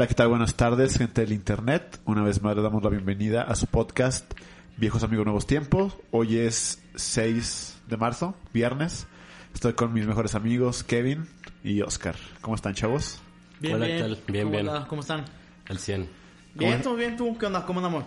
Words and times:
Hola, 0.00 0.08
¿qué 0.08 0.14
tal? 0.14 0.28
Buenas 0.28 0.54
tardes, 0.54 0.96
gente 0.96 1.20
del 1.20 1.32
Internet. 1.32 2.00
Una 2.06 2.22
vez 2.22 2.40
más 2.40 2.56
le 2.56 2.62
damos 2.62 2.82
la 2.82 2.88
bienvenida 2.88 3.42
a 3.42 3.54
su 3.54 3.66
podcast 3.66 4.32
Viejos 4.78 5.02
Amigos 5.02 5.26
Nuevos 5.26 5.46
Tiempos. 5.46 5.94
Hoy 6.10 6.38
es 6.38 6.82
6 6.94 7.82
de 7.86 7.98
marzo, 7.98 8.34
viernes. 8.54 9.06
Estoy 9.52 9.74
con 9.74 9.92
mis 9.92 10.06
mejores 10.06 10.34
amigos, 10.34 10.84
Kevin 10.84 11.28
y 11.62 11.82
Oscar. 11.82 12.14
¿Cómo 12.40 12.56
están, 12.56 12.72
chavos? 12.72 13.20
Bien, 13.60 13.74
Hola, 13.74 13.84
bien. 13.84 13.98
¿qué 13.98 14.02
tal? 14.04 14.18
Bien, 14.26 14.44
¿Cómo 14.46 14.58
bien. 14.72 14.84
¿Cómo 14.88 15.00
están? 15.02 15.24
Al 15.68 15.78
100. 15.78 16.08
Bien, 16.54 16.72
¿Cómo- 16.72 16.82
todo 16.82 16.96
bien. 16.96 17.16
¿Tú 17.18 17.36
qué 17.36 17.44
onda? 17.44 17.66
¿Cómo 17.66 17.80
andamos? 17.80 18.04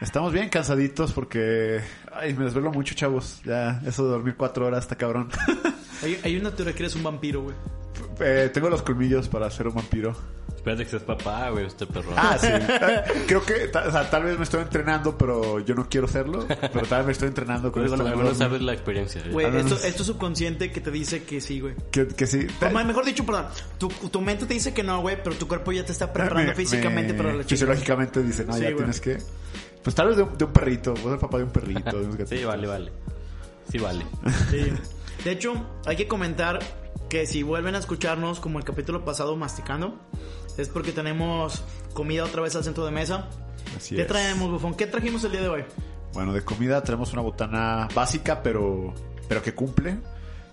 Estamos 0.00 0.32
bien 0.32 0.48
cansaditos 0.48 1.10
porque... 1.10 1.80
Ay, 2.14 2.34
me 2.34 2.44
desvelo 2.44 2.70
mucho, 2.70 2.94
chavos. 2.94 3.42
Ya, 3.44 3.82
eso 3.84 4.04
de 4.04 4.10
dormir 4.12 4.36
cuatro 4.36 4.64
horas 4.64 4.84
está 4.84 4.94
cabrón. 4.94 5.28
Hay, 6.04 6.20
hay 6.22 6.36
una 6.36 6.52
teoría 6.52 6.72
que 6.72 6.84
eres 6.84 6.94
un 6.94 7.02
vampiro, 7.02 7.42
güey. 7.42 7.56
Eh, 8.20 8.48
tengo 8.54 8.68
los 8.70 8.82
colmillos 8.82 9.28
para 9.28 9.50
ser 9.50 9.66
un 9.66 9.74
vampiro. 9.74 10.16
Espérate 10.62 10.84
que 10.84 10.90
seas 10.90 11.02
papá, 11.02 11.50
güey, 11.50 11.66
este 11.66 11.86
perro. 11.86 12.12
Ah, 12.16 12.36
sí. 12.40 12.46
Creo 13.26 13.44
que 13.44 13.64
o 13.76 13.90
sea, 13.90 14.08
tal 14.08 14.22
vez 14.22 14.36
me 14.38 14.44
estoy 14.44 14.62
entrenando, 14.62 15.18
pero 15.18 15.58
yo 15.58 15.74
no 15.74 15.88
quiero 15.88 16.06
serlo. 16.06 16.46
Pero 16.46 16.86
tal 16.86 16.98
vez 16.98 17.06
me 17.06 17.12
estoy 17.12 17.26
entrenando 17.28 17.72
con 17.72 17.82
Pero 17.82 17.94
esto. 17.96 18.04
bueno, 18.04 18.22
no 18.22 18.34
sabes 18.36 18.62
la 18.62 18.72
experiencia. 18.72 19.24
Güey, 19.28 19.46
Ah, 19.46 19.58
esto, 19.58 19.74
es 19.84 19.96
subconsciente 19.96 20.70
que 20.70 20.80
te 20.80 20.92
dice 20.92 21.24
que 21.24 21.40
sí, 21.40 21.58
güey. 21.58 21.74
Que, 21.90 22.06
que 22.06 22.28
sí. 22.28 22.46
O 22.64 22.70
más- 22.70 22.86
mejor 22.86 23.04
dicho, 23.04 23.26
perdón. 23.26 23.46
Tu, 23.78 23.88
tu 23.88 24.20
mente 24.20 24.46
te 24.46 24.54
dice 24.54 24.72
que 24.72 24.84
no, 24.84 25.00
güey, 25.00 25.20
pero 25.20 25.34
tu 25.34 25.48
cuerpo 25.48 25.72
ya 25.72 25.84
te 25.84 25.90
está 25.90 26.12
preparando 26.12 26.50
Me- 26.52 26.54
físicamente 26.56 27.12
me- 27.12 27.18
para 27.18 27.30
la 27.32 27.38
chica. 27.42 27.48
Fisiológicamente 27.48 28.22
dice, 28.22 28.44
no, 28.44 28.52
Sí, 28.52 28.60
ya 28.60 28.66
güey. 28.66 28.76
tienes 28.76 29.00
que... 29.00 29.18
Pues 29.82 29.96
tal 29.96 30.06
vez 30.08 30.16
de 30.16 30.22
un, 30.22 30.38
de 30.38 30.44
un 30.44 30.52
perrito. 30.52 30.92
Vos 30.94 31.06
eres 31.06 31.18
papá 31.18 31.38
de 31.38 31.44
un 31.44 31.50
perrito. 31.50 31.98
de 31.98 32.06
unos 32.06 32.16
Sí, 32.28 32.44
vale, 32.44 32.68
vale. 32.68 32.92
Sí, 33.68 33.78
vale. 33.78 34.06
Sí. 34.48 34.72
De 35.24 35.30
hecho, 35.32 35.54
hay 35.86 35.96
que 35.96 36.06
comentar 36.06 36.60
que 37.08 37.26
si 37.26 37.42
vuelven 37.42 37.74
a 37.74 37.78
escucharnos 37.78 38.40
como 38.40 38.58
el 38.58 38.64
capítulo 38.64 39.04
pasado 39.04 39.36
masticando, 39.36 39.98
es 40.56 40.68
porque 40.68 40.92
tenemos 40.92 41.62
comida 41.94 42.24
otra 42.24 42.42
vez 42.42 42.54
al 42.56 42.64
centro 42.64 42.84
de 42.84 42.90
mesa. 42.90 43.28
Así 43.76 43.94
¿Qué 43.94 44.02
es. 44.02 44.08
traemos, 44.08 44.50
bufón? 44.50 44.74
¿Qué 44.74 44.86
trajimos 44.86 45.24
el 45.24 45.32
día 45.32 45.42
de 45.42 45.48
hoy? 45.48 45.64
Bueno, 46.12 46.32
de 46.32 46.42
comida 46.44 46.82
tenemos 46.82 47.12
una 47.12 47.22
botana 47.22 47.88
básica, 47.94 48.42
pero, 48.42 48.92
pero 49.28 49.42
que 49.42 49.54
cumple. 49.54 49.98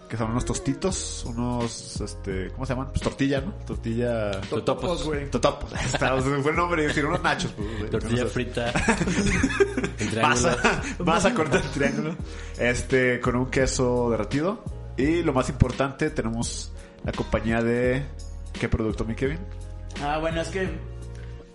Que 0.08 0.18
son 0.18 0.32
unos 0.32 0.44
tostitos, 0.44 1.24
unos, 1.28 2.02
este, 2.02 2.48
¿cómo 2.54 2.66
se 2.66 2.74
llaman? 2.74 2.88
Pues 2.90 3.00
tortilla, 3.00 3.42
¿no? 3.42 3.54
Tortilla... 3.64 4.32
Totopos. 4.50 5.04
güey. 5.04 5.30
Totopos. 5.30 5.72
Está, 5.86 6.20
fue 6.20 6.50
el 6.50 6.58
nombre, 6.58 6.88
decir 6.88 7.06
unos 7.06 7.22
nachos. 7.22 7.52
Pues. 7.52 7.92
Tortilla 7.92 8.24
No 8.24 8.30
frita. 8.30 8.72
en 10.00 10.10
triángulo. 10.10 10.22
Masa, 10.22 10.82
masa 11.06 11.34
corta 11.36 11.58
en 11.60 11.72
triángulo. 11.72 12.16
Este, 12.58 13.20
con 13.20 13.36
un 13.36 13.52
queso 13.52 14.10
derretido. 14.10 14.64
Y 14.98 15.22
lo 15.22 15.32
más 15.32 15.48
importante, 15.50 16.10
tenemos 16.10 16.72
la 17.06 17.12
compañía 17.12 17.62
de... 17.62 18.04
¿Qué 18.60 18.68
producto, 18.68 19.06
mi 19.06 19.14
Kevin? 19.14 19.38
Ah, 20.04 20.18
bueno, 20.20 20.42
es 20.42 20.50
que. 20.50 20.70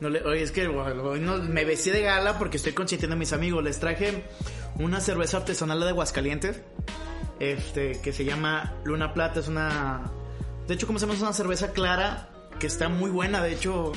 No 0.01 0.09
le, 0.11 0.23
oye, 0.23 0.43
es 0.43 0.51
que 0.51 0.67
hoy 0.67 1.21
no- 1.21 1.39
me 1.39 1.65
vestí 1.65 1.91
de 1.91 2.03
gala 2.03 2.39
porque 2.39 2.57
estoy 2.57 2.73
consintiendo 2.73 3.15
a 3.15 3.19
mis 3.19 3.33
amigos. 3.33 3.63
Les 3.65 3.79
traje 3.79 4.25
una 4.79 5.01
cerveza 5.01 5.39
artesanal 5.39 5.81
de 5.81 5.89
Aguascalientes. 5.89 6.61
Este, 7.41 8.01
que 8.01 8.13
se 8.13 8.25
llama 8.25 8.75
Luna 8.85 9.15
Plata. 9.15 9.41
Es 9.41 9.49
una. 9.49 10.03
De 10.67 10.75
hecho, 10.75 10.87
como 10.87 10.99
se 10.99 11.07
llama, 11.07 11.15
es 11.17 11.23
una 11.23 11.33
cerveza 11.33 11.73
clara 11.73 12.29
que 12.59 12.67
está 12.67 12.89
muy 12.89 13.11
buena. 13.11 13.43
De 13.43 13.53
hecho, 13.53 13.93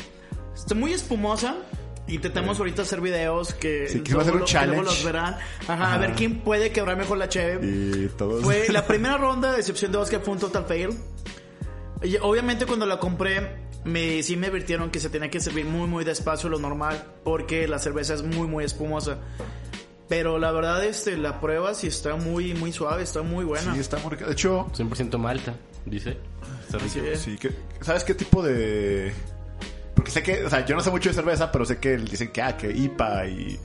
está 0.56 0.76
muy 0.76 0.94
espumosa. 0.94 1.56
Intentamos 2.10 2.58
ahorita 2.60 2.84
hacer 2.84 3.02
videos 3.02 3.54
que, 3.54 3.90
Sí, 3.90 4.00
que 4.00 4.14
va 4.16 4.22
a 4.22 4.26
ser 4.26 4.36
un 4.36 4.46
que 4.46 4.54
luego 4.54 4.60
challenge. 4.66 4.84
los 4.86 5.04
verán. 5.04 5.36
Ajá, 5.68 5.74
a 5.74 5.88
Ajá. 5.90 5.98
ver 5.98 6.14
quién 6.14 6.40
puede 6.40 6.72
quebrar 6.72 6.96
mejor 6.96 7.18
la 7.18 7.28
cheve. 7.28 7.60
Y 7.68 8.08
todos... 8.18 8.44
Fue 8.46 8.68
la 8.70 8.86
primera 8.88 9.18
ronda 9.18 9.52
de 9.52 9.58
excepción 9.60 9.92
de 9.92 9.98
Oscar 9.98 10.22
fue 10.22 10.34
un 10.36 10.40
total 10.40 10.64
fail. 10.66 10.90
Y 12.02 12.16
obviamente 12.18 12.66
cuando 12.66 12.86
la 12.86 12.98
compré, 12.98 13.58
me, 13.88 14.22
sí 14.24 14.36
me 14.36 14.48
advirtieron 14.48 14.92
que 14.92 15.00
se 15.00 15.10
tenía 15.10 15.30
que 15.30 15.40
servir 15.40 15.66
muy 15.66 15.88
muy 15.88 16.04
despacio 16.04 16.50
lo 16.50 16.60
normal 16.60 17.04
porque 17.24 17.68
la 17.68 17.80
cerveza 17.80 18.14
es 18.14 18.24
muy 18.24 18.48
muy 18.48 18.66
espumosa. 18.66 19.18
Pero 20.10 20.40
la 20.40 20.52
verdad 20.52 20.84
este 20.86 21.18
la 21.18 21.42
prueba 21.42 21.74
sí 21.74 21.88
está 21.88 22.16
muy 22.16 22.54
muy 22.54 22.72
suave, 22.72 23.04
está 23.04 23.22
muy 23.22 23.46
buena. 23.46 23.74
Sí, 23.74 23.80
está 23.80 23.98
muy 24.00 24.12
rica. 24.12 24.26
De 24.26 24.34
hecho, 24.34 24.68
100% 24.74 25.18
malta, 25.18 25.56
dice. 25.86 26.18
Está 26.66 26.78
rico. 26.78 27.16
Sí, 27.16 27.38
que, 27.38 27.52
¿sabes 27.82 28.04
qué 28.04 28.14
tipo 28.14 28.44
de...? 28.44 29.14
Porque 29.96 30.12
sé 30.12 30.22
que, 30.22 30.44
o 30.44 30.50
sea, 30.50 30.66
yo 30.66 30.76
no 30.76 30.82
sé 30.82 30.92
mucho 30.92 31.10
de 31.10 31.16
cerveza, 31.16 31.52
pero 31.52 31.66
sé 31.66 31.80
que 31.80 31.98
dicen 31.98 32.32
que, 32.32 32.42
ah, 32.42 32.56
que 32.56 32.72
IPA 32.72 33.28
y 33.28 33.60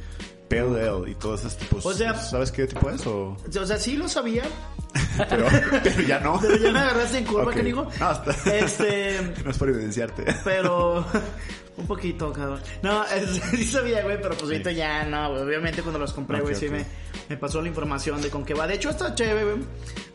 Pale 0.60 0.88
Ale 0.88 1.10
y 1.10 1.14
todos 1.14 1.40
esos 1.40 1.56
tipos. 1.56 1.84
O 1.86 1.92
sea- 1.92 2.14
¿Sabes 2.14 2.50
qué 2.52 2.66
tipo 2.66 2.90
es? 2.90 3.06
O... 3.06 3.36
O 3.60 3.66
sea, 3.66 3.76
sí 3.78 3.96
lo 3.96 4.08
sabía, 4.08 4.42
Pero, 5.28 5.46
pero 5.82 6.02
ya 6.02 6.20
no. 6.20 6.38
pero 6.40 6.56
ya 6.56 6.72
me 6.72 6.78
agarraste 6.80 7.18
en 7.18 7.24
curva, 7.24 7.44
Ok. 7.44 7.54
que 7.54 7.62
digo. 7.62 7.88
No, 7.98 8.12
está- 8.12 8.56
Este, 8.58 9.34
no 9.44 9.50
es 9.50 9.58
por 9.58 9.68
evidenciarte. 9.70 10.24
pero 10.44 11.04
un 11.76 11.86
poquito, 11.86 12.32
cabrón. 12.32 12.60
No, 12.82 13.04
es- 13.04 13.40
sí 13.50 13.64
sabía, 13.64 14.02
güey, 14.02 14.16
pero 14.20 14.30
pues 14.30 14.42
ahorita 14.44 14.70
ya 14.72 15.04
no, 15.04 15.30
güey. 15.30 15.42
Obviamente 15.42 15.82
cuando 15.82 15.98
los 15.98 16.12
compré, 16.12 16.40
güey, 16.40 16.54
sí 16.54 16.68
me, 16.68 16.84
me 17.28 17.36
pasó 17.36 17.60
la 17.62 17.68
información 17.68 18.20
de 18.20 18.28
con 18.30 18.44
qué 18.44 18.54
va. 18.54 18.66
De 18.66 18.74
hecho, 18.74 18.90
está 18.90 19.14
chévere, 19.14 19.44
güey. 19.44 19.64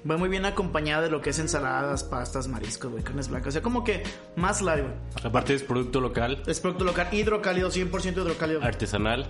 Va 0.09 0.15
muy 0.15 0.29
bien 0.29 0.45
acompañada 0.45 1.01
de 1.03 1.09
lo 1.09 1.21
que 1.21 1.31
es 1.31 1.39
ensaladas, 1.39 2.03
pastas, 2.03 2.47
mariscos, 2.47 2.91
güey, 2.91 3.03
carnes 3.03 3.27
blancas. 3.27 3.49
O 3.49 3.51
sea, 3.53 3.61
como 3.61 3.83
que 3.83 4.03
más 4.35 4.61
light, 4.61 4.83
güey. 4.83 4.93
Aparte 5.23 5.53
es 5.55 5.63
producto 5.63 5.99
local, 5.99 6.43
Es 6.47 6.59
producto 6.61 6.85
local, 6.85 7.07
hidrocálido, 7.11 7.69
100% 7.71 8.11
hidrocálido. 8.21 8.63
artesanal. 8.63 9.27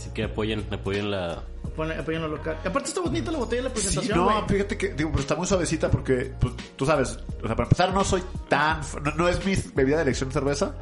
Así 0.00 0.08
que 0.14 0.24
apoyen, 0.24 0.66
apoyen 0.70 1.10
la... 1.10 1.42
Apoyan 1.98 2.22
lo 2.22 2.28
local. 2.28 2.56
Aparte 2.64 2.88
está 2.88 3.02
bonita 3.02 3.30
la 3.30 3.36
botella, 3.36 3.64
la 3.64 3.68
Sí, 3.68 3.74
presentación, 3.74 4.18
no, 4.18 4.48
fíjate 4.48 4.78
que, 4.78 4.94
digo, 4.94 5.10
pues 5.12 5.24
está 5.24 5.36
muy 5.36 5.46
suavecita 5.46 5.90
porque, 5.90 6.32
pues, 6.40 6.54
tú 6.76 6.86
sabes, 6.86 7.18
o 7.42 7.46
sea, 7.46 7.54
para 7.54 7.64
empezar 7.64 7.92
no 7.92 8.02
soy 8.02 8.22
tan, 8.48 8.80
no, 9.02 9.14
no 9.14 9.28
es 9.28 9.44
mi 9.44 9.54
bebida 9.74 9.96
de 9.96 10.02
elección 10.02 10.32
cerveza 10.32 10.74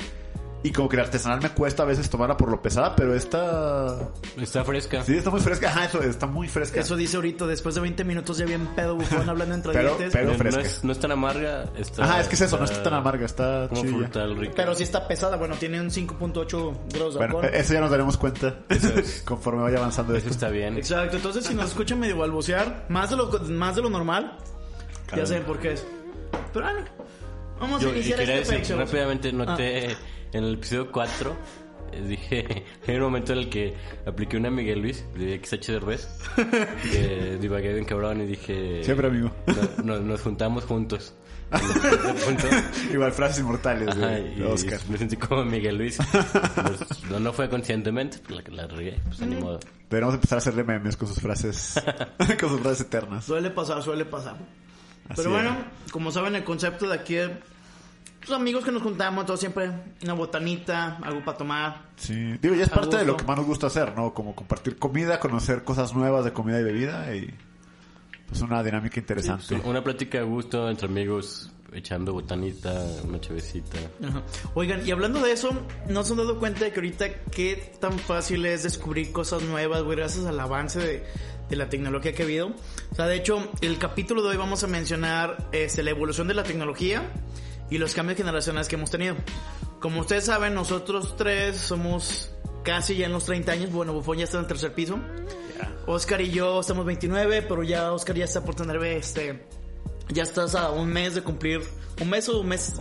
y 0.62 0.72
como 0.72 0.88
que 0.88 0.96
la 0.96 1.04
artesanal 1.04 1.40
me 1.40 1.50
cuesta 1.50 1.84
a 1.84 1.86
veces 1.86 2.10
tomarla 2.10 2.36
por 2.36 2.50
lo 2.50 2.60
pesada, 2.60 2.96
pero 2.96 3.14
esta, 3.14 3.96
Está 4.40 4.64
fresca. 4.64 5.04
sí, 5.04 5.16
está 5.16 5.30
muy 5.30 5.40
fresca, 5.40 5.68
ajá, 5.68 5.84
eso, 5.84 6.02
está 6.02 6.26
muy 6.26 6.48
fresca. 6.48 6.80
Eso 6.80 6.96
dice 6.96 7.16
ahorita, 7.16 7.46
después 7.46 7.76
de 7.76 7.80
20 7.82 8.02
minutos 8.04 8.38
ya 8.38 8.44
bien 8.46 8.66
pedo 8.74 8.96
bufón 8.96 9.28
hablando 9.28 9.54
entre 9.54 9.72
Pero- 9.72 9.96
dientes. 9.96 10.12
pero- 10.12 10.34
no, 10.50 10.60
es, 10.60 10.82
no 10.84 10.92
es 10.92 10.98
tan 10.98 11.12
amarga. 11.12 11.64
Está, 11.76 12.04
Ajá, 12.04 12.20
es 12.20 12.28
que 12.28 12.34
es 12.34 12.40
eso, 12.40 12.58
no 12.58 12.64
está 12.64 12.82
tan 12.82 12.94
amarga, 12.94 13.24
está 13.24 13.68
Como 13.68 13.82
chilla. 13.82 13.96
frutal, 13.98 14.36
rica. 14.36 14.52
Pero 14.56 14.74
sí 14.74 14.82
está 14.82 15.06
pesada, 15.06 15.36
bueno, 15.36 15.54
tiene 15.56 15.80
un 15.80 15.90
5.8 15.90 16.74
grados 16.92 17.14
de 17.14 17.18
Bueno, 17.18 17.38
alcohol. 17.38 17.50
eso 17.54 17.74
ya 17.74 17.80
nos 17.80 17.90
daremos 17.90 18.16
cuenta 18.16 18.56
es. 18.68 19.22
conforme 19.24 19.62
vaya 19.62 19.78
avanzando 19.78 20.12
Eso 20.14 20.18
esto. 20.28 20.30
está 20.30 20.48
bien. 20.48 20.76
Exacto, 20.76 21.16
entonces 21.16 21.44
si 21.46 21.54
nos 21.54 21.68
escuchan 21.68 22.00
medio 22.00 22.18
balbucear, 22.18 22.86
más 22.88 23.10
de 23.10 23.16
lo, 23.16 23.28
más 23.48 23.76
de 23.76 23.82
lo 23.82 23.90
normal, 23.90 24.36
ya 25.16 25.24
saben 25.24 25.44
por 25.44 25.60
qué 25.60 25.74
es. 25.74 25.86
Pero 26.52 26.64
bueno, 26.66 26.84
vamos 27.60 27.80
Yo 27.80 27.90
a 27.90 27.92
iniciar 27.92 28.20
este 28.20 28.32
decir 28.34 28.56
pecho. 28.58 28.76
rápidamente, 28.76 29.32
noté 29.32 29.96
en 30.32 30.44
el 30.44 30.54
episodio 30.54 30.90
4, 30.92 31.36
eh, 31.92 32.02
dije, 32.02 32.64
hay 32.86 32.96
un 32.96 33.02
momento 33.02 33.32
en 33.32 33.38
el 33.40 33.48
que 33.48 33.74
apliqué 34.06 34.36
una 34.36 34.50
Miguel 34.50 34.80
Luis 34.80 35.04
de 35.16 35.40
XH 35.42 35.72
Derbez, 35.72 36.08
que 36.90 37.38
divagué 37.40 37.72
bien 37.72 37.84
cabrón 37.84 38.20
y 38.22 38.26
dije... 38.26 38.82
Siempre, 38.84 39.08
amigo. 39.08 39.30
"No- 39.78 39.84
no- 39.96 40.00
nos 40.00 40.20
juntamos 40.22 40.64
juntos. 40.64 41.14
En. 42.28 42.92
Igual 42.92 43.10
frases 43.12 43.40
inmortales 43.40 43.96
de, 43.96 44.04
Ajá, 44.04 44.14
de 44.16 44.44
Oscar. 44.44 44.78
me 44.90 44.98
sentí 44.98 45.16
como 45.16 45.44
Miguel 45.46 45.78
Luis. 45.78 45.96
Pues, 46.12 47.04
no, 47.10 47.18
no 47.20 47.32
fue 47.32 47.48
conscientemente, 47.48 48.18
pues 48.18 48.44
la, 48.50 48.54
la 48.54 48.66
regué, 48.66 49.00
pues 49.06 49.20
ni 49.20 49.36
modo. 49.36 49.58
Deberíamos 49.88 50.14
empezar 50.16 50.36
a 50.36 50.40
hacerle 50.40 50.62
memes 50.64 50.96
con 50.98 51.08
sus 51.08 51.18
frases, 51.20 51.82
con 52.38 52.50
sus 52.50 52.60
frases 52.60 52.82
eternas. 52.82 53.24
Suele 53.24 53.48
pasar, 53.50 53.82
suele 53.82 54.04
pasar. 54.04 54.34
Así 55.08 55.14
Pero 55.16 55.30
bueno, 55.30 55.56
es. 55.86 55.90
como 55.92 56.10
saben, 56.10 56.34
el 56.34 56.44
concepto 56.44 56.86
de 56.86 56.94
aquí 56.96 57.16
es... 57.16 57.30
Los 58.28 58.38
amigos 58.38 58.64
que 58.64 58.72
nos 58.72 58.82
juntamos, 58.82 59.24
todos 59.24 59.40
siempre 59.40 59.70
una 60.02 60.12
botanita, 60.12 60.98
algo 61.02 61.24
para 61.24 61.38
tomar. 61.38 61.82
Sí, 61.96 62.36
digo, 62.42 62.54
ya 62.54 62.64
es 62.64 62.68
parte 62.68 62.96
de 62.98 63.04
lo 63.04 63.12
gusto. 63.12 63.24
que 63.24 63.28
más 63.28 63.38
nos 63.38 63.46
gusta 63.46 63.66
hacer, 63.68 63.96
¿no? 63.96 64.12
Como 64.12 64.34
compartir 64.34 64.78
comida, 64.78 65.18
conocer 65.18 65.64
cosas 65.64 65.94
nuevas 65.94 66.24
de 66.24 66.32
comida 66.32 66.60
y 66.60 66.64
bebida 66.64 67.14
y... 67.14 67.34
Es 68.30 68.42
una 68.42 68.62
dinámica 68.62 69.00
interesante. 69.00 69.54
Una 69.64 69.82
plática 69.82 70.18
a 70.18 70.22
gusto 70.22 70.68
entre 70.68 70.86
amigos, 70.86 71.50
echando 71.72 72.12
botanita, 72.12 72.84
una 73.04 73.18
chavecita. 73.18 73.78
Ajá. 74.06 74.22
Oigan, 74.52 74.86
y 74.86 74.90
hablando 74.90 75.20
de 75.20 75.32
eso, 75.32 75.48
¿no 75.88 76.04
se 76.04 76.12
han 76.12 76.18
dado 76.18 76.38
cuenta 76.38 76.64
de 76.66 76.72
que 76.72 76.80
ahorita 76.80 77.22
qué 77.30 77.72
tan 77.80 77.98
fácil 77.98 78.44
es 78.44 78.64
descubrir 78.64 79.12
cosas 79.12 79.42
nuevas, 79.42 79.82
güey, 79.82 79.96
gracias 79.96 80.26
al 80.26 80.38
avance 80.38 80.78
de, 80.78 81.04
de 81.48 81.56
la 81.56 81.70
tecnología 81.70 82.12
que 82.12 82.22
ha 82.22 82.26
habido? 82.26 82.48
O 82.90 82.94
sea, 82.94 83.06
de 83.06 83.16
hecho, 83.16 83.50
el 83.62 83.78
capítulo 83.78 84.22
de 84.22 84.28
hoy 84.28 84.36
vamos 84.36 84.62
a 84.62 84.66
mencionar 84.66 85.48
este, 85.52 85.82
la 85.82 85.90
evolución 85.90 86.28
de 86.28 86.34
la 86.34 86.42
tecnología 86.42 87.10
y 87.70 87.78
los 87.78 87.94
cambios 87.94 88.18
generacionales 88.18 88.68
que 88.68 88.76
hemos 88.76 88.90
tenido. 88.90 89.16
Como 89.80 90.00
ustedes 90.00 90.24
saben, 90.24 90.54
nosotros 90.54 91.16
tres 91.16 91.56
somos 91.56 92.30
casi 92.64 92.96
ya 92.96 93.06
en 93.06 93.12
los 93.12 93.24
30 93.24 93.52
años. 93.52 93.72
Bueno, 93.72 93.92
Bufón 93.92 94.18
ya 94.18 94.24
está 94.24 94.38
en 94.38 94.44
el 94.44 94.48
tercer 94.48 94.74
piso. 94.74 94.98
Oscar 95.86 96.20
y 96.20 96.30
yo 96.30 96.60
estamos 96.60 96.84
29, 96.84 97.42
pero 97.42 97.62
ya 97.62 97.92
Oscar 97.92 98.16
ya 98.16 98.24
está 98.24 98.44
por 98.44 98.54
tener 98.54 98.82
este 98.84 99.46
ya 100.10 100.22
estás 100.22 100.54
a 100.54 100.70
un 100.70 100.88
mes 100.88 101.14
de 101.14 101.22
cumplir 101.22 101.60
un 102.00 102.10
mes 102.10 102.28
o 102.28 102.40
un 102.40 102.48
mes 102.48 102.74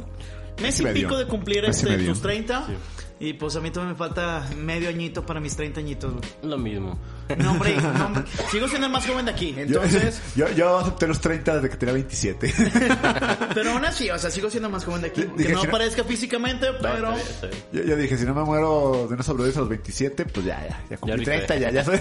mes 0.62 0.80
y 0.80 0.84
medio. 0.84 1.08
pico 1.08 1.18
de 1.18 1.28
cumplir 1.28 1.64
Mes 1.64 1.84
este 1.84 1.98
tus 2.06 2.22
30 2.22 2.68
y 3.20 3.34
pues 3.34 3.56
a 3.56 3.60
mí 3.62 3.72
todavía 3.72 3.94
me 3.94 3.98
falta 3.98 4.48
medio 4.58 4.90
añito 4.90 5.26
para 5.26 5.40
mis 5.40 5.56
30 5.56 5.80
añitos. 5.80 6.14
güey. 6.14 6.26
Lo 6.44 6.58
mismo. 6.58 7.00
No, 7.38 7.52
hombre, 7.52 7.76
no, 7.82 8.06
hombre. 8.06 8.24
sigo 8.52 8.68
siendo 8.68 8.88
el 8.88 8.94
más 8.94 9.06
joven 9.06 9.26
de 9.26 9.32
aquí, 9.32 9.54
entonces, 9.58 10.22
Yo, 10.36 10.50
yo 10.54 10.78
acepté 10.78 11.08
los 11.08 11.20
30 11.20 11.56
desde 11.56 11.70
que 11.70 11.76
tenía 11.78 11.94
27. 11.94 12.54
pero 13.54 13.72
aún 13.72 13.86
así, 13.86 14.10
o 14.10 14.18
sea, 14.20 14.30
sigo 14.32 14.50
siendo 14.50 14.68
el 14.68 14.74
más 14.74 14.86
joven 14.86 15.02
de 15.02 15.08
aquí, 15.08 15.24
Dije, 15.36 15.48
que 15.48 15.54
no 15.54 15.62
si 15.62 15.66
no- 15.68 15.72
parezca 15.72 16.04
físicamente, 16.04 16.68
pero 16.82 17.14
Está 17.14 17.16
bien, 17.16 17.28
está 17.28 17.48
bien. 17.48 17.62
yo, 17.74 17.84
yo 17.84 17.96
dije, 17.98 18.18
si 18.18 18.26
no 18.26 18.34
me 18.34 18.44
muero 18.44 19.06
de 19.08 19.14
una 19.16 19.24
sobredosis 19.24 19.58
a 19.58 19.60
los 19.62 19.70
27, 19.70 20.26
pues 20.26 20.46
ya, 20.46 20.66
ya, 20.68 20.84
ya 20.90 20.98
cumplí 20.98 21.18
rifé. 21.26 21.32
30, 21.46 21.56
ya, 21.58 21.72
ya 21.72 21.84
soy. 21.84 22.00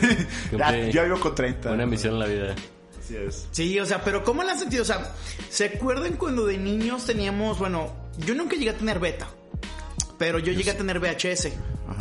ya, 0.53 0.67
Cumplí 0.67 0.93
yo 0.93 1.05
vivo 1.05 1.21
con 1.21 1.35
30. 1.35 1.73
Una 1.73 1.87
misión 1.87 2.15
en 2.15 2.19
la 2.21 2.27
vida. 2.27 2.55
Así 3.03 3.17
es. 3.17 3.49
Sí, 3.53 3.79
o 3.81 3.87
sea, 3.87 4.03
pero 4.05 4.23
¿cómo 4.25 4.43
la 4.43 4.53
han 4.53 4.59
sentido? 4.59 4.83
O 4.83 4.87
sea, 4.87 5.13
¿se 5.49 5.65
acuerdan 5.67 6.15
cuando 6.15 6.45
de 6.47 6.59
niños 6.59 7.05
teníamos, 7.07 7.59
bueno, 7.59 7.93
yo 8.19 8.35
nunca 8.35 8.55
llegué 8.57 8.71
a 8.71 8.77
tener 8.77 8.99
beta, 8.99 9.29
pero 10.19 10.39
yo 10.39 10.53
llegué 10.53 10.71
a 10.71 10.77
tener 10.77 10.99
VHS. 10.99 11.49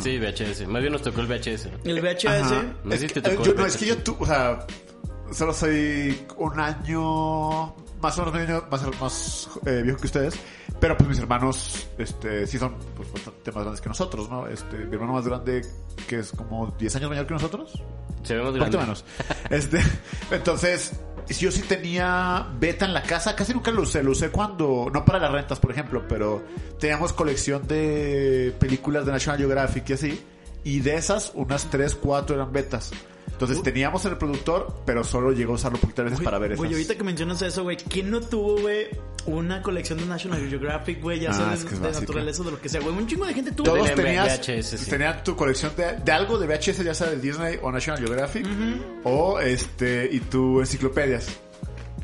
Sí, 0.00 0.18
VHS. 0.18 0.66
Más 0.66 0.80
bien 0.80 0.92
nos 0.92 1.02
tocó 1.02 1.20
el 1.20 1.26
VHS. 1.26 1.68
El 1.84 2.00
VHS. 2.00 2.84
No 2.84 2.94
Es 2.94 3.00
que, 3.00 3.20
te 3.20 3.22
tocó 3.22 3.44
yo, 3.44 3.52
el 3.52 3.58
no, 3.58 3.66
es 3.66 3.76
que 3.76 3.86
yo, 3.86 3.96
tu, 3.98 4.16
o 4.18 4.26
sea, 4.26 4.66
solo 5.32 5.52
soy 5.52 6.26
un 6.36 6.58
año, 6.60 7.74
más 8.00 8.18
o 8.18 8.26
menos 8.26 8.48
año 8.48 8.64
más, 8.70 9.00
más 9.00 9.48
eh, 9.66 9.82
viejo 9.82 9.98
que 9.98 10.06
ustedes, 10.06 10.34
pero 10.80 10.96
pues 10.96 11.08
mis 11.08 11.18
hermanos, 11.18 11.88
este, 11.98 12.46
sí 12.46 12.58
son 12.58 12.76
pues, 12.96 13.10
bastante 13.12 13.52
más 13.52 13.62
grandes 13.62 13.80
que 13.80 13.88
nosotros, 13.88 14.28
¿no? 14.28 14.46
Este, 14.46 14.76
mi 14.76 14.94
hermano 14.94 15.14
más 15.14 15.26
grande, 15.26 15.62
que 16.06 16.18
es 16.18 16.32
como 16.32 16.74
10 16.78 16.96
años 16.96 17.10
mayor 17.10 17.26
que 17.26 17.34
nosotros, 17.34 17.82
Se 18.22 18.34
ve 18.34 18.42
más 18.42 18.54
grande. 18.54 18.78
menos. 18.78 19.04
Este, 19.50 19.80
entonces, 20.30 21.00
yo 21.28 21.50
sí 21.50 21.62
tenía 21.62 22.46
beta 22.58 22.84
en 22.84 22.94
la 22.94 23.02
casa, 23.02 23.34
casi 23.34 23.52
nunca 23.52 23.70
lo 23.70 23.82
usé, 23.82 24.02
lo 24.02 24.12
usé 24.12 24.30
cuando, 24.30 24.90
no 24.92 25.04
para 25.04 25.18
las 25.18 25.32
rentas, 25.32 25.58
por 25.58 25.70
ejemplo, 25.70 26.04
pero 26.08 26.42
teníamos 26.78 27.12
colección 27.12 27.66
de 27.66 28.54
películas 28.58 29.06
de 29.06 29.12
National 29.12 29.38
Geographic 29.38 29.90
y 29.90 29.92
así, 29.92 30.20
y 30.64 30.80
de 30.80 30.96
esas, 30.96 31.32
unas 31.34 31.70
3, 31.70 31.94
4 31.96 32.36
eran 32.36 32.52
betas. 32.52 32.92
Entonces 33.30 33.62
teníamos 33.62 34.04
el 34.06 34.12
reproductor, 34.12 34.82
pero 34.86 35.04
solo 35.04 35.30
llegó 35.30 35.52
a 35.52 35.56
usarlo 35.56 35.78
poquitas 35.78 36.06
veces 36.06 36.20
para 36.20 36.38
ver 36.38 36.52
esas. 36.52 36.58
Güey, 36.58 36.72
ahorita 36.72 36.94
que 36.94 37.04
mencionas 37.04 37.42
eso, 37.42 37.64
güey, 37.64 37.76
¿quién 37.76 38.10
no 38.10 38.20
tuvo, 38.20 38.60
güey, 38.60 38.86
una 39.26 39.62
colección 39.62 39.98
de 39.98 40.06
National 40.06 40.48
Geographic, 40.48 41.00
güey, 41.02 41.20
ya 41.20 41.30
Ah, 41.30 41.34
sea 41.34 41.46
de, 41.48 41.54
es 41.54 41.64
que 41.64 41.74
es 41.74 41.80
de 41.80 41.86
básica. 41.88 42.00
naturaleza 42.00 42.42
o 42.42 42.44
de 42.44 42.50
lo 42.52 42.60
que 42.60 42.68
sea, 42.68 42.80
güey? 42.80 42.94
Un 42.96 43.06
chingo 43.06 43.26
de 43.26 43.34
gente 43.34 43.52
tuvo. 43.52 43.66
Todos 43.72 43.94
tenías, 43.94 44.38
VHS, 44.40 44.78
sí. 44.78 44.90
tenían 44.90 45.22
tu 45.24 45.36
colección 45.36 45.72
de, 45.76 45.94
de 46.04 46.12
algo 46.12 46.38
de 46.38 46.46
VHS, 46.46 46.84
ya 46.84 46.94
sea 46.94 47.08
de 47.08 47.16
Disney 47.20 47.58
o 47.62 47.70
National 47.72 48.00
Geographic, 48.00 48.46
o 49.04 49.40
este, 49.40 50.08
y 50.12 50.20
tu 50.20 50.60
enciclopedias. 50.60 51.28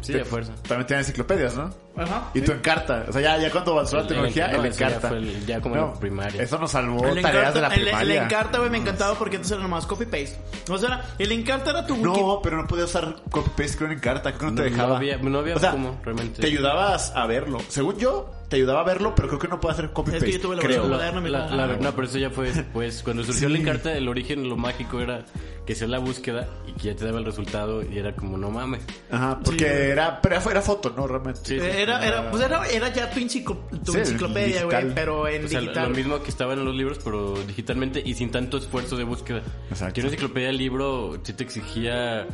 Sí, 0.00 0.18
a 0.18 0.24
fuerza. 0.24 0.52
También 0.66 0.86
tenían 0.86 1.00
enciclopedias, 1.04 1.54
¿no? 1.56 1.72
Ajá. 1.96 2.30
Y 2.34 2.40
tu 2.40 2.52
encarta. 2.52 3.04
O 3.08 3.12
sea, 3.12 3.20
ya, 3.20 3.38
ya 3.38 3.50
cuando 3.50 3.72
avanzó 3.72 3.96
la 3.98 4.06
tecnología, 4.06 4.46
el- 4.46 4.56
no, 4.56 4.64
el 4.64 4.70
eso 4.70 4.78
ya 4.80 4.86
encarta. 4.86 5.08
fue 5.08 5.16
el- 5.18 5.46
ya 5.46 5.60
como 5.60 5.74
en 5.76 5.80
la 5.82 5.92
primaria. 5.94 6.42
Eso 6.42 6.58
nos 6.58 6.70
salvó 6.70 7.06
El 7.06 7.20
tareas 7.22 7.52
de 7.54 7.60
la 7.60 7.66
encarta, 7.66 7.74
el, 7.74 7.80
el 7.80 7.86
primaria. 7.94 8.24
encarta, 8.24 8.58
güey, 8.58 8.70
me 8.70 8.78
encantaba 8.78 9.14
porque 9.14 9.36
entonces 9.36 9.52
era 9.56 9.62
nomás 9.62 9.86
copy-paste. 9.86 10.38
O 10.70 10.78
sea, 10.78 11.04
el 11.18 11.32
encarta 11.32 11.70
era 11.70 11.86
tu 11.86 11.94
wiki. 11.94 12.04
No, 12.20 12.40
pero 12.42 12.56
no 12.56 12.66
podía 12.66 12.84
usar 12.84 13.16
copy-paste 13.30 13.76
creo 13.76 13.90
en 13.90 13.96
encarta. 13.98 14.32
Creo 14.32 14.38
que 14.38 14.46
no 14.46 14.54
te 14.54 14.62
No- 14.62 14.70
dejaba. 14.70 14.88
no 14.90 14.96
había- 14.96 15.16
no 15.18 15.38
había 15.38 15.56
o 15.56 15.58
sea, 15.58 15.70
cómo, 15.72 16.00
realmente. 16.02 16.40
Te 16.40 16.46
ayudabas 16.46 17.12
a 17.14 17.26
verlo. 17.26 17.58
Según 17.68 17.98
yo, 17.98 18.30
te 18.52 18.56
ayudaba 18.56 18.80
a 18.80 18.84
verlo, 18.84 19.14
pero 19.14 19.28
creo 19.28 19.40
que 19.40 19.48
no 19.48 19.58
puede 19.58 19.72
hacer 19.72 19.90
copy-paste. 19.92 20.26
Es 20.28 20.32
que 20.34 20.38
yo 20.38 20.46
tuve 20.46 20.56
la 20.56 20.62
creo. 20.62 20.82
La- 20.82 20.88
moderna, 20.96 21.20
mi 21.22 21.30
la- 21.30 21.46
Ah, 21.50 21.76
no, 21.80 21.92
pero 21.94 22.06
eso 22.06 22.18
ya 22.18 22.28
fue 22.30 22.52
después. 22.52 23.02
Cuando 23.02 23.24
surgió 23.24 23.48
Sí. 23.48 23.54
la 23.54 23.58
encarta, 23.60 23.92
el 23.96 24.06
origen, 24.08 24.46
lo 24.48 24.56
mágico 24.58 25.00
era 25.00 25.24
que 25.66 25.72
hacías 25.72 25.88
la 25.88 25.98
búsqueda 26.00 26.48
y 26.66 26.72
que 26.72 26.88
ya 26.88 26.96
te 26.96 27.04
daba 27.06 27.18
el 27.18 27.24
resultado 27.24 27.82
y 27.82 27.96
era 27.96 28.14
como, 28.14 28.36
no 28.36 28.50
mames. 28.50 28.82
Ajá, 29.10 29.38
porque 29.42 29.64
Sí. 29.64 29.70
era, 29.70 30.20
pero 30.20 30.36
era 30.50 30.60
foto, 30.60 30.92
¿no? 30.94 31.06
Realmente. 31.06 31.40
Sí, 31.44 31.58
sí. 31.58 31.64
Era, 31.66 32.06
era, 32.06 32.30
pues 32.30 32.42
era, 32.42 32.66
era 32.68 32.92
ya 32.92 33.10
tu, 33.10 33.20
enciclo- 33.20 33.58
tu 33.84 33.92
Sí, 33.92 33.98
enciclopedia, 34.00 34.64
güey, 34.64 34.94
pero 34.94 35.26
en 35.28 35.46
O 35.46 35.48
sea, 35.48 35.60
digital. 35.60 35.88
lo 35.88 35.94
mismo 35.96 36.22
que 36.22 36.28
estaba 36.28 36.52
en 36.52 36.64
los 36.64 36.74
libros, 36.74 36.98
pero 37.02 37.34
digitalmente 37.46 38.02
y 38.04 38.12
sin 38.14 38.30
tanto 38.30 38.58
esfuerzo 38.58 38.96
de 38.96 39.04
búsqueda. 39.04 39.40
Exacto. 39.70 39.94
Que 39.94 40.00
una 40.02 40.08
enciclopedia 40.10 40.48
del 40.48 40.58
libro 40.58 41.18
sí 41.22 41.32
te 41.32 41.42
exigía 41.44 42.26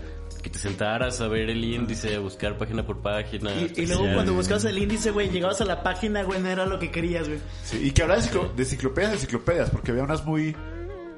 que 0.43 0.51
te 0.51 0.59
sentaras 0.59 1.21
a 1.21 1.29
ver 1.29 1.51
el 1.51 1.63
índice, 1.65 2.15
a 2.15 2.21
buscar 2.21 2.57
página 2.59 2.85
por 2.87 3.01
página. 3.01 3.51
Y, 3.53 3.73
y 3.83 3.87
luego 3.87 4.05
cuando 4.15 4.35
buscabas 4.35 4.65
el 4.65 4.79
índice, 4.79 5.11
güey, 5.11 5.29
llegabas 5.31 5.61
a 5.61 5.65
la 5.65 5.83
página, 5.83 6.23
güey, 6.23 6.41
no 6.41 6.49
era 6.49 6.67
lo 6.67 6.79
que 6.79 6.91
querías, 6.91 7.29
güey. 7.29 7.41
Sí, 7.65 7.81
y 7.85 7.91
que 7.93 8.03
hablaba 8.03 8.21
de, 8.21 8.29
enciclo- 8.29 8.55
de 8.55 8.63
enciclopedias, 8.63 9.11
de 9.13 9.17
enciclopedias, 9.17 9.71
porque 9.71 9.91
había 9.93 10.03
unas 10.05 10.25
muy, 10.25 10.55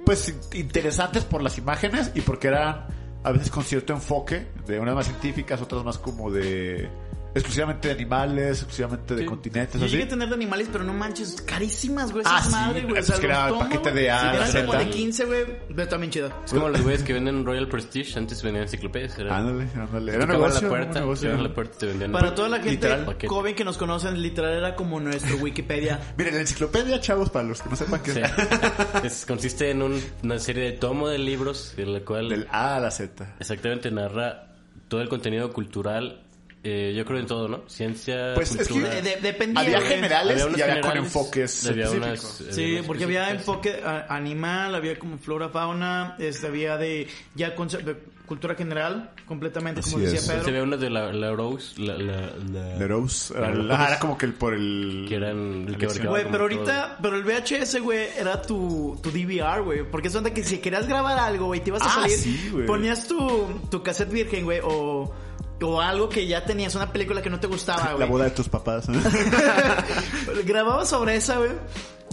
pues, 0.04 0.28
in- 0.28 0.60
interesantes 0.60 1.24
por 1.24 1.42
las 1.42 1.58
imágenes 1.58 2.10
y 2.14 2.20
porque 2.22 2.48
eran 2.48 2.86
a 3.22 3.32
veces 3.32 3.50
con 3.50 3.64
cierto 3.64 3.92
enfoque, 3.92 4.46
de 4.66 4.80
unas 4.80 4.94
más 4.94 5.06
científicas, 5.06 5.60
otras 5.60 5.84
más 5.84 5.98
como 5.98 6.30
de, 6.30 6.88
exclusivamente 7.34 7.88
de 7.88 7.94
animales, 7.94 8.58
exclusivamente 8.58 9.14
de 9.14 9.20
Sí. 9.22 9.26
continentes, 9.26 9.80
Yo 9.80 9.86
así. 9.86 9.92
llegué 9.92 10.04
a 10.04 10.08
tener 10.08 10.28
de 10.28 10.34
animales, 10.34 10.68
pero 10.72 10.84
no 10.84 10.92
manches, 10.92 11.40
carísimas, 11.42 12.12
güey, 12.12 12.24
Ah, 12.26 12.38
esas 12.38 12.46
sí, 12.46 12.52
madres, 12.52 12.84
güey. 12.88 12.98
O 13.00 13.02
sea, 13.02 13.18
que 13.18 13.26
era 13.26 13.48
tomos, 13.48 13.64
paquete 13.64 13.90
de 13.92 14.10
A, 14.10 14.34
Eran 14.34 14.48
Z. 14.48 14.66
como 14.66 14.78
de 14.78 14.88
15, 14.90 15.24
güey, 15.24 15.44
pero 15.74 15.88
también 15.88 16.10
chido. 16.12 16.32
Es 16.44 16.52
como 16.52 16.68
los 16.68 16.80
güeyes 16.82 17.02
que 17.02 17.12
venden 17.12 17.44
Royal 17.44 17.68
Prestige, 17.68 18.18
antes 18.18 18.42
vendían 18.42 18.64
enciclopedias. 18.64 19.18
Era, 19.18 19.36
Ándale, 19.38 19.68
ándale. 19.74 20.14
Era 20.14 20.26
negocio, 20.26 20.62
la 20.62 20.68
puerta, 20.68 21.00
negocio. 21.00 21.28
tocaban 21.30 21.48
la 21.48 21.54
puerta 21.54 21.74
y 21.76 21.78
te 21.80 21.86
vendían. 21.86 22.12
Para 22.12 22.34
toda 22.34 22.48
la 22.48 22.60
gente 22.60 23.26
joven 23.28 23.54
que 23.54 23.64
nos 23.64 23.76
conocen, 23.78 24.20
literal 24.20 24.52
era 24.54 24.74
como 24.74 24.98
nuestro 25.00 25.36
Wikipedia. 25.36 26.00
Miren, 26.16 26.34
la 26.34 26.40
enciclopedia, 26.40 27.00
chavos, 27.00 27.30
para 27.30 27.46
los 27.48 27.62
que 27.62 27.68
no 27.70 27.76
sepan 27.76 28.02
qué 28.02 28.12
Sí. 28.12 28.20
es. 28.22 28.30
Es- 29.04 29.26
consiste 29.26 29.70
en 29.70 29.82
un- 29.82 30.02
una 30.22 30.38
serie 30.38 30.64
de 30.64 30.72
tomo 30.72 31.08
de 31.08 31.18
libros 31.18 31.74
en 31.76 31.92
la 31.92 32.00
cual 32.00 32.28
Del 32.28 32.46
A 32.50 32.76
a 32.76 32.80
la 32.80 32.90
Z. 32.90 33.36
exactamente 33.38 33.90
narra 33.90 34.48
todo 34.88 35.00
el 35.00 35.08
contenido 35.08 35.52
cultural. 35.52 36.22
Eh, 36.62 36.92
yo 36.94 37.04
creo 37.06 37.18
en 37.20 37.26
todo, 37.26 37.48
¿no? 37.48 37.62
Ciencia, 37.68 38.32
Pues, 38.34 38.54
es 38.54 38.68
que 38.68 38.74
cultura. 38.74 38.94
De- 38.96 39.02
de- 39.02 39.16
dependía, 39.16 39.62
Había 39.62 39.80
generales 39.80 40.42
Había 40.42 40.58
y 40.58 40.60
había 40.70 40.80
con 40.82 40.96
enfoques 40.98 41.66
había 41.66 41.84
específicos. 41.84 42.40
unas, 42.40 42.40
eh, 42.42 42.52
Sí, 42.78 42.84
porque 42.86 43.04
había 43.04 43.30
enfoque 43.30 43.80
animal, 44.08 44.74
había 44.74 44.98
como 44.98 45.16
flora, 45.18 45.48
fauna, 45.48 46.16
este, 46.18 46.46
había 46.48 46.76
de 46.76 47.08
ya 47.34 47.50
de 47.50 47.96
cultura 48.26 48.54
general, 48.54 49.10
completamente, 49.26 49.80
como 49.80 49.96
Así 49.96 50.04
decía 50.04 50.18
es. 50.20 50.24
Se 50.26 50.32
Pedro. 50.34 50.52
ve 50.52 50.62
una 50.62 50.76
de 50.76 50.88
la, 50.90 51.12
la 51.12 51.32
Rose, 51.32 51.80
la, 51.80 51.94
la, 51.98 52.30
la- 52.52 52.86
Rose. 52.86 53.34
Era, 53.34 53.48
La 53.48 53.52
el- 53.52 53.58
Rose. 53.62 53.72
ajá, 53.74 53.88
era 53.88 53.98
como 53.98 54.18
que 54.18 54.26
el 54.26 54.34
por 54.34 54.54
el... 54.54 55.06
Que 55.08 55.14
eran 55.16 55.64
el 55.66 55.76
que 55.78 55.86
abarcaba 55.86 56.10
Güey, 56.10 56.22
pero 56.24 56.32
todo. 56.34 56.42
ahorita, 56.42 56.98
pero 57.02 57.16
el 57.16 57.24
VHS, 57.24 57.80
güey, 57.80 58.06
era 58.16 58.40
tu, 58.42 59.00
tu 59.02 59.10
DVR, 59.10 59.62
güey. 59.62 59.82
Porque 59.90 60.06
es 60.08 60.14
donde 60.14 60.32
que 60.32 60.44
si 60.44 60.58
querías 60.58 60.86
grabar 60.86 61.18
algo, 61.18 61.46
güey, 61.46 61.60
te 61.60 61.70
ibas 61.70 61.82
a 61.82 61.86
Ah, 61.86 62.02
salir, 62.02 62.16
sí, 62.18 62.50
güey. 62.52 62.66
ponías 62.66 63.08
tu, 63.08 63.48
tu 63.68 63.82
cassette 63.82 64.12
virgen, 64.12 64.44
güey, 64.44 64.60
o, 64.62 65.12
o 65.62 65.80
algo 65.80 66.08
que 66.08 66.26
ya 66.26 66.44
tenías, 66.44 66.74
una 66.74 66.92
película 66.92 67.22
que 67.22 67.30
no 67.30 67.38
te 67.40 67.46
gustaba, 67.46 67.84
La 67.90 67.94
güey. 67.94 68.08
boda 68.08 68.24
de 68.24 68.30
tus 68.30 68.48
papás. 68.48 68.88
¿eh? 68.88 68.92
Grababas 70.44 70.88
sobre 70.88 71.16
esa, 71.16 71.38
güey. 71.38 71.50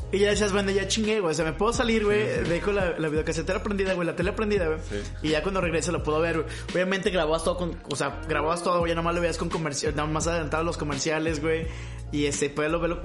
Y 0.10 0.20
ya 0.20 0.30
decías, 0.30 0.54
bueno, 0.54 0.72
ya 0.72 0.88
chingué, 0.88 1.20
güey. 1.20 1.32
O 1.34 1.36
sea, 1.36 1.44
me 1.44 1.52
puedo 1.52 1.74
salir, 1.74 2.06
güey. 2.06 2.26
Dejo 2.44 2.72
la, 2.72 2.98
la 2.98 3.10
videocasetera 3.10 3.62
prendida, 3.62 3.94
güey. 3.94 4.08
La 4.08 4.16
tele 4.16 4.32
prendida, 4.32 4.68
güey. 4.68 4.80
Y 5.22 5.30
ya 5.30 5.44
cuando 5.44 5.60
regrese 5.60 5.92
lo 5.92 6.02
puedo 6.02 6.22
ver, 6.22 6.44
güey. 6.44 6.56
Obviamente 6.74 7.10
grababas 7.10 7.44
todo 7.44 7.58
con... 7.58 7.78
O 7.92 7.96
sea, 7.98 8.22
grababas 8.28 8.64
todo, 8.64 8.80
güey. 8.80 8.92
Ya 8.92 8.96
nomás 8.96 9.16
lo 9.16 9.20
veías 9.22 9.38
con 9.38 9.50
comercial... 9.50 9.94
Nada 9.98 10.08
más 10.08 10.26
adelantado 10.28 10.64
los 10.64 10.78
comerciales, 10.78 11.42
güey. 11.42 11.68
Y 12.14 12.26
este, 12.26 12.50
pues 12.50 12.72
lo 12.72 12.80
veo 12.80 13.02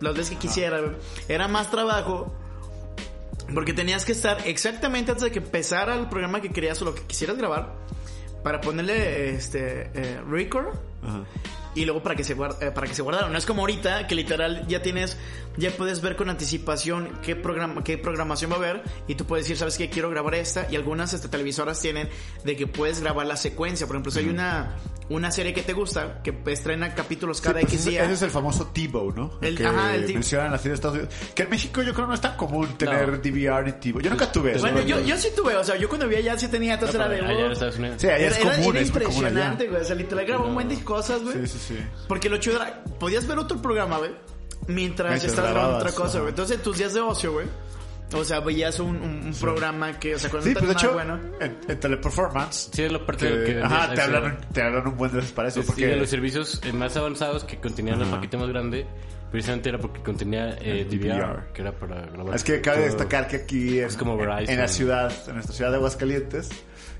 las 0.00 0.14
veces 0.14 0.30
que 0.30 0.36
quisiera, 0.36 0.80
güey. 0.80 0.92
Era 1.28 1.48
más 1.48 1.70
trabajo. 1.70 2.34
Porque 3.52 3.74
tenías 3.74 4.06
que 4.06 4.12
estar 4.12 4.38
exactamente 4.46 5.10
antes 5.10 5.24
de 5.24 5.30
que 5.30 5.40
empezara 5.40 5.96
el 5.96 6.08
programa 6.08 6.40
que 6.40 6.50
querías 6.50 6.80
o 6.80 6.86
lo 6.86 6.94
que 6.94 7.02
quisieras 7.02 7.36
grabar. 7.36 7.74
Para 8.48 8.62
ponerle, 8.62 9.34
este, 9.34 9.90
eh, 9.92 10.22
record 10.26 10.68
Ajá. 11.02 11.22
y 11.74 11.84
luego 11.84 12.02
para 12.02 12.16
que 12.16 12.24
se 12.24 12.32
guarda, 12.32 12.66
eh, 12.66 12.70
para 12.70 12.86
que 12.86 12.94
se 12.94 13.02
guardaron. 13.02 13.30
No 13.30 13.36
es 13.36 13.44
como 13.44 13.60
ahorita 13.60 14.06
que 14.06 14.14
literal 14.14 14.66
ya 14.66 14.80
tienes, 14.80 15.18
ya 15.58 15.70
puedes 15.70 16.00
ver 16.00 16.16
con 16.16 16.30
anticipación 16.30 17.10
qué 17.22 17.36
programa, 17.36 17.84
qué 17.84 17.98
programación 17.98 18.50
va 18.50 18.54
a 18.54 18.58
haber 18.60 18.82
y 19.06 19.16
tú 19.16 19.26
puedes 19.26 19.44
decir, 19.44 19.58
sabes 19.58 19.76
que 19.76 19.90
quiero 19.90 20.08
grabar 20.08 20.34
esta 20.34 20.66
y 20.70 20.76
algunas 20.76 21.12
este, 21.12 21.28
televisoras 21.28 21.78
tienen 21.78 22.08
de 22.42 22.56
que 22.56 22.66
puedes 22.66 23.02
grabar 23.02 23.26
la 23.26 23.36
secuencia. 23.36 23.86
Por 23.86 23.96
ejemplo, 23.96 24.12
si 24.12 24.20
hay 24.20 24.30
una 24.30 24.76
una 25.10 25.30
serie 25.30 25.54
que 25.54 25.62
te 25.62 25.72
gusta, 25.72 26.22
que 26.22 26.36
estrena 26.46 26.94
capítulos 26.94 27.40
cada 27.40 27.60
Sí, 27.60 27.64
pues 27.66 27.72
X 27.74 27.80
ese, 27.82 27.90
día. 27.90 28.04
ese 28.04 28.12
es 28.12 28.22
el 28.22 28.30
famoso 28.30 28.66
TiVo, 28.66 29.12
¿no? 29.14 29.38
El- 29.40 29.56
que 29.56 29.66
ajá, 29.66 29.94
el 29.94 30.12
mencionan 30.14 30.52
en 30.54 30.62
de 30.62 30.74
Estados 30.74 30.98
Unidos. 30.98 31.14
Que 31.34 31.42
en 31.44 31.50
México 31.50 31.82
yo 31.82 31.94
creo 31.94 32.06
no 32.06 32.14
es 32.14 32.20
tan 32.20 32.36
común 32.36 32.68
tener 32.76 33.08
No. 33.10 33.16
DVR 33.18 33.64
ni 33.64 33.72
TiVo. 33.72 34.00
Yo 34.00 34.10
nunca 34.10 34.30
tuve 34.30 34.52
eso. 34.52 34.60
Bueno, 34.60 34.80
yo, 34.82 34.96
¿no? 34.96 35.02
yo 35.06 35.16
sí 35.16 35.28
tuve, 35.34 35.56
o 35.56 35.64
sea, 35.64 35.76
yo 35.76 35.88
cuando 35.88 36.06
vi 36.08 36.16
allá 36.16 36.38
sí 36.38 36.48
tenía, 36.48 36.74
entonces 36.74 36.98
No, 36.98 37.06
era 37.06 37.14
de... 37.14 37.20
allá 37.26 37.40
en 37.44 37.48
oh, 37.48 37.52
Estados 37.52 37.78
Unidos. 37.78 37.96
Sí, 38.00 38.06
allá 38.08 38.16
era, 38.26 38.36
es 38.36 38.38
común, 38.38 38.52
era- 38.56 38.68
era 38.70 38.80
es 38.80 38.88
impresionante, 38.88 39.66
güey. 39.68 39.80
O 39.80 39.84
sea, 39.84 39.96
literal 39.96 40.26
grabó 40.26 40.46
un 40.46 40.54
buen 40.54 40.68
de 40.68 40.84
cosas, 40.84 41.22
güey. 41.22 41.34
Sí, 41.46 41.46
sí, 41.46 41.58
sí. 41.68 41.78
Porque 42.06 42.28
lo 42.28 42.36
chido 42.38 42.56
era, 42.56 42.82
podías 42.98 43.26
ver 43.26 43.38
otro 43.38 43.60
programa, 43.62 43.98
güey, 43.98 44.10
mientras, 44.66 45.08
Mientras 45.10 45.24
estabas 45.32 45.52
grabando 45.52 45.78
otra 45.78 45.92
cosa, 45.92 46.18
güey. 46.18 46.30
Entonces, 46.30 46.56
en 46.58 46.62
tus 46.62 46.76
días 46.78 46.92
de 46.92 47.00
ocio, 47.00 47.32
güey, 47.32 47.46
o 48.12 48.24
sea, 48.24 48.40
veías 48.40 48.78
un, 48.80 48.96
un, 48.96 49.26
un 49.26 49.34
programa 49.40 49.98
que, 49.98 50.14
o 50.14 50.18
sea, 50.18 50.30
cuando 50.30 50.48
Sí, 50.48 50.54
pues 50.54 50.66
de 50.66 50.72
hecho, 50.72 50.92
bueno. 50.92 51.18
en, 51.40 51.58
en 51.68 51.80
Teleperformance, 51.80 52.70
Sí, 52.72 52.82
es 52.84 52.92
lo 52.92 53.04
parte 53.04 53.26
que- 53.28 53.32
de 53.34 53.38
lo 53.38 53.44
que 53.68 53.74
ajá, 53.74 53.94
te 53.94 54.00
hablan, 54.00 54.38
te 54.52 54.62
hablan 54.62 54.86
un 54.86 54.96
buen 54.96 55.12
de 55.12 55.22
para 55.22 55.48
eso. 55.48 55.60
Sí, 55.60 55.66
porque 55.66 55.86
de 55.88 55.96
los 55.96 56.08
servicios 56.08 56.60
eh, 56.64 56.72
más 56.72 56.96
avanzados 56.96 57.44
que 57.44 57.58
contenían 57.58 57.96
el 58.00 58.06
Ajá. 58.08 58.16
paquete 58.16 58.36
más 58.38 58.48
grande, 58.48 58.86
precisamente 59.30 59.68
era 59.68 59.78
porque 59.78 60.00
contenía 60.02 60.50
eh, 60.60 60.80
El 60.82 60.88
DVR, 60.88 61.18
DVR. 61.18 61.52
que 61.52 61.62
era 61.62 61.72
para 61.72 62.00
grabar. 62.06 62.34
Es 62.34 62.44
que 62.44 62.60
cabe 62.60 62.78
todo. 62.78 62.86
destacar 62.86 63.28
que 63.28 63.36
aquí 63.36 63.78
en, 63.80 63.86
Es 63.86 63.96
como 63.96 64.12
en- 64.12 64.18
Verizon. 64.20 64.54
en 64.54 64.60
la 64.60 64.68
ciudad, 64.68 65.12
en 65.26 65.34
nuestra 65.34 65.54
ciudad 65.54 65.70
de 65.70 65.76
Aguascalientes, 65.76 66.48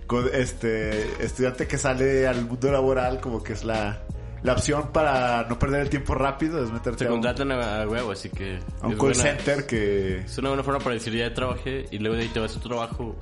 con 0.07 0.29
este 0.33 1.25
estudiante 1.25 1.67
que 1.67 1.79
sale 1.79 2.27
al 2.27 2.45
mundo 2.47 2.71
laboral, 2.71 3.21
como 3.21 3.43
que 3.43 3.55
es 3.55 3.65
la, 3.65 4.03
la 4.43 4.53
opción 4.53 4.91
para 4.93 5.45
no 5.49 5.59
perder 5.59 5.83
el 5.83 5.91
tiempo 5.91 6.15
rápido, 6.15 6.63
es 6.63 6.71
meterte 6.71 7.05
Te 7.05 7.05
a 7.07 7.09
un, 7.09 7.15
contratan 7.21 7.53
a, 7.53 7.83
a 7.83 7.89
huevo, 7.89 8.13
así 8.13 8.29
que... 8.31 8.59
a 8.81 8.87
un 8.87 8.93
call 8.93 8.99
buena- 9.15 9.23
center 9.23 9.67
que... 9.67 10.19
Es 10.19 10.39
una 10.39 10.49
buena 10.51 10.63
forma 10.63 10.81
para 10.81 10.95
decir 10.95 11.13
ya 11.15 11.33
trabajé 11.35 11.87
y 11.91 11.99
luego 11.99 12.17
de 12.17 12.23
ahí 12.23 12.29
te 12.29 12.41
vas 12.41 12.57
a 12.57 12.61
tu 12.61 12.69
trabajo. 12.69 13.17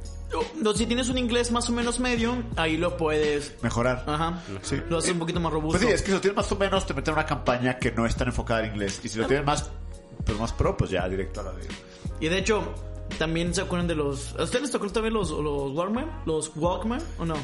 No, 0.61 0.75
si 0.75 0.87
tienes 0.87 1.09
un 1.09 1.19
inglés 1.19 1.53
más 1.53 1.69
o 1.71 1.73
menos 1.73 2.01
medio, 2.01 2.37
ahí 2.57 2.77
lo 2.77 2.97
puedes... 2.97 3.55
Mejorar. 3.63 4.05
Ajá. 4.07 4.43
Sí. 4.63 4.77
Lo 4.91 4.99
haces 4.99 5.13
un 5.13 5.21
poquito 5.21 5.41
más 5.41 5.53
robusto. 5.53 5.79
Pues 5.79 5.89
sí, 5.89 5.95
es 5.95 6.03
que 6.03 6.09
si 6.09 6.13
lo 6.13 6.21
tienes 6.21 6.37
más 6.37 6.51
o 6.51 6.57
menos, 6.57 6.85
te 6.87 6.95
meten 6.95 7.15
una 7.15 7.25
campaña 7.25 7.79
que 7.79 7.93
no 7.93 8.05
es 8.05 8.15
tan 8.17 8.29
enfocada 8.29 8.65
en 8.67 8.73
inglés. 8.73 9.01
Y 9.05 9.09
si 9.09 9.19
lo 9.19 9.27
tienes 9.27 9.47
más, 9.47 9.71
pues 10.25 10.39
más 10.39 10.53
pro, 10.53 10.77
pues 10.77 10.91
ya 10.91 11.09
directo 11.09 11.41
a 11.41 11.45
la 11.45 11.53
de... 11.53 11.67
Y 12.21 12.29
de 12.29 12.39
hecho, 12.39 12.75
también 13.19 13.55
se 13.55 13.63
acuerdan 13.63 13.87
de 13.87 13.95
los... 13.95 14.35
¿A 14.39 14.43
ustedes 14.43 14.63
les 14.63 14.71
tocó 14.73 14.89
también 14.91 15.15
los, 15.15 15.31
los 15.31 15.73
Walkman? 15.73 16.23
¿Los 16.27 16.51
Walkman 16.57 17.01
o 17.19 17.25
no? 17.25 17.37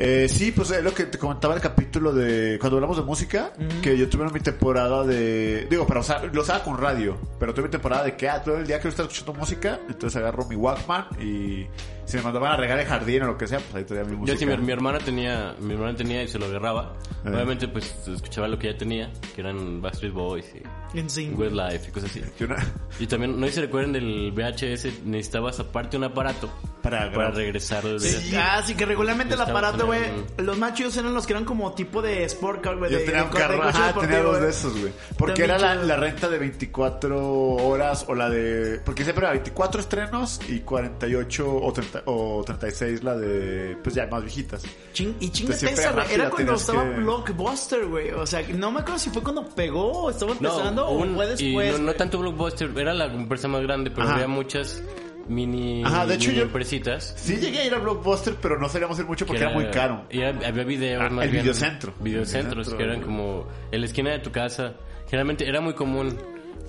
Eh, 0.00 0.28
sí, 0.28 0.52
pues 0.52 0.70
es 0.70 0.84
lo 0.84 0.94
que 0.94 1.04
te 1.04 1.18
comentaba 1.18 1.54
el 1.56 1.60
capítulo 1.60 2.12
de 2.12 2.56
cuando 2.60 2.76
hablamos 2.76 2.96
de 2.98 3.02
música, 3.02 3.52
que 3.82 3.98
yo 3.98 4.08
tuve 4.08 4.30
mi 4.30 4.38
temporada 4.38 5.04
de... 5.04 5.66
Digo, 5.68 5.86
pero 5.88 6.00
o 6.00 6.02
sea, 6.04 6.22
lo 6.22 6.40
usaba 6.40 6.62
con 6.62 6.78
radio, 6.78 7.18
pero 7.40 7.52
tuve 7.52 7.64
mi 7.64 7.70
temporada 7.70 8.04
de 8.04 8.16
que 8.16 8.28
ah, 8.28 8.40
todo 8.40 8.58
el 8.58 8.66
día 8.66 8.78
que 8.78 8.84
yo 8.84 8.90
estaba 8.90 9.08
escuchando 9.08 9.40
música, 9.40 9.80
entonces 9.88 10.16
agarro 10.16 10.44
mi 10.46 10.54
Walkman 10.54 11.06
y 11.20 11.66
si 12.08 12.16
me 12.16 12.22
mandaban 12.24 12.52
a 12.52 12.56
regar 12.56 12.78
el 12.80 12.86
jardín 12.86 13.22
o 13.22 13.26
lo 13.26 13.38
que 13.38 13.46
sea, 13.46 13.58
pues 13.60 13.74
ahí 13.74 13.84
tenía 13.84 14.02
mi 14.04 14.16
música. 14.16 14.32
Yo 14.32 14.38
sí, 14.38 14.46
mi, 14.46 14.56
mi 14.56 14.72
hermana 14.72 14.98
tenía, 14.98 15.54
mi 15.60 15.74
hermana 15.74 15.94
tenía 15.96 16.22
y 16.22 16.28
se 16.28 16.38
lo 16.38 16.46
agarraba. 16.46 16.94
Eh. 17.24 17.28
Obviamente, 17.28 17.68
pues 17.68 17.94
escuchaba 18.08 18.48
lo 18.48 18.58
que 18.58 18.68
ella 18.68 18.78
tenía, 18.78 19.10
que 19.34 19.40
eran 19.42 19.80
Backstreet 19.82 20.12
Boys 20.14 20.46
y 20.94 21.08
sí. 21.08 21.30
Westlife 21.36 21.88
y 21.88 21.92
cosas 21.92 22.10
así. 22.10 22.22
Yo 22.40 22.46
una- 22.46 22.64
Y 22.98 23.06
también, 23.06 23.38
no 23.38 23.46
sé 23.46 23.52
si 23.52 23.54
se 23.56 23.60
recuerdan 23.62 23.92
del 23.92 24.32
VHS, 24.32 25.04
necesitabas 25.04 25.60
aparte 25.60 25.96
un 25.96 26.04
aparato 26.04 26.50
Para 26.82 27.12
para 27.12 27.30
regresar 27.30 27.84
el 27.84 28.00
Sí, 28.00 28.30
VHS. 28.30 28.34
Ah, 28.38 28.62
sí, 28.64 28.74
que 28.74 28.86
regularmente 28.86 29.34
el 29.34 29.40
aparato, 29.40 29.86
güey. 29.86 30.00
Los 30.38 30.56
más 30.56 30.74
chidos 30.74 30.96
eran 30.96 31.12
los 31.12 31.26
que 31.26 31.34
eran 31.34 31.44
como 31.44 31.74
tipo 31.74 32.00
de 32.00 32.24
sport 32.24 32.62
car, 32.62 32.76
güey. 32.76 32.90
Yo 32.90 32.98
de- 32.98 33.04
tenía 33.04 33.24
un 33.24 33.30
carro, 33.30 33.62
ajá, 33.62 33.88
deportivo, 33.88 34.00
tenía 34.00 34.22
dos 34.22 34.40
de 34.40 34.48
esos, 34.48 34.80
güey. 34.80 34.92
Porque 35.18 35.42
También 35.42 35.60
era 35.60 35.74
la, 35.76 35.82
la 35.84 35.96
renta 35.96 36.28
de 36.28 36.38
24 36.38 37.26
horas 37.56 38.04
o 38.08 38.14
la 38.14 38.30
de... 38.30 38.80
Porque 38.84 39.04
siempre 39.04 39.24
era 39.24 39.32
24 39.32 39.80
estrenos 39.80 40.40
y 40.48 40.60
48 40.60 41.56
o, 41.56 41.72
30 41.72 41.97
o 42.06 42.42
36 42.44 43.02
la 43.04 43.16
de... 43.16 43.76
Pues 43.82 43.94
ya 43.94 44.06
más 44.06 44.22
viejitas. 44.22 44.62
Ching- 44.94 45.14
y 45.20 45.30
chingate 45.30 45.66
esa, 45.72 45.92
güey. 45.92 46.06
Era 46.12 46.30
cuando 46.30 46.54
estaba 46.54 46.84
que- 46.84 47.00
Blockbuster, 47.00 47.86
güey. 47.86 48.10
O 48.12 48.26
sea, 48.26 48.42
no 48.54 48.70
me 48.70 48.80
acuerdo 48.80 48.98
si 48.98 49.10
fue 49.10 49.22
cuando 49.22 49.44
pegó 49.48 50.04
o 50.04 50.10
estaba 50.10 50.32
empezando 50.32 50.86
o 50.86 50.98
un- 50.98 51.14
fue 51.14 51.26
y 51.26 51.28
después. 51.28 51.78
no, 51.78 51.86
no 51.86 51.94
tanto 51.94 52.18
Blockbuster, 52.18 52.70
era 52.76 52.94
la 52.94 53.06
empresa 53.06 53.48
más 53.48 53.62
grande, 53.62 53.90
pero 53.90 54.04
Ajá. 54.04 54.14
había 54.14 54.28
muchas 54.28 54.82
mini, 55.28 55.82
Ajá, 55.84 56.06
de 56.06 56.14
hecho 56.14 56.28
mini 56.28 56.38
yo- 56.38 56.44
empresitas. 56.46 57.14
Sí 57.16 57.36
llegué 57.36 57.58
a 57.58 57.66
ir 57.66 57.74
a 57.74 57.78
Blockbuster, 57.78 58.34
pero 58.40 58.58
no 58.58 58.68
solíamos 58.68 58.98
ir 58.98 59.04
mucho 59.06 59.26
porque 59.26 59.40
que 59.40 59.46
era, 59.46 59.54
muy 59.54 59.66
caro. 59.70 60.04
Y 60.10 60.20
era- 60.20 60.46
había 60.48 60.64
videos 60.64 61.02
Ah, 61.04 61.10
más 61.10 61.24
el 61.26 61.30
bien. 61.32 61.42
videocentro. 61.42 61.92
Videocentros, 62.00 62.72
que 62.74 62.82
eran 62.82 63.00
como 63.02 63.46
en 63.70 63.80
la 63.80 63.86
esquina 63.86 64.10
de 64.12 64.20
tu 64.20 64.30
casa. 64.32 64.74
Generalmente 65.06 65.46
era 65.48 65.60
muy 65.60 65.74
común 65.74 66.16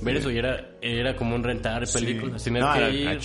ver 0.02 0.16
eso 0.18 0.30
y 0.32 0.38
era, 0.38 0.72
era 0.82 1.16
común 1.16 1.44
rentar 1.44 1.86
Sí. 1.88 2.00
películas. 2.00 2.44
Tenías 2.44 2.66
No, 2.66 2.74
que 2.74 2.80
era- 2.80 2.90
ir. 3.14 3.22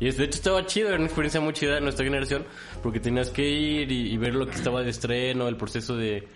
Y 0.00 0.10
de 0.10 0.24
hecho 0.24 0.36
estaba 0.36 0.66
chido, 0.66 0.88
era 0.88 0.96
una 0.96 1.06
experiencia 1.06 1.40
muy 1.40 1.52
chida 1.52 1.74
de 1.76 1.80
nuestra 1.80 2.04
generación, 2.04 2.44
porque 2.82 3.00
tenías 3.00 3.30
que 3.30 3.48
ir 3.48 3.90
y, 3.92 4.12
y 4.12 4.16
ver 4.16 4.34
lo 4.34 4.46
que 4.46 4.54
estaba 4.56 4.82
de 4.82 4.90
estreno, 4.90 5.46
el 5.48 5.56
proceso 5.56 5.96
de 5.96 6.26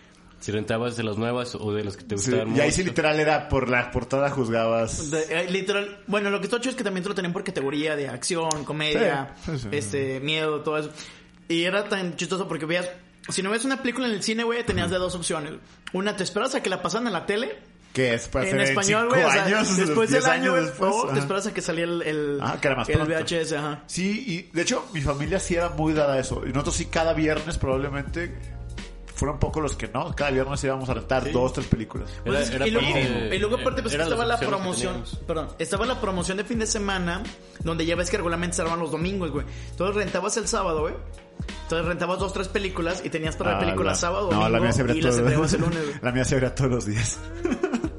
si 0.41 0.53
rentabas 0.53 0.97
de 0.97 1.03
las 1.03 1.17
nuevas 1.19 1.57
o 1.57 1.73
de 1.75 1.83
las 1.83 1.97
que 1.97 2.05
te 2.05 2.17
Sí, 2.17 2.31
gustaban 2.31 2.57
y 2.57 2.61
ahí 2.61 2.71
sí 2.71 2.83
mucho. 2.83 2.91
literal 2.93 3.19
era 3.19 3.49
por 3.49 3.69
la 3.69 3.91
portada 3.91 4.31
juzgabas. 4.31 5.11
De- 5.11 5.25
eh, 5.41 5.51
literal, 5.51 5.99
bueno, 6.07 6.31
lo 6.31 6.39
que 6.39 6.45
está 6.47 6.61
chido 6.61 6.71
es 6.71 6.77
que 6.77 6.85
también 6.85 7.03
te 7.03 7.09
lo 7.09 7.15
tenían 7.17 7.33
por 7.33 7.43
categoría 7.43 7.97
de 7.97 8.07
acción, 8.09 8.65
comedia, 8.65 9.35
Sí, 9.45 9.53
sí, 9.53 9.59
sí. 9.59 9.69
este, 9.73 10.21
miedo, 10.21 10.61
todo 10.63 10.79
eso. 10.79 10.91
Y 11.49 11.65
era 11.65 11.89
tan 11.89 12.15
chistoso 12.15 12.47
porque 12.47 12.67
veías, 12.67 12.89
si 13.29 13.43
no 13.43 13.51
ves 13.51 13.65
una 13.65 13.83
película 13.83 14.07
en 14.07 14.13
el 14.15 14.23
cine, 14.23 14.45
güey, 14.45 14.65
tenías 14.65 14.91
de 14.93 14.99
dos 14.99 15.17
opciones. 15.17 15.55
Una, 15.93 16.15
te 16.15 16.23
esperas 16.23 16.55
a 16.55 16.63
que 16.63 16.71
la 16.71 16.83
pasan 16.83 17.07
en 17.09 17.13
la 17.15 17.27
tele, 17.27 17.59
Que 17.93 18.15
es 18.15 18.29
para 18.29 18.49
en 18.49 18.61
español, 18.61 19.09
cinco 19.09 19.15
güey, 19.15 19.25
o 19.25 19.31
sea, 19.33 19.45
años, 19.47 19.77
después 19.77 20.11
10 20.11 20.23
del 20.25 20.33
año, 20.33 20.55
años 20.55 20.67
después. 20.67 20.93
o 20.95 21.05
ajá. 21.07 21.15
te 21.15 21.19
esperas 21.21 21.47
a 21.47 21.55
que 21.55 21.63
saliera 21.63 21.91
el, 21.91 22.03
el, 22.03 22.39
Ah, 22.43 22.59
que 22.61 22.69
era 22.69 22.77
más 22.77 22.89
el. 22.89 22.99
VHS, 22.99 23.53
ajá. 23.55 23.83
Sí, 23.87 24.25
y 24.27 24.43
de 24.55 24.63
hecho 24.63 24.87
mi 24.93 25.01
familia 25.01 25.41
sí 25.41 25.55
era 25.57 25.71
muy 25.71 25.95
dada 25.95 26.15
a 26.15 26.19
eso. 26.21 26.43
Y 26.47 26.51
nosotros 26.51 26.77
sí 26.77 26.85
cada 26.87 27.13
viernes 27.15 27.59
probablemente 27.59 28.39
fueron 29.15 29.41
pocos 29.41 29.61
los 29.63 29.75
que 29.75 29.89
no. 29.89 30.15
Cada 30.15 30.31
viernes 30.31 30.63
íbamos 30.63 30.89
a 30.89 30.95
rentar 30.95 31.33
dos, 31.33 31.53
tres 31.53 31.67
películas. 31.67 32.09
Era- 32.11 32.23
Pues 32.25 32.41
es- 32.51 32.55
era 32.55 32.69
y, 32.69 32.71
luego, 32.71 32.89
y 33.35 33.39
luego 33.39 33.57
aparte 33.57 33.83
pues 33.83 33.95
estaba 33.95 34.25
la 34.25 34.39
promoción, 34.39 35.03
perdón, 35.27 35.49
estaba 35.59 35.87
la 35.87 36.01
promoción 36.01 36.37
de 36.37 36.45
fin 36.45 36.59
de 36.61 36.67
semana 36.69 37.23
donde 37.65 37.85
ya 37.85 37.97
ves 37.97 38.11
que 38.11 38.17
regularmente 38.19 38.55
se 38.57 38.63
daban 38.63 38.79
los 38.79 38.93
domingos, 38.93 39.31
güey. 39.33 39.45
Entonces 39.71 39.97
rentabas 39.97 40.37
el 40.37 40.47
sábado, 40.47 40.83
güey. 40.83 40.95
Entonces 41.63 41.87
rentabas 41.87 42.19
dos, 42.19 42.33
tres 42.33 42.49
películas 42.49 43.03
y 43.05 43.11
tenías 43.11 43.37
para 43.37 43.51
ver 43.53 43.57
Ah, 43.59 43.61
películas 43.67 43.97
la- 43.97 44.01
sábado, 44.01 44.31
no, 44.31 44.37
domingo 44.39 44.49
la 44.51 44.61
mía 44.61 44.73
se 44.73 44.81
abría 44.81 44.97
y 44.97 45.03
las 45.03 45.19
entregabas 45.19 45.53
el 45.53 45.61
lunes. 45.61 45.79
La 46.03 46.13
mía 46.13 46.25
se 46.25 46.35
abría 46.35 46.55
todos 46.55 46.71
los 46.71 46.87
días. 46.87 47.19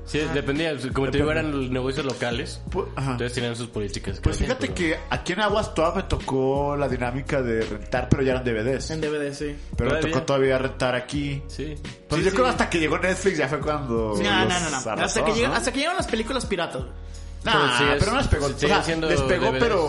Sí, 0.05 0.19
dependía. 0.33 0.75
Como 0.91 1.11
te 1.11 1.19
digo, 1.19 1.29
eran 1.31 1.51
los 1.51 1.69
negocios 1.69 2.03
locales. 2.03 2.59
Entonces 2.73 3.33
tenían 3.33 3.55
sus 3.55 3.67
políticas. 3.67 4.19
Pues 4.23 4.37
fíjate 4.39 4.69
que 4.69 4.97
aquí 5.11 5.33
en 5.33 5.41
Aguas 5.41 5.71
todavía 5.75 6.01
me 6.01 6.07
tocó 6.09 6.75
la 6.75 6.87
dinámica 6.87 7.43
de 7.43 7.61
rentar, 7.61 8.09
pero 8.09 8.23
ya 8.23 8.31
eran 8.31 8.43
DVDs. 8.43 8.89
En 8.89 9.01
DVD, 9.01 9.31
sí. 9.35 9.55
Pero 9.77 9.91
me 9.91 9.99
tocó 9.99 10.23
todavía 10.23 10.57
rentar 10.57 10.95
aquí. 10.95 11.43
Sí. 11.47 11.75
Pues 12.07 12.19
Sí, 12.21 12.25
yo 12.25 12.31
sí. 12.31 12.35
creo 12.37 12.47
hasta 12.47 12.67
que 12.71 12.79
llegó 12.79 12.97
Netflix 12.97 13.37
ya 13.37 13.47
fue 13.47 13.59
cuando. 13.59 14.15
No, 14.17 14.45
no, 14.45 14.59
no, 14.59 14.69
no. 14.71 15.03
Hasta 15.03 15.23
que, 15.23 15.31
llegan, 15.33 15.51
¿no? 15.51 15.57
hasta 15.57 15.71
que 15.71 15.77
llegan 15.79 15.95
las 15.95 16.07
películas 16.07 16.43
piratas. 16.47 16.81
Nah, 17.43 17.51
Pero 17.53 17.77
sí 17.77 17.83
es- 17.83 17.99
pero 17.99 18.11
no 18.13 18.17
les 18.17 18.27
pegó. 18.27 18.45
O 18.47 18.49
sea, 18.57 18.95
les 18.97 19.21
pegó, 19.21 19.45
DVDs. 19.51 19.59
pero. 19.59 19.79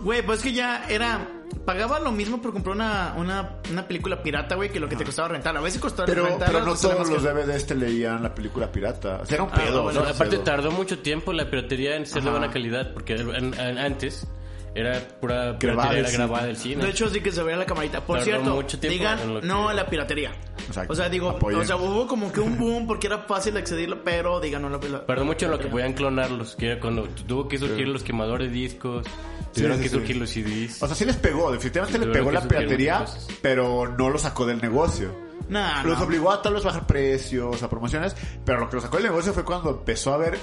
Güey, 0.00 0.22
pues 0.24 0.38
es 0.38 0.44
que 0.44 0.52
ya 0.52 0.84
era... 0.88 1.26
Pagaba 1.64 2.00
lo 2.00 2.12
mismo 2.12 2.40
por 2.40 2.52
comprar 2.52 2.74
una, 2.76 3.14
una, 3.16 3.56
una 3.70 3.86
película 3.86 4.22
pirata, 4.22 4.54
güey, 4.54 4.70
que 4.70 4.80
lo 4.80 4.88
que 4.88 4.96
te 4.96 5.04
costaba 5.04 5.28
rentar. 5.28 5.56
A 5.56 5.60
veces 5.60 5.80
costaba 5.80 6.06
Pero, 6.06 6.24
rentar. 6.26 6.48
pero 6.50 6.64
no 6.64 6.74
todos 6.74 7.08
los 7.10 7.22
DVDs 7.22 7.66
te 7.66 7.74
leían 7.74 8.22
la 8.22 8.34
película 8.34 8.70
pirata. 8.72 9.20
O 9.22 9.26
sea, 9.26 9.34
era 9.34 9.44
un 9.44 9.50
Ah, 9.52 9.56
pedo. 9.56 9.82
bueno, 9.82 9.88
o 10.00 10.02
sea, 10.02 10.02
No, 10.02 10.08
aparte 10.16 10.36
pedo. 10.36 10.44
tardó 10.44 10.70
mucho 10.70 10.98
tiempo 11.00 11.32
la 11.32 11.50
piratería 11.50 11.96
en 11.96 12.06
ser 12.06 12.22
de 12.22 12.30
buena 12.30 12.50
calidad, 12.50 12.92
porque 12.94 13.14
en- 13.16 13.54
en- 13.54 13.78
antes 13.78 14.26
era 14.74 14.98
pura 15.20 15.56
Grabada 15.58 15.58
piratería, 15.58 15.90
del 15.90 15.98
era 16.00 16.08
cine. 16.08 16.18
grabada 16.24 16.46
del 16.46 16.56
cine. 16.56 16.84
De 16.84 16.90
hecho, 16.90 17.08
sí 17.10 17.20
que 17.20 17.32
se 17.32 17.42
veía 17.42 17.56
la 17.56 17.66
camarita. 17.66 18.00
Por 18.04 18.18
Tardó 18.18 18.62
cierto, 18.62 18.88
digan 18.88 19.40
que- 19.40 19.46
no 19.46 19.68
a 19.68 19.74
la 19.74 19.86
piratería. 19.86 20.32
Exacto. 20.66 20.92
O 20.92 20.96
sea, 20.96 21.08
digo, 21.08 21.30
Apoyen. 21.30 21.60
o 21.60 21.64
sea, 21.64 21.76
hubo 21.76 22.06
como 22.06 22.30
que 22.30 22.40
un 22.40 22.58
boom 22.58 22.86
porque 22.86 23.06
era 23.06 23.18
fácil 23.20 23.56
accederlo, 23.56 24.04
pero 24.04 24.38
digan 24.40 24.62
no 24.62 24.68
a 24.68 24.70
la 24.72 24.78
piratería. 24.80 25.06
Tardó 25.06 25.24
mucho 25.24 25.46
en 25.46 25.52
lo 25.52 25.58
que 25.58 25.68
podían 25.68 25.94
clonarlos, 25.94 26.56
que 26.56 26.66
era 26.72 26.80
cuando 26.80 27.04
tuvo 27.26 27.48
que 27.48 27.58
surgir 27.58 27.88
los 27.88 28.02
quemadores 28.02 28.48
de 28.48 28.54
discos, 28.54 29.06
tuvieron 29.54 29.78
sí, 29.78 29.82
que 29.84 29.88
sí. 29.88 29.94
surgir 29.94 30.16
los 30.16 30.30
CDs. 30.30 30.82
O 30.82 30.86
sea, 30.86 30.94
sí 30.94 31.04
les 31.06 31.16
pegó. 31.16 31.50
Definitivamente 31.50 31.98
les 31.98 32.08
pegó 32.08 32.30
la 32.30 32.42
piratería, 32.42 33.04
pero 33.40 33.88
no 33.96 34.10
lo 34.10 34.18
sacó 34.18 34.44
del 34.46 34.60
negocio. 34.60 35.26
Nah, 35.48 35.82
Los 35.82 35.98
no. 35.98 36.04
obligó 36.04 36.30
a 36.30 36.42
tal 36.42 36.52
vez 36.52 36.62
bajar 36.62 36.86
precios, 36.86 37.62
a 37.62 37.70
promociones, 37.70 38.14
pero 38.44 38.60
lo 38.60 38.68
que 38.68 38.76
lo 38.76 38.82
sacó 38.82 38.98
del 38.98 39.06
negocio 39.06 39.32
fue 39.32 39.44
cuando 39.44 39.70
empezó 39.70 40.12
a 40.12 40.18
ver 40.18 40.38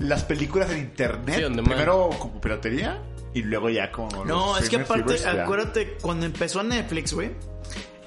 las 0.00 0.24
películas 0.24 0.68
en 0.72 0.78
internet. 0.78 1.36
Sí, 1.54 1.60
primero 1.62 2.10
como 2.18 2.40
piratería 2.40 3.00
y 3.34 3.42
luego 3.42 3.70
ya 3.70 3.90
como. 3.90 4.24
No, 4.24 4.56
es 4.58 4.68
que 4.68 4.76
aparte, 4.76 5.16
ya. 5.18 5.42
acuérdate, 5.44 5.96
cuando 6.00 6.26
empezó 6.26 6.62
Netflix, 6.62 7.12
güey. 7.12 7.30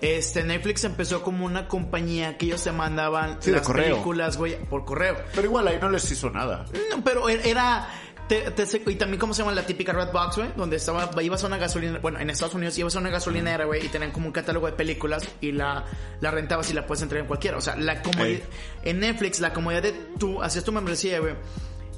Este, 0.02 0.44
Netflix 0.44 0.84
empezó 0.84 1.24
como 1.24 1.46
una 1.46 1.68
compañía 1.68 2.38
que 2.38 2.48
ellos 2.48 2.64
te 2.64 2.72
mandaban 2.72 3.38
Sí, 3.42 3.50
las 3.52 3.68
películas, 3.68 4.38
güey, 4.38 4.58
por 4.66 4.86
correo. 4.86 5.18
Pero 5.34 5.48
igual 5.48 5.68
ahí 5.68 5.78
no 5.82 5.90
les 5.90 6.10
hizo 6.12 6.30
nada. 6.30 6.66
No, 6.92 7.04
pero 7.04 7.28
er- 7.30 7.42
era... 7.46 7.88
te- 8.28 8.52
te- 8.52 8.92
y 8.92 8.96
también, 8.96 9.20
¿cómo 9.20 9.34
se 9.34 9.42
llama? 9.42 9.56
La 9.56 9.66
típica 9.66 9.94
Red 9.94 10.12
Box, 10.12 10.36
güey. 10.36 10.50
Donde 10.56 10.76
estaba, 10.76 11.10
ibas 11.24 11.44
a 11.44 11.48
una 11.48 11.58
gasolina... 11.58 11.98
Bueno, 12.00 12.20
en 12.20 12.30
Estados 12.30 12.54
Unidos 12.54 12.78
ibas 12.78 12.96
a 12.96 13.00
una 13.00 13.10
gasolinera, 13.10 13.66
güey. 13.66 13.84
Y 13.86 13.90
tenían 13.90 14.12
como 14.12 14.28
un 14.28 14.34
catálogo 14.34 14.68
de 14.68 14.74
películas. 14.74 15.28
Y 15.42 15.54
la, 15.54 15.86
la 16.20 16.30
rentabas 16.30 16.70
y 16.70 16.74
la 16.74 16.86
puedes 16.86 17.02
entregar 17.02 17.24
en 17.24 17.28
cualquiera. 17.28 17.58
O 17.58 17.62
sea, 17.62 17.76
la 17.76 18.02
comodidad... 18.04 18.42
En 18.84 19.00
Netflix, 19.00 19.40
la 19.40 19.54
comodidad 19.54 19.82
de 19.82 19.94
tú... 20.20 20.44
Hacías 20.44 20.66
tu 20.66 20.72
membresía, 20.74 21.20
güey. 21.20 21.34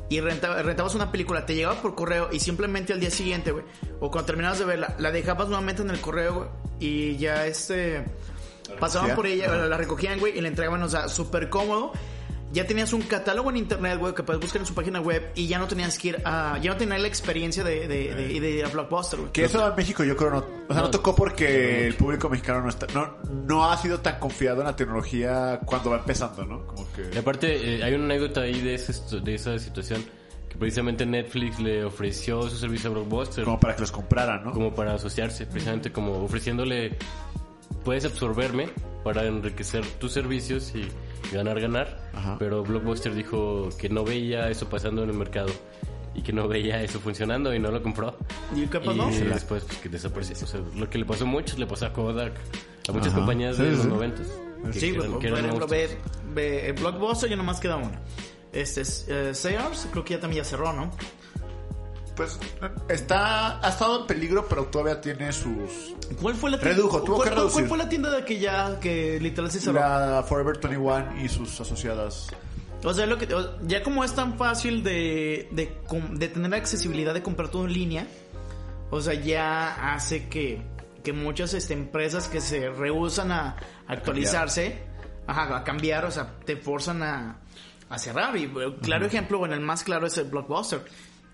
Y 0.10 0.20
rentaba- 0.22 0.62
rentabas 0.62 0.96
una 0.96 1.12
película, 1.12 1.46
te 1.46 1.54
llegaba 1.56 1.82
por 1.82 1.94
correo 1.96 2.30
y 2.32 2.40
simplemente 2.40 2.94
al 2.94 3.00
día 3.00 3.12
siguiente, 3.12 3.52
güey, 3.52 3.66
o 4.00 4.10
cuando 4.10 4.26
terminabas 4.28 4.60
de 4.60 4.66
verla, 4.66 4.96
la 5.00 5.12
dejabas 5.12 5.48
nuevamente 5.48 5.82
en 5.82 5.90
el 5.90 6.00
correo, 6.00 6.34
güey, 6.36 6.50
y 6.80 7.18
ya 7.18 7.46
este... 7.46 8.06
Pasaban 8.80 9.16
por 9.16 9.26
ella, 9.28 9.48
la 9.48 9.78
recogían, 9.78 10.20
güey, 10.20 10.38
y 10.38 10.42
la 10.42 10.50
entregaban, 10.50 10.84
o 10.84 10.90
sea, 10.90 11.08
súper 11.08 11.50
cómodo. 11.50 11.94
Ya 12.54 12.66
tenías 12.66 12.94
un 12.94 13.01
catálogo 13.01 13.50
en 13.50 13.58
internet, 13.58 14.00
güey, 14.00 14.16
que 14.16 14.24
puedes 14.24 14.42
buscar 14.42 14.62
en 14.62 14.66
su 14.66 14.74
página 14.74 15.01
web 15.01 15.32
y 15.36 15.48
ya 15.48 15.60
no 15.60 15.68
tenías 15.68 15.98
que 16.00 16.08
ir 16.10 16.22
a... 16.24 16.58
Ya 16.62 16.72
no 16.72 16.77
tenías 16.77 17.01
la 17.01 17.08
experiencia 17.08 17.63
de, 17.63 17.88
de, 17.89 18.16
de, 18.16 18.39
de 18.39 18.50
ir 18.51 18.66
a 18.66 18.70
Blockbuster, 18.70 19.20
güey. 19.20 19.32
Que 19.34 19.44
eso 19.46 19.68
en 19.68 19.75
México 19.75 20.04
yo 20.06 20.16
creo 20.16 20.30
no, 20.32 20.38
o 20.38 20.44
sea, 20.74 20.77
no, 20.77 20.82
No. 20.84 20.89
tocó 20.89 21.13
porque 21.13 21.88
el 21.88 21.96
público 21.96 22.30
mexicano 22.30 22.62
no 22.62 22.70
está, 22.70 22.88
no, 22.94 23.18
no 23.46 23.70
ha 23.70 23.75
sido 23.77 24.00
tan 24.00 24.18
confiado 24.20 24.62
en 24.62 24.68
la 24.68 24.75
tecnología 24.75 25.60
cuando 25.66 25.89
va 25.89 25.98
empezando, 25.98 26.46
¿no? 26.46 26.66
Como 26.66 26.88
Y 26.98 27.12
que 27.12 27.20
aparte, 27.20 27.75
eh, 27.80 27.84
hay 27.84 27.94
una 27.94 28.06
anécdota 28.06 28.42
ahí 28.42 28.62
de, 28.62 28.75
ese- 28.75 29.20
de 29.20 29.36
esa 29.36 29.60
situación 29.60 30.04
que 30.48 30.56
precisamente 30.58 31.06
Netflix 31.06 31.60
le 31.60 31.84
ofreció 31.84 32.44
su 32.50 32.56
servicio 32.56 32.89
a 32.89 32.94
Blockbuster 32.94 33.44
como 33.44 33.60
para 33.60 33.75
que 33.75 33.82
los 33.82 33.92
compraran, 33.92 34.46
¿no? 34.46 34.54
como 34.54 34.74
para 34.74 34.94
asociarse, 34.94 35.46
precisamente 35.46 35.92
como 35.92 36.13
ofreciéndole, 36.24 36.98
puedes 37.88 38.03
absorberme 38.03 38.67
para 39.06 39.25
enriquecer 39.25 39.86
tus 39.98 40.12
servicios 40.12 40.74
y 40.75 40.89
ganar, 41.34 41.58
ganar. 41.62 41.98
Ajá. 42.13 42.36
Pero 42.38 42.62
Blockbuster 42.63 43.15
dijo 43.15 43.70
que 43.79 43.88
no 43.88 44.03
veía 44.03 44.50
eso 44.50 44.67
pasando 44.67 45.03
en 45.03 45.10
el 45.10 45.15
mercado 45.15 45.48
y 46.13 46.22
que 46.22 46.34
no 46.34 46.50
veía 46.50 46.84
eso 46.84 47.00
funcionando 47.00 47.53
y 47.56 47.60
no 47.60 47.72
lo 47.72 47.82
compró. 47.82 48.17
¿Y 48.53 48.67
qué 48.67 48.82
pasó? 48.82 49.10
Y 49.10 49.20
después 49.20 49.63
pues, 49.63 49.77
que 49.79 49.88
desapareció. 49.88 50.36
O 50.44 50.50
sea, 50.50 50.60
lo 50.75 50.89
que 50.89 50.98
le 50.98 51.06
pasó 51.06 51.24
a 51.24 51.27
muchos, 51.27 51.58
le 51.58 51.65
pasó 51.65 51.86
a 51.86 51.94
Kodak, 51.94 52.34
a 52.89 52.91
muchas 52.91 53.08
Ajá. 53.08 53.20
compañías 53.20 53.56
Sí, 53.56 53.63
de 53.63 53.72
los 53.72 53.82
sí. 53.84 53.88
noventas. 53.88 54.27
que- 54.74 54.79
Sí, 54.82 54.91
que 54.91 55.00
por 55.03 55.20
que 55.20 55.27
eran 55.29 55.46
ejemplo, 55.46 55.67
ve, 55.67 55.98
ve 56.34 56.75
Blockbuster 56.77 57.29
ya 57.29 57.38
nomás 57.38 57.62
queda 57.62 57.77
uno. 57.77 57.91
Este 58.51 58.82
es 58.82 59.08
eh, 59.08 59.34
Sears, 59.34 59.88
creo 59.91 60.03
que 60.03 60.15
ya 60.15 60.20
también 60.20 60.44
ya 60.44 60.50
cerró, 60.50 60.74
¿no? 60.74 60.91
Pues 62.18 62.40
está, 62.90 63.66
ha 63.66 63.70
estado 63.70 64.02
en 64.02 64.08
peligro, 64.08 64.48
pero 64.50 64.66
todavía 64.66 65.00
tiene 65.00 65.32
sus... 65.32 65.94
¿Cuál 66.20 66.34
fue 66.34 66.50
la 66.50 66.60
tienda? 66.60 66.76
Redujo, 66.76 67.04
tuvo 67.04 67.18
¿cuál, 67.18 67.30
que 67.30 67.36
reducir. 67.36 67.54
cuál 67.54 67.68
fue 67.68 67.78
la 67.78 67.90
tienda 67.90 68.10
de 68.10 68.26
que 68.26 68.40
ya, 68.40 68.80
que 68.80 69.20
literal 69.22 69.52
se 69.52 69.60
cerró? 69.60 69.80
La 69.80 70.24
Forever 70.28 70.60
21 70.60 71.24
y 71.24 71.30
sus 71.30 71.62
asociadas. 71.62 72.30
O 72.84 72.92
sea, 72.92 73.06
lo 73.06 73.20
que, 73.20 73.28
ya 73.68 73.84
como 73.84 74.04
es 74.04 74.14
tan 74.14 74.36
fácil 74.36 74.84
de, 74.84 75.48
de, 75.52 75.78
de 76.14 76.28
tener 76.28 76.56
accesibilidad 76.56 77.14
de 77.14 77.22
comprar 77.22 77.50
todo 77.50 77.66
en 77.66 77.74
línea, 77.74 78.08
o 78.90 79.00
sea, 79.00 79.14
ya 79.14 79.94
hace 79.94 80.28
que, 80.28 80.64
que 81.04 81.14
muchas 81.14 81.54
este, 81.54 81.74
empresas 81.74 82.28
que 82.28 82.42
se 82.42 82.70
rehusan 82.70 83.32
a 83.32 83.58
actualizarse, 83.88 84.82
ajá, 85.28 85.56
a 85.56 85.64
cambiar, 85.64 86.06
o 86.06 86.12
sea, 86.12 86.36
te 86.46 86.58
forzan 86.58 87.04
a, 87.04 87.42
a 87.90 88.00
cerrar. 88.00 88.36
Y 88.38 88.52
claro 88.82 89.06
ejemplo, 89.06 89.38
bueno, 89.38 89.54
el 89.54 89.62
más 89.62 89.84
claro 89.84 90.08
es 90.08 90.18
el 90.18 90.26
Blockbuster. 90.26 90.82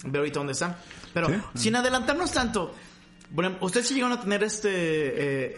Ve 0.03 0.19
ahorita 0.19 0.39
dónde 0.39 0.53
está. 0.53 0.77
Pero 1.13 1.27
Sí. 1.29 1.35
sin 1.55 1.75
adelantarnos 1.75 2.31
tanto, 2.31 2.73
ejemplo, 3.45 3.65
ustedes 3.65 3.87
sí 3.87 3.93
llegaron 3.95 4.17
a 4.17 4.21
tener 4.21 4.43
este 4.43 4.69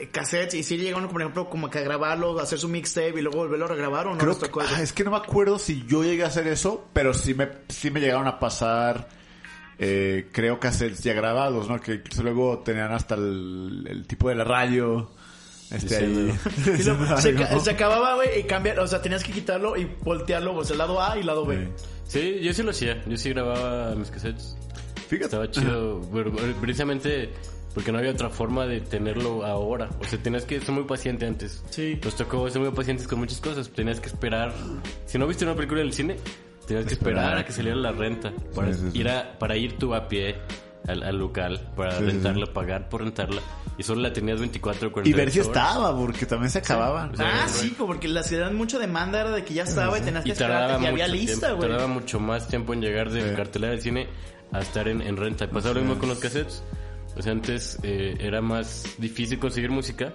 eh, 0.03 0.09
cassettes 0.11 0.53
y 0.53 0.63
sí 0.63 0.77
llegaron, 0.77 1.09
por 1.09 1.21
ejemplo, 1.21 1.49
como 1.49 1.69
que 1.69 1.79
a 1.79 1.81
grabarlo, 1.81 2.39
a 2.39 2.43
hacer 2.43 2.59
su 2.59 2.69
mixtape 2.69 3.17
y 3.17 3.21
luego 3.21 3.39
volverlo 3.39 3.65
a 3.65 3.69
regrabar 3.69 4.07
o 4.07 4.11
no 4.11 4.17
Creo 4.17 4.29
les 4.29 4.37
que, 4.39 4.45
tocó 4.47 4.61
eso? 4.61 4.73
ah, 4.75 4.81
es 4.81 4.93
que 4.93 5.03
no 5.03 5.11
me 5.11 5.17
acuerdo 5.17 5.59
si 5.59 5.85
yo 5.85 6.03
llegué 6.03 6.23
a 6.23 6.27
hacer 6.27 6.47
eso, 6.47 6.87
pero 6.93 7.13
sí 7.13 7.33
me, 7.33 7.49
sí 7.69 7.91
me 7.91 7.99
llegaron 7.99 8.27
a 8.27 8.39
pasar, 8.39 9.09
eh, 9.77 10.29
creo 10.31 10.59
cassettes 10.59 11.03
ya 11.03 11.13
grabados, 11.13 11.67
¿no? 11.67 11.79
Que 11.81 11.95
incluso 11.95 12.23
luego 12.23 12.59
tenían 12.59 12.93
hasta 12.93 13.15
el, 13.15 13.85
el 13.89 14.07
tipo 14.07 14.29
de 14.29 14.35
la 14.35 14.43
radio, 14.45 15.11
este 15.71 15.97
ahí. 15.97 16.33
Luego 16.85 17.17
se, 17.61 17.71
acababa, 17.71 18.15
güey, 18.15 18.39
y 18.39 18.43
cambiar, 18.43 18.79
o 18.79 18.87
sea, 18.87 19.01
tenías 19.01 19.23
que 19.23 19.31
quitarlo 19.33 19.75
y 19.75 19.85
voltearlo, 20.03 20.53
pues 20.53 20.69
el 20.71 20.77
lado 20.77 21.01
A 21.01 21.17
y 21.17 21.21
el 21.21 21.25
lado 21.25 21.45
B. 21.45 21.67
Sí, 21.75 21.85
yo 22.13 22.53
sí 22.53 22.63
lo 22.63 22.71
hacía. 22.71 23.03
Yo 23.05 23.17
sí 23.17 23.29
grababa 23.29 23.95
mis 23.95 24.09
cassettes. 24.11 24.55
Fíjate. 25.07 25.25
Estaba 25.25 25.51
chido. 25.51 26.01
pero, 26.13 26.31
precisamente 26.61 27.29
porque 27.73 27.91
no 27.91 27.97
había 27.97 28.11
otra 28.11 28.29
forma 28.29 28.65
de 28.65 28.79
tenerlo 28.81 29.45
ahora. 29.45 29.89
O 29.99 30.05
sea, 30.05 30.17
tenías 30.17 30.45
que 30.45 30.59
ser 30.61 30.71
muy 30.73 30.85
paciente 30.85 31.25
antes. 31.27 31.61
Sí. 31.69 31.99
Nos 32.03 32.15
tocó 32.15 32.49
ser 32.49 32.61
muy 32.61 32.71
pacientes 32.71 33.07
con 33.07 33.19
muchas 33.19 33.39
cosas. 33.41 33.69
Tenías 33.69 33.99
que 33.99 34.07
esperar. 34.07 34.53
Si 35.05 35.17
no 35.17 35.27
viste 35.27 35.43
una 35.45 35.55
película 35.55 35.81
en 35.81 35.87
el 35.87 35.93
cine, 35.93 36.15
tenías 36.67 36.85
que 36.85 36.93
esperar, 36.93 37.23
Esperar. 37.25 37.37
a 37.39 37.45
que 37.45 37.51
saliera 37.51 37.77
la 37.77 37.91
renta. 37.91 38.31
Para, 38.55 38.73
Sí, 38.73 38.79
sí, 38.79 38.91
sí. 38.93 38.99
Ir, 38.99 39.09
a, 39.09 39.37
para 39.37 39.57
ir 39.57 39.77
tú 39.77 39.93
a 39.93 40.07
pie 40.07 40.35
al, 40.87 41.03
al 41.03 41.17
local, 41.19 41.59
para 41.75 41.91
Sí, 41.91 41.97
sí, 41.99 42.05
rentarla, 42.05 42.45
pagar 42.53 42.87
por 42.87 43.01
rentarla. 43.03 43.41
Y 43.77 43.83
solo 43.83 44.01
la 44.01 44.13
tenías 44.13 44.39
24 44.39 44.87
o 44.87 44.89
Y 44.89 44.93
48 44.93 45.17
ver 45.17 45.31
si 45.31 45.39
horas. 45.39 45.47
estaba, 45.49 45.97
porque 45.97 46.25
también 46.25 46.49
se 46.49 46.59
acababan. 46.59 47.13
o 47.13 47.17
sea, 47.17 47.43
Ah, 47.43 47.47
sí, 47.49 47.71
como 47.71 47.87
porque 47.87 48.07
la 48.07 48.23
ciudad 48.23 48.51
mucha 48.51 48.79
demanda 48.79 49.19
era 49.21 49.31
de 49.31 49.43
que 49.43 49.53
ya 49.53 49.63
estaba 49.63 49.97
y 49.97 50.01
tenías 50.01 50.23
que 50.23 50.29
Y 50.31 50.33
que 50.33 50.43
había 50.45 51.07
lista, 51.07 51.51
güey. 51.51 51.69
Tardaba 51.69 51.87
mucho 51.87 52.19
más 52.19 52.47
tiempo 52.47 52.73
en 52.73 52.81
llegar 52.81 53.09
de 53.11 53.21
Sí. 53.29 53.35
cartelera 53.35 53.71
del 53.73 53.81
cine 53.81 54.07
a 54.53 54.59
estar 54.61 54.87
en, 54.87 55.01
en 55.01 55.17
renta. 55.17 55.49
Pasaba 55.49 55.73
lo 55.75 55.81
mismo 55.81 55.97
con 55.99 56.07
los 56.09 56.19
cassettes. 56.19 56.63
O 57.17 57.21
sea, 57.21 57.31
antes 57.31 57.79
eh, 57.83 58.15
era 58.19 58.41
más 58.41 58.85
difícil 58.97 59.39
conseguir 59.39 59.71
música 59.71 60.13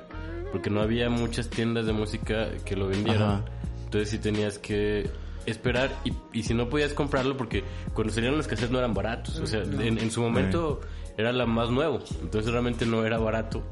porque 0.52 0.68
no 0.70 0.80
había 0.80 1.08
muchas 1.10 1.48
tiendas 1.48 1.86
de 1.86 1.92
música 1.92 2.48
que 2.64 2.76
lo 2.76 2.88
vendieran. 2.88 3.22
Ajá. 3.22 3.44
Entonces 3.84 4.10
sí 4.10 4.18
tenías 4.18 4.58
que 4.58 5.10
esperar 5.46 5.90
y, 6.04 6.12
y 6.32 6.42
si 6.42 6.52
no 6.54 6.68
podías 6.68 6.92
comprarlo 6.92 7.36
porque 7.36 7.64
cuando 7.94 8.12
salieron 8.12 8.36
los 8.36 8.46
cassettes 8.46 8.70
no 8.70 8.78
eran 8.78 8.92
baratos. 8.94 9.38
O 9.38 9.46
sea, 9.46 9.62
en, 9.62 9.98
en 9.98 10.10
su 10.10 10.20
momento 10.22 10.80
era 11.16 11.32
la 11.32 11.46
más 11.46 11.70
nuevo. 11.70 11.98
Entonces 12.22 12.50
realmente 12.50 12.86
no 12.86 13.04
era 13.04 13.18
barato 13.18 13.62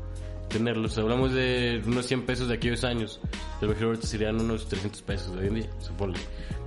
tenerlos. 0.48 0.96
Hablamos 0.98 1.32
de 1.32 1.82
unos 1.86 2.06
100 2.06 2.22
pesos 2.26 2.48
de 2.48 2.54
aquellos 2.54 2.84
años. 2.84 3.20
A 3.60 3.64
lo 3.64 3.68
mejor 3.70 3.84
ahorita 3.88 4.06
serían 4.06 4.40
unos 4.40 4.66
300 4.68 5.02
pesos 5.02 5.32
de 5.34 5.40
hoy 5.40 5.46
en 5.48 5.54
día, 5.56 5.70
supongo. 5.80 6.14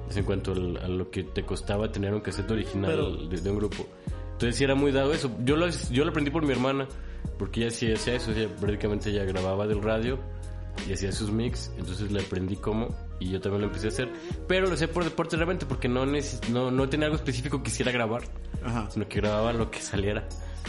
Es 0.09 0.17
en 0.17 0.23
cuanto 0.25 0.51
a 0.51 0.87
lo 0.87 1.09
que 1.09 1.23
te 1.23 1.43
costaba 1.43 1.91
tener 1.91 2.13
un 2.13 2.19
cassette 2.21 2.51
original 2.51 2.91
Pero- 2.91 3.15
de, 3.27 3.39
de 3.41 3.49
un 3.49 3.57
grupo. 3.57 3.87
Entonces 4.33 4.57
sí 4.57 4.63
era 4.63 4.75
muy 4.75 4.91
dado 4.91 5.13
eso. 5.13 5.31
Yo 5.45 5.55
lo, 5.55 5.67
yo 5.69 6.03
lo 6.03 6.09
aprendí 6.09 6.31
por 6.31 6.43
mi 6.45 6.51
hermana, 6.51 6.87
porque 7.37 7.61
ella 7.61 7.71
sí 7.71 7.91
hacía 7.91 8.15
eso. 8.15 8.31
Ella 8.31 8.49
prácticamente 8.59 9.09
ella 9.09 9.23
grababa 9.23 9.67
del 9.67 9.81
radio 9.81 10.19
y 10.87 10.93
hacía 10.93 11.11
sus 11.11 11.31
mix. 11.31 11.71
Entonces 11.77 12.11
le 12.11 12.21
aprendí 12.21 12.55
cómo 12.57 12.89
y 13.21 13.29
yo 13.29 13.39
también 13.39 13.61
lo 13.61 13.67
empecé 13.67 13.87
a 13.87 13.89
hacer. 13.89 14.09
Pero 14.47 14.67
lo 14.67 14.73
hacía 14.73 14.91
por 14.91 15.03
deporte 15.03 15.35
realmente, 15.37 15.65
porque 15.65 15.87
no, 15.87 16.05
no, 16.05 16.71
no 16.71 16.89
tenía 16.89 17.05
algo 17.05 17.15
específico 17.15 17.59
que 17.59 17.69
quisiera 17.69 17.91
grabar, 17.91 18.23
Ajá. 18.65 18.89
sino 18.91 19.07
que 19.07 19.21
grababa 19.21 19.53
lo 19.53 19.69
que 19.71 19.79
saliera. 19.81 20.27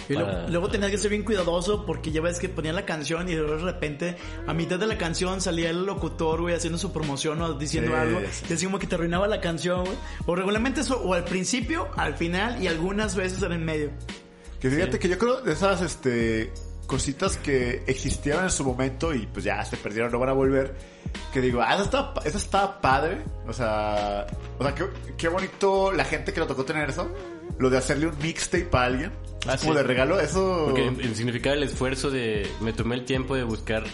Y 0.08 0.14
lo- 0.14 0.24
para- 0.24 0.48
luego 0.48 0.68
tenías 0.70 0.90
que 0.90 0.96
ser 0.98 1.10
bien 1.10 1.22
cuidadoso 1.22 1.84
porque 1.84 2.10
ya 2.12 2.20
ves 2.22 2.38
que 2.38 2.48
ponían 2.48 2.74
la 2.74 2.86
canción 2.86 3.28
y 3.28 3.34
de 3.34 3.42
repente 3.42 4.16
a 4.46 4.54
mitad 4.54 4.78
de 4.78 4.86
la 4.86 4.96
canción 4.96 5.40
salía 5.42 5.68
el 5.70 5.84
locutor, 5.84 6.40
güey, 6.40 6.54
haciendo 6.54 6.78
su 6.78 6.92
promoción 6.92 7.40
o 7.42 7.54
diciendo 7.54 7.90
Sí, 7.92 7.96
algo. 7.98 8.20
sí. 8.30 8.44
Y 8.48 8.52
así 8.54 8.64
como 8.66 8.78
que 8.78 8.86
te 8.86 8.94
arruinaba 8.94 9.26
la 9.28 9.40
canción, 9.40 9.84
güey. 9.84 9.96
O 10.26 10.34
regularmente 10.34 10.80
eso, 10.80 11.00
o 11.02 11.12
al 11.14 11.24
principio, 11.24 11.88
al 11.96 12.14
final 12.14 12.62
y 12.62 12.68
algunas 12.68 13.16
veces 13.16 13.42
en 13.42 13.52
el 13.52 13.58
medio. 13.60 13.90
Que 14.60 14.70
fíjate 14.70 14.92
Sí. 14.92 14.98
que 14.98 15.08
yo 15.08 15.18
creo 15.18 15.40
de 15.42 15.52
esas 15.52 15.82
este 15.82 16.52
cositas 16.92 17.38
que 17.38 17.84
existieron 17.86 18.44
en 18.44 18.50
su 18.50 18.64
momento 18.64 19.14
y 19.14 19.26
pues 19.26 19.46
ya 19.46 19.64
se 19.64 19.78
perdieron, 19.78 20.12
no 20.12 20.18
van 20.18 20.28
a 20.28 20.34
volver. 20.34 20.74
Que 21.32 21.40
digo, 21.40 21.62
ah, 21.62 21.72
esa 21.72 21.84
está, 21.84 22.12
esa 22.26 22.36
está 22.36 22.80
padre. 22.82 23.22
O 23.48 23.52
sea, 23.54 24.26
o 24.58 24.62
sea, 24.62 24.74
qué, 24.74 24.84
qué 25.16 25.28
bonito 25.28 25.90
la 25.90 26.04
gente 26.04 26.34
que 26.34 26.40
lo 26.40 26.46
tocó 26.46 26.66
tener 26.66 26.90
eso. 26.90 27.10
Lo 27.58 27.70
de 27.70 27.78
hacerle 27.78 28.08
un 28.08 28.18
mixtape 28.18 28.68
a 28.72 28.82
alguien. 28.82 29.12
Ah, 29.46 29.56
como 29.58 29.72
sí. 29.72 29.78
de 29.78 29.82
regalo, 29.84 30.20
eso. 30.20 30.66
Porque 30.66 31.14
significaba 31.14 31.56
el 31.56 31.62
esfuerzo 31.62 32.10
de... 32.10 32.46
Me 32.60 32.74
tomé 32.74 32.94
el 32.96 33.06
tiempo 33.06 33.36
de 33.36 33.44
buscar... 33.44 33.84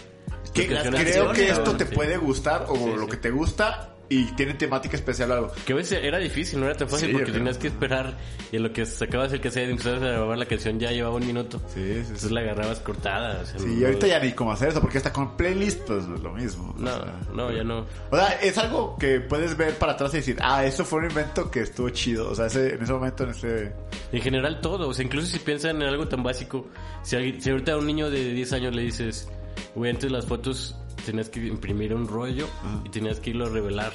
que 0.53 0.67
creo 0.67 1.31
que 1.31 1.49
esto 1.49 1.77
te 1.77 1.85
puede 1.85 2.17
gustar 2.17 2.65
o 2.67 2.75
Sí, 2.75 2.85
lo 2.97 3.05
sí. 3.05 3.11
que 3.11 3.17
te 3.17 3.31
gusta 3.31 3.95
y 4.11 4.25
tiene 4.33 4.55
temática 4.55 4.95
especial 4.97 5.29
o 5.31 5.33
algo. 5.35 5.51
Que 5.65 5.73
a 5.73 5.75
veces 5.75 5.99
era 6.03 6.17
difícil, 6.17 6.59
no 6.59 6.65
era 6.65 6.75
tan 6.75 6.89
fácil 6.89 7.09
Sí, 7.09 7.13
porque 7.13 7.31
tenías 7.31 7.57
que 7.59 7.67
esperar 7.67 8.17
y 8.51 8.55
en 8.55 8.63
lo 8.63 8.73
que 8.73 8.85
sacabas 8.85 9.31
el 9.33 9.39
cassette 9.39 9.67
y 9.67 9.71
empezabas 9.71 10.01
a 10.01 10.07
grabar 10.07 10.37
la 10.37 10.45
canción 10.47 10.79
ya 10.79 10.91
llevaba 10.91 11.15
un 11.15 11.27
minuto. 11.27 11.59
Sí, 11.67 11.75
sí, 11.75 11.91
Entonces 11.99 12.21
sí. 12.27 12.33
la 12.33 12.41
agarrabas 12.41 12.79
cortada. 12.79 13.41
o 13.41 13.45
sea, 13.45 13.59
Sí, 13.59 13.67
no- 13.67 13.79
y 13.79 13.85
ahorita 13.85 14.07
ya 14.07 14.19
ni 14.19 14.31
cómo 14.31 14.51
hacer 14.51 14.69
eso, 14.69 14.81
porque 14.81 14.97
hasta 14.97 15.13
con 15.13 15.37
playlist, 15.37 15.81
pues 15.85 16.05
lo 16.05 16.31
mismo. 16.33 16.73
o 16.75 16.81
No, 16.81 16.91
sea. 16.91 17.19
no, 17.33 17.51
ya 17.51 17.63
no. 17.63 17.85
O 18.09 18.15
sea, 18.17 18.29
es 18.41 18.57
algo 18.57 18.97
que 18.97 19.19
puedes 19.19 19.55
ver 19.55 19.75
para 19.75 19.91
atrás 19.91 20.11
y 20.15 20.17
decir, 20.17 20.37
ah, 20.41 20.65
eso 20.65 20.83
fue 20.85 20.99
un 20.99 21.05
invento 21.05 21.51
que 21.51 21.61
estuvo 21.61 21.89
chido. 21.91 22.29
O 22.31 22.35
sea, 22.35 22.47
ese, 22.47 22.73
en 22.75 22.81
ese 22.83 22.91
momento, 22.93 23.23
en 23.25 23.29
ese... 23.29 23.73
En 24.11 24.21
general 24.23 24.59
todo, 24.59 24.89
o 24.89 24.93
sea, 24.93 25.05
incluso 25.05 25.27
si 25.27 25.37
piensan 25.37 25.81
en 25.83 25.87
algo 25.87 26.07
tan 26.07 26.23
básico, 26.23 26.67
si, 27.03 27.15
alguien- 27.15 27.39
si 27.41 27.51
ahorita 27.51 27.73
a 27.73 27.77
un 27.77 27.85
niño 27.85 28.09
de 28.09 28.33
10 28.33 28.53
años 28.53 28.73
le 28.75 28.81
dices, 28.81 29.29
güey, 29.75 29.91
antes 29.91 30.11
las 30.11 30.25
fotos 30.25 30.75
tenías 31.05 31.29
que 31.29 31.39
imprimir 31.47 31.93
un 31.93 32.07
rollo 32.07 32.47
y 32.83 32.89
tenías 32.89 33.19
que 33.19 33.31
irlo 33.31 33.45
a 33.47 33.49
revelar. 33.49 33.93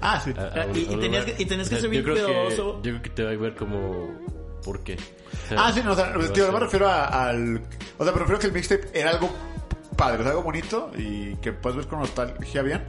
Ah, 0.00 0.20
sí. 0.22 0.32
a- 0.36 0.42
a 0.42 0.62
Ah, 0.62 0.66
un- 0.68 0.76
y- 0.76 0.84
tenías 0.84 1.24
que- 1.24 1.42
y 1.42 1.46
tenías 1.46 1.68
que 1.68 1.76
O 1.76 1.78
sea, 1.78 1.80
ser 1.82 1.90
bien 1.90 2.02
yo 2.04 2.12
creo 2.12 2.26
que- 2.26 2.56
yo 2.56 2.80
creo 2.82 3.02
que 3.02 3.10
te 3.10 3.22
va 3.24 3.30
a 3.30 3.36
ver 3.36 3.54
como, 3.54 4.10
¿por 4.64 4.80
qué? 4.82 4.94
O 4.94 5.48
sea, 5.48 5.66
Ah, 5.66 5.72
sí, 5.72 5.80
no, 5.84 5.92
o 5.92 5.94
sea, 5.94 6.12
tío, 6.32 6.46
no 6.46 6.52
me 6.52 6.60
refiero 6.60 6.88
a- 6.88 7.06
al... 7.28 7.62
O 7.98 8.04
sea, 8.04 8.12
prefiero 8.12 8.38
que 8.40 8.46
el 8.48 8.52
mixtape 8.52 8.90
era 8.92 9.10
algo 9.10 9.30
padre, 9.96 10.18
o 10.20 10.22
sea, 10.22 10.30
algo 10.32 10.42
bonito 10.42 10.90
y 10.98 11.36
que 11.36 11.52
puedes 11.52 11.76
ver 11.76 11.86
con 11.86 12.00
nostalgia 12.00 12.62
bien. 12.62 12.82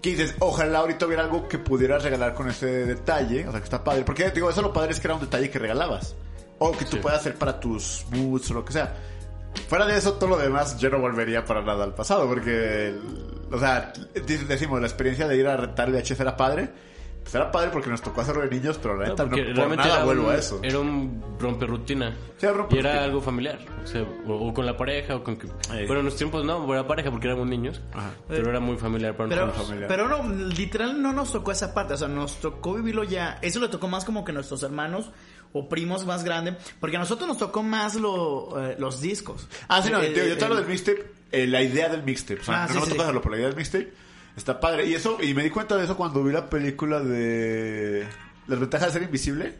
Que 0.00 0.10
dices, 0.10 0.34
ojalá 0.40 0.78
ahorita 0.80 1.06
hubiera 1.06 1.22
algo 1.24 1.46
que 1.48 1.58
pudieras 1.58 2.02
regalar 2.02 2.34
con 2.34 2.48
ese 2.50 2.66
detalle, 2.86 3.46
o 3.46 3.50
sea, 3.50 3.60
que 3.60 3.64
está 3.64 3.82
padre. 3.84 4.02
Porque, 4.04 4.30
digo, 4.30 4.48
eso 4.50 4.62
lo 4.62 4.72
padre 4.72 4.92
es 4.92 5.00
que 5.00 5.06
era 5.06 5.14
un 5.14 5.20
detalle 5.20 5.50
que 5.50 5.58
regalabas. 5.58 6.14
O 6.58 6.72
que 6.72 6.84
tú 6.84 6.92
Sí. 6.92 7.02
puedas 7.02 7.20
hacer 7.20 7.34
para 7.36 7.58
tus 7.60 8.04
moods 8.10 8.50
o 8.50 8.54
lo 8.54 8.64
que 8.64 8.72
sea. 8.74 8.94
Fuera 9.68 9.86
de 9.86 9.96
eso, 9.96 10.14
todo 10.14 10.30
lo 10.30 10.36
demás, 10.38 10.78
yo 10.78 10.90
no 10.90 10.98
volvería 10.98 11.44
para 11.44 11.62
nada 11.62 11.84
al 11.84 11.94
pasado, 11.94 12.26
porque, 12.28 12.94
o 13.50 13.58
sea, 13.58 13.92
decimos, 14.48 14.80
la 14.80 14.86
experiencia 14.86 15.26
de 15.28 15.36
ir 15.36 15.46
a 15.46 15.56
rentar 15.56 15.88
el 15.88 15.94
VHS 15.94 16.20
era 16.20 16.36
padre, 16.36 16.70
pues 17.22 17.34
era 17.34 17.50
padre 17.50 17.70
porque 17.72 17.88
nos 17.88 18.02
tocó 18.02 18.20
hacerlo 18.20 18.42
de 18.42 18.50
niños, 18.50 18.78
pero 18.82 18.96
la 18.98 19.04
No, 19.06 19.10
neta 19.12 19.22
no, 19.24 19.30
porque 19.30 19.44
por 19.46 19.56
realmente 19.56 19.88
nada 19.88 20.04
vuelvo 20.04 20.26
un, 20.28 20.32
a 20.32 20.36
eso. 20.36 20.60
era 20.62 20.78
un 20.78 21.22
romperrutina. 21.38 22.14
Sí, 22.36 22.44
era 22.46 22.66
y 22.70 22.78
era 22.78 23.02
algo 23.04 23.22
familiar. 23.22 23.58
O, 23.82 23.86
sea, 23.86 24.02
o, 24.26 24.48
o 24.48 24.52
con 24.52 24.66
la 24.66 24.76
pareja, 24.76 25.16
o 25.16 25.24
con... 25.24 25.36
que- 25.38 25.48
Ahí. 25.70 25.86
Bueno, 25.86 26.00
en 26.00 26.04
los 26.04 26.16
tiempos 26.16 26.44
no, 26.44 26.70
era 26.74 26.86
pareja 26.86 27.10
porque 27.10 27.26
éramos 27.28 27.46
niños. 27.48 27.80
Ajá. 27.94 28.10
Pero 28.28 28.50
era 28.50 28.60
muy 28.60 28.76
familiar 28.76 29.16
para 29.16 29.30
Pero, 29.30 29.46
nosotros. 29.46 29.68
familiar. 29.68 29.88
pero 29.88 30.08
no, 30.08 30.28
literal 30.50 31.00
no 31.00 31.14
nos 31.14 31.32
tocó 31.32 31.50
esa 31.52 31.72
parte, 31.72 31.94
o 31.94 31.96
sea, 31.96 32.08
nos 32.08 32.36
tocó 32.42 32.74
vivirlo 32.74 33.04
ya. 33.04 33.38
Eso 33.40 33.58
le 33.58 33.68
tocó 33.68 33.88
más 33.88 34.04
como 34.04 34.22
que 34.26 34.32
nuestros 34.34 34.62
hermanos 34.62 35.10
o 35.56 35.68
primos 35.68 36.04
más 36.04 36.22
grandes, 36.24 36.56
porque 36.80 36.96
a 36.96 37.00
nosotros 37.00 37.26
nos 37.26 37.38
tocó 37.38 37.62
más 37.62 37.94
lo, 37.94 38.62
eh, 38.62 38.76
los 38.78 39.00
discos. 39.00 39.48
Ah, 39.68 39.80
sí, 39.80 39.88
no, 39.90 40.00
El- 40.00 40.12
tío, 40.12 40.24
yo 40.26 40.32
el- 40.32 40.38
te 40.38 40.44
hablo 40.44 40.56
del 40.56 40.66
mixtape, 40.66 41.06
eh, 41.32 41.46
la 41.46 41.62
idea 41.62 41.88
del 41.88 42.02
mixtape. 42.02 42.40
O 42.40 42.44
sea, 42.44 42.64
Ah, 42.64 42.66
no 42.66 42.74
sí, 42.74 42.78
me 42.80 42.80
sí, 42.80 42.88
tocó 42.90 42.94
sí. 42.96 43.02
hacerlo, 43.04 43.22
pero 43.22 43.30
la 43.32 43.36
idea 43.38 43.48
del 43.48 43.56
mixtape 43.56 43.92
está 44.36 44.60
padre. 44.60 44.84
Y 44.86 44.94
eso, 44.94 45.16
y 45.22 45.32
me 45.32 45.42
di 45.44 45.50
cuenta 45.50 45.76
de 45.76 45.84
eso 45.84 45.96
cuando 45.96 46.22
vi 46.22 46.32
la 46.32 46.50
película 46.50 47.00
de 47.00 48.04
Las 48.46 48.60
ventajas 48.60 48.88
de 48.88 48.92
ser 48.94 49.02
invisible. 49.04 49.54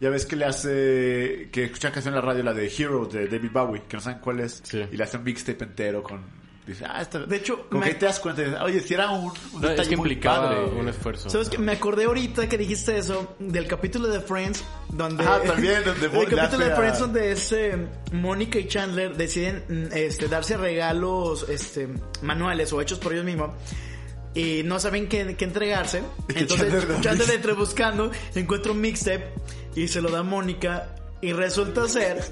Ya 0.00 0.10
ves 0.10 0.26
que 0.26 0.34
le 0.36 0.44
hace, 0.44 1.48
que 1.52 1.64
escuchan 1.64 1.92
canción 1.92 2.12
en 2.12 2.20
la 2.20 2.26
radio, 2.26 2.42
la 2.42 2.52
de 2.52 2.66
Hero 2.66 3.06
de 3.06 3.28
David 3.28 3.50
Bowie, 3.52 3.82
que 3.88 3.96
no 3.96 4.02
saben 4.02 4.18
cuál 4.18 4.40
es. 4.40 4.60
Sí. 4.64 4.84
Y 4.92 4.96
le 4.96 5.04
hace 5.04 5.16
un 5.16 5.24
mixtape 5.24 5.64
entero 5.64 6.02
con, 6.02 6.22
dice, 6.66 6.84
ah, 6.88 7.00
esta, 7.02 7.20
De 7.20 7.36
hecho, 7.36 7.66
como 7.68 7.82
me- 7.82 7.88
que 7.88 7.94
te 7.94 8.06
das 8.06 8.18
cuenta, 8.20 8.42
dices, 8.42 8.58
oye, 8.62 8.80
si 8.80 8.94
era 8.94 9.10
un, 9.10 9.26
un 9.26 9.32
No, 9.60 9.68
es 9.68 9.70
detalle 9.70 9.88
que 9.90 9.96
muy 9.96 10.08
implicaba 10.08 10.48
padre. 10.50 10.64
un 10.64 10.88
esfuerzo. 10.88 11.28
¿Sabes 11.30 11.48
qué? 11.48 11.58
Me 11.58 11.72
acordé 11.72 12.04
ahorita 12.04 12.48
que 12.48 12.56
dijiste 12.58 12.96
eso 12.96 13.34
del 13.38 13.66
capítulo 13.66 14.08
de 14.08 14.20
Friends 14.20 14.64
donde 14.90 15.24
Ah, 15.24 15.40
también, 15.44 15.82
donde 15.84 16.06
el 16.20 16.28
capítulo 16.28 16.64
de 16.64 16.72
a- 16.72 16.76
Friends 16.76 16.98
donde 17.00 17.32
este 17.32 17.76
Mónica 18.12 18.58
y 18.58 18.66
Chandler 18.68 19.16
deciden 19.16 19.64
mm, 19.68 19.92
este 19.96 20.28
darse 20.28 20.56
regalos 20.56 21.46
este 21.48 21.88
manuales 22.22 22.72
o 22.72 22.80
hechos 22.80 22.98
por 22.98 23.12
ellos 23.12 23.24
mismos 23.24 23.50
y 24.34 24.62
no 24.64 24.80
saben 24.80 25.08
qué, 25.08 25.36
qué 25.36 25.44
entregarse. 25.44 26.02
Que 26.28 26.40
Entonces 26.40 26.72
Chandler 26.72 27.00
Chandler 27.00 27.30
entre 27.30 27.52
buscando 27.52 28.10
encuentra 28.34 28.72
un 28.72 28.80
mixtape 28.80 29.28
y 29.76 29.88
se 29.88 30.00
lo 30.00 30.08
da 30.10 30.20
a 30.20 30.22
Mónica 30.22 30.94
y 31.20 31.32
resulta 31.32 31.88
ser 31.88 32.22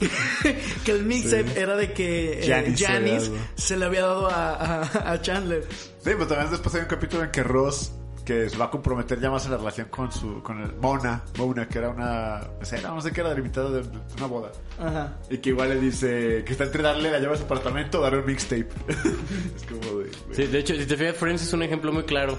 que 0.84 0.92
el 0.92 1.04
mixtape 1.04 1.60
era 1.60 1.76
de 1.76 1.92
que 1.92 2.40
eh, 2.40 2.74
Janice 2.76 3.30
se 3.54 3.76
le 3.76 3.84
había 3.84 4.02
dado 4.02 4.28
a, 4.28 4.54
a- 4.82 5.12
a 5.12 5.20
Chandler. 5.22 5.64
Sí, 5.70 5.88
pero 6.04 6.26
también 6.26 6.50
después 6.50 6.74
hay 6.74 6.82
un 6.82 6.86
capítulo 6.88 7.24
en 7.24 7.30
que 7.30 7.42
Ross 7.42 7.92
que 8.24 8.48
se 8.50 8.56
va 8.58 8.66
a 8.66 8.70
comprometer 8.70 9.18
ya 9.18 9.30
más 9.30 9.44
en 9.46 9.52
la 9.52 9.56
relación 9.56 9.88
con 9.88 10.12
su 10.12 10.42
con 10.42 10.60
el 10.60 10.74
Mona, 10.76 11.24
Mona 11.38 11.66
que 11.66 11.78
era 11.78 11.88
una 11.88 12.40
escena, 12.60 12.90
no 12.90 13.00
sé 13.00 13.10
qué 13.12 13.22
era 13.22 13.30
delimitada 13.30 13.70
de, 13.70 13.82
de 13.82 13.88
una 14.18 14.26
boda. 14.26 14.52
Ajá. 14.78 15.18
Y 15.30 15.38
que 15.38 15.48
igual 15.50 15.70
le 15.70 15.80
dice 15.80 16.42
que 16.44 16.52
está 16.52 16.64
entre 16.64 16.82
darle 16.82 17.10
la 17.10 17.18
llave 17.18 17.34
a 17.34 17.38
su 17.38 17.44
apartamento 17.44 17.98
o 17.98 18.02
darle 18.02 18.20
un 18.20 18.26
mixtape. 18.26 18.68
es 19.56 19.62
como 19.66 19.98
de, 20.00 20.10
Sí, 20.32 20.46
de 20.46 20.58
hecho, 20.58 20.74
si 20.76 20.86
te 20.86 20.96
fijas, 20.96 21.16
Friends 21.16 21.42
es 21.42 21.52
un 21.52 21.62
ejemplo 21.62 21.92
muy 21.92 22.04
claro. 22.04 22.38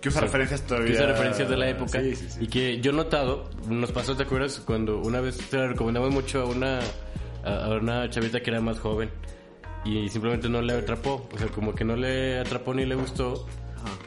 Que 0.00 0.08
usa 0.08 0.20
referencias 0.20 0.62
todavía. 0.62 0.88
Que 0.88 0.94
usa 0.94 1.06
referencias 1.06 1.48
de 1.48 1.56
la 1.56 1.68
época. 1.68 2.00
Sí, 2.00 2.16
sí, 2.16 2.26
sí. 2.30 2.38
Y 2.42 2.46
que 2.48 2.80
yo 2.80 2.92
he 2.92 2.94
notado, 2.94 3.50
nos 3.68 3.92
pasó, 3.92 4.16
¿te 4.16 4.22
acuerdas? 4.22 4.60
Cuando 4.64 4.98
una 4.98 5.20
vez 5.20 5.36
te 5.36 5.58
la 5.58 5.68
recomendamos 5.68 6.10
mucho 6.10 6.42
a 6.42 6.44
una, 6.46 6.80
a, 7.44 7.68
una 7.80 8.08
chavita 8.08 8.40
que 8.40 8.50
era 8.50 8.60
más 8.60 8.78
joven. 8.78 9.10
Y 9.84 10.08
simplemente 10.08 10.48
no 10.48 10.62
le 10.62 10.74
atrapó. 10.74 11.28
O 11.32 11.38
sea, 11.38 11.48
como 11.48 11.74
que 11.74 11.84
no 11.84 11.96
le 11.96 12.38
atrapó 12.38 12.74
ni 12.74 12.84
le 12.84 12.94
gustó. 12.94 13.46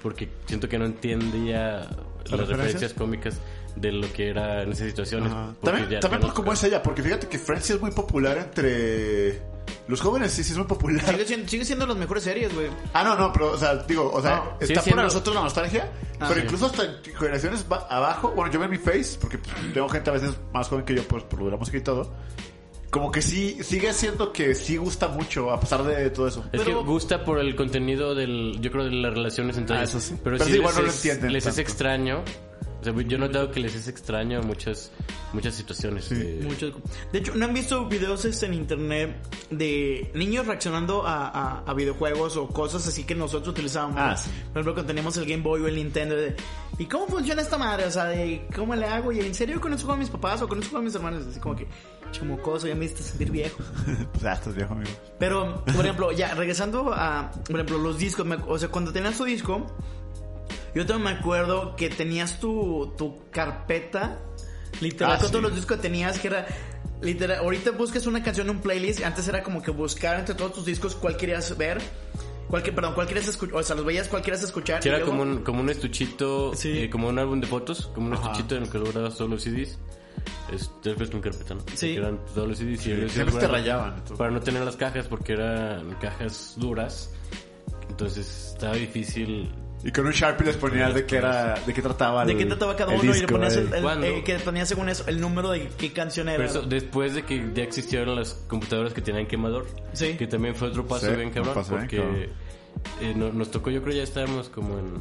Porque 0.01 0.29
siento 0.45 0.69
que 0.69 0.77
no 0.77 0.85
entendía 0.85 1.87
las 2.29 2.47
referencias 2.47 2.93
cómicas 2.93 3.39
de 3.75 3.91
lo 3.91 4.11
que 4.13 4.29
era 4.29 4.63
en 4.63 4.71
esas 4.71 4.87
situaciones. 4.89 5.31
Ajá. 5.31 5.53
También, 5.63 5.89
ya- 5.89 5.99
también 5.99 6.21
ya 6.21 6.27
por 6.27 6.35
cómo 6.35 6.53
es 6.53 6.63
ella, 6.63 6.81
porque 6.83 7.01
fíjate 7.03 7.27
que 7.27 7.39
Friends 7.39 7.65
sí 7.65 7.73
es 7.73 7.81
muy 7.81 7.91
popular 7.91 8.37
entre 8.37 9.41
los 9.87 9.99
jóvenes, 10.01 10.31
sí, 10.31 10.43
sí 10.43 10.51
es 10.51 10.57
muy 10.57 10.67
popular. 10.67 11.05
Sigue 11.05 11.25
siendo, 11.25 11.47
sigue 11.49 11.65
siendo 11.65 11.85
las 11.87 11.97
mejores 11.97 12.23
series, 12.23 12.53
güey. 12.53 12.67
Ah, 12.93 13.03
no, 13.03 13.15
no, 13.17 13.31
pero, 13.33 13.51
o 13.51 13.57
sea, 13.57 13.75
digo, 13.83 14.11
o 14.13 14.21
sea, 14.21 14.35
No, 14.35 14.57
está 14.59 14.81
para 14.83 15.03
nosotros 15.03 15.35
la 15.35 15.41
nostalgia, 15.41 15.89
Ah, 16.19 16.25
pero 16.27 16.35
sí. 16.35 16.41
incluso 16.45 16.65
hasta 16.67 16.83
en 16.83 17.15
generaciones 17.17 17.67
ba- 17.67 17.87
abajo, 17.89 18.31
bueno, 18.35 18.51
yo 18.51 18.59
veo 18.59 18.65
en 18.65 18.71
mi 18.71 18.77
face, 18.77 19.17
porque 19.19 19.39
tengo 19.73 19.89
gente 19.89 20.09
a 20.09 20.13
veces 20.13 20.31
más 20.53 20.67
joven 20.67 20.85
que 20.85 20.95
yo, 20.95 21.03
pues, 21.07 21.23
por 21.23 21.39
lo 21.39 21.45
de 21.45 21.51
la 21.51 21.57
música 21.57 21.77
y 21.77 21.81
todo, 21.81 22.13
como 22.91 23.11
que 23.11 23.21
sí, 23.23 23.57
sigue 23.63 23.91
siendo 23.91 24.31
que 24.31 24.53
sí 24.53 24.77
gusta 24.77 25.07
mucho, 25.07 25.49
a 25.51 25.59
pesar 25.59 25.83
de 25.83 26.09
todo 26.11 26.27
eso. 26.27 26.41
Es 26.51 26.61
Pero- 26.61 26.81
que 26.81 26.85
gusta 26.85 27.25
por 27.25 27.39
el 27.39 27.55
contenido 27.55 28.13
del, 28.13 28.59
yo 28.61 28.71
creo, 28.71 28.83
de 28.85 28.91
las 28.91 29.13
relaciones 29.13 29.57
entre 29.57 29.75
Ah, 29.77 29.79
ellos. 29.79 29.89
eso 29.95 29.99
sí. 29.99 30.19
Pero, 30.23 30.35
Pero 30.37 30.45
sí 30.45 30.51
sí, 30.51 30.57
igual 30.57 30.73
les, 30.73 30.77
no 30.77 30.81
lo 30.83 30.89
es, 30.89 30.95
entienden 31.05 31.33
les 31.33 31.45
es 31.47 31.55
tanto. 31.55 31.61
extraño. 31.61 32.23
O 32.91 32.93
sea, 32.93 32.93
yo 33.07 33.15
he 33.17 33.19
notado 33.19 33.49
que 33.51 33.59
les 33.61 33.73
es 33.75 33.87
extraño 33.87 34.41
muchas, 34.43 34.91
muchas 35.31 35.55
situaciones. 35.55 36.09
de- 36.09 36.41
Muchos- 36.43 36.73
De 37.11 37.19
hecho, 37.19 37.33
¿no 37.35 37.45
han 37.45 37.53
visto 37.53 37.85
videos 37.87 38.25
este, 38.25 38.45
en 38.47 38.53
internet 38.55 39.15
de 39.49 40.11
niños 40.13 40.45
reaccionando 40.45 41.07
a, 41.07 41.27
a- 41.29 41.63
a 41.65 41.73
videojuegos 41.73 42.35
o 42.37 42.47
cosas 42.47 42.85
así 42.87 43.05
que 43.05 43.15
nosotros 43.15 43.49
utilizábamos? 43.53 43.95
Ah, 43.97 44.17
sí. 44.17 44.29
Por 44.29 44.61
ejemplo, 44.61 44.73
cuando 44.73 44.87
teníamos 44.87 45.15
el 45.17 45.25
Game 45.25 45.41
Boy 45.43 45.61
o 45.61 45.67
el 45.67 45.75
Nintendo. 45.75 46.15
de, 46.15 46.35
¿Y 46.77 46.85
cómo 46.87 47.07
funciona 47.07 47.41
esta 47.41 47.57
madre? 47.57 47.85
O 47.85 47.91
sea, 47.91 48.05
de, 48.05 48.47
¿cómo 48.55 48.75
le 48.75 48.85
hago? 48.87 49.11
¿Y 49.11 49.19
en 49.19 49.33
serio 49.35 49.61
con 49.61 49.73
eso 49.73 49.85
juegan 49.85 49.99
mis 49.99 50.09
papás 50.09 50.41
o 50.41 50.47
con 50.47 50.59
eso 50.59 50.69
juegan 50.71 50.85
mis 50.85 50.95
hermanos? 50.95 51.23
Así 51.29 51.39
como 51.39 51.55
que, 51.55 51.67
chimocoso, 52.11 52.67
ya 52.67 52.75
me 52.75 52.85
hiciste 52.85 53.03
sentir 53.03 53.31
viejo. 53.31 53.57
pues 54.11 54.23
ya 54.23 54.33
estás 54.33 54.55
viejo, 54.55 54.73
amigo. 54.73 54.89
Pero, 55.19 55.63
por 55.65 55.85
ejemplo, 55.85 56.11
ya, 56.11 56.33
regresando 56.33 56.91
a, 56.93 57.31
por 57.45 57.55
ejemplo, 57.55 57.77
los 57.77 57.97
discos, 57.99 58.25
me- 58.25 58.35
o 58.47 58.57
sea, 58.57 58.69
cuando 58.69 58.91
tenías 58.91 59.15
tu 59.17 59.23
disco, 59.23 59.65
yo 60.75 60.85
también 60.85 61.13
me 61.13 61.19
acuerdo 61.19 61.75
que 61.75 61.89
tenías 61.89 62.39
tu, 62.39 62.93
tu 62.97 63.29
carpeta, 63.31 64.19
literal, 64.81 65.13
Ah, 65.13 65.17
con 65.17 65.27
sí. 65.27 65.31
todos 65.31 65.43
los 65.43 65.55
discos 65.55 65.77
que 65.77 65.83
tenías, 65.83 66.19
que 66.19 66.27
era, 66.27 66.47
literal, 67.01 67.39
ahorita 67.39 67.71
buscas 67.71 68.05
una 68.07 68.23
canción 68.23 68.49
en 68.49 68.55
un 68.57 68.61
playlist, 68.61 69.03
antes 69.03 69.27
era 69.27 69.43
como 69.43 69.61
que 69.61 69.71
buscar 69.71 70.19
entre 70.19 70.35
todos 70.35 70.53
tus 70.53 70.65
discos 70.65 70.95
cuál 70.95 71.15
querías 71.17 71.55
ver, 71.57 71.79
cuál, 72.47 72.63
que- 72.63 72.71
perdón, 72.71 72.93
cuál 72.95 73.07
querías 73.07 73.27
escuchar, 73.27 73.55
o 73.57 73.63
sea, 73.63 73.75
los 73.75 73.85
veías 73.85 74.07
cuál 74.07 74.21
querías 74.23 74.43
escuchar. 74.43 74.79
Que 74.79 74.89
era 74.89 74.97
luego- 74.99 75.11
como 75.11 75.23
un, 75.23 75.43
como 75.43 75.61
un 75.61 75.69
estuchito, 75.69 76.53
Sí. 76.55 76.79
eh, 76.79 76.89
como 76.89 77.07
un 77.09 77.19
álbum 77.19 77.39
de 77.39 77.47
fotos, 77.47 77.87
como 77.93 78.07
un 78.07 78.13
Ajá. 78.13 78.31
estuchito 78.31 78.55
en 78.55 78.63
el 78.63 78.69
que 78.69 78.77
lo 78.79 78.85
grabas 78.91 79.15
todos 79.17 79.29
los 79.29 79.41
CDs. 79.43 79.77
Es, 80.51 80.69
te 80.81 80.89
refresco 80.91 81.15
un 81.17 81.21
carpeta, 81.23 81.55
¿no? 81.55 81.61
Sí. 81.73 81.87
Que 81.93 81.97
eran 81.97 82.19
todos 82.33 82.47
los 82.47 82.57
CDs 82.57 82.85
y 82.87 82.91
ellos 82.91 83.11
Siempre 83.11 83.39
te 83.39 83.47
rayaban. 83.47 84.03
Para 84.17 84.29
no 84.31 84.39
tener 84.39 84.63
las 84.63 84.75
cajas 84.75 85.07
porque 85.07 85.33
eran 85.33 85.95
cajas 85.99 86.53
duras. 86.57 87.09
Entonces 87.89 88.51
estaba 88.53 88.75
difícil. 88.75 89.49
Y 89.85 89.91
con 89.91 90.05
un 90.05 90.13
Sharpie 90.13 90.45
les 90.47 90.55
ponías 90.55 90.93
de 90.93 91.05
qué 91.05 91.17
era, 91.17 91.55
de 91.65 91.73
qué 91.73 91.81
trataba 91.81 92.25
¿De 92.25 92.31
el- 92.31 92.37
qué 92.37 92.45
trataba 92.45 92.75
cada 92.75 92.93
el 92.93 93.01
uno? 93.01 93.15
y 93.15 93.19
le 93.19 93.27
ponías 93.27 93.55
el, 93.57 93.65
eh. 93.65 93.69
el- 93.77 93.81
¿Cuándo? 93.83 94.07
eh, 94.07 94.23
que 94.23 94.35
ponías 94.39 94.69
según 94.69 94.87
eso 94.89 95.03
el 95.07 95.19
número 95.19 95.51
de 95.51 95.67
qué 95.77 95.91
canción 95.91 96.29
era. 96.29 96.37
Pero 96.37 96.49
eso, 96.49 96.61
después 96.61 97.13
de 97.15 97.23
que 97.23 97.51
ya 97.53 97.63
existieron 97.63 98.15
las 98.15 98.33
computadoras 98.47 98.93
que 98.93 99.01
tenían 99.01 99.27
quemador, 99.27 99.67
Sí. 99.91 100.15
que 100.17 100.25
también 100.27 100.55
fue 100.55 100.69
otro 100.69 100.87
paso 100.87 101.07
Sí, 101.09 101.15
bien 101.15 101.31
cabrón, 101.31 101.53
paso 101.53 101.75
bien 101.75 101.81
porque 101.87 102.29
eh, 103.01 103.13
no- 103.15 103.33
nos 103.33 103.51
tocó, 103.51 103.69
yo 103.71 103.81
creo 103.83 103.95
ya 103.95 104.03
estábamos 104.03 104.47
como 104.49 104.79
en 104.79 104.93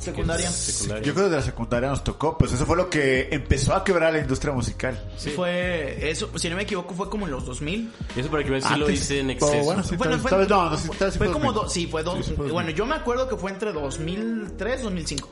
Secundaria. 0.00 0.50
secundaria. 0.50 1.02
Yo 1.04 1.14
creo 1.14 1.26
que 1.26 1.30
de 1.30 1.36
la 1.36 1.42
secundaria 1.42 1.88
nos 1.90 2.04
tocó, 2.04 2.36
pues 2.38 2.52
eso 2.52 2.64
fue 2.66 2.76
lo 2.76 2.88
que 2.90 3.28
empezó 3.30 3.74
a 3.74 3.84
quebrar 3.84 4.12
la 4.12 4.18
industria 4.20 4.52
musical. 4.52 5.00
Sí. 5.16 5.30
Fue, 5.30 6.10
eso, 6.10 6.30
si 6.36 6.48
no 6.50 6.56
me 6.56 6.62
equivoco, 6.62 6.94
fue 6.94 7.08
como 7.10 7.26
en 7.26 7.32
los 7.32 7.44
2000. 7.46 7.92
Eso 8.16 8.28
para 8.30 8.44
que 8.44 8.50
vean 8.50 8.62
si 8.62 8.74
lo 8.76 8.90
hice 8.90 9.20
en 9.20 9.28
Oh, 9.28 9.32
exceso. 9.32 9.64
bueno, 9.64 9.82
sí, 9.82 9.96
Bueno, 9.96 10.18
fue, 10.18 10.30
no, 10.30 10.70
no, 10.70 10.76
sí, 10.76 10.88
fue, 11.18 11.26
como 11.32 11.52
2000. 11.52 11.54
dos, 11.54 11.72
sí, 11.72 11.86
fue 11.86 12.02
dos. 12.02 12.16
Sí, 12.18 12.22
sí 12.22 12.28
fue 12.28 12.36
2000. 12.48 12.52
bueno, 12.52 12.70
yo 12.70 12.86
me 12.86 12.94
acuerdo 12.94 13.28
que 13.28 13.36
fue 13.36 13.50
entre 13.50 13.72
2003 13.72 14.82
2005. 14.82 15.28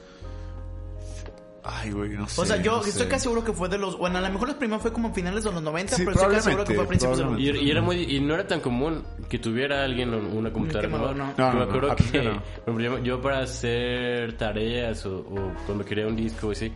Ay, 1.69 1.91
güey, 1.91 2.11
no 2.11 2.29
sé. 2.29 2.41
O 2.41 2.45
sea, 2.47 2.63
yo 2.63 2.77
no 2.77 2.83
sé. 2.85 2.91
estoy 2.91 3.07
casi 3.09 3.25
seguro 3.25 3.43
que 3.43 3.53
fue 3.53 3.69
de 3.69 3.77
los, 3.77 3.99
bueno, 3.99 4.19
a 4.19 4.21
lo 4.21 4.31
mejor 4.31 4.47
los 4.49 4.57
primeros 4.57 4.83
fue 4.83 4.93
como 4.93 5.13
finales 5.13 5.43
de 5.43 5.51
los 5.51 5.61
90, 5.61 5.97
Sí, 5.97 6.03
pero 6.05 6.13
estoy 6.17 6.35
casi 6.35 6.45
seguro 6.45 6.65
que 6.65 6.75
fue 6.75 6.85
a 6.85 6.87
principios 6.87 7.19
de 7.19 7.25
los 7.25 7.33
probablemente, 7.33 7.65
Y, 7.65 7.69
y 7.69 7.71
era 7.73 7.83
muy 7.83 7.97
y 8.03 8.21
no 8.21 8.35
era 8.35 8.47
tan 8.47 8.61
común 8.61 9.03
que 9.29 9.39
tuviera 9.41 9.83
alguien 9.85 10.15
una 10.15 10.53
computadora 10.53 10.89
no. 10.89 11.13
No, 11.15 11.35
Yo 11.37 11.51
me 11.53 11.55
no, 11.57 11.63
acuerdo 11.63 11.89
no, 11.89 11.97
que 11.97 12.19
a 12.19 12.71
no. 12.71 12.81
yo, 12.81 12.99
yo 13.03 13.21
para 13.21 13.41
hacer 13.41 14.37
tareas 14.37 15.05
o, 15.07 15.19
o 15.19 15.53
cuando 15.67 15.85
quería 15.85 16.07
un 16.07 16.15
disco 16.15 16.53
así 16.53 16.73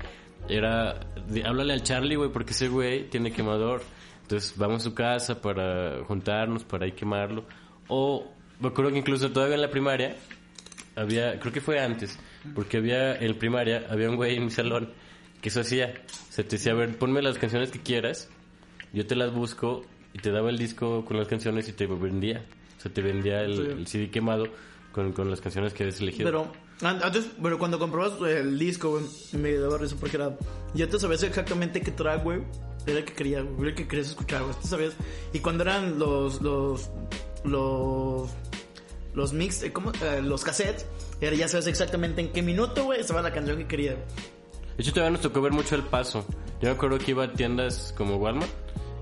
era 0.49 0.99
de, 1.29 1.45
háblale 1.45 1.73
al 1.73 1.83
Charlie 1.85 2.17
güey 2.17 2.31
porque 2.31 2.51
ese 2.51 2.67
güey 2.69 3.09
tiene 3.11 3.31
quemador 3.31 3.83
entonces 4.23 4.55
vamos 4.57 4.81
a 4.83 4.85
su 4.85 4.95
casa 4.95 5.41
para 5.41 6.03
juntarnos 6.05 6.65
para 6.65 6.87
ahí 6.87 6.93
quemarlo 6.93 7.45
o 7.87 8.27
me 8.59 8.69
acuerdo 8.69 8.91
que 8.91 8.99
incluso 8.99 9.31
todavía 9.31 9.55
en 9.55 9.63
la 9.63 9.71
primaria 9.71 10.17
había 10.97 11.39
creo 11.39 11.53
que 11.53 11.61
fue 11.61 11.79
antes 11.79 12.19
porque 12.55 12.79
había 12.79 13.15
en 13.17 13.37
primaria 13.39 13.87
había 13.91 14.09
un 14.11 14.17
güey 14.17 14.37
en 14.37 14.45
mi 14.47 14.51
salón 14.51 14.91
que 15.43 15.49
eso 15.49 15.61
hacía 15.61 15.95
se 16.31 16.43
te 16.45 16.57
decía 16.57 16.73
a 16.73 16.75
ver 16.75 16.97
ponme 16.99 17.23
las 17.23 17.39
canciones 17.39 17.71
que 17.71 17.81
quieras 17.81 18.29
yo 18.93 19.07
te 19.07 19.15
las 19.17 19.33
busco 19.33 19.85
y 20.13 20.19
te 20.19 20.31
daba 20.33 20.51
el 20.51 20.59
disco 20.59 21.05
con 21.05 21.17
las 21.17 21.29
canciones 21.29 21.69
y 21.69 21.73
te 21.73 21.87
vendía. 21.87 22.45
O 22.77 22.81
sea, 22.83 22.93
te 22.93 23.01
vendía 23.03 23.43
el, 23.43 23.55
Sí. 23.57 23.63
el 23.63 23.87
CD 23.87 24.11
quemado 24.11 24.47
con, 24.91 25.13
con 25.13 25.31
las 25.31 25.41
canciones 25.41 25.73
que 25.73 25.85
habías 25.85 26.01
elegido. 26.01 26.25
Pero 26.29 26.53
an- 26.83 27.01
antes, 27.01 27.29
pero 27.41 27.57
cuando 27.61 27.79
comprabas 27.79 28.21
el 28.23 28.59
disco, 28.59 28.91
güey, 28.91 29.05
me 29.41 29.53
daba 29.55 29.79
risa 29.79 29.95
porque 30.01 30.17
era. 30.17 30.37
Ya 30.75 30.89
te 30.89 30.99
sabías 30.99 31.23
exactamente 31.23 31.81
qué 31.81 31.93
track, 31.93 32.25
güey. 32.25 32.41
Era 32.87 32.99
el 32.99 33.05
que 33.05 33.13
quería, 33.13 33.39
era 33.39 33.69
el 33.69 33.75
que 33.77 33.87
querías 33.87 34.09
escuchar, 34.09 34.43
güey. 34.43 34.55
Tú 34.61 34.67
sabías. 34.67 34.95
Y 35.33 35.39
cuando 35.39 35.63
eran 35.63 35.97
los. 36.01 36.43
los. 36.43 36.91
los. 37.45 38.31
los 39.15 39.33
mix, 39.33 39.63
eh, 39.63 39.73
¿cómo? 39.73 39.93
Eh, 40.03 40.21
los 40.23 40.43
cassettes, 40.43 40.87
era, 41.21 41.37
ya 41.37 41.49
sabes 41.49 41.67
exactamente 41.67 42.21
en 42.21 42.33
qué 42.33 42.43
minuto, 42.43 42.85
güey, 42.85 43.01
estaba 43.01 43.23
la 43.23 43.33
canción 43.33 43.59
que 43.59 43.67
quería. 43.67 43.93
De 43.93 44.83
hecho, 44.83 44.93
todavía 44.93 45.13
nos 45.13 45.21
tocó 45.21 45.43
ver 45.43 45.53
mucho 45.53 45.75
el 45.75 45.83
paso. 45.83 46.25
Yo 46.61 46.69
me 46.69 46.75
acuerdo 46.75 46.99
que 46.99 47.11
iba 47.11 47.25
a 47.25 47.33
tiendas 47.33 47.95
como 47.97 48.17
Walmart 48.17 48.51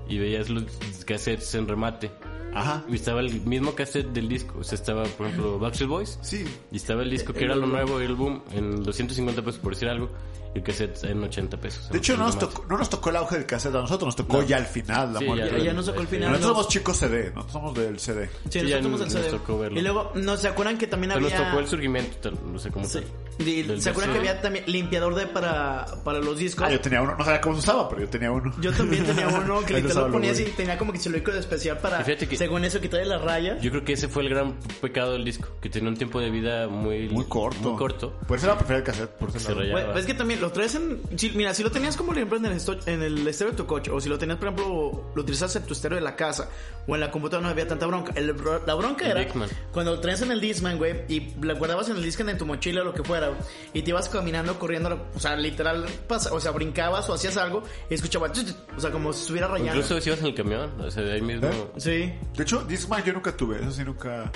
y 0.07 0.17
veías 0.17 0.49
los 0.49 0.65
cassettes 1.05 1.55
en 1.55 1.67
remate. 1.67 2.11
Ajá. 2.53 2.83
y 2.89 2.95
estaba 2.95 3.19
el 3.19 3.41
mismo 3.41 3.75
cassette 3.75 4.07
del 4.07 4.27
disco. 4.27 4.59
O 4.59 4.63
sea, 4.63 4.75
estaba, 4.75 5.03
por 5.03 5.27
ejemplo, 5.27 5.59
Backstreet 5.59 5.89
Boys. 5.89 6.19
Sí. 6.21 6.45
Y 6.71 6.77
estaba 6.77 7.03
el 7.03 7.09
disco 7.11 7.31
que 7.31 7.45
era 7.45 7.55
lo 7.55 7.67
nuevo 7.67 8.01
y 8.01 8.05
el 8.05 8.15
boom 8.15 8.41
en 8.53 8.83
250 8.83 9.41
pesos 9.43 9.59
por 9.59 9.73
decir 9.73 9.87
algo. 9.87 10.09
Y 10.55 10.57
el 10.57 10.63
cassette 10.63 11.03
en 11.03 11.23
80 11.23 11.57
pesos. 11.57 11.89
De 11.89 11.99
hecho, 11.99 12.17
no 12.17 12.25
nos, 12.25 12.39
tocó, 12.39 12.65
no 12.67 12.77
nos 12.77 12.89
tocó 12.89 13.11
el 13.11 13.17
auge 13.17 13.35
del 13.35 13.45
cassette 13.45 13.75
a 13.75 13.81
nosotros, 13.81 14.07
nos 14.07 14.15
tocó 14.15 14.41
ya 14.43 14.57
al 14.57 14.65
final. 14.65 15.13
La 15.13 15.19
Sí, 15.19 15.25
muerte. 15.25 15.45
ya, 15.51 15.57
Ya, 15.59 15.63
ya 15.65 15.73
nos 15.73 15.85
tocó 15.85 16.01
el 16.01 16.07
final. 16.07 16.31
Nosotros 16.31 16.47
nos- 16.49 16.57
somos 16.57 16.73
chicos 16.73 16.97
CD, 16.97 17.23
nosotros 17.35 17.51
somos 17.51 17.73
del 17.75 17.99
CD. 17.99 18.25
Sí, 18.25 18.31
Sí, 18.31 18.59
nosotros 18.61 18.69
ya 18.69 18.81
somos 18.81 19.01
el 19.01 19.05
nos 19.05 19.13
CD. 19.13 19.29
tocó 19.29 19.59
verlo. 19.59 19.79
Y 19.79 19.81
luego, 19.83 20.11
¿no 20.15 20.37
se 20.37 20.47
acuerdan 20.47 20.77
que 20.79 20.87
también 20.87 21.11
Pero 21.13 21.21
nos 21.25 21.33
había... 21.33 21.49
tocó 21.49 21.59
el 21.59 21.67
surgimiento, 21.67 22.31
no 22.31 22.57
sé 22.59 22.71
cómo 22.71 22.85
Sí. 22.85 22.99
tal. 22.99 23.03
Y 23.47 23.61
Del 23.63 23.81
¿Se 23.81 23.91
acuerdan 23.91 24.11
que 24.13 24.19
había 24.19 24.41
también 24.41 24.65
limpiador 24.67 25.15
de 25.15 25.25
para, 25.27 25.85
para 26.03 26.19
los 26.19 26.37
discos? 26.37 26.65
Ah, 26.67 26.71
yo 26.71 26.81
tenía 26.81 27.01
uno, 27.01 27.15
no 27.15 27.23
sabía 27.23 27.39
cómo 27.39 27.55
se 27.55 27.59
usaba, 27.61 27.87
pero 27.87 28.01
yo 28.01 28.09
tenía 28.09 28.31
uno. 28.31 28.53
Yo 28.59 28.73
también 28.73 29.05
tenía 29.05 29.27
uno 29.45 29.61
que 29.61 29.75
literal 29.75 30.05
lo 30.07 30.11
ponías 30.11 30.39
y 30.41 30.45
tenía 30.45 30.77
como 30.77 30.91
que 30.91 30.99
lo 31.09 31.31
de 31.33 31.39
especial 31.39 31.77
para, 31.77 32.03
que- 32.03 32.35
según 32.37 32.65
eso, 32.65 32.81
quitarle 32.81 33.05
las 33.05 33.21
rayas. 33.21 33.61
Yo 33.61 33.69
creo 33.71 33.85
que 33.85 33.93
ese 33.93 34.07
fue 34.09 34.23
el 34.23 34.29
gran 34.29 34.55
pecado 34.81 35.13
del 35.13 35.23
disco, 35.23 35.47
que 35.61 35.69
tenía 35.69 35.87
un 35.89 35.95
tiempo 35.95 36.19
de 36.19 36.31
vida 36.31 36.67
muy, 36.67 37.07
Muy 37.07 37.25
corto. 37.25 37.61
Muy 37.61 37.77
corto. 37.77 38.13
Por 38.27 38.37
eso 38.37 38.47
era 38.47 38.57
preferir 38.57 38.79
el 38.79 38.83
cassette. 38.83 39.11
Por 39.11 39.29
ese 39.29 39.39
Se 39.39 39.53
rayaba. 39.53 39.83
Güey, 39.83 39.99
es 39.99 40.05
que 40.05 40.13
también 40.15 40.38
lo 40.39 40.51
traes 40.51 40.75
en... 40.75 41.01
si- 41.17 41.31
mira, 41.31 41.53
si 41.53 41.63
lo 41.63 41.71
tenías 41.71 41.95
como 41.97 42.07
por 42.09 42.17
ejemplo 42.17 42.37
en 42.37 42.45
el, 42.45 42.53
esto- 42.53 42.77
en 42.85 43.01
el 43.03 43.27
estéreo 43.27 43.51
de 43.51 43.57
tu 43.57 43.65
coche, 43.65 43.91
o 43.91 43.99
si 44.01 44.09
lo 44.09 44.17
tenías, 44.17 44.37
por 44.39 44.47
ejemplo, 44.47 45.11
lo 45.15 45.21
utilizas 45.21 45.55
en 45.55 45.63
tu 45.63 45.73
estéreo 45.73 45.95
de 45.97 46.01
la 46.01 46.15
casa, 46.15 46.49
o 46.87 46.95
en 46.95 47.01
la 47.01 47.11
computadora 47.11 47.43
no 47.45 47.51
había 47.51 47.67
tanta 47.67 47.85
bronca. 47.85 48.11
El 48.15 48.35
la 48.65 48.73
bronca 48.75 49.07
era 49.07 49.21
Discman. 49.21 49.49
cuando 49.71 49.95
lo 49.95 49.99
traes 49.99 50.21
en 50.21 50.31
el 50.31 50.41
Discman, 50.41 50.77
güey, 50.77 51.03
y 51.07 51.35
la 51.43 51.53
guardabas 51.53 51.89
en 51.89 51.97
el 51.97 52.03
Discman 52.03 52.29
en 52.29 52.37
tu 52.37 52.45
mochila 52.45 52.81
o 52.81 52.85
lo 52.85 52.93
que 52.93 53.03
fuera, 53.03 53.31
y 53.73 53.81
te 53.81 53.89
ibas 53.91 54.09
caminando, 54.09 54.57
corriendo, 54.57 55.07
o 55.15 55.19
sea, 55.19 55.35
literal, 55.35 55.85
o 56.09 56.39
sea, 56.39 56.51
brincabas 56.51 57.09
o 57.09 57.13
hacías 57.13 57.37
algo, 57.37 57.63
y 57.89 57.93
escuchabas, 57.93 58.31
o 58.75 58.79
sea, 58.79 58.91
como 58.91 59.13
si 59.13 59.21
estuviera 59.21 59.47
rayando. 59.47 59.75
Incluso 59.75 59.99
si 60.01 60.09
ibas 60.09 60.19
en 60.21 60.25
el 60.27 60.35
camión, 60.35 60.81
o 60.81 60.89
sea, 60.89 61.03
de 61.03 61.13
ahí 61.13 61.21
mismo. 61.21 61.47
¿Eh? 61.47 61.67
Sí. 61.77 62.13
De 62.35 62.43
hecho, 62.43 62.63
Discman 62.63 63.03
yo 63.03 63.13
nunca 63.13 63.35
tuve, 63.35 63.57
eso 63.61 63.71
sí, 63.71 63.83
nunca. 63.83 64.31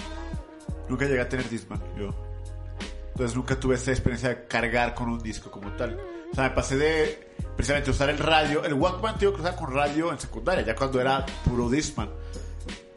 Nunca 0.89 1.05
llegué 1.05 1.21
a 1.21 1.29
tener 1.29 1.49
Discman, 1.49 1.81
yo. 1.97 2.13
Entonces 3.13 3.35
nunca 3.35 3.59
tuve 3.59 3.75
esa 3.75 3.91
experiencia 3.91 4.29
de 4.29 4.45
cargar 4.47 4.93
con 4.95 5.07
un 5.09 5.19
disco 5.19 5.49
como 5.51 5.71
tal. 5.73 5.99
O 6.31 6.35
sea, 6.35 6.45
me 6.45 6.49
pasé 6.51 6.77
de 6.77 7.27
precisamente 7.55 7.91
usar 7.91 8.09
el 8.09 8.17
radio. 8.17 8.63
El 8.65 8.73
Walkman 8.73 9.17
tengo 9.19 9.33
que 9.33 9.41
usar 9.41 9.55
con 9.55 9.71
radio 9.71 10.11
en 10.11 10.19
secundaria, 10.19 10.65
ya 10.65 10.75
cuando 10.75 10.99
era 10.99 11.25
puro 11.45 11.69
Discman. 11.69 12.09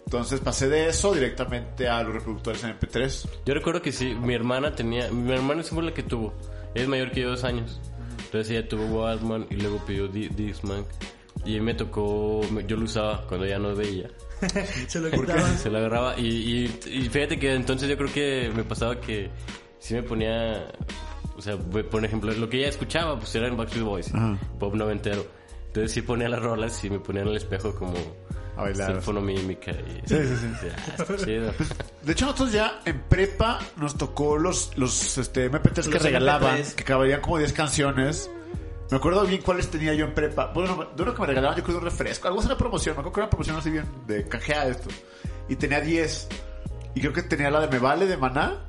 Entonces 0.07 0.41
pasé 0.41 0.69
de 0.69 0.89
eso 0.89 1.13
directamente 1.13 1.89
a 1.89 2.03
los 2.03 2.15
reproductores 2.15 2.63
en 2.65 2.79
MP3. 2.79 3.29
Yo 3.45 3.55
recuerdo 3.55 3.83
que 3.83 3.93
sí, 3.93 4.15
mi 4.15 4.35
hermana 4.35 4.75
tenía. 4.75 5.11
Mi 5.11 5.33
hermana 5.33 5.61
es 5.63 5.73
la 5.73 5.93
que 5.93 6.03
tuvo. 6.05 6.33
Es 6.75 6.87
mayor 6.89 7.11
que 7.11 7.23
yo 7.23 7.31
dos 7.31 7.45
años. 7.45 7.81
Entonces 8.25 8.51
ella 8.57 8.69
tuvo 8.69 8.85
Walkman 9.03 9.47
y 9.51 9.57
luego 9.57 9.85
pidió 9.85 10.09
Di- 10.09 10.29
Discman. 10.29 10.85
Y 11.45 11.61
me 11.61 11.75
tocó. 11.75 12.41
Yo 12.67 12.77
lo 12.77 12.85
usaba 12.85 13.27
cuando 13.27 13.47
ya 13.47 13.59
no 13.59 13.75
veía. 13.75 14.09
Se 14.89 15.01
lo 15.01 15.11
quitaban. 15.11 15.59
Se 15.59 15.71
lo 15.71 15.79
agarraba. 15.79 16.19
Y, 16.19 16.27
y, 16.27 16.81
y 16.87 17.09
fíjate 17.09 17.39
que 17.39 17.53
entonces 17.55 17.89
yo 17.89 17.97
creo 17.97 18.13
que 18.13 18.51
me 18.55 18.63
pasaba 18.65 19.01
que 19.01 19.29
sí 19.79 19.95
me 19.95 20.03
ponía. 20.03 20.69
O 21.37 21.43
sea, 21.43 21.57
por 21.59 22.05
ejemplo, 22.05 22.33
lo 22.33 22.49
que 22.49 22.59
ella 22.59 22.69
escuchaba, 22.69 23.19
pues 23.19 23.35
era 23.35 23.47
en 23.49 23.57
Backstreet 23.57 23.85
Boys, 23.85 24.15
Ajá. 24.15 24.39
pop 24.59 24.75
noventero. 24.75 25.27
Entonces 25.69 25.93
sí 25.93 26.03
ponía 26.03 26.29
las 26.29 26.41
rolas 26.41 26.83
y 26.85 26.91
me 26.91 26.99
ponía 26.99 27.23
en 27.23 27.29
el 27.29 27.37
espejo 27.37 27.75
como. 27.75 27.95
A 28.57 28.63
bailar. 28.63 29.03
fonomímica 29.03 29.71
y. 29.73 30.09
Sí, 30.09 30.17
sí, 30.17 30.53
sí. 30.61 30.69
ah, 30.99 31.05
chido. 31.23 31.53
De 32.03 32.13
hecho, 32.13 32.25
nosotros 32.25 32.53
ya 32.53 32.81
en 32.87 33.01
prepa 33.03 33.59
nos 33.77 33.99
tocó 33.99 34.39
los, 34.39 34.73
los 34.79 35.19
este, 35.19 35.51
MP3 35.51 35.91
que 35.91 35.99
regalaban, 35.99 36.57
MP3. 36.59 36.75
que 36.75 36.85
cabrían 36.85 37.21
como 37.21 37.37
10 37.37 37.53
canciones. 37.53 38.31
Me 38.91 38.97
acuerdo 38.97 39.27
bien 39.27 39.43
cuáles 39.43 39.69
tenía 39.69 39.93
yo 39.93 40.07
en 40.07 40.15
prepa. 40.15 40.53
Bueno, 40.55 40.87
de 40.97 41.03
uno 41.03 41.13
que 41.13 41.21
me 41.21 41.27
regalaban, 41.27 41.59
yo 41.59 41.65
creo 41.65 41.77
un 41.79 41.85
refresco. 41.85 42.29
Algo 42.29 42.39
así 42.41 42.47
una 42.47 42.57
promoción. 42.57 42.95
Me 42.95 43.01
acuerdo 43.01 43.13
que 43.13 43.21
era 43.21 43.25
una 43.27 43.31
promoción 43.31 43.57
así 43.57 43.71
bien 43.71 43.85
de 44.07 44.27
cajea 44.27 44.69
esto. 44.69 44.89
Y 45.49 45.57
tenía 45.57 45.81
10. 45.81 46.29
Y 46.95 47.01
creo 47.01 47.13
que 47.13 47.23
tenía 47.23 47.51
la 47.51 47.61
de 47.61 47.69
Me 47.69 47.79
Vale 47.79 48.07
de 48.07 48.17
Maná. 48.17 48.65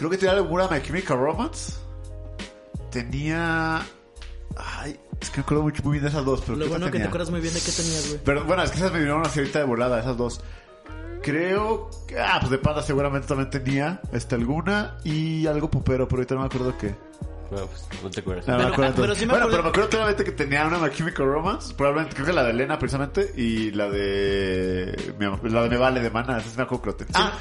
Creo 0.00 0.08
que 0.08 0.16
tenía 0.16 0.32
alguna 0.32 0.66
My 0.66 0.80
Chemical 0.80 1.18
Romance. 1.18 1.74
Tenía. 2.90 3.82
Ay, 4.56 4.98
es 5.20 5.28
que 5.28 5.36
me 5.36 5.42
acuerdo 5.42 5.62
muy, 5.64 5.74
muy 5.84 5.92
bien 5.92 6.04
de 6.04 6.08
esas 6.08 6.24
dos. 6.24 6.40
Pero 6.40 6.54
Lo 6.54 6.64
¿qué 6.64 6.64
otra 6.64 6.70
bueno 6.70 6.86
que 6.86 6.90
te 6.92 6.92
tenía? 6.92 7.08
acuerdas 7.08 7.30
muy 7.30 7.40
bien 7.42 7.52
de 7.52 7.60
qué 7.60 7.70
tenías, 7.70 8.08
güey. 8.08 8.20
Pero 8.24 8.44
bueno, 8.46 8.62
es 8.62 8.70
que 8.70 8.78
esas 8.78 8.92
me 8.92 8.98
vinieron 9.00 9.26
así 9.26 9.40
ahorita 9.40 9.58
de 9.58 9.64
volada, 9.66 10.00
esas 10.00 10.16
dos. 10.16 10.40
Creo 11.22 11.90
que. 12.08 12.18
Ah, 12.18 12.38
pues 12.40 12.50
de 12.50 12.56
panda 12.56 12.82
seguramente 12.82 13.28
también 13.28 13.50
tenía 13.50 14.00
este, 14.10 14.36
alguna. 14.36 14.96
Y 15.04 15.46
algo 15.46 15.70
pupero, 15.70 16.08
pero 16.08 16.20
ahorita 16.20 16.34
no 16.34 16.40
me 16.40 16.46
acuerdo 16.46 16.78
qué. 16.78 16.94
No, 17.50 17.66
pues 17.66 17.88
no 18.02 18.10
te 18.10 18.20
acuerdas. 18.20 18.46
No, 18.46 18.52
me 18.54 18.58
Pero- 18.62 18.72
acuerdo 18.74 18.92
ah, 18.92 18.96
pero 19.00 19.14
sí 19.14 19.20
me 19.26 19.32
bueno, 19.32 19.46
acuerdo- 19.46 19.50
pero 19.50 19.62
me 19.64 19.68
acuerdo 19.70 19.90
claramente 19.90 20.24
que 20.24 20.32
tenía 20.32 20.66
una 20.66 20.78
My 20.78 20.90
Chemical 20.90 21.26
Romance. 21.26 21.74
Probablemente, 21.74 22.14
creo 22.14 22.26
que 22.26 22.32
la 22.32 22.44
de 22.44 22.50
Elena 22.50 22.78
precisamente. 22.78 23.32
Y 23.36 23.70
la 23.72 23.88
de. 23.90 25.14
mi- 25.18 25.50
La 25.50 25.62
de 25.64 25.68
Me 25.68 25.76
Vale 25.76 26.00
de 26.00 26.10
Mana. 26.10 26.38
Esa 26.38 26.48
sí 26.50 26.56
me 26.56 26.62
acuerdo 26.62 26.82
que 26.82 26.90
lo 26.90 26.96
tenía. 26.96 27.12
Ah, 27.16 27.38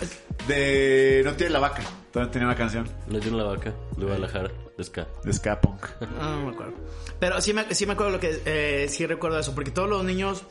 De. 0.48 1.22
No 1.24 1.34
tiene 1.34 1.52
la 1.54 1.60
vaca. 1.60 1.84
También 2.12 2.32
tenía 2.32 2.48
una 2.48 2.56
canción 2.58 2.90
No 3.08 3.20
tiene 3.20 3.38
la 3.38 3.44
vaca 3.44 3.72
de 3.98 4.04
Guadalajara, 4.06 4.50
de 4.78 4.84
Ska. 4.84 5.08
de 5.24 5.32
Ska 5.34 5.62
Punk. 5.62 5.86
Ah, 6.20 6.36
no 6.40 6.46
me 6.48 6.54
acuerdo. 6.54 6.74
Pero 7.20 7.40
sí 7.42 7.54
me, 7.54 7.72
sí 7.76 7.86
me 7.86 7.94
acuerdo 7.94 8.14
lo 8.14 8.20
que... 8.20 8.42
Eh, 8.46 8.88
sí 8.90 9.06
recuerdo 9.06 9.38
eso, 9.38 9.54
porque 9.54 9.70
todos 9.70 9.88
los 9.90 10.04
niños, 10.04 10.44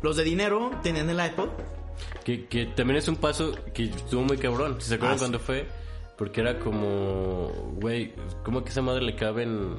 los 0.00 0.16
de 0.16 0.24
dinero, 0.24 0.70
tenían 0.82 1.10
el 1.10 1.22
iPod. 1.22 1.48
Que, 2.24 2.46
que 2.46 2.66
también 2.66 2.96
es 2.96 3.08
un 3.08 3.16
paso 3.16 3.52
que 3.74 3.84
estuvo 3.84 4.22
muy 4.22 4.38
cabrón. 4.38 4.80
¿Se 4.80 4.94
acuerdan 4.94 5.16
Ah, 5.16 5.18
cuando 5.18 5.38
fue? 5.38 5.66
Porque 6.22 6.40
era 6.40 6.56
como, 6.60 7.48
güey, 7.80 8.14
¿cómo 8.44 8.62
que 8.62 8.70
esa 8.70 8.80
madre 8.80 9.02
le 9.02 9.16
caben 9.16 9.74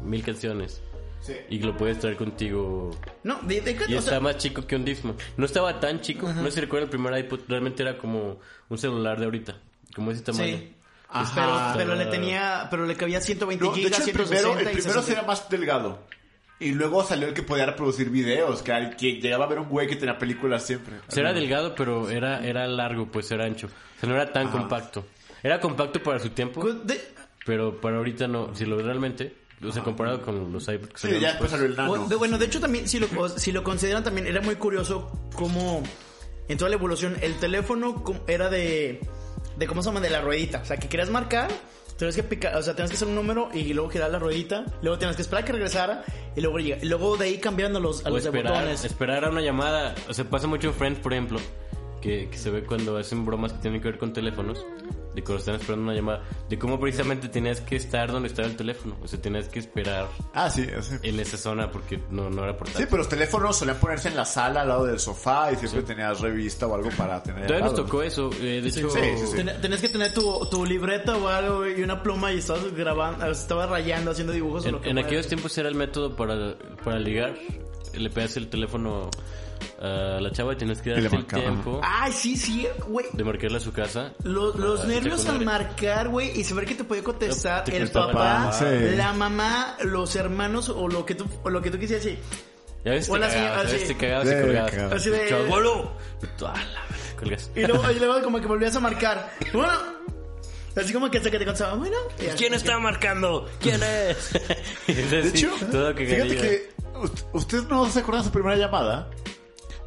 mil 0.00 0.24
canciones? 0.24 0.80
Sí. 1.20 1.34
Y 1.50 1.58
lo 1.58 1.76
puedes 1.76 1.98
traer 1.98 2.16
contigo. 2.16 2.90
No, 3.22 3.38
de, 3.42 3.60
de 3.60 3.72
Y 3.86 3.94
o 3.94 3.98
está 3.98 4.12
sea, 4.12 4.20
más 4.20 4.38
chico 4.38 4.66
que 4.66 4.76
un 4.76 4.84
Discman. 4.86 5.14
No 5.36 5.44
estaba 5.44 5.78
tan 5.80 6.00
chico. 6.00 6.32
No 6.32 6.44
sé 6.44 6.52
si 6.52 6.60
recuerdan 6.62 6.84
el 6.86 6.90
primer 6.90 7.18
iPod. 7.18 7.40
Realmente 7.48 7.82
era 7.82 7.98
como 7.98 8.38
un 8.70 8.78
celular 8.78 9.18
de 9.18 9.26
ahorita. 9.26 9.56
Como 9.94 10.10
ese 10.10 10.22
tamaño. 10.22 10.56
Sí. 10.56 10.72
Ajá. 11.10 11.74
Pero, 11.74 11.84
pero 11.92 11.96
le 12.02 12.06
tenía, 12.10 12.66
pero 12.70 12.86
le 12.86 12.96
cabía 12.96 13.20
120 13.20 13.62
No, 13.62 13.70
de 13.72 13.76
gigas, 13.76 13.92
hecho, 14.08 14.22
el 14.22 14.26
160 14.26 14.40
primero, 14.40 14.58
el 14.58 14.62
y 14.74 14.80
primero 14.80 15.02
60. 15.02 15.02
sí 15.02 15.12
era 15.12 15.22
más 15.22 15.50
delgado. 15.50 15.98
Y 16.60 16.72
luego 16.72 17.04
salió 17.04 17.28
el 17.28 17.34
que 17.34 17.42
podía 17.42 17.66
reproducir 17.66 18.08
videos, 18.08 18.62
que, 18.62 18.72
al- 18.72 18.96
que 18.96 19.20
llegaba 19.20 19.44
a 19.44 19.48
ver 19.48 19.58
un 19.58 19.68
güey 19.68 19.86
que 19.86 19.96
tenía 19.96 20.16
películas 20.18 20.64
siempre. 20.66 20.94
O 21.06 21.10
sea, 21.12 21.20
era 21.20 21.34
delgado, 21.34 21.74
pero 21.74 22.08
era, 22.08 22.42
era 22.42 22.66
largo, 22.68 23.04
pues 23.06 23.30
era 23.30 23.44
ancho. 23.44 23.66
O 23.66 24.00
sea, 24.00 24.08
no 24.08 24.14
era 24.14 24.32
tan 24.32 24.50
compacto. 24.50 25.04
Era 25.44 25.60
compacto 25.60 26.02
para 26.02 26.18
su 26.18 26.30
tiempo, 26.30 26.64
De- 26.72 27.00
pero 27.46 27.80
para 27.80 27.98
ahorita 27.98 28.26
no. 28.26 28.52
Si 28.54 28.64
lo 28.64 28.78
realmente, 28.78 29.36
o 29.62 29.70
sea, 29.70 29.84
comparado 29.84 30.20
con 30.22 30.52
los 30.52 30.66
iPods 30.66 30.88
que 30.92 30.96
Sí, 30.96 31.00
salieron 31.02 31.22
ya 31.22 31.28
después 31.28 31.50
salió 31.52 31.66
el 31.66 31.76
nano. 31.76 31.92
o- 31.92 32.08
de- 32.08 32.16
bueno, 32.16 32.38
de 32.38 32.46
hecho 32.46 32.58
también, 32.60 32.88
si 32.88 32.98
lo, 32.98 33.06
o- 33.16 33.28
si 33.28 33.52
lo 33.52 33.62
consideran 33.62 34.02
también, 34.02 34.26
era 34.26 34.40
muy 34.40 34.56
curioso 34.56 35.12
cómo 35.36 35.82
en 36.48 36.58
toda 36.58 36.70
la 36.70 36.76
evolución 36.76 37.16
el 37.20 37.34
teléfono 37.34 38.02
era 38.26 38.48
de, 38.50 39.00
de 39.56 39.66
¿cómo 39.66 39.82
se 39.82 39.90
llama? 39.90 40.00
De 40.00 40.10
la 40.10 40.20
ruedita. 40.22 40.60
O 40.62 40.64
sea, 40.64 40.76
que 40.78 40.88
querías 40.88 41.10
marcar, 41.10 41.48
tenías 41.98 42.16
que 42.16 42.22
picar, 42.22 42.56
o 42.56 42.62
sea, 42.62 42.74
tenías 42.74 42.90
que 42.90 42.96
hacer 42.96 43.08
un 43.08 43.14
número 43.14 43.50
y 43.52 43.72
luego 43.74 43.90
girar 43.90 44.10
la 44.10 44.18
ruedita, 44.18 44.64
luego 44.82 44.98
tenías 44.98 45.14
que 45.16 45.22
esperar 45.22 45.42
a 45.42 45.46
que 45.46 45.52
regresara 45.52 46.04
y 46.34 46.40
luego 46.40 46.58
llega. 46.58 46.78
Y 46.82 46.86
luego 46.86 47.16
de 47.18 47.26
ahí 47.26 47.38
cambiando 47.38 47.78
a 47.78 47.82
los, 47.82 48.04
a 48.04 48.08
O 48.08 48.12
los 48.14 48.22
de 48.22 48.30
esperar, 48.30 48.52
botones. 48.54 48.84
esperar 48.84 49.24
a 49.26 49.30
una 49.30 49.42
llamada. 49.42 49.94
O 50.08 50.14
sea, 50.14 50.24
pasa 50.24 50.46
mucho 50.46 50.68
en 50.68 50.74
Friends, 50.74 51.00
por 51.00 51.12
ejemplo, 51.12 51.38
que, 52.04 52.28
que 52.28 52.36
se 52.36 52.50
ve 52.50 52.62
cuando 52.64 52.98
hacen 52.98 53.24
bromas 53.24 53.54
que 53.54 53.60
tienen 53.60 53.80
que 53.80 53.88
ver 53.88 53.98
con 53.98 54.12
teléfonos, 54.12 54.62
de 55.14 55.22
cuando 55.22 55.38
están 55.38 55.54
esperando 55.54 55.84
una 55.84 55.94
llamada, 55.94 56.22
de 56.50 56.58
cómo 56.58 56.78
precisamente 56.78 57.28
tenías 57.28 57.62
que 57.62 57.76
estar 57.76 58.12
donde 58.12 58.28
estaba 58.28 58.46
el 58.46 58.56
teléfono. 58.56 58.96
O 59.02 59.08
sea, 59.08 59.18
tenías 59.22 59.48
que 59.48 59.58
esperar 59.60 60.08
Ah, 60.34 60.50
sí, 60.50 60.66
sí. 60.82 60.96
en 61.02 61.18
esa 61.18 61.38
zona 61.38 61.70
porque 61.70 62.00
no, 62.10 62.28
no 62.28 62.42
era 62.44 62.52
Sí, 62.52 62.58
portátil. 62.58 62.86
pero 62.90 62.98
los 62.98 63.08
teléfonos 63.08 63.56
solían 63.56 63.78
ponerse 63.78 64.08
en 64.08 64.16
la 64.16 64.26
sala 64.26 64.60
al 64.62 64.68
lado 64.68 64.84
del 64.84 64.98
sofá 64.98 65.50
y 65.52 65.56
siempre 65.56 65.82
tenías 65.82 66.20
revista 66.20 66.66
o 66.66 66.74
algo 66.74 66.90
para 66.90 67.22
tener. 67.22 67.46
Todavía 67.46 67.64
nos 67.66 67.74
tocó 67.74 68.02
eso. 68.02 68.28
eh, 68.40 68.60
de 68.60 68.68
hecho, 68.68 68.90
sí, 68.90 69.00
sí, 69.16 69.26
sí. 69.28 69.36
Ten- 69.36 69.60
Tenías 69.62 69.80
que 69.80 69.88
tener 69.88 70.12
tu, 70.12 70.46
tu 70.50 70.66
libreta 70.66 71.16
o 71.16 71.26
algo 71.28 71.66
y 71.66 71.82
una 71.82 72.02
pluma 72.02 72.32
y 72.32 72.38
estabas 72.38 72.74
grabando, 72.74 73.24
estabas 73.30 73.70
rayando, 73.70 74.10
haciendo 74.10 74.32
dibujos. 74.34 74.64
o 74.64 74.68
en, 74.68 74.72
lo 74.74 74.80
que 74.82 74.90
en 74.90 74.98
aquellos 74.98 75.26
tiempos 75.26 75.56
era 75.56 75.70
el 75.70 75.74
método 75.74 76.14
para, 76.16 76.54
para 76.84 76.98
ligar. 76.98 77.34
Le 77.94 78.10
pegas 78.10 78.36
el 78.36 78.48
teléfono 78.50 79.08
a 79.80 80.18
la 80.20 80.30
chava 80.32 80.52
y 80.52 80.56
tienes 80.56 80.80
que 80.82 80.90
darte 80.90 81.16
el 81.16 81.26
tiempo 81.26 81.80
Ay, 81.82 82.12
sí, 82.12 82.36
sí, 82.36 82.66
güey. 82.86 83.06
de 83.12 83.24
marcarle 83.24 83.56
a 83.58 83.60
su 83.60 83.72
casa. 83.72 84.12
Los, 84.22 84.56
los 84.56 84.80
Ah, 84.82 84.86
nervios 84.86 85.26
al 85.26 85.44
marcar, 85.44 86.08
güey, 86.08 86.38
y 86.38 86.44
saber 86.44 86.64
que 86.66 86.74
te 86.74 86.84
podía 86.84 87.02
contestar 87.04 87.64
Te 87.64 87.72
el 87.72 87.90
contestaba 87.90 88.06
papá, 88.12 88.24
la 88.24 88.38
mamá. 88.38 88.52
Sí. 88.52 88.96
la 88.96 89.12
mamá, 89.12 89.76
los 89.84 90.16
hermanos 90.16 90.68
o 90.68 90.88
lo 90.88 91.04
que 91.06 91.14
tú, 91.14 91.26
o 91.42 91.50
lo 91.50 91.60
que 91.62 91.70
tú 91.70 91.78
quisieras 91.78 92.04
decir. 92.04 92.20
Ya 92.84 92.90
ves, 92.92 93.06
te 93.06 93.12
Hola, 93.12 93.28
cagabas, 93.28 93.70
sí. 93.70 93.78
te 93.88 93.96
cagabas 93.96 94.28
Sí, 94.28 94.34
y 94.34 94.40
colgabas. 94.42 94.74
Así 94.92 95.10
de- 95.10 95.28
¡Chabuelo! 95.28 95.92
Y 96.22 96.26
tú, 96.38 96.46
"A 96.46 96.52
la 96.52 96.58
verga", 96.58 97.16
colgas. 97.18 97.50
Y 97.56 97.60
luego, 97.66 97.90
y 97.90 97.94
luego 97.98 98.22
como 98.22 98.40
que 98.40 98.46
volvías 98.46 98.76
a 98.76 98.80
marcar. 98.80 99.30
Bueno, 99.54 99.72
así 100.76 100.92
como 100.92 101.10
que 101.10 101.16
hasta 101.18 101.30
que 101.30 101.38
te 101.38 101.44
contestaba, 101.46 101.74
bueno. 101.76 101.96
ya. 102.18 102.34
¿Quién 102.34 102.52
está 102.52 102.78
marcando? 102.78 103.48
¿Quién 103.60 103.80
es? 103.82 104.32
De 104.86 105.28
hecho, 105.28 105.50
todo 105.70 105.94
fíjate 105.94 106.16
cagadillo. 106.16 106.40
que 106.42 106.70
ust- 106.94 107.24
ustedes 107.32 107.64
no 107.68 107.88
se 107.88 108.00
acuerdan 108.00 108.22
de 108.22 108.26
su 108.28 108.32
primera 108.32 108.56
llamada. 108.56 109.08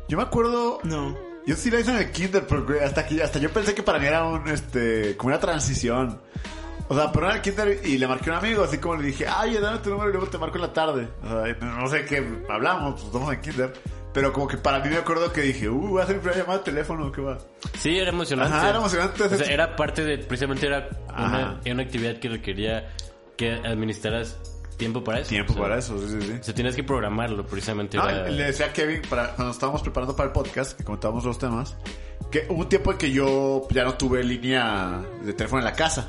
Yo 0.07 0.17
me 0.17 0.23
acuerdo. 0.23 0.79
No. 0.83 1.17
Yo 1.45 1.55
sí 1.55 1.71
la 1.71 1.79
hice 1.79 1.91
en 1.91 1.97
el 1.97 2.11
kinder, 2.11 2.45
porque 2.45 2.81
hasta 2.81 3.05
que 3.05 3.23
hasta 3.23 3.39
yo 3.39 3.49
pensé 3.51 3.73
que 3.73 3.83
para 3.83 3.99
mí 3.99 4.05
era 4.05 4.25
un 4.25 4.47
este 4.49 5.15
como 5.15 5.29
una 5.29 5.39
transición. 5.39 6.19
O 6.89 6.95
sea, 6.95 7.11
pero 7.11 7.29
en 7.29 7.35
el 7.37 7.41
kinder 7.41 7.81
y 7.85 7.97
le 7.97 8.07
marqué 8.07 8.29
a 8.29 8.33
un 8.33 8.39
amigo, 8.39 8.63
así 8.63 8.77
como 8.77 8.95
le 8.95 9.07
dije, 9.07 9.25
ay, 9.27 9.57
dame 9.57 9.79
tu 9.79 9.89
número 9.89 10.09
y 10.09 10.13
luego 10.13 10.27
te 10.27 10.37
marco 10.37 10.55
en 10.55 10.61
la 10.61 10.73
tarde. 10.73 11.07
O 11.23 11.27
sea, 11.27 11.55
no, 11.59 11.81
no 11.81 11.87
sé 11.87 12.05
qué 12.05 12.25
hablamos, 12.49 12.93
pues 12.93 13.05
estamos 13.05 13.33
en 13.33 13.41
kinder. 13.41 13.73
Pero 14.13 14.33
como 14.33 14.47
que 14.47 14.57
para 14.57 14.79
mí 14.79 14.89
me 14.89 14.97
acuerdo 14.97 15.31
que 15.31 15.41
dije, 15.41 15.69
uh, 15.69 15.93
va 15.93 16.03
a 16.03 16.05
ser 16.07 16.15
mi 16.15 16.21
primera 16.21 16.41
llamada 16.41 16.59
de 16.59 16.65
teléfono, 16.65 17.11
¿qué 17.11 17.21
va? 17.21 17.37
Sí, 17.77 17.97
era 17.97 18.09
emocionante. 18.09 18.55
Ajá, 18.55 18.69
era 18.69 18.77
emocionante. 18.79 19.23
O 19.23 19.29
sea, 19.29 19.45
era 19.45 19.75
parte 19.75 20.03
de, 20.03 20.17
precisamente 20.17 20.65
era 20.65 20.89
una, 21.09 21.61
era 21.63 21.73
una 21.73 21.83
actividad 21.83 22.17
que 22.19 22.29
requería 22.29 22.93
que 23.35 23.51
administraras 23.51 24.39
tiempo 24.77 25.03
para 25.03 25.19
eso. 25.19 25.29
Tiempo 25.29 25.51
O 25.53 25.55
sea, 25.55 25.63
para 25.63 25.77
eso, 25.79 25.97
sí, 25.99 26.07
sí, 26.09 26.21
sí. 26.21 26.33
O 26.39 26.43
sea, 26.43 26.53
tienes 26.53 26.75
que 26.75 26.83
programarlo, 26.83 27.45
precisamente. 27.45 27.97
No, 27.97 28.07
era- 28.07 28.27
le 28.29 28.43
decía 28.45 28.67
a 28.67 28.73
Kevin, 28.73 29.01
para, 29.09 29.33
cuando 29.35 29.51
estábamos 29.51 29.81
preparando 29.81 30.15
para 30.15 30.27
el 30.27 30.33
podcast, 30.33 30.77
que 30.77 30.83
comentábamos 30.83 31.23
los 31.25 31.37
temas, 31.39 31.75
que 32.31 32.45
hubo 32.49 32.59
un 32.61 32.69
tiempo 32.69 32.91
en 32.91 32.97
que 32.97 33.11
yo 33.11 33.67
ya 33.71 33.83
no 33.83 33.95
tuve 33.95 34.23
línea 34.23 35.01
de 35.23 35.33
teléfono 35.33 35.59
en 35.61 35.65
la 35.65 35.73
casa, 35.73 36.07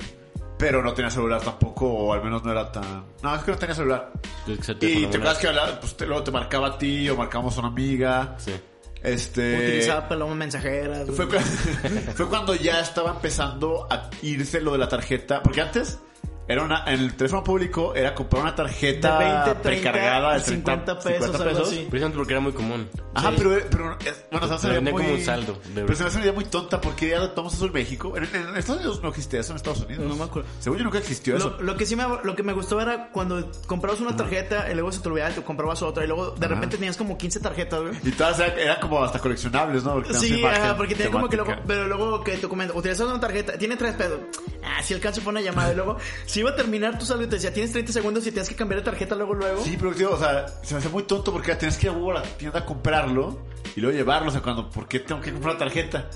pero 0.58 0.82
no 0.82 0.92
tenía 0.92 1.10
celular 1.10 1.40
tampoco, 1.40 1.86
o 1.88 2.12
al 2.12 2.22
menos 2.22 2.42
no 2.44 2.50
era 2.50 2.70
tan... 2.72 3.04
No, 3.22 3.34
es 3.34 3.42
que 3.42 3.52
no 3.52 3.56
tenía 3.58 3.74
celular. 3.74 4.10
es 4.46 4.58
que 4.58 4.64
se 4.64 4.72
Y 4.72 4.76
te 5.06 5.16
acuerdas 5.16 5.38
que 5.38 5.46
hablaba, 5.48 5.80
pues 5.80 5.96
te- 5.96 6.06
luego 6.06 6.22
te 6.24 6.30
marcaba 6.32 6.66
a 6.68 6.78
ti, 6.78 7.08
o 7.08 7.16
marcamos 7.16 7.56
a 7.56 7.60
una 7.60 7.68
amiga. 7.68 8.34
Sí. 8.38 8.52
Este... 9.00 9.56
Utilizaba 9.56 10.08
palomas 10.08 10.36
mensajeras. 10.36 11.08
Fue, 11.14 11.28
cu- 11.28 11.36
fue 12.16 12.26
cuando 12.28 12.54
ya 12.56 12.80
estaba 12.80 13.10
empezando 13.12 13.86
a 13.88 14.10
irse 14.22 14.60
lo 14.60 14.72
de 14.72 14.78
la 14.78 14.88
tarjeta, 14.88 15.40
porque 15.42 15.60
antes 15.60 16.00
era 16.48 16.62
una, 16.62 16.84
en 16.86 17.00
el 17.00 17.14
teléfono 17.14 17.44
público 17.44 17.94
era 17.94 18.14
comprar 18.14 18.42
una 18.42 18.54
tarjeta 18.54 19.18
De 19.18 19.24
20, 19.24 19.42
30, 19.44 19.62
precargada 19.62 20.34
de 20.34 20.40
50 20.40 20.98
30, 20.98 21.20
pesos, 21.26 21.40
algo 21.40 21.62
así. 21.62 21.86
Precisamente 21.90 22.16
porque 22.16 22.32
era 22.32 22.40
muy 22.40 22.52
común. 22.52 22.88
Ajá, 23.14 23.30
Sí. 23.30 23.34
pero, 23.38 23.50
pero 23.70 23.98
es- 24.04 24.24
bueno, 24.30 24.46
o 24.54 24.58
se 24.58 24.68
vendían 24.68 24.94
muy, 24.94 25.02
como 25.02 25.14
un 25.14 25.20
saldo, 25.24 25.52
de 25.74 25.82
pero 25.82 25.94
se 25.96 26.02
me 26.02 26.08
hace 26.08 26.16
una 26.18 26.24
idea 26.26 26.34
muy 26.34 26.44
tonta 26.44 26.80
porque 26.80 27.08
ya 27.08 27.16
adoptamos 27.18 27.52
eso 27.54 27.66
en 27.66 27.72
México. 27.72 28.16
En, 28.16 28.24
en 28.24 28.56
Estados 28.56 28.80
Unidos 28.80 29.02
no 29.02 29.08
existe 29.10 29.38
eso, 29.38 29.52
en 29.52 29.56
Estados 29.56 29.80
Unidos. 29.82 30.04
No 30.06 30.16
me 30.16 30.24
acuerdo. 30.24 30.48
Según 30.60 30.78
yo 30.78 30.84
nunca 30.84 30.98
existió 30.98 31.36
eso. 31.36 31.50
Lo, 31.58 31.62
lo 31.62 31.76
que 31.76 31.84
sí 31.86 31.96
me, 31.96 32.04
lo 32.22 32.34
que 32.34 32.42
me 32.42 32.52
gustó 32.52 32.80
era 32.80 33.10
cuando 33.10 33.50
comprabas 33.66 34.00
una 34.00 34.16
tarjeta 34.16 34.70
y 34.70 34.74
luego 34.74 34.90
se 34.92 35.00
te 35.00 35.08
olvidaba 35.08 35.30
y 35.30 35.34
te 35.34 35.42
comprabas 35.42 35.82
otra 35.82 36.04
y 36.04 36.06
luego 36.06 36.30
de 36.30 36.46
Ajá. 36.46 36.54
repente 36.54 36.76
tenías 36.76 36.96
como 36.96 37.18
15 37.18 37.40
tarjetas, 37.40 37.80
güey. 37.80 37.94
Y 38.04 38.12
todas 38.12 38.38
eran, 38.40 38.58
eran 38.58 38.80
como 38.80 39.02
hasta 39.04 39.18
coleccionables, 39.18 39.84
¿no? 39.84 39.94
Porque 39.94 40.14
Sí, 40.14 40.42
ajá, 40.44 40.76
porque 40.76 40.94
tenía 40.94 41.10
como 41.12 41.28
que 41.28 41.36
luego, 41.36 41.52
pero 41.66 41.86
luego 41.88 42.22
que 42.24 42.36
te 42.38 42.48
comento, 42.48 42.74
utilizas 42.76 43.06
una 43.06 43.20
tarjeta, 43.20 43.58
tiene 43.58 43.76
tres 43.76 43.94
pesos. 43.94 44.18
Ah, 44.64 44.82
si 44.82 44.94
alcanzo 44.94 45.20
fue 45.20 45.30
una 45.30 45.40
llamada 45.40 45.72
y 45.72 45.76
luego, 45.76 45.96
si 46.26 46.37
iba 46.40 46.50
a 46.50 46.54
terminar 46.54 46.98
tu 46.98 47.04
saldo 47.04 47.24
y 47.24 47.26
te 47.26 47.36
decía, 47.36 47.52
tienes 47.52 47.72
30 47.72 47.92
segundos 47.92 48.26
y 48.26 48.32
tienes 48.32 48.48
que 48.48 48.54
cambiar 48.54 48.80
de 48.80 48.84
tarjeta 48.84 49.14
luego, 49.14 49.34
luego. 49.34 49.62
Sí, 49.62 49.76
pero 49.78 49.92
tío, 49.92 50.12
o 50.12 50.18
sea, 50.18 50.46
se 50.62 50.74
me 50.74 50.78
hace 50.78 50.88
muy 50.88 51.04
tonto 51.04 51.32
porque 51.32 51.54
tienes 51.54 51.76
que 51.76 51.86
ir 51.86 51.92
a 51.92 52.14
la 52.14 52.22
tienda 52.22 52.60
a 52.60 52.64
comprarlo 52.64 53.38
y 53.76 53.80
luego 53.80 53.96
llevarlo. 53.96 54.28
O 54.28 54.32
sea, 54.32 54.42
cuando, 54.42 54.68
¿por 54.70 54.88
qué 54.88 55.00
tengo 55.00 55.20
que 55.20 55.32
comprar 55.32 55.54
la 55.54 55.58
tarjeta? 55.58 56.08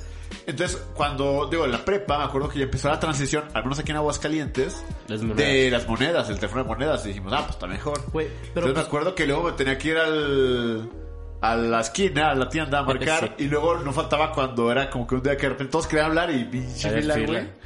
Entonces, 0.47 0.83
cuando, 0.95 1.49
digo, 1.51 1.65
en 1.65 1.73
la 1.73 1.85
prepa, 1.85 2.19
me 2.19 2.25
acuerdo 2.25 2.49
que 2.49 2.59
ya 2.59 2.65
empezó 2.65 2.89
la 2.89 2.99
transición, 2.99 3.45
al 3.55 3.63
menos 3.63 3.79
aquí 3.79 3.91
en 3.91 3.99
Aguascalientes, 3.99 4.85
Las 5.09 5.21
de 5.37 5.71
las 5.71 5.87
monedas, 5.87 6.29
el 6.31 6.37
teléfono 6.37 6.63
de 6.63 6.69
monedas. 6.69 7.05
Y 7.05 7.09
dijimos, 7.09 7.33
ah, 7.33 7.41
pues 7.41 7.53
está 7.53 7.67
mejor. 7.67 8.01
Pero 8.13 8.29
Entonces 8.29 8.65
me 8.65 8.73
pues, 8.73 8.87
acuerdo 8.87 9.15
que 9.15 9.27
luego 9.27 9.45
me 9.45 9.53
tenía 9.53 9.79
que 9.79 9.89
ir 9.89 9.99
al 9.99 10.91
a 11.43 11.57
la 11.57 11.81
esquina, 11.81 12.31
a 12.31 12.35
la 12.35 12.49
tienda 12.49 12.79
a 12.79 12.83
marcar 12.85 13.35
Sí. 13.37 13.45
y 13.45 13.49
luego 13.49 13.79
no 13.81 13.93
faltaba 13.93 14.33
cuando 14.33 14.71
era 14.71 14.89
como 14.89 15.07
que 15.07 15.17
un 15.17 15.23
día 15.23 15.37
que 15.37 15.43
de 15.43 15.49
repente 15.51 15.73
todos 15.73 15.87
querían 15.89 16.07
hablar 16.11 16.31
y 16.31 16.45
pinche. 16.45 16.89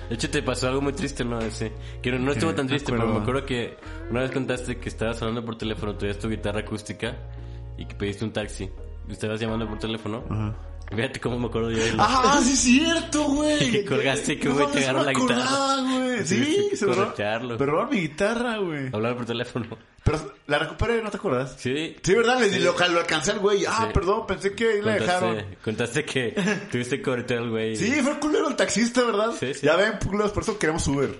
De 0.08 0.14
hecho, 0.14 0.30
te 0.30 0.42
pasó 0.42 0.68
algo 0.68 0.80
muy 0.80 0.92
triste, 0.94 1.24
¿no? 1.24 1.38
Ese. 1.40 1.72
Que 2.02 2.10
no, 2.10 2.18
no 2.18 2.32
estuvo 2.32 2.54
tan 2.54 2.66
triste, 2.66 2.90
pero 2.92 3.06
me 3.06 3.18
acuerdo 3.20 3.44
que 3.44 3.76
una 4.10 4.20
vez 4.20 4.30
contaste 4.30 4.78
que 4.78 4.88
estabas 4.88 5.20
hablando 5.20 5.44
por 5.44 5.56
teléfono, 5.58 5.94
traías 5.94 6.18
tu 6.18 6.28
guitarra 6.28 6.60
acústica 6.60 7.14
y 7.76 7.84
que 7.84 7.94
pediste 7.94 8.24
un 8.24 8.32
taxi. 8.32 8.70
Y 9.08 9.12
estabas 9.12 9.38
llamando 9.40 9.68
por 9.68 9.78
teléfono. 9.78 10.24
Fíjate 10.94 11.20
cómo 11.20 11.38
me 11.38 11.46
acuerdo 11.46 11.70
yo 11.72 11.78
de 11.78 11.94
Ah, 11.98 12.40
sí 12.44 12.52
es 12.52 12.58
cierto, 12.60 13.24
güey. 13.24 13.70
Que 13.72 13.84
colgaste 13.84 14.38
que, 14.38 14.48
No 14.48 14.54
güey, 14.54 14.66
mames, 14.66 14.80
te 14.80 14.84
agarró 14.88 14.98
no 15.00 15.04
la 15.04 15.12
guitarra. 15.12 15.44
acordaba, 15.44 15.82
güey. 15.98 16.18
Sí, 16.26 16.44
Sí, 16.44 16.66
sí, 16.70 16.76
se 16.76 16.86
corretearlo. 16.86 17.58
me 17.58 17.66
robaron 17.66 17.90
mi 17.90 18.00
guitarra, 18.02 18.58
güey. 18.58 18.86
hablar 18.92 19.16
por 19.16 19.26
teléfono. 19.26 19.66
Pero 20.04 20.34
la 20.46 20.58
recuperé, 20.60 21.02
¿no 21.02 21.10
te 21.10 21.16
acuerdas? 21.16 21.56
Sí. 21.58 21.96
Sí, 22.00 22.14
¿verdad? 22.14 22.38
Le 22.38 22.48
Sí. 22.50 22.60
lo, 22.60 22.72
lo 22.78 23.00
alcancé 23.00 23.32
al 23.32 23.40
güey. 23.40 23.64
Ah, 23.66 23.86
Sí. 23.86 23.92
perdón, 23.92 24.26
pensé 24.28 24.52
que 24.54 24.68
ahí 24.74 24.80
la 24.82 24.92
dejaron. 24.94 25.34
Contaste, 25.34 25.58
contaste 25.64 26.04
que 26.04 26.34
tuviste 26.70 27.02
que 27.02 27.10
al 27.34 27.50
güey. 27.50 27.74
Sí, 27.76 27.90
fue 28.02 28.12
el 28.12 28.18
culero 28.20 28.48
el 28.48 28.54
taxista, 28.54 29.02
¿verdad? 29.02 29.32
Sí, 29.38 29.52
sí. 29.54 29.66
Ya 29.66 29.74
ven, 29.74 29.94
culeros, 30.06 30.30
por 30.30 30.44
eso 30.44 30.56
queremos 30.58 30.86
Uber. 30.86 31.18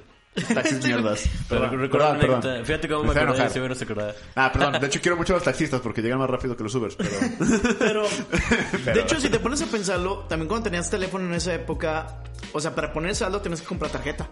Taxis 0.55 0.85
mierdas. 0.85 1.25
Pero 1.49 1.69
recuerda 1.77 2.19
perdón. 2.19 2.65
Fíjate 2.65 2.89
cómo 2.89 3.01
Me 3.05 3.15
me 3.15 3.21
acordé 3.21 3.69
no 3.69 3.75
se 3.75 3.85
acordaba. 3.85 4.13
Ah, 4.35 4.51
perdón. 4.53 4.81
De 4.81 4.87
hecho, 4.87 5.01
quiero 5.01 5.17
mucho 5.17 5.33
a 5.33 5.37
los 5.37 5.45
taxistas 5.45 5.81
porque 5.81 6.03
llegan 6.03 6.19
más 6.19 6.29
rápido 6.31 6.57
que 6.57 6.63
los 6.63 6.75
Ubers, 6.75 6.97
pero... 6.97 7.11
pero, 7.79 8.03
Pero- 8.85 8.95
de 8.95 9.01
hecho, 9.01 9.21
si 9.21 9.29
te 9.29 9.39
pones 9.39 9.63
a 9.63 9.67
pensarlo, 9.67 10.25
también 10.29 10.49
cuando 10.49 10.65
tenías 10.65 10.91
teléfono 10.91 11.27
en 11.27 11.35
esa 11.35 11.55
época, 11.55 12.23
o 12.53 12.61
sea, 12.61 12.75
para 12.75 12.93
poner 12.93 13.15
saldo 13.15 13.41
tienes 13.41 13.61
que 13.61 13.67
comprar 13.67 13.91
tarjeta. 13.91 14.29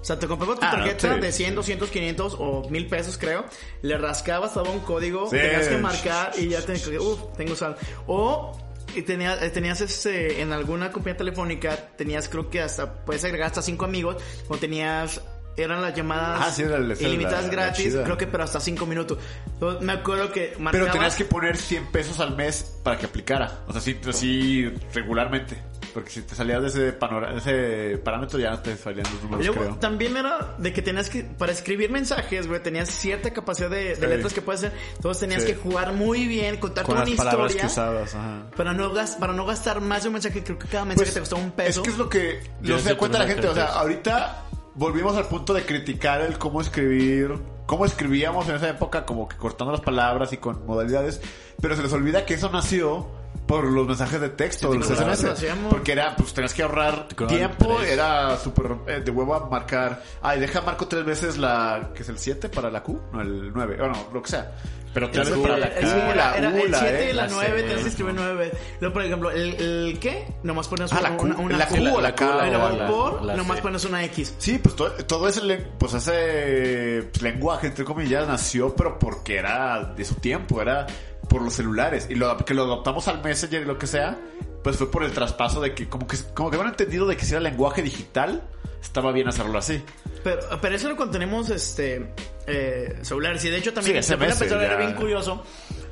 O 0.00 0.04
sea, 0.04 0.18
te 0.18 0.26
comprabas 0.26 0.58
tu 0.58 0.66
Ah, 0.66 0.72
tarjeta 0.72 1.14
sí. 1.14 1.20
de 1.20 1.30
100, 1.32 1.54
200, 1.54 1.88
500 1.90 2.36
o 2.38 2.68
1000 2.68 2.86
pesos, 2.88 3.16
creo. 3.18 3.44
Le 3.82 3.96
rascabas, 3.98 4.52
daba 4.54 4.70
un 4.70 4.80
código, 4.80 5.26
Sí. 5.30 5.36
tenías 5.36 5.68
que 5.68 5.76
marcar 5.78 6.32
y 6.36 6.48
ya 6.48 6.60
tenías 6.60 6.88
que, 6.88 6.98
uff, 6.98 7.20
tengo 7.36 7.54
saldo. 7.54 7.76
O 8.08 8.58
y 8.96 9.02
tenías, 9.02 9.40
eh, 9.42 9.50
tenías 9.50 9.80
ese, 9.80 10.42
en 10.42 10.52
alguna 10.52 10.90
compañía 10.90 11.16
telefónica, 11.18 11.76
tenías 11.96 12.28
creo 12.28 12.50
que 12.50 12.60
hasta, 12.60 13.04
puedes 13.04 13.24
agregar 13.24 13.46
hasta 13.46 13.62
5 13.62 13.84
amigos, 13.84 14.16
o 14.48 14.56
tenías, 14.58 15.20
eran 15.56 15.82
las 15.82 15.94
llamadas 15.94 16.40
Ah, 16.42 16.50
sí, 16.50 16.62
era 16.62 16.78
es 16.78 17.00
ilimitadas 17.00 17.42
la- 17.42 17.48
la 17.48 17.52
gratis, 17.52 17.84
chida. 17.84 18.04
creo 18.04 18.16
que 18.16 18.26
pero 18.26 18.44
hasta 18.44 18.60
5 18.60 18.86
minutos. 18.86 19.18
Entonces, 19.54 19.82
me 19.82 19.92
acuerdo 19.92 20.32
que 20.32 20.48
Pero 20.52 20.60
marcabas... 20.60 20.92
tenías 20.92 21.16
que 21.16 21.24
poner 21.24 21.56
100 21.56 21.86
pesos 21.92 22.20
al 22.20 22.36
mes 22.36 22.74
para 22.82 22.98
que 22.98 23.06
aplicara. 23.06 23.60
O 23.68 23.72
sea, 23.72 23.80
sí, 23.80 23.98
así 24.08 24.72
regularmente. 24.94 25.56
Porque 25.92 26.08
si 26.08 26.22
te 26.22 26.34
salías 26.34 26.62
de 26.62 26.68
ese, 26.68 26.92
panora- 26.94 27.32
de 27.34 27.38
ese 27.38 27.98
parámetro 27.98 28.38
ya 28.38 28.48
no 28.52 28.60
te 28.60 28.74
salían 28.78 29.04
los 29.12 29.22
números, 29.24 29.44
luego, 29.44 29.60
creo. 29.60 29.76
también 29.76 30.16
era 30.16 30.54
de 30.56 30.72
que 30.72 30.80
tenías 30.80 31.10
que, 31.10 31.22
para 31.22 31.52
escribir 31.52 31.90
mensajes, 31.90 32.48
güey, 32.48 32.62
tenías 32.62 32.88
cierta 32.88 33.30
capacidad 33.34 33.68
de, 33.68 33.88
de 33.90 33.96
Sí. 33.96 34.06
letras 34.06 34.32
que 34.32 34.40
puedes 34.40 34.64
hacer. 34.64 34.78
Entonces 34.96 35.20
tenías 35.20 35.42
Sí. 35.42 35.48
que 35.48 35.54
jugar 35.56 35.92
muy 35.92 36.26
bien, 36.26 36.56
contar 36.56 36.86
Con 36.86 36.94
toda 36.94 37.04
las 37.04 37.12
una 37.14 37.24
palabras 37.24 37.52
que 37.54 37.66
historia. 37.66 37.92
usabas, 38.00 38.14
ajá. 38.14 38.46
Para 38.56 38.72
no, 38.72 38.90
para 39.20 39.32
no 39.34 39.44
gastar 39.44 39.82
más 39.82 40.02
de 40.04 40.08
un 40.08 40.12
mensaje, 40.14 40.42
creo 40.42 40.58
que 40.58 40.66
cada 40.66 40.86
mensaje 40.86 41.04
Pues, 41.10 41.14
te 41.14 41.20
costaba 41.20 41.42
un 41.42 41.48
Es 41.48 41.54
peso. 41.56 41.82
que 41.82 41.90
es 41.90 41.98
lo 41.98 42.08
que 42.08 42.40
Yo 42.62 42.76
no 42.76 42.80
se 42.80 42.88
da 42.88 42.96
cuenta 42.96 43.18
la 43.18 43.26
gente. 43.26 43.48
O 43.48 43.54
sea, 43.54 43.66
ahorita 43.66 44.44
volvimos 44.74 45.16
al 45.16 45.26
punto 45.26 45.54
de 45.54 45.64
criticar 45.64 46.20
el 46.20 46.38
cómo 46.38 46.60
escribir, 46.60 47.38
cómo 47.66 47.84
escribíamos 47.84 48.48
en 48.48 48.56
esa 48.56 48.68
época, 48.68 49.04
como 49.04 49.28
que 49.28 49.36
cortando 49.36 49.72
las 49.72 49.80
palabras 49.80 50.32
y 50.32 50.38
con 50.38 50.66
modalidades. 50.66 51.20
Pero 51.60 51.76
se 51.76 51.82
les 51.82 51.92
olvida 51.92 52.24
que 52.24 52.34
eso 52.34 52.50
nació 52.50 53.06
por 53.52 53.64
los 53.64 53.86
mensajes 53.86 54.18
de 54.20 54.30
texto, 54.30 54.72
Sí, 54.72 54.78
los 54.78 54.86
SMS. 54.88 55.22
lo. 55.42 55.68
Porque 55.68 55.92
era, 55.92 56.16
pues 56.16 56.32
tenías 56.32 56.54
que 56.54 56.62
ahorrar 56.62 57.08
Te 57.08 57.26
tiempo, 57.26 57.76
tres. 57.78 57.90
era 57.92 58.36
súper 58.38 58.72
eh, 58.86 59.00
de 59.04 59.10
huevo 59.10 59.34
a 59.34 59.48
marcar. 59.50 60.02
Ay, 60.22 60.40
deja 60.40 60.62
marco 60.62 60.88
tres 60.88 61.04
veces 61.04 61.36
la, 61.36 61.90
que 61.94 62.02
es 62.02 62.08
el 62.08 62.18
7 62.18 62.48
para 62.48 62.70
la 62.70 62.82
Q, 62.82 62.98
no 63.12 63.20
el 63.20 63.52
9, 63.52 63.76
bueno, 63.78 63.94
lo 64.12 64.22
que 64.22 64.30
sea. 64.30 64.52
Pero 64.94 65.10
tres 65.10 65.28
veces 65.30 65.42
para 65.42 65.56
la 65.58 65.70
Q, 65.70 65.80
la 66.14 66.50
U, 66.54 66.64
el 66.64 66.70
la 66.70 66.78
7 66.78 67.04
y 67.06 67.08
E, 67.10 67.12
la 67.14 67.22
la 67.26 67.32
9, 67.32 67.48
C, 67.56 67.62
tenías 67.62 67.80
que 67.82 67.88
escribir 67.88 68.14
9. 68.14 68.52
Luego, 68.80 68.92
por 68.92 69.02
ejemplo, 69.02 69.30
el, 69.30 69.54
el 69.54 69.98
qué, 70.00 70.26
nomás 70.42 70.68
pones 70.68 70.92
Ah, 70.92 70.98
una, 71.00 71.08
la 71.10 71.16
Q, 71.16 71.24
una, 71.24 71.36
una 71.36 71.56
la 71.58 71.66
Q, 71.68 71.74
Q 71.76 71.94
o 71.94 72.00
la 72.00 72.14
K, 72.14 72.46
la- 72.46 72.86
por, 72.88 73.22
nomás 73.22 73.60
pones 73.60 73.84
una 73.86 74.04
X. 74.04 74.34
Sí, 74.38 74.58
pues 74.62 74.76
todo, 74.76 74.90
todo 75.06 75.28
ese, 75.28 75.40
pues 75.78 75.94
ese 75.94 77.08
pues, 77.10 77.22
lenguaje, 77.22 77.66
entre 77.68 77.84
comillas, 77.84 78.26
nació, 78.28 78.74
pero 78.76 78.98
porque 78.98 79.36
era 79.36 79.82
de 79.96 80.04
su 80.04 80.14
tiempo, 80.16 80.60
era 80.60 80.86
por 81.28 81.42
los 81.42 81.54
celulares. 81.54 82.06
Y 82.10 82.14
lo, 82.14 82.36
que 82.38 82.54
lo 82.54 82.62
adoptamos 82.64 83.08
al 83.08 83.22
Messenger 83.22 83.62
y 83.62 83.64
lo 83.64 83.78
que 83.78 83.86
sea, 83.86 84.18
pues 84.62 84.76
fue 84.76 84.90
por 84.90 85.02
el 85.04 85.12
traspaso 85.12 85.60
de 85.60 85.74
que, 85.74 85.88
como 85.88 86.06
que, 86.06 86.16
como 86.34 86.50
que 86.50 86.56
habían 86.56 86.70
entendido 86.72 87.06
de 87.06 87.16
que 87.16 87.24
si 87.24 87.32
era 87.32 87.40
lenguaje 87.40 87.82
digital, 87.82 88.42
estaba 88.80 89.12
bien 89.12 89.28
hacerlo 89.28 89.58
así. 89.58 89.82
Pero, 90.24 90.40
pero 90.60 90.74
eso 90.76 90.86
era 90.88 90.96
cuando 90.96 91.12
tenemos 91.12 91.50
este 91.50 92.12
eh, 92.46 92.98
celulares. 93.02 93.44
Y 93.44 93.50
de 93.50 93.58
hecho 93.58 93.72
también 93.72 94.02
Sí, 94.02 94.08
se 94.08 94.14
SMS, 94.16 94.38
pensar, 94.38 94.62
era 94.62 94.76
bien 94.76 94.94
curioso. 94.94 95.42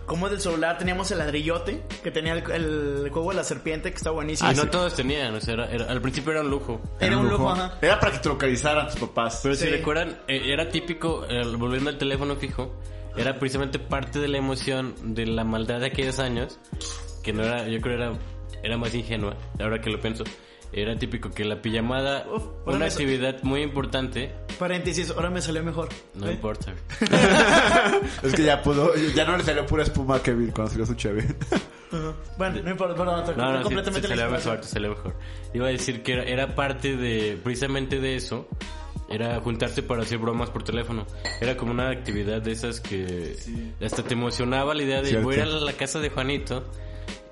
Como 0.06 0.28
del 0.28 0.40
celular 0.40 0.76
teníamos 0.76 1.08
el 1.12 1.18
ladrillote, 1.18 1.82
que 2.02 2.10
tenía 2.10 2.32
el, 2.32 2.50
el 2.50 3.10
juego 3.12 3.30
de 3.30 3.36
la 3.36 3.44
serpiente, 3.44 3.92
que 3.92 3.96
está 3.96 4.10
buenísimo. 4.10 4.50
y 4.50 4.56
no 4.56 4.68
todos 4.68 4.94
tenían, 4.96 5.32
o 5.36 5.40
sea, 5.40 5.54
era- 5.54 5.70
era- 5.70 5.84
al 5.84 6.00
principio 6.02 6.32
era 6.32 6.40
un 6.40 6.50
lujo. 6.50 6.80
Era 6.98 7.16
un 7.16 7.28
lujo, 7.28 7.48
ajá. 7.48 7.78
Era 7.80 8.00
para 8.00 8.10
que 8.12 8.18
te 8.18 8.28
localizaran 8.28 8.88
tus 8.88 8.98
papás. 8.98 9.38
Pero 9.44 9.54
Sí. 9.54 9.66
si 9.66 9.70
recuerdan, 9.70 10.18
eh, 10.26 10.52
era 10.52 10.68
típico, 10.68 11.24
eh, 11.28 11.44
volviendo 11.56 11.90
al 11.90 11.98
teléfono 11.98 12.34
fijo, 12.34 12.74
era 13.16 13.38
precisamente 13.38 13.78
parte 13.78 14.18
de 14.18 14.28
la 14.28 14.38
emoción 14.38 14.94
de 15.14 15.26
la 15.26 15.44
maldad 15.44 15.80
de 15.80 15.86
aquellos 15.86 16.18
años, 16.18 16.58
que 17.22 17.32
no 17.32 17.42
era, 17.44 17.66
yo 17.68 17.80
creo 17.80 17.94
era, 17.96 18.12
era 18.62 18.76
más 18.76 18.94
ingenua, 18.94 19.36
ahora 19.58 19.80
que 19.80 19.90
lo 19.90 20.00
pienso. 20.00 20.24
Era 20.72 20.96
típico 20.96 21.30
que 21.30 21.44
la 21.44 21.60
pijamada, 21.60 22.26
Uf, 22.32 22.44
una 22.64 22.86
actividad 22.86 23.42
muy 23.42 23.62
importante, 23.62 24.32
Paréntesis, 24.56 25.10
ahora 25.10 25.28
me 25.30 25.40
salió 25.40 25.64
mejor. 25.64 25.88
no 26.14 26.28
¿Eh? 26.28 26.32
importa. 26.32 26.72
Es 28.22 28.34
que 28.34 28.44
ya 28.44 28.62
pudo, 28.62 28.92
ya 29.16 29.24
no 29.24 29.36
le 29.36 29.42
salió 29.42 29.66
pura 29.66 29.82
espuma 29.82 30.16
a 30.16 30.22
Kevin 30.22 30.50
cuando 30.52 30.70
salió 30.70 30.86
su 30.86 30.94
cheve. 30.94 31.26
Ajá. 31.92 32.14
Bueno, 32.38 32.62
no 32.62 32.70
importa, 32.70 32.94
perdón, 32.94 33.24
te 33.24 33.34
No, 33.34 33.50
no, 33.52 33.58
sí, 33.58 33.64
completamente 33.64 34.08
te 34.08 34.14
la 34.14 34.22
salió 34.22 34.36
mejor, 34.36 34.60
te 34.60 34.66
salió 34.68 34.90
mejor. 34.90 35.14
Iba 35.54 35.66
a 35.66 35.70
decir 35.70 36.02
que 36.04 36.12
era, 36.12 36.22
era 36.22 36.54
parte 36.54 36.96
de, 36.96 37.36
precisamente 37.42 37.98
de 37.98 38.14
eso, 38.14 38.46
era 39.10 39.40
juntarse 39.40 39.82
para 39.82 40.02
hacer 40.02 40.18
bromas 40.18 40.50
por 40.50 40.62
teléfono. 40.62 41.04
Era 41.40 41.56
como 41.56 41.72
una 41.72 41.90
actividad 41.90 42.40
de 42.40 42.52
esas 42.52 42.80
que 42.80 43.36
hasta 43.84 44.02
te 44.04 44.14
emocionaba 44.14 44.74
la 44.74 44.82
idea 44.82 45.02
de 45.02 45.08
Cierto. 45.08 45.24
voy 45.26 45.34
a 45.34 45.38
ir 45.38 45.52
a 45.52 45.60
la 45.60 45.72
casa 45.72 45.98
de 45.98 46.10
Juanito 46.10 46.64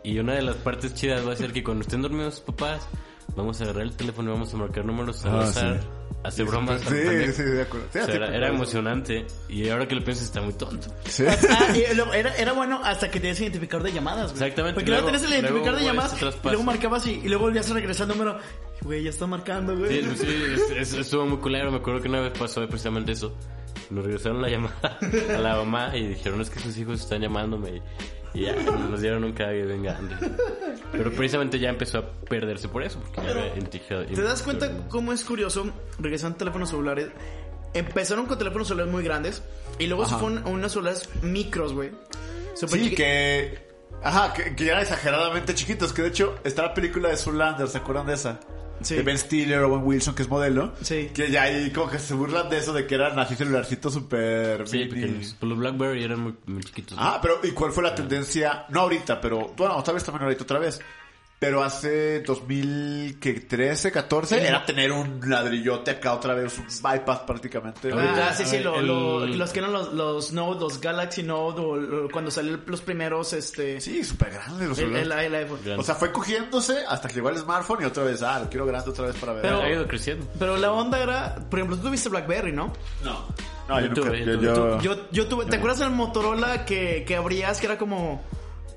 y 0.02 0.18
una 0.18 0.34
de 0.34 0.42
las 0.42 0.56
partes 0.56 0.94
chidas 0.94 1.26
va 1.26 1.32
a 1.32 1.36
ser 1.36 1.52
que 1.52 1.62
cuando 1.62 1.82
estén 1.82 2.02
dormidos 2.02 2.34
sus 2.34 2.42
papás, 2.44 2.86
vamos 3.37 3.60
a 3.60 3.64
agarrar 3.64 3.85
el 3.85 3.96
teléfono 3.96 4.31
y 4.31 4.33
vamos 4.35 4.52
a 4.52 4.56
marcar 4.56 4.85
números 4.85 5.24
al 5.24 5.37
Ah, 5.37 5.40
azar 5.44 5.81
sí. 5.81 5.87
Hacer 6.25 6.44
bromas. 6.46 6.81
Sí, 6.81 6.87
también. 6.87 7.33
sí, 7.33 7.42
de 7.42 7.62
acuerdo. 7.62 7.87
Sí, 7.92 7.98
O 8.00 8.04
sea, 8.06 8.14
era, 8.14 8.35
era 8.37 8.48
emocionante 8.48 9.27
y 9.48 9.69
ahora 9.69 9.87
que 9.88 9.94
lo 9.94 10.04
pienso 10.04 10.25
está 10.25 10.40
muy 10.40 10.52
tonto. 10.54 10.88
Sí. 11.06 11.25
Ah, 11.29 11.73
lo- 11.94 12.12
era, 12.12 12.35
era 12.37 12.52
bueno 12.52 12.81
hasta 12.85 13.10
que 13.10 13.21
tenías 13.21 13.40
identificador 13.40 13.85
de 13.87 13.92
llamadas, 13.92 14.33
güey. 14.33 14.42
Exactamente, 14.42 14.75
Porque 14.75 14.90
luego, 14.90 15.08
luego- 15.10 15.19
tenías 15.19 15.33
el 15.33 15.44
identificador 15.44 15.79
de 15.81 15.85
llamadas 15.87 16.16
y 16.21 16.46
luego 16.48 16.62
marcabas 16.64 17.06
y, 17.06 17.10
y 17.12 17.29
luego 17.29 17.44
volvías 17.44 17.71
a 17.71 17.75
regresar 17.75 18.10
el 18.10 18.16
número. 18.19 18.38
Güey, 18.83 19.02
ya 19.02 19.10
está 19.10 19.27
marcando, 19.27 19.77
güey. 19.77 20.02
Sí, 20.02 20.10
sí, 20.16 20.44
es- 20.54 20.71
es- 20.71 20.92
estuvo 20.94 21.27
muy 21.27 21.38
culero. 21.38 21.71
Me 21.71 21.79
acuerdo 21.79 22.00
que 22.00 22.08
una 22.08 22.21
vez 22.21 22.38
pasó 22.38 22.66
precisamente 22.69 23.12
eso. 23.12 23.35
Nos 23.90 24.04
regresaron 24.04 24.42
la 24.42 24.48
llamada 24.48 24.98
a 25.34 25.38
la 25.38 25.56
mamá 25.56 25.96
y 25.96 26.06
dijeron 26.08 26.40
es 26.40 26.50
que 26.50 26.60
sus 26.60 26.76
hijos 26.78 27.00
están 27.00 27.20
llamándome. 27.22 27.82
Y, 28.34 28.42
ya, 28.42 28.54
nos 28.54 29.00
dieron 29.00 29.24
un 29.24 29.32
cague 29.32 29.64
vengando. 29.64 30.14
Pero 30.92 31.10
precisamente 31.12 31.58
ya 31.58 31.70
empezó 31.70 31.98
a 31.98 32.10
perderse 32.28 32.68
por 32.68 32.82
eso. 32.82 33.00
Porque 33.14 33.30
identificado- 33.56 34.04
¿Te 34.04 34.20
das 34.22 34.42
cuenta 34.42 34.70
cómo 34.88 35.12
es 35.14 35.24
curioso? 35.24 35.70
Regresando 35.98 36.34
a 36.36 36.38
teléfonos 36.38 36.68
celulares. 36.68 37.08
Empezaron 37.74 38.26
con 38.26 38.36
teléfonos 38.38 38.68
celulares 38.68 38.92
muy 38.92 39.02
grandes 39.02 39.42
y 39.78 39.86
luego 39.86 40.04
se 40.06 40.14
fueron 40.16 40.38
a 40.46 40.48
unos 40.48 40.72
celulares 40.72 41.08
micros, 41.22 41.72
güey. 41.72 41.90
Sí, 42.54 42.66
chiqui- 42.66 42.96
que... 42.96 43.68
Ajá, 44.02 44.32
que, 44.32 44.54
que 44.54 44.66
eran 44.68 44.80
exageradamente 44.82 45.54
chiquitos. 45.54 45.92
Que 45.92 46.02
de 46.02 46.08
hecho 46.08 46.36
está 46.44 46.62
la 46.62 46.74
película 46.74 47.08
de 47.08 47.16
Zoolander, 47.16 47.66
¿se 47.68 47.78
acuerdan 47.78 48.06
de 48.06 48.14
esa? 48.14 48.40
Sí. 48.83 48.96
De 48.96 49.02
Ben 49.02 49.18
Stiller 49.18 49.60
o 49.60 49.70
Ben 49.70 49.85
Wilson, 49.85 50.14
que 50.14 50.22
es 50.22 50.29
modelo. 50.29 50.74
Sí. 50.83 51.10
Que 51.12 51.31
ya 51.31 51.42
ahí 51.42 51.70
como 51.70 51.90
que 51.90 51.98
se 51.98 52.14
burlan 52.14 52.48
de 52.48 52.58
eso, 52.58 52.72
de 52.72 52.87
que 52.87 52.94
eran 52.94 53.18
así 53.18 53.35
celularcitos 53.35 53.92
súper... 53.92 54.66
Sí, 54.68 54.85
pequeños. 54.85 55.37
Pues 55.38 55.48
los 55.48 55.58
Blackberry 55.58 56.04
eran 56.04 56.20
muy, 56.20 56.35
muy 56.46 56.62
chiquitos. 56.62 56.96
Ah, 57.00 57.18
pero 57.20 57.40
¿y 57.42 57.50
cuál 57.50 57.72
fue 57.72 57.83
la 57.83 57.94
tendencia? 57.94 58.66
No 58.68 58.81
ahorita, 58.83 59.20
pero 59.20 59.54
bueno, 59.56 59.76
otra 59.76 59.94
vez 59.94 60.04
también 60.04 60.24
ahorita 60.24 60.44
otra 60.44 60.58
vez. 60.58 60.81
Pero 61.40 61.62
hace 61.62 62.20
2013, 62.22 63.92
14 63.92 64.46
era 64.46 64.64
tener 64.66 64.90
un 64.90 65.20
ladrillote 65.24 65.92
acá 65.92 66.14
otra 66.14 66.34
vez, 66.34 66.58
un 66.58 66.66
bypass 66.66 67.20
prácticamente. 67.20 67.90
Ah, 67.94 68.32
sí, 68.36 68.44
sí, 68.44 68.56
el- 68.56 68.64
lo- 68.64 68.80
lo- 68.82 69.26
los 69.26 69.52
que 69.52 69.60
eran 69.60 69.72
los, 69.72 69.92
los 69.92 70.32
Note, 70.32 70.60
los 70.60 70.80
Galaxy 70.80 71.22
Note, 71.22 71.60
o, 71.60 72.08
cuando 72.10 72.30
salieron 72.32 72.62
los 72.66 72.80
primeros, 72.80 73.32
este... 73.34 73.80
Sí, 73.80 74.02
súper 74.02 74.30
grande 74.32 74.66
los 74.66 74.78
el, 74.78 74.86
el, 74.86 74.94
celulares. 74.96 75.26
el 75.26 75.34
iPhone. 75.36 75.60
Grande. 75.64 75.80
O 75.80 75.84
sea, 75.84 75.94
fue 75.94 76.10
cogiéndose 76.10 76.84
hasta 76.88 77.06
que 77.08 77.14
llegó 77.14 77.28
el 77.30 77.38
smartphone 77.38 77.82
y 77.82 77.84
otra 77.84 78.02
vez, 78.02 78.20
ah, 78.22 78.40
lo 78.40 78.48
quiero 78.50 78.66
grande 78.66 78.90
otra 78.90 79.06
vez 79.06 79.16
para 79.16 79.32
ver. 79.34 79.42
Pero- 79.42 79.62
ha 79.62 79.70
ido 79.70 79.86
creciendo. 79.86 80.26
Pero 80.40 80.56
la 80.56 80.72
onda 80.72 81.00
era, 81.00 81.36
por 81.48 81.60
ejemplo, 81.60 81.76
tú 81.76 81.84
tuviste 81.84 82.08
BlackBerry, 82.08 82.52
¿no? 82.52 82.72
no, 83.04 83.26
no, 83.68 83.80
yo, 83.80 83.86
Yo 83.86 83.94
nunca. 83.94 84.00
tuve, 84.08 84.24
yo, 84.24 84.32
yo 84.34 84.40
yo- 84.40 84.54
tuve. 84.54 84.82
Yo, 84.82 85.10
yo 85.12 85.26
tuve, 85.28 85.44
¿te 85.46 85.56
acuerdas 85.56 85.78
del 85.78 85.90
Motorola 85.90 86.64
que, 86.64 87.04
que 87.06 87.14
abrías, 87.14 87.60
que 87.60 87.66
era 87.66 87.78
como 87.78 88.22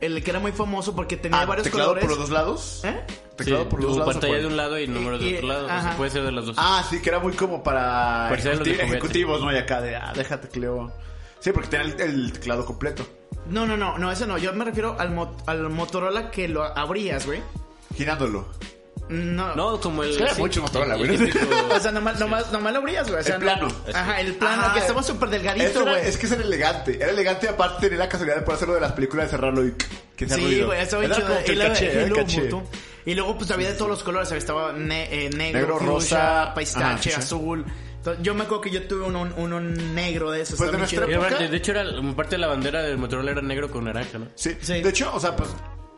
el 0.01 0.23
que 0.23 0.29
era 0.31 0.39
muy 0.39 0.51
famoso 0.51 0.95
porque 0.95 1.15
tenía 1.17 1.41
Ah, 1.41 1.45
varios 1.45 1.63
teclado 1.65 1.89
colores? 1.89 2.07
por 2.07 2.17
los 2.17 2.19
dos 2.19 2.29
lados. 2.31 2.81
¿Eh? 2.83 3.01
Teclado 3.37 3.63
Sí, 3.63 3.69
por 3.69 3.79
los 3.81 3.89
dos 3.89 3.97
lados. 3.99 4.13
pantalla 4.13 4.33
¿o 4.33 4.39
de 4.41 4.47
un 4.47 4.57
lado 4.57 4.79
y 4.79 4.87
números 4.87 5.21
Y- 5.21 5.31
de 5.31 5.35
otro 5.37 5.47
lado. 5.47 5.65
O 5.65 5.67
sea, 5.67 5.77
ajá. 5.79 5.97
puede 5.97 6.11
ser 6.11 6.23
de 6.23 6.31
los 6.31 6.45
dos. 6.47 6.55
Ah, 6.59 6.83
sí, 6.89 7.01
que 7.01 7.09
era 7.09 7.19
muy 7.19 7.33
como 7.33 7.63
para 7.63 8.29
ejecuti- 8.35 8.79
ejecutivos, 8.79 9.41
¿no? 9.41 9.51
Y 9.53 9.57
acá 9.57 9.79
de, 9.81 9.95
ah, 9.95 10.11
déjate, 10.15 10.49
Cleo. 10.49 10.91
Sí, 11.39 11.51
porque 11.51 11.69
tenía 11.69 11.85
el, 11.93 12.01
el 12.01 12.33
teclado 12.33 12.65
completo. 12.65 13.05
No, 13.47 13.65
no, 13.65 13.75
no, 13.77 13.97
no, 13.97 14.11
ese 14.11 14.27
no. 14.27 14.37
Yo 14.37 14.53
me 14.53 14.65
refiero 14.65 14.95
al, 14.99 15.11
mo- 15.11 15.35
al 15.47 15.69
Motorola 15.69 16.29
que 16.29 16.47
lo 16.47 16.63
abrías, 16.63 17.25
güey. 17.25 17.41
Girándolo. 17.95 18.47
No. 19.11 19.53
No, 19.55 19.79
como 19.79 20.03
el. 20.03 20.13
Sí, 20.15 20.23
era 20.23 20.33
mucho 20.35 20.61
Motorola, 20.61 20.95
el 20.95 21.05
güey. 21.17 21.31
O 21.75 21.79
sea, 21.79 21.91
nomás, 21.91 22.19
nomás, 22.19 22.51
nomás 22.51 22.71
lo 22.73 22.79
abrías, 22.79 23.07
güey. 23.09 23.19
O 23.19 23.23
sea, 23.23 23.35
El 23.35 23.41
no- 23.41 23.45
plano. 23.45 23.67
Ajá, 23.93 24.21
el 24.21 24.33
plano, 24.35 24.61
Ajá, 24.63 24.73
que 24.73 24.79
estaba 24.79 25.03
súper 25.03 25.29
delgadito, 25.29 25.81
güey. 25.81 26.07
es 26.07 26.17
que 26.17 26.25
es 26.25 26.31
elegante. 26.31 26.95
Era 26.95 27.11
elegante 27.11 27.49
aparte 27.49 27.81
tenía 27.81 27.99
la 28.05 28.09
casualidad 28.09 28.37
de 28.37 28.41
poder 28.43 28.55
hacerlo 28.55 28.75
de 28.75 28.81
las 28.81 28.93
películas 28.93 29.25
de 29.27 29.31
cerrarlo 29.31 29.65
y 29.67 29.73
que 30.15 30.29
Sí, 30.29 30.61
güey, 30.61 30.79
estaba 30.81 31.03
hecho 31.05 31.17
el 31.45 31.59
caché, 31.59 32.03
el 32.03 32.13
caché. 32.13 32.49
Y 33.05 33.15
luego, 33.15 33.37
pues 33.37 33.49
había 33.51 33.69
de 33.69 33.73
todos 33.75 33.89
los 33.89 34.03
colores. 34.03 34.31
Estaba 34.31 34.71
ne- 34.73 35.25
eh, 35.25 35.29
negro, 35.31 35.59
Negro, 35.61 35.79
rosa, 35.79 36.53
pistache, 36.55 37.09
ajá, 37.11 37.21
sí. 37.21 37.27
azul. 37.27 37.65
Entonces, 37.97 38.23
yo 38.23 38.33
me 38.33 38.43
acuerdo 38.43 38.61
que 38.61 38.69
yo 38.71 38.83
tuve 38.87 39.05
uno, 39.05 39.27
uno 39.37 39.59
negro 39.59 40.31
de 40.31 40.41
esos. 40.41 40.57
Pues 40.57 40.71
de 40.71 40.77
nuestra 40.77 41.05
época- 41.05 41.37
de 41.37 41.57
hecho, 41.57 41.71
era 41.71 41.83
parte 42.15 42.35
de 42.35 42.37
la 42.39 42.47
bandera 42.47 42.81
del 42.83 42.97
Motorola 42.97 43.31
era 43.31 43.41
negro 43.41 43.69
con 43.69 43.83
naranja, 43.85 44.17
¿no? 44.19 44.27
Sí. 44.35 44.55
Sí. 44.61 44.81
De 44.81 44.89
hecho, 44.89 45.11
o 45.13 45.19
sea, 45.19 45.35
pues 45.35 45.49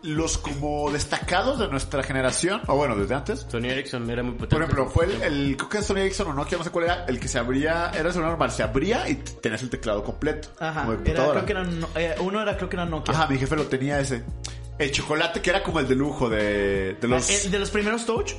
los 0.03 0.37
como 0.37 0.91
destacados 0.91 1.59
de 1.59 1.67
nuestra 1.69 2.03
generación, 2.03 2.61
o 2.67 2.75
bueno, 2.75 2.95
desde 2.95 3.15
antes. 3.15 3.45
Sony 3.49 3.65
Ericsson 3.65 4.09
era 4.09 4.21
muy 4.21 4.33
potente. 4.33 4.55
Por 4.55 4.63
ejemplo, 4.63 4.89
fue 4.89 5.05
el, 5.05 5.21
el 5.21 5.57
creo 5.57 5.69
que 5.69 5.81
Sony 5.81 5.97
Ericsson 5.97 6.27
o 6.27 6.33
Nokia, 6.33 6.57
no 6.57 6.63
sé 6.63 6.69
cuál 6.69 6.85
era, 6.85 7.05
el 7.05 7.19
que 7.19 7.27
se 7.27 7.39
abría, 7.39 7.91
era 7.91 8.07
el 8.07 8.11
celular 8.11 8.31
normal, 8.31 8.51
se 8.51 8.63
abría 8.63 9.09
y 9.09 9.15
tenías 9.15 9.63
el 9.63 9.69
teclado 9.69 10.03
completo. 10.03 10.49
Ajá. 10.59 10.81
como 10.81 10.97
de 10.97 11.11
Era, 11.11 11.31
creo 11.31 11.45
que 11.45 11.51
era, 11.51 11.67
eh, 11.95 12.15
uno 12.19 12.41
era, 12.41 12.57
creo 12.57 12.69
que 12.69 12.75
era 12.75 12.85
Nokia. 12.85 13.13
Ajá, 13.13 13.27
mi 13.27 13.37
jefe 13.37 13.55
lo 13.55 13.65
tenía 13.67 13.99
ese. 13.99 14.23
El 14.77 14.91
chocolate 14.91 15.41
que 15.41 15.49
era 15.49 15.63
como 15.63 15.79
el 15.79 15.87
de 15.87 15.95
lujo 15.95 16.29
de, 16.29 16.97
de 16.99 17.07
los... 17.07 17.45
El 17.45 17.51
de 17.51 17.59
los 17.59 17.69
primeros 17.69 18.05
Touch. 18.05 18.33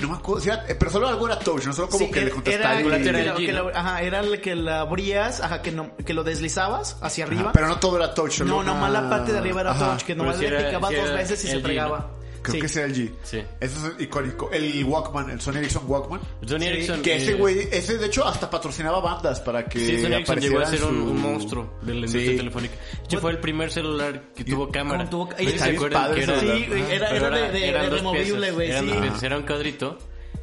No 0.00 0.08
me 0.08 0.14
acuerdo, 0.16 0.40
sí, 0.42 0.48
era- 0.48 0.64
eh, 0.68 0.74
pero 0.74 0.90
solo 0.90 1.08
algo 1.08 1.26
era 1.26 1.38
touch, 1.38 1.66
no 1.66 1.72
solo 1.72 1.88
como 1.88 2.06
Sí, 2.06 2.10
que 2.10 2.24
le 2.24 2.30
juntaste 2.30 2.54
era, 2.58 2.80
era 2.80 3.34
que 3.34 3.52
¿no? 3.52 3.68
ajá, 3.74 4.02
era 4.02 4.20
el 4.20 4.40
que 4.40 4.54
la 4.54 4.80
abrías, 4.80 5.40
ajá, 5.40 5.60
que, 5.62 5.72
no, 5.72 5.94
que 5.96 6.14
lo 6.14 6.24
deslizabas 6.24 6.96
hacia 7.02 7.24
Ajá, 7.24 7.32
arriba. 7.34 7.52
pero 7.52 7.68
no 7.68 7.78
todo 7.78 7.96
era 7.96 8.14
touch. 8.14 8.40
no, 8.40 8.58
una- 8.58 8.72
nomás 8.72 8.90
la 8.92 9.08
parte 9.10 9.32
de 9.32 9.38
arriba 9.38 9.60
era 9.60 9.72
Ajá. 9.72 9.90
touch, 9.92 10.00
que 10.04 10.14
Pero 10.14 10.24
nomás 10.24 10.38
le 10.40 10.50
picaba 10.50 10.90
dos 10.90 11.12
veces 11.12 11.44
y 11.44 11.48
se. 11.48 11.60
¿no? 11.60 12.19
Creo 12.42 12.54
Sí. 12.54 12.60
que 12.74 12.78
era 12.78 12.86
el 12.88 12.94
G. 12.94 13.12
Sí. 13.22 13.42
Eso 13.60 13.86
es 13.88 14.00
icónico. 14.02 14.50
El 14.50 14.84
Walkman, 14.84 15.30
el 15.30 15.40
Sony 15.40 15.56
Ericsson 15.56 15.84
Walkman. 15.86 16.20
Sony 16.46 16.62
Ericsson. 16.62 17.02
Que 17.02 17.16
ese 17.16 17.32
eh, 17.32 17.34
güey, 17.34 17.68
ese 17.70 17.98
de 17.98 18.06
hecho 18.06 18.24
hasta 18.26 18.48
patrocinaba 18.48 19.00
bandas 19.00 19.40
para 19.40 19.64
que 19.66 19.78
Sí, 19.78 20.00
Sony 20.00 20.12
Ericsson 20.14 20.40
llegó 20.40 20.58
a 20.60 20.66
ser 20.66 20.78
su- 20.78 20.88
un 20.88 21.20
monstruo 21.20 21.78
de 21.82 21.92
la 21.92 21.96
industria 22.00 22.30
Sí. 22.30 22.36
telefónica. 22.36 22.74
Hecho, 23.04 23.20
fue 23.20 23.30
el 23.32 23.38
primer 23.38 23.70
celular 23.70 24.22
que 24.34 24.44
tuvo 24.44 24.68
cámara. 24.70 25.08
tuvo- 25.10 25.28
No 25.30 25.50
se 25.50 25.64
acuerdan 25.70 26.14
que 26.14 26.22
era. 26.22 26.40
Sí, 26.40 26.46
era- 26.90 27.08
pero 27.10 27.26
era 27.26 27.50
de- 27.50 27.60
de- 27.60 27.90
removible, 27.90 28.50
güey, 28.52 28.70
eran 28.70 28.84
sí. 28.84 28.90
dos 28.90 29.00
piezas, 29.00 29.22
Era 29.22 29.36
un 29.36 29.42
cuadrito. 29.44 29.98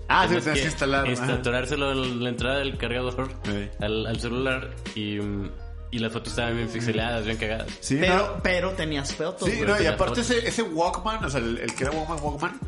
Ah, 0.09 0.25
sí, 0.29 0.35
Tenías 0.35 0.59
que 0.59 0.65
instalar. 0.67 1.07
Instalárselo 1.09 1.91
en 1.91 2.23
la 2.23 2.29
entrada 2.29 2.59
del 2.59 2.77
cargador 2.77 3.27
Sí. 3.43 3.69
al, 3.81 4.05
al 4.07 4.19
celular 4.19 4.69
y, 4.95 5.19
mm, 5.19 5.49
y 5.91 5.99
las 5.99 6.11
fotos 6.11 6.29
estaban 6.33 6.55
bien 6.55 6.67
pixeladas, 6.67 7.25
bien 7.25 7.38
cagadas. 7.38 7.67
Sí, 7.79 7.97
Pero, 7.99 8.15
no. 8.17 8.43
pero 8.43 8.71
tenías 8.71 9.13
fotos. 9.13 9.49
Sí, 9.49 9.59
no, 9.65 9.81
y 9.81 9.85
aparte 9.85 10.21
ese, 10.21 10.47
ese 10.47 10.61
Walkman, 10.63 11.23
o 11.25 11.29
sea, 11.29 11.39
el, 11.39 11.57
el 11.59 11.73
que 11.73 11.83
era 11.83 11.91
Walkman 11.93 12.19
Walkman, 12.21 12.59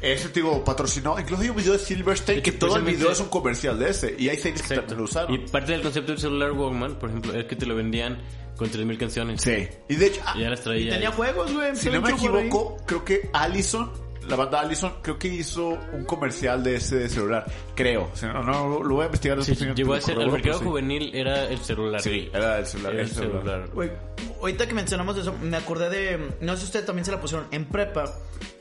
ese 0.00 0.28
tipo 0.30 0.64
patrocinó, 0.64 1.18
incluso 1.18 1.42
hay 1.42 1.50
un 1.50 1.56
video 1.56 1.72
de 1.74 1.78
Silverstein 1.78 2.38
De 2.38 2.42
que 2.42 2.52
que 2.52 2.58
todo 2.58 2.76
el 2.76 2.82
video 2.82 3.10
es 3.12 3.20
un 3.20 3.28
comercial 3.28 3.78
de 3.78 3.90
ese, 3.90 4.14
y 4.18 4.28
hay 4.28 4.36
series 4.36 4.62
que 4.62 4.74
Exacto. 4.74 4.80
también 4.94 4.98
lo 4.98 5.04
usaron. 5.04 5.34
Y 5.34 5.38
parte 5.38 5.72
del 5.72 5.82
concepto 5.82 6.12
del 6.12 6.20
celular 6.20 6.52
Walkman, 6.52 6.96
por 6.98 7.10
ejemplo, 7.10 7.34
es 7.34 7.44
que 7.44 7.56
te 7.56 7.66
lo 7.66 7.74
vendían 7.76 8.18
con 8.56 8.68
3000 8.70 8.98
canciones. 8.98 9.40
Sí. 9.42 9.68
Y 9.88 9.94
de 9.96 10.06
hecho, 10.06 10.20
ah, 10.24 10.34
Y 10.36 10.40
ya 10.42 10.50
las 10.50 10.60
Y 10.60 10.62
traía. 10.64 10.92
tenía 10.92 11.08
ahí. 11.08 11.14
juegos, 11.16 11.52
güey. 11.52 11.74
si 11.76 11.90
no 11.90 12.00
me 12.00 12.10
equivoco, 12.10 12.76
creo 12.86 13.04
que 13.04 13.28
Allison, 13.32 13.90
la 14.28 14.36
banda 14.36 14.60
Allison, 14.60 14.94
creo 15.02 15.18
que 15.18 15.28
hizo 15.28 15.78
un 15.92 16.04
comercial 16.04 16.62
de 16.62 16.76
ese 16.76 17.08
celular. 17.08 17.44
Creo. 17.74 18.10
O 18.12 18.16
sea, 18.16 18.32
no, 18.32 18.42
no, 18.42 18.82
lo 18.82 18.94
voy 18.94 19.02
a 19.02 19.06
investigar. 19.06 19.42
Sí, 19.44 19.54
llegó 19.74 19.94
a 19.94 20.00
ser, 20.00 20.18
el 20.18 20.30
mercado 20.30 20.58
sí. 20.58 20.64
juvenil 20.64 21.14
era 21.14 21.44
el 21.44 21.58
celular. 21.58 22.00
Sí, 22.00 22.30
era 22.32 22.58
el 22.58 22.66
celular. 22.66 22.92
Era 22.94 23.02
el 23.02 23.08
el 23.08 23.14
celular. 23.14 23.68
celular. 23.68 23.98
Ahorita 24.40 24.66
que 24.66 24.74
mencionamos 24.74 25.16
eso, 25.16 25.34
me 25.40 25.56
acordé 25.56 25.90
de. 25.90 26.30
No 26.40 26.54
sé 26.54 26.60
si 26.60 26.64
ustedes 26.66 26.86
también 26.86 27.04
se 27.04 27.12
la 27.12 27.20
pusieron. 27.20 27.46
En 27.50 27.66
prepa, 27.66 28.12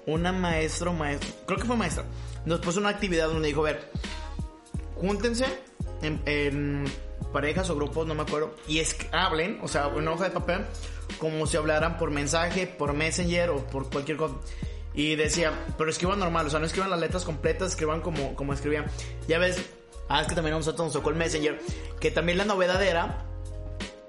una 0.05 0.32
maestra 0.32 0.89
o 0.89 0.93
maestro, 0.93 1.30
creo 1.45 1.59
que 1.59 1.66
fue 1.66 1.76
maestra, 1.76 2.03
nos 2.45 2.59
puso 2.59 2.80
una 2.80 2.89
actividad 2.89 3.28
donde 3.28 3.47
dijo: 3.47 3.62
A 3.62 3.72
ver, 3.72 3.91
júntense 4.95 5.45
en, 6.01 6.22
en 6.26 6.86
parejas 7.32 7.70
o 7.70 7.76
grupos, 7.76 8.07
no 8.07 8.16
me 8.16 8.24
acuerdo, 8.24 8.55
y 8.68 8.80
es 8.80 8.95
hablen, 9.12 9.59
o 9.62 9.68
sea, 9.68 9.88
una 9.88 10.12
hoja 10.12 10.26
de 10.26 10.32
papel, 10.32 10.66
como 11.18 11.45
si 11.47 11.57
hablaran 11.57 11.97
por 11.97 12.12
mensaje, 12.12 12.68
por 12.68 12.93
Messenger 12.93 13.49
o 13.51 13.57
por 13.68 13.89
cualquier 13.89 14.18
cosa. 14.18 14.36
Y 14.94 15.16
decía, 15.16 15.54
pero 15.78 15.89
escriban 15.89 16.20
normal, 16.20 16.48
o 16.48 16.50
sea, 16.50 16.60
no 16.60 16.66
escriban 16.66 16.89
las 16.89 17.00
letras 17.00 17.24
completas, 17.24 17.72
escriban 17.72 18.02
como, 18.02 18.36
como 18.36 18.54
escribían. 18.54 18.86
Ya 19.28 19.39
ves, 19.39 19.64
ah, 20.10 20.22
es 20.22 20.28
que 20.28 20.36
también 20.36 20.56
a 20.56 20.58
nosotros 20.58 20.88
nos 20.88 20.94
tocó 20.94 21.10
el 21.10 21.16
Messenger, 21.16 21.60
que 22.00 22.12
también 22.12 22.38
la 22.38 22.46
novedad 22.46 22.84
era 22.84 23.26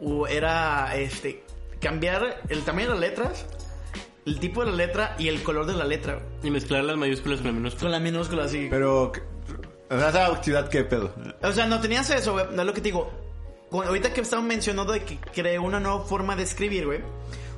o 0.00 0.26
era 0.26 0.96
este 0.96 1.44
cambiar 1.80 2.42
el 2.48 2.62
tamaño 2.62 2.88
de 2.88 2.92
las 2.92 3.00
letras, 3.00 3.46
el 4.24 4.38
tipo 4.38 4.64
de 4.64 4.70
la 4.70 4.76
letra 4.76 5.16
y 5.18 5.28
el 5.28 5.42
color 5.42 5.66
de 5.66 5.74
la 5.74 5.84
letra. 5.84 6.20
Y 6.42 6.50
mezclar 6.50 6.84
las 6.84 6.96
mayúsculas 6.96 7.38
con 7.38 7.46
las 7.48 7.54
minúsculas. 7.54 7.82
Con 7.82 7.92
la 7.92 7.98
minúscula 7.98 8.44
así. 8.44 8.68
Pero, 8.70 9.12
esa 9.90 10.26
actividad, 10.26 10.68
¿qué 10.68 10.84
pedo? 10.84 11.12
O 11.42 11.52
sea, 11.52 11.66
no 11.66 11.80
tenías 11.80 12.08
eso, 12.10 12.32
güey. 12.32 12.46
No 12.52 12.62
es 12.62 12.66
lo 12.66 12.72
que 12.72 12.80
te 12.80 12.88
digo. 12.88 13.10
Ahorita 13.70 14.12
que 14.12 14.20
estaban 14.20 14.46
mencionando 14.46 14.92
de 14.92 15.02
que 15.02 15.18
creó 15.18 15.62
una 15.62 15.80
nueva 15.80 16.04
forma 16.04 16.36
de 16.36 16.44
escribir, 16.44 16.86
güey. 16.86 17.00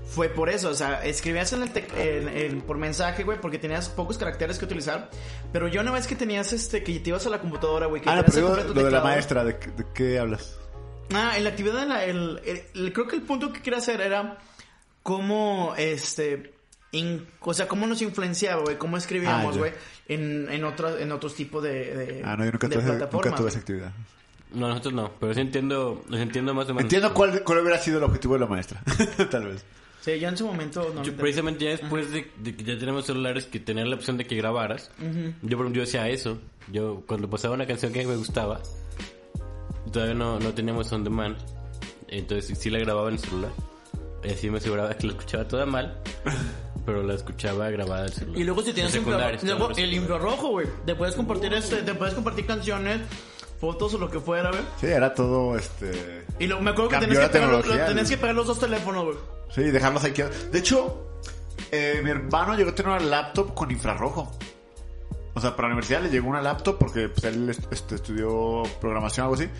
Fue 0.07 0.29
por 0.29 0.49
eso, 0.51 0.69
o 0.71 0.75
sea, 0.75 1.05
escribías 1.05 1.53
en 1.55 1.63
el 1.63 1.73
tec- 1.73 1.93
en- 1.97 2.29
en- 2.29 2.61
por 2.61 2.77
mensaje, 2.77 3.25
güey, 3.25 3.41
porque 3.41 3.59
tenías 3.59 3.89
pocos 3.89 4.19
caracteres 4.19 4.59
que 4.59 4.65
utilizar. 4.67 5.11
Pero 5.53 5.67
yo 5.69 5.81
una 5.81 5.91
vez 5.93 6.07
que 6.07 6.15
tenías 6.15 6.53
este, 6.53 6.83
que 6.85 7.01
te 7.01 7.09
ibas 7.11 7.27
a 7.27 7.31
la 7.31 7.41
computadora, 7.41 7.87
güey, 7.87 8.03
que 8.03 8.11
Ah, 8.11 8.23
pero 8.27 8.47
completo 8.49 8.75
lo 8.75 8.85
de 8.85 8.91
la 8.91 9.01
maestra, 9.03 9.45
¿de, 9.45 9.59
qué- 9.59 9.71
de 9.71 9.85
qué 9.95 10.19
hablas? 10.19 10.59
Ah, 11.13 11.37
en 11.37 11.45
la 11.45 11.51
actividad, 11.51 11.81
de 11.81 11.87
la- 11.87 12.05
el, 12.05 12.41
el- 12.45 12.63
el- 12.75 12.93
creo 12.93 13.09
que 13.09 13.17
el 13.17 13.23
punto 13.23 13.53
que 13.53 13.61
quería 13.63 13.79
hacer 13.79 14.01
era 14.01 14.39
cómo, 15.03 15.75
este, 15.77 16.55
in- 16.93 17.27
o 17.41 17.55
sea, 17.55 17.67
cómo 17.69 17.87
nos 17.87 18.01
influenciaba, 18.03 18.63
güey, 18.63 18.77
cómo 18.79 18.97
Ah, 18.97 18.99
escribíamos, 18.99 19.55
ya. 19.55 19.59
güey, 19.61 19.73
en, 20.09 20.49
en, 20.51 20.65
otros, 20.65 21.01
en 21.01 21.13
otros 21.13 21.35
tipos 21.35 21.63
de, 21.63 21.95
de, 21.95 22.23
Ah, 22.25 22.37
no, 22.37 22.45
yo 22.45 22.53
nunca 22.53 22.69
tuve, 22.69 22.83
nunca 22.83 22.97
plataformas, 22.99 23.35
tuve 23.41 23.49
esa 23.49 23.59
actividad. 23.59 23.93
No, 24.53 24.69
nosotros 24.69 24.95
no, 24.95 25.11
pero 25.19 25.35
sí 25.35 25.41
entiendo, 25.41 26.05
los 26.09 26.21
entiendo 26.21 26.55
más 26.55 26.67
o 26.67 26.69
menos. 26.69 26.83
Entiendo 26.85 27.13
cuál, 27.13 27.43
cuál 27.43 27.59
hubiera 27.59 27.79
sido 27.79 27.99
el 27.99 28.05
objetivo 28.05 28.35
de 28.35 28.41
la 28.41 28.47
maestra. 28.47 28.81
Tal 29.31 29.47
vez. 29.49 29.65
Sí, 30.05 30.19
yo 30.21 30.29
en 30.29 30.37
su 30.37 30.47
momento 30.47 30.93
no 30.95 31.03
Yo, 31.03 31.17
precisamente 31.17 31.65
ya 31.65 31.71
después 31.71 32.13
de, 32.13 32.31
de 32.37 32.55
que 32.55 32.63
ya 32.63 32.79
tenemos 32.79 33.07
celulares 33.07 33.47
que 33.47 33.59
tenían 33.59 33.89
la 33.89 33.97
opción 33.97 34.19
de 34.19 34.27
que 34.27 34.37
grabaras, 34.37 34.91
yo, 34.99 35.57
por 35.57 35.65
ejemplo, 35.67 35.73
yo 35.73 35.83
hacía 35.85 36.09
eso. 36.11 36.39
Yo, 36.71 37.03
cuando 37.07 37.31
pasaba 37.31 37.55
una 37.55 37.67
canción 37.67 37.91
que 37.93 38.07
me 38.07 38.17
gustaba, 38.17 38.61
todavía 39.93 40.15
no, 40.15 40.39
no 40.41 40.53
teníamos 40.53 40.93
on 40.93 41.05
demand, 41.05 41.37
entonces 42.09 42.59
sí, 42.59 42.71
la 42.71 42.79
grababa 42.81 43.09
en 43.09 43.15
el 43.15 43.21
celular. 43.21 43.51
Y 44.23 44.29
así 44.31 44.51
me 44.51 44.59
aseguraba 44.59 44.95
que 44.95 45.07
la 45.07 45.13
escuchaba 45.15 45.49
toda 45.49 45.67
mal, 45.67 45.99
pero 46.87 47.03
la 47.03 47.15
escuchaba 47.15 47.71
grabada 47.71 48.03
en 48.03 48.07
el 48.09 48.13
celular. 48.13 48.41
Y 48.41 48.45
luego 48.45 48.63
si 48.63 48.73
tienes 48.73 48.95
En 48.95 49.03
infra- 49.03 49.11
secundarias, 49.31 49.45
luego 49.45 49.71
el 49.77 49.93
infrarrojo, 49.95 50.49
güey. 50.51 50.67
Te 50.85 50.95
puedes 50.95 51.15
compartir 51.15 51.53
este, 51.55 51.77
te 51.83 51.95
puedes 51.95 52.15
compartir 52.15 52.47
canciones, 52.47 53.01
fotos 53.61 53.95
o 53.95 53.99
lo 53.99 54.11
que 54.11 54.21
fuera, 54.21 54.51
güey. 54.51 54.63
Sí, 54.81 54.87
era 54.87 55.15
todo 55.15 55.57
este. 55.57 56.25
Y 56.39 56.47
lo, 56.47 56.61
me 56.61 56.71
acuerdo 56.71 56.91
que 56.91 56.99
tenías 56.99 57.19
la 57.19 57.27
que, 57.29 57.33
pegar, 57.33 57.49
los- 57.51 57.61
tecnología, 57.63 57.87
tenías 57.87 58.07
güey. 58.07 58.17
que 58.17 58.21
pegar 58.21 58.35
los 58.37 58.47
dos 58.47 58.61
teléfonos, 58.61 59.05
güey. 59.05 59.17
Sí, 59.55 59.63
dejarlos 59.63 60.05
ahí. 60.05 60.13
que- 60.13 60.25
De 60.25 60.59
hecho, 60.59 61.09
eh, 61.71 62.01
mi 62.03 62.11
hermano 62.11 62.57
llegó 62.57 62.71
a 62.71 62.75
tener 62.75 62.93
una 62.93 63.01
laptop 63.01 63.55
con 63.55 63.71
infrarrojo. 63.71 64.31
O 65.37 65.41
sea, 65.41 65.57
para 65.57 65.69
la 65.69 65.75
universidad 65.75 66.03
le 66.03 66.11
llegó 66.11 66.29
una 66.29 66.41
laptop 66.43 66.79
porque 66.79 67.09
pues, 67.09 67.25
él 67.25 67.51
este, 67.71 67.95
estudió 67.97 68.63
programación 68.81 69.27
o 69.27 69.31
algo 69.31 69.43
así. 69.43 69.51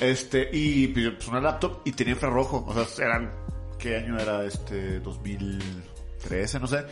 Este, 0.00 0.50
y 0.52 0.88
pidió 0.88 1.14
pues, 1.16 1.28
una 1.28 1.40
laptop 1.40 1.80
y 1.84 1.92
tenía 1.92 2.14
infrarrojo. 2.14 2.64
O 2.66 2.84
sea, 2.84 3.06
eran. 3.06 3.30
¿Qué 3.78 3.96
año 3.96 4.18
era? 4.18 4.44
Este, 4.44 5.00
2013, 5.00 6.60
no 6.60 6.66
sé. 6.66 6.84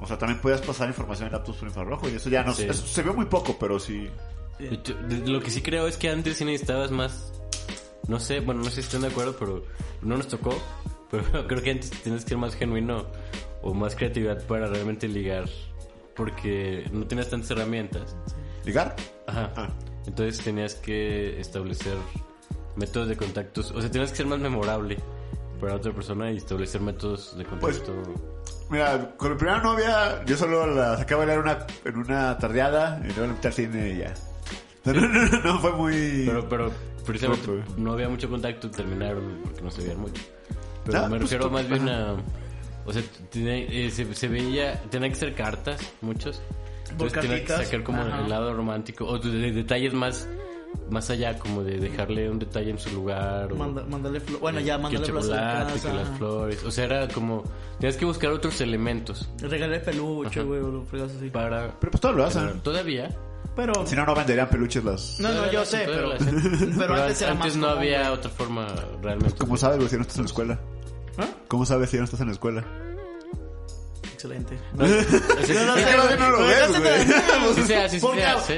O 0.00 0.06
sea, 0.06 0.18
también 0.18 0.40
podías 0.40 0.60
pasar 0.60 0.88
información 0.88 1.28
en 1.28 1.32
laptops 1.32 1.58
por 1.58 1.68
infrarrojo 1.68 2.08
y 2.08 2.14
eso 2.16 2.28
ya 2.28 2.42
no 2.42 2.52
Sí. 2.52 2.64
eso 2.64 2.86
se 2.86 3.02
vio 3.02 3.14
muy 3.14 3.26
poco, 3.26 3.56
pero 3.58 3.78
sí. 3.78 4.10
Lo 4.58 5.40
que 5.40 5.50
sí 5.50 5.62
creo 5.62 5.86
es 5.86 5.96
que 5.96 6.08
antes 6.10 6.36
sí 6.36 6.44
necesitabas 6.44 6.90
más. 6.90 7.32
No 8.08 8.20
sé, 8.20 8.40
bueno, 8.40 8.62
no 8.62 8.68
sé 8.70 8.76
si 8.76 8.80
están 8.82 9.02
de 9.02 9.08
acuerdo, 9.08 9.36
pero 9.38 9.64
no 10.02 10.16
nos 10.16 10.28
tocó. 10.28 10.56
Pero 11.10 11.46
creo 11.46 11.62
que 11.62 11.70
antes 11.70 11.90
tienes 12.02 12.24
que 12.24 12.30
ser 12.30 12.38
más 12.38 12.56
genuino 12.56 13.06
o 13.62 13.72
más 13.72 13.94
creatividad 13.94 14.44
para 14.46 14.66
realmente 14.66 15.06
ligar. 15.06 15.44
Porque 16.16 16.88
no 16.92 17.06
tienes 17.06 17.30
tantas 17.30 17.50
herramientas. 17.52 18.16
¿Ligar? 18.64 18.96
Ajá. 19.28 19.52
Ah. 19.54 19.68
Entonces 20.06 20.42
tenías 20.42 20.74
que 20.74 21.38
establecer 21.40 21.96
métodos 22.74 23.08
de 23.08 23.16
contactos. 23.16 23.70
O 23.70 23.80
sea, 23.80 23.90
tenías 23.90 24.10
que 24.10 24.16
ser 24.18 24.26
más 24.26 24.40
memorable 24.40 24.98
para 25.60 25.76
otra 25.76 25.92
persona 25.92 26.32
y 26.32 26.38
establecer 26.38 26.80
métodos 26.80 27.36
de 27.38 27.44
Pues, 27.44 27.78
contacto. 27.78 28.12
Mira, 28.70 29.14
con 29.16 29.30
mi 29.32 29.36
primera 29.36 29.60
novia, 29.62 30.24
yo 30.24 30.36
solo 30.36 30.66
la 30.66 30.96
saqué 30.96 31.14
a 31.14 31.18
bailar 31.18 31.38
una, 31.38 31.66
en 31.84 31.96
una 31.96 32.36
tardeada 32.38 32.98
y 33.02 33.06
luego 33.08 33.20
la 33.22 33.26
invité 33.28 33.48
al 33.48 33.54
cine 33.54 33.90
y 33.92 33.98
ya. 33.98 34.14
No, 34.84 34.92
no, 34.92 35.00
no, 35.08 35.40
no 35.42 35.58
fue 35.60 35.72
muy... 35.72 36.24
Pero, 36.26 36.48
pero 36.48 36.72
precisamente 37.06 37.62
no 37.76 37.92
había 37.92 38.08
mucho 38.08 38.28
contacto, 38.28 38.70
terminaron 38.70 39.40
porque 39.42 39.62
no 39.62 39.70
se 39.70 39.82
veían 39.82 40.00
mucho. 40.00 40.22
Pero 40.84 40.98
Ah, 40.98 41.02
me 41.04 41.08
pues 41.10 41.22
refiero 41.22 41.46
tú- 41.46 41.50
más 41.52 41.68
bien 41.68 41.88
ajá. 41.88 42.10
a. 42.10 42.16
O 42.86 42.92
sea, 42.92 43.02
tiene- 43.30 43.66
eh, 43.86 43.90
se, 43.90 44.14
se 44.14 44.28
veía. 44.28 44.78
Tenían 44.90 45.10
que 45.12 45.16
ser 45.16 45.34
cartas, 45.34 45.80
muchos. 46.02 46.42
Entonces 46.90 47.18
tenía 47.20 47.42
que 47.42 47.52
sacar 47.64 47.82
como 47.82 48.02
Ajá. 48.02 48.20
el 48.20 48.28
lado 48.28 48.52
romántico. 48.52 49.06
O 49.06 49.18
de, 49.18 49.30
de 49.30 49.52
detalles 49.52 49.94
más. 49.94 50.28
Más 50.90 51.08
allá, 51.08 51.38
como 51.38 51.62
de 51.62 51.78
dejarle 51.78 52.28
un 52.28 52.38
detalle 52.38 52.70
en 52.72 52.78
su 52.78 52.90
lugar. 52.90 53.50
O 53.52 53.56
Manda- 53.56 53.84
mándale 53.88 54.20
Bueno, 54.40 54.60
ya, 54.60 54.76
mándale 54.76 55.06
flores 55.06 55.82
que 55.82 55.92
las 55.94 56.08
flores. 56.18 56.64
O 56.64 56.70
sea, 56.70 56.84
era 56.84 57.08
como. 57.08 57.42
Tenías 57.78 57.96
que 57.96 58.04
buscar 58.04 58.30
otros 58.32 58.60
elementos 58.60 59.28
Regálale 59.40 59.80
peluche, 59.80 60.42
güey, 60.42 60.60
o 60.60 60.68
lo 60.92 61.04
así. 61.04 61.30
para. 61.30 61.72
Pero 61.80 61.90
pues 61.92 62.00
todo 62.02 62.12
lo 62.12 62.24
hacen. 62.26 62.60
Todavía. 62.60 63.08
Pero... 63.56 63.86
Si 63.86 63.94
no, 63.94 64.04
no 64.04 64.14
venderían 64.14 64.48
peluches 64.48 64.82
las... 64.84 65.20
No, 65.20 65.32
no, 65.32 65.50
yo 65.50 65.64
sé, 65.64 65.84
pero... 65.86 66.12
hacen. 66.12 66.74
Pero 66.76 66.94
antes 66.94 67.22
era 67.22 67.34
más 67.34 67.54
no 67.56 67.66
común, 67.66 67.78
había 67.78 68.00
güey. 68.02 68.12
otra 68.18 68.30
forma 68.30 68.66
realmente. 69.02 69.36
¿Cómo 69.38 69.56
sabes, 69.56 69.78
güey, 69.78 69.88
si 69.88 69.96
no 69.96 70.02
estás 70.02 70.16
en 70.16 70.22
la 70.24 70.28
escuela? 70.28 70.60
¿Ah? 71.18 71.26
¿Cómo 71.48 71.64
sabes 71.64 71.90
si 71.90 71.98
no 71.98 72.04
estás 72.04 72.20
en 72.20 72.26
la 72.26 72.32
escuela? 72.32 72.64
Excelente. 74.24 74.58
No. 74.74 74.84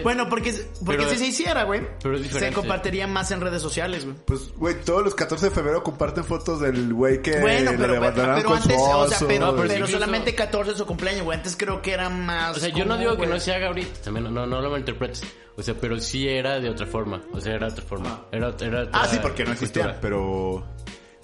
Bueno, 0.03 0.29
porque, 0.29 0.53
porque 0.85 0.99
Pero- 0.99 1.11
si 1.11 1.17
se 1.19 1.27
hiciera, 1.27 1.64
güey, 1.64 1.83
pero 2.03 2.19
se 2.23 2.53
compartiría 2.53 3.07
más 3.07 3.31
en 3.31 3.41
redes 3.41 3.62
sociales, 3.62 4.05
güey. 4.05 4.17
Pues, 4.25 4.53
güey, 4.57 4.81
todos 4.83 5.03
los 5.05 5.14
14 5.14 5.47
de 5.47 5.51
febrero 5.51 5.83
comparten 5.83 6.25
fotos 6.25 6.61
del 6.61 6.93
güey 6.93 7.23
que 7.23 7.41
Bueno, 7.41 7.73
le 7.73 7.77
pero, 7.77 7.89
pero, 7.95 7.97
abandonaron 7.99 8.37
pero 8.37 8.49
con 8.49 8.59
antes, 8.59 8.77
su 8.77 8.83
o 8.83 9.09
sea, 9.09 9.19
pero, 9.27 9.41
No, 9.47 9.51
pero 9.53 9.62
pero 9.62 9.75
incluso- 9.75 9.93
solamente 9.93 10.35
14 10.35 10.73
es 10.73 10.79
su 10.79 10.87
cumpleaños, 10.87 11.23
güey. 11.25 11.37
Antes 11.37 11.57
creo 11.57 11.83
que 11.83 11.93
era 11.93 12.09
más. 12.09 12.57
O 12.57 12.61
sea, 12.61 12.69
yo 12.71 12.85
no 12.85 12.97
digo 12.97 13.17
que 13.17 13.27
no 13.27 13.39
se 13.41 13.55
haga 13.55 13.69
ahorita, 13.69 14.03
también 14.05 14.25
no, 14.25 14.31
no, 14.31 14.47
no 14.47 14.61
lo 14.61 14.71
malinterpretes. 14.71 15.23
O 15.57 15.62
sea, 15.62 15.75
pero 15.81 15.99
sí 15.99 16.29
era 16.29 16.61
de 16.61 16.69
otra 16.69 16.87
forma. 16.87 17.23
O 17.33 17.41
sea, 17.41 17.55
era 17.55 17.67
de 17.67 17.73
otra 17.73 17.85
forma. 17.85 18.27
Era, 18.31 18.49
era 18.61 18.83
otra 18.83 18.91
Ah, 18.93 19.09
sí, 19.09 19.19
porque 19.23 19.45
no 19.45 19.57
cultura. 19.57 19.99
pero... 20.01 20.64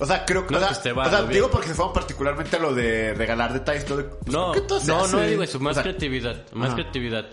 O 0.03 0.07
sea, 0.07 0.25
creo 0.25 0.45
que... 0.47 0.53
No, 0.53 0.59
o 0.59 0.61
sea, 0.61 0.69
pues 0.71 0.83
te 0.83 0.93
va 0.93 1.07
o 1.07 1.11
sea, 1.11 1.23
digo 1.23 1.49
porque 1.51 1.69
se 1.69 1.75
fueron 1.75 1.93
particularmente 1.95 2.57
a 2.57 2.59
lo 2.59 2.75
de 2.75 3.15
regalar 3.15 3.53
detalles. 3.53 3.85
Todo, 3.85 4.05
pues, 4.19 4.33
No, 4.33 4.47
¿por 4.47 4.55
qué 4.55 4.61
todo 4.63 4.81
se 4.81 4.87
no, 4.89 5.07
no 5.07 5.21
digo 5.21 5.43
eso, 5.45 5.61
más 5.61 5.71
O 5.73 5.75
sea, 5.75 5.83
creatividad, 5.85 6.45
más 6.53 6.69
Ajá. 6.69 6.75
creatividad. 6.77 7.27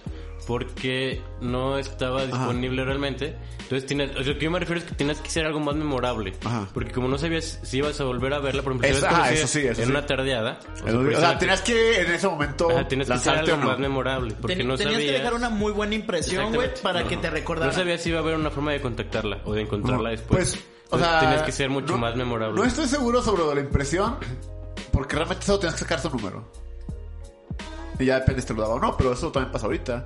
Porque 0.48 1.22
no 1.42 1.78
estaba 1.78 2.26
disponible 2.26 2.84
realmente. 2.86 3.36
Entonces, 3.64 3.86
tienes, 3.86 4.12
o 4.12 4.24
sea, 4.24 4.34
lo 4.34 4.40
que 4.40 4.46
yo 4.46 4.52
me 4.52 4.60
refiero 4.60 4.82
es 4.82 4.88
que 4.88 4.96
tienes 4.96 5.20
que 5.20 5.30
ser 5.30 5.46
algo 5.46 5.60
más 5.60 5.76
memorable. 5.76 6.34
Ajá. 6.44 6.68
Porque 6.74 6.92
como 6.92 7.08
no 7.08 7.18
sabías 7.20 7.60
si 7.64 7.78
ibas 7.78 8.00
a 8.02 8.04
volver 8.06 8.34
a 8.34 8.40
verla, 8.40 8.64
por 8.64 8.72
ejemplo, 8.74 8.90
si 8.90 8.96
Eso- 8.98 9.08
ah, 9.10 9.28
sí, 9.30 9.60
eso 9.60 9.82
en 9.82 9.88
sí. 9.88 9.92
una 9.92 10.06
tardeada. 10.08 10.60
O 10.74 10.78
sea, 10.78 11.00
precisamente- 11.00 11.40
tenías 11.40 11.62
que 11.62 12.02
en 12.02 12.12
ese 12.12 12.28
momento 12.28 12.70
Ajá, 12.72 12.88
tienes 12.88 13.08
que 13.08 13.18
ser 13.20 13.34
lanzarte 13.34 13.52
algo 13.52 13.62
o 13.62 13.66
no. 13.66 13.72
más 13.72 13.80
memorable. 13.80 14.34
Porque 14.42 14.56
Ten- 14.56 14.68
no 14.68 14.76
tenías 14.78 14.94
sabías... 14.96 15.12
que 15.12 15.18
dejar 15.20 15.34
una 15.36 15.50
muy 15.50 15.72
buena 15.72 15.94
impresión, 15.96 16.54
güey, 16.54 16.70
para 16.82 17.02
No. 17.02 17.08
que 17.08 17.18
te 17.18 17.30
recordara. 17.30 17.68
No 17.72 17.78
sabías 17.78 18.02
si 18.02 18.10
iba 18.10 18.20
a 18.20 18.22
haber 18.22 18.36
una 18.36 18.50
forma 18.50 18.72
de 18.72 18.82
contactarla 18.82 19.40
o 19.46 19.54
de 19.54 19.62
encontrarla 19.62 20.10
después. 20.12 20.52
Pues, 20.56 20.64
o 20.92 20.96
Entonces, 20.96 21.08
sea... 21.10 21.20
Tienes 21.20 21.42
que 21.44 21.52
ser 21.52 21.70
mucho 21.70 21.94
no- 21.94 22.00
más 22.00 22.16
memorable. 22.16 22.56
No 22.60 22.66
estoy 22.66 22.88
seguro 22.88 23.22
sobre 23.22 23.44
la 23.56 23.62
impresión, 23.62 24.18
porque 24.92 25.16
realmente 25.16 25.46
solo 25.46 25.60
tienes 25.60 25.76
que 25.76 25.82
sacar 25.86 26.00
su 26.00 26.10
número. 26.10 26.44
Y 28.00 28.06
ya 28.06 28.20
depende 28.20 28.42
si 28.42 28.48
te 28.48 28.54
lo 28.54 28.62
daba 28.62 28.76
o 28.76 28.80
no, 28.80 28.96
pero 28.98 29.12
eso 29.14 29.32
también 29.32 29.52
pasa 29.52 29.66
ahorita. 29.66 30.06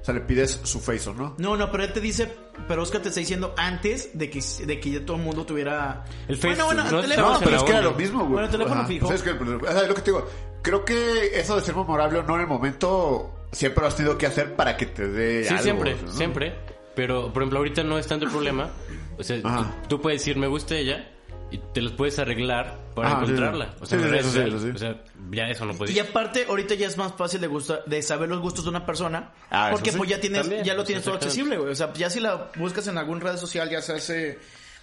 O 0.00 0.04
sea, 0.04 0.14
le 0.14 0.20
pides 0.22 0.60
su 0.64 0.80
face 0.80 1.10
o 1.10 1.14
no. 1.14 1.34
No, 1.38 1.56
no, 1.56 1.70
pero 1.70 1.84
él 1.84 1.92
te 1.92 2.00
dice, 2.00 2.32
pero 2.66 2.82
Oscar 2.82 3.02
te 3.02 3.08
está 3.10 3.20
diciendo 3.20 3.54
antes 3.56 4.18
de 4.18 4.30
que, 4.30 4.42
de 4.66 4.80
que 4.80 4.90
ya 4.90 5.04
todo 5.04 5.16
el 5.18 5.22
mundo 5.22 5.44
tuviera. 5.44 6.04
El 6.26 6.36
Face- 6.36 6.48
bueno, 6.48 6.64
bueno, 6.66 6.82
no 6.84 6.96
el 6.98 7.04
te 7.04 7.10
teléfono. 7.10 7.32
No, 7.34 7.38
pero 7.40 7.56
es 7.56 7.62
que 7.62 7.70
era 7.72 7.80
lo 7.82 7.92
mismo, 7.92 8.18
güey. 8.20 8.30
Bueno, 8.32 8.46
el 8.46 8.50
teléfono 8.50 8.80
Ajá. 8.80 8.88
fijo. 8.88 9.06
¿Sabes 9.06 9.22
qué? 9.22 9.30
O 9.30 9.60
sea, 9.72 9.82
es 9.82 9.88
lo 9.88 9.94
que 9.94 10.00
te 10.02 10.10
digo. 10.10 10.26
Creo 10.62 10.84
que 10.84 11.38
eso 11.38 11.54
de 11.56 11.62
ser 11.62 11.76
memorable 11.76 12.18
o 12.18 12.22
no 12.22 12.34
en 12.34 12.40
el 12.42 12.46
momento, 12.46 13.30
siempre 13.52 13.82
lo 13.82 13.88
has 13.88 13.96
tenido 13.96 14.18
que 14.18 14.26
hacer 14.26 14.56
para 14.56 14.76
que 14.76 14.86
te 14.86 15.06
dé 15.06 15.44
Sí, 15.44 15.50
algo, 15.50 15.62
siempre, 15.62 15.96
¿no? 16.02 16.12
siempre. 16.12 16.54
Pero, 16.96 17.32
por 17.32 17.42
ejemplo, 17.42 17.58
ahorita 17.60 17.82
no 17.84 17.98
es 17.98 18.06
tanto 18.06 18.24
el 18.24 18.30
problema. 18.32 18.70
O 19.20 19.24
sea, 19.24 19.40
tú, 19.42 19.88
tú 19.88 20.00
puedes 20.00 20.20
decir, 20.20 20.36
me 20.36 20.46
gusta 20.46 20.76
ella, 20.76 21.08
y 21.52 21.58
te 21.58 21.82
los 21.82 21.92
puedes 21.92 22.18
arreglar 22.18 22.78
para 22.94 23.08
Ajá, 23.12 23.22
encontrarla. 23.22 23.66
sí. 23.66 23.72
O 23.80 23.86
sea, 23.86 23.98
Sí, 23.98 24.04
en 24.04 24.10
sí, 24.10 24.10
redes 24.10 24.20
eso 24.26 24.30
sí, 24.30 24.38
sociales. 24.38 24.54
eso 24.54 24.64
sí. 24.66 24.70
O 24.74 24.78
sea, 24.78 25.02
ya 25.32 25.48
eso 25.50 25.64
no 25.64 25.74
puedes. 25.74 25.94
Y 25.96 25.98
aparte, 25.98 26.46
ahorita 26.48 26.74
ya 26.76 26.86
es 26.86 26.96
más 26.96 27.12
fácil 27.14 27.40
de 27.40 27.46
gusta, 27.48 27.80
de 27.86 28.02
saber 28.02 28.28
los 28.28 28.40
gustos 28.40 28.64
de 28.64 28.70
una 28.70 28.86
persona. 28.86 29.32
Ah, 29.50 29.68
porque 29.72 29.90
sí. 29.90 29.98
pues 29.98 30.08
ya 30.10 30.20
tienes, 30.20 30.42
También, 30.42 30.62
ya 30.64 30.74
lo 30.74 30.78
pues, 30.78 30.86
tienes 30.86 31.04
todo 31.04 31.14
accesible, 31.16 31.56
güey. 31.58 31.72
O 31.72 31.74
sea, 31.74 31.92
ya 31.94 32.08
si 32.08 32.20
la 32.20 32.50
buscas 32.56 32.86
en 32.86 32.98
alguna 32.98 33.20
red 33.20 33.36
social, 33.36 33.68
ya 33.68 33.82
se 33.82 33.92
hace. 33.94 34.38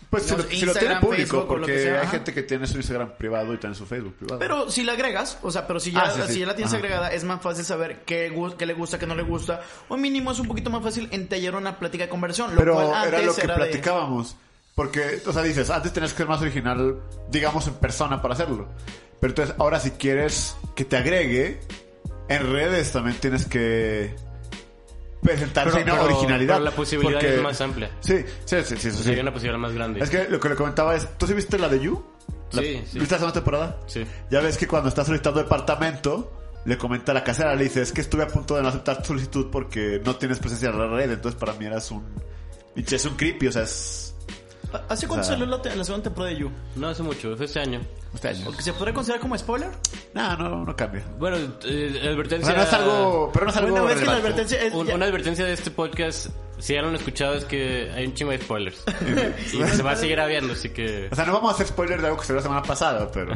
Pues 0.09 0.23
si 0.23 0.35
lo, 0.37 0.43
si 0.43 0.43
lo 0.43 0.49
tiene 0.49 0.65
Instagram, 0.71 1.01
público, 1.01 1.15
Facebook, 1.37 1.47
porque 1.47 1.73
que 1.73 1.83
sea, 1.83 2.01
hay 2.01 2.07
gente 2.07 2.33
que 2.33 2.43
tiene 2.43 2.65
su 2.65 2.77
Instagram 2.77 3.17
privado 3.17 3.53
y 3.53 3.57
tiene 3.57 3.75
su 3.75 3.85
Facebook 3.85 4.13
privado. 4.15 4.39
Pero 4.39 4.71
si 4.71 4.83
la 4.85 4.93
agregas, 4.93 5.37
o 5.41 5.51
sea, 5.51 5.67
pero 5.67 5.79
si 5.81 5.91
ya, 5.91 5.99
Ah, 6.01 6.11
sí, 6.15 6.21
sí. 6.27 6.33
si 6.35 6.39
ya 6.39 6.45
la 6.45 6.55
tienes 6.55 6.73
Ajá. 6.73 6.77
agregada, 6.81 7.11
es 7.11 7.23
más 7.25 7.41
fácil 7.41 7.65
saber 7.65 8.03
qué, 8.05 8.29
le 8.29 8.73
gusta, 8.73 8.97
qué 8.99 9.05
no 9.05 9.15
le 9.15 9.23
gusta. 9.23 9.61
O 9.89 9.97
mínimo 9.97 10.31
es 10.31 10.39
un 10.39 10.47
poquito 10.47 10.69
más 10.69 10.81
fácil 10.81 11.09
entallar 11.11 11.55
una 11.55 11.77
plática 11.77 12.05
de 12.05 12.09
conversión. 12.09 12.51
Lo 12.55 12.59
Pero 12.61 12.75
cual 12.75 12.93
antes 12.93 13.13
era 13.13 13.21
lo 13.23 13.35
que 13.35 13.47
platicábamos. 13.49 14.37
Porque, 14.75 15.21
o 15.25 15.33
sea, 15.33 15.41
dices, 15.43 15.69
antes 15.71 15.91
tenías 15.91 16.13
que 16.13 16.17
ser 16.19 16.27
más 16.27 16.41
original, 16.41 17.01
digamos, 17.29 17.67
en 17.67 17.73
persona 17.73 18.21
para 18.21 18.35
hacerlo. 18.35 18.69
Pero 19.19 19.31
entonces, 19.31 19.55
ahora 19.57 19.79
si 19.79 19.91
quieres 19.91 20.55
que 20.75 20.85
te 20.85 20.95
agregue, 20.95 21.59
en 22.29 22.51
redes 22.53 22.91
también 22.93 23.17
tienes 23.19 23.45
que 23.45 24.15
presentar 25.21 25.69
Pero- 25.71 26.03
originalidad. 26.03 26.55
pero 26.55 26.65
la 26.65 26.71
posibilidad 26.71 27.19
porque- 27.19 27.35
es 27.35 27.41
más 27.41 27.61
amplia. 27.61 27.91
Sí, 27.99 28.17
sí, 28.45 28.57
sí, 28.63 28.75
sí, 28.77 28.91
sí. 28.91 29.03
sea, 29.03 29.13
hay 29.13 29.19
una 29.19 29.33
posibilidad 29.33 29.59
más 29.59 29.73
grande. 29.73 29.99
Es 30.01 30.09
que 30.09 30.27
lo 30.29 30.39
que 30.39 30.49
le 30.49 30.55
comentaba 30.55 30.95
es, 30.95 31.07
¿tú 31.17 31.27
sí 31.27 31.33
viste 31.33 31.57
la 31.57 31.67
de 31.69 31.79
You? 31.79 32.03
La- 32.51 32.61
Sí, 32.61 32.81
sí. 32.91 32.99
¿Viste 32.99 33.15
la 33.15 33.19
segunda 33.19 33.33
temporada? 33.33 33.79
Sí. 33.87 34.05
Ya 34.31 34.39
ves 34.41 34.57
que 34.57 34.67
cuando 34.67 34.89
estás 34.89 35.05
solicitando 35.07 35.41
departamento, 35.41 36.31
le 36.65 36.77
comenta 36.77 37.11
a 37.11 37.15
la 37.15 37.23
casera, 37.23 37.55
le 37.55 37.63
dice, 37.65 37.81
es 37.81 37.91
que 37.91 38.01
estuve 38.01 38.23
a 38.23 38.27
punto 38.27 38.55
de 38.55 38.61
no 38.61 38.69
aceptar 38.69 38.97
tu 39.01 39.07
solicitud 39.09 39.47
porque 39.51 40.01
no 40.05 40.15
tienes 40.17 40.39
presencia 40.39 40.69
en 40.69 40.77
la 40.79 40.87
red, 40.87 41.11
entonces 41.11 41.39
para 41.39 41.53
mí 41.53 41.65
eras 41.65 41.91
un... 41.91 42.03
Es 42.75 43.05
un 43.05 43.15
creepy, 43.15 43.47
o 43.47 43.51
sea, 43.51 43.63
es... 43.63 44.15
¿Hace 44.89 45.07
cuánto 45.07 45.21
O 45.21 45.23
sea- 45.25 45.37
salió 45.37 45.45
la, 45.45 45.57
la 45.57 45.83
segunda 45.83 46.03
temporada 46.03 46.33
de 46.33 46.39
You? 46.39 46.51
No 46.75 46.89
hace 46.89 47.03
mucho, 47.03 47.35
fue 47.37 47.45
este 47.45 47.59
año. 47.59 47.81
Este 48.13 48.29
año. 48.29 48.49
¿O 48.49 48.51
que 48.51 48.61
¿Se 48.61 48.73
podría 48.73 48.93
considerar 48.93 49.21
como 49.21 49.37
spoiler? 49.37 49.69
No, 50.13 50.35
no, 50.37 50.65
no 50.65 50.75
cambia. 50.75 51.03
Bueno, 51.19 51.37
eh, 51.65 52.01
O 52.05 52.09
advertencia. 52.09 52.47
sea, 52.53 52.57
no 52.57 52.63
es 52.63 52.73
algo... 52.73 53.29
Pero 53.33 53.45
no 53.45 53.51
es 53.51 53.57
algo 53.57 53.71
Bueno, 53.71 53.89
es 53.89 53.99
que 53.99 54.05
la 54.05 54.13
advertencia 54.13 54.61
es. 54.61 54.73
Un- 54.73 54.87
ya- 54.87 54.95
una 54.95 55.05
advertencia 55.05 55.45
de 55.45 55.53
este 55.53 55.71
podcast, 55.71 56.27
si 56.59 56.73
ya 56.73 56.81
lo 56.81 56.87
han 56.89 56.95
escuchado, 56.95 57.35
es 57.35 57.45
que 57.45 57.91
hay 57.95 58.05
un 58.05 58.13
chingo 58.13 58.31
de 58.31 58.39
spoilers. 58.39 58.83
y 59.53 59.63
se 59.75 59.83
va 59.83 59.91
a 59.91 59.95
seguir 59.95 60.19
habiendo, 60.19 60.53
así 60.53 60.69
que... 60.69 61.09
O 61.11 61.15
sea, 61.15 61.25
no 61.25 61.33
vamos 61.33 61.51
a 61.51 61.55
hacer 61.55 61.67
spoiler 61.67 61.99
de 62.01 62.07
algo 62.07 62.19
que 62.19 62.25
salió 62.25 62.37
la 62.37 62.43
semana 62.43 62.63
pasada, 62.63 63.09
pero... 63.11 63.33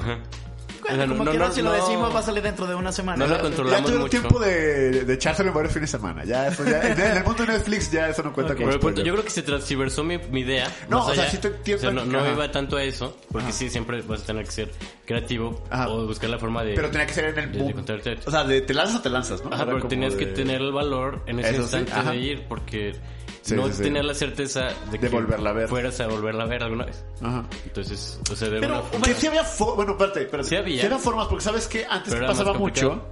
Bueno, 0.81 1.05
no, 1.05 1.11
como 1.13 1.23
no, 1.25 1.31
quiera, 1.31 1.47
no, 1.47 1.53
si 1.53 1.61
lo 1.61 1.69
no. 1.69 1.75
decimos 1.75 2.15
va 2.15 2.19
a 2.19 2.23
salir 2.23 2.43
dentro 2.43 2.65
de 2.67 2.75
una 2.75 2.91
semana. 2.91 3.25
No 3.25 3.33
lo 3.33 3.39
controlamos 3.41 3.79
Ya 3.79 3.83
tuvieron 3.85 4.01
mucho. 4.03 4.19
tiempo 4.19 4.39
de, 4.39 5.05
de 5.05 5.13
echárselo 5.13 5.49
en 5.49 5.55
varios 5.55 5.73
fines 5.73 5.91
de 5.91 5.97
semana. 5.97 6.23
Ya, 6.25 6.47
eso 6.47 6.63
ya, 6.65 6.81
en, 6.81 6.99
el 7.17 7.23
mundo 7.23 7.45
de 7.45 7.53
Netflix 7.53 7.91
ya 7.91 8.09
eso 8.09 8.23
no 8.23 8.33
cuenta 8.33 8.53
Ok. 8.53 8.59
como 8.59 8.69
Pero 8.71 8.79
punto, 8.81 9.01
yo 9.03 9.13
creo 9.13 9.23
que 9.23 9.29
se 9.31 9.41
transversó 9.43 10.03
mi, 10.03 10.17
mi 10.17 10.41
idea. 10.41 10.71
No, 10.89 10.99
más 10.99 11.09
o 11.09 11.13
sea, 11.13 11.23
allá. 11.23 11.31
sí 11.31 11.37
te 11.37 11.47
entiendo 11.49 11.77
O 11.87 11.91
sea, 11.91 11.91
no, 11.91 12.01
que- 12.03 12.17
no 12.17 12.31
iba 12.31 12.51
tanto 12.51 12.77
a 12.77 12.83
eso, 12.83 13.17
porque 13.31 13.49
Ajá. 13.49 13.57
sí, 13.57 13.69
siempre 13.69 14.01
vas 14.01 14.21
a 14.21 14.25
tener 14.25 14.45
que 14.45 14.51
ser 14.51 14.71
creativo 15.05 15.63
Ajá. 15.69 15.89
o 15.89 16.05
buscar 16.07 16.29
la 16.29 16.39
forma 16.39 16.63
de... 16.63 16.73
Pero 16.73 16.89
tenía 16.89 17.05
que 17.07 17.13
ser 17.13 17.25
en 17.25 17.39
el 17.39 17.51
de- 17.51 17.57
boom. 17.57 17.67
de 17.69 17.73
contarte. 17.73 18.17
O 18.25 18.31
sea, 18.31 18.43
de 18.43 18.61
te 18.61 18.73
lanzas 18.73 18.97
o 18.97 19.01
te 19.01 19.09
lanzas, 19.09 19.43
¿no? 19.43 19.53
Ajá, 19.53 19.63
Era 19.63 19.73
pero 19.73 19.87
tenías 19.87 20.15
que 20.15 20.25
de- 20.27 20.33
tener 20.33 20.61
el 20.61 20.71
valor 20.71 21.21
en 21.27 21.39
ese 21.39 21.49
Eso 21.49 21.57
sí, 21.67 21.77
instante 21.77 21.91
ajá. 21.93 22.11
de 22.11 22.17
ir, 22.17 22.45
porque 22.47 22.95
Sí, 23.41 23.55
no 23.55 23.67
sí, 23.67 23.73
sí. 23.73 23.83
tenías 23.83 24.05
la 24.05 24.13
certeza 24.13 24.69
de 24.91 24.99
que 24.99 25.09
volverla 25.09 25.49
a 25.49 25.53
ver. 25.53 25.67
fueras 25.67 25.99
a 25.99 26.07
volverla 26.07 26.43
a 26.43 26.47
ver 26.47 26.61
alguna 26.63 26.85
vez. 26.85 27.03
Ajá. 27.21 27.43
Entonces, 27.65 28.19
o 28.31 28.35
sea, 28.35 28.49
de 28.49 28.59
Pero, 28.59 28.83
forma- 28.83 29.05
Que 29.07 29.13
sí 29.15 29.27
había 29.27 29.43
fo- 29.43 29.75
bueno, 29.75 29.93
espérate, 29.93 30.21
espérate. 30.21 30.49
Sí 30.49 30.55
había. 30.55 30.85
había 30.85 30.99
formas, 30.99 31.27
porque 31.27 31.43
sabes 31.43 31.67
que 31.67 31.85
antes 31.89 32.13
pasaba 32.15 32.53
mucho 32.53 33.07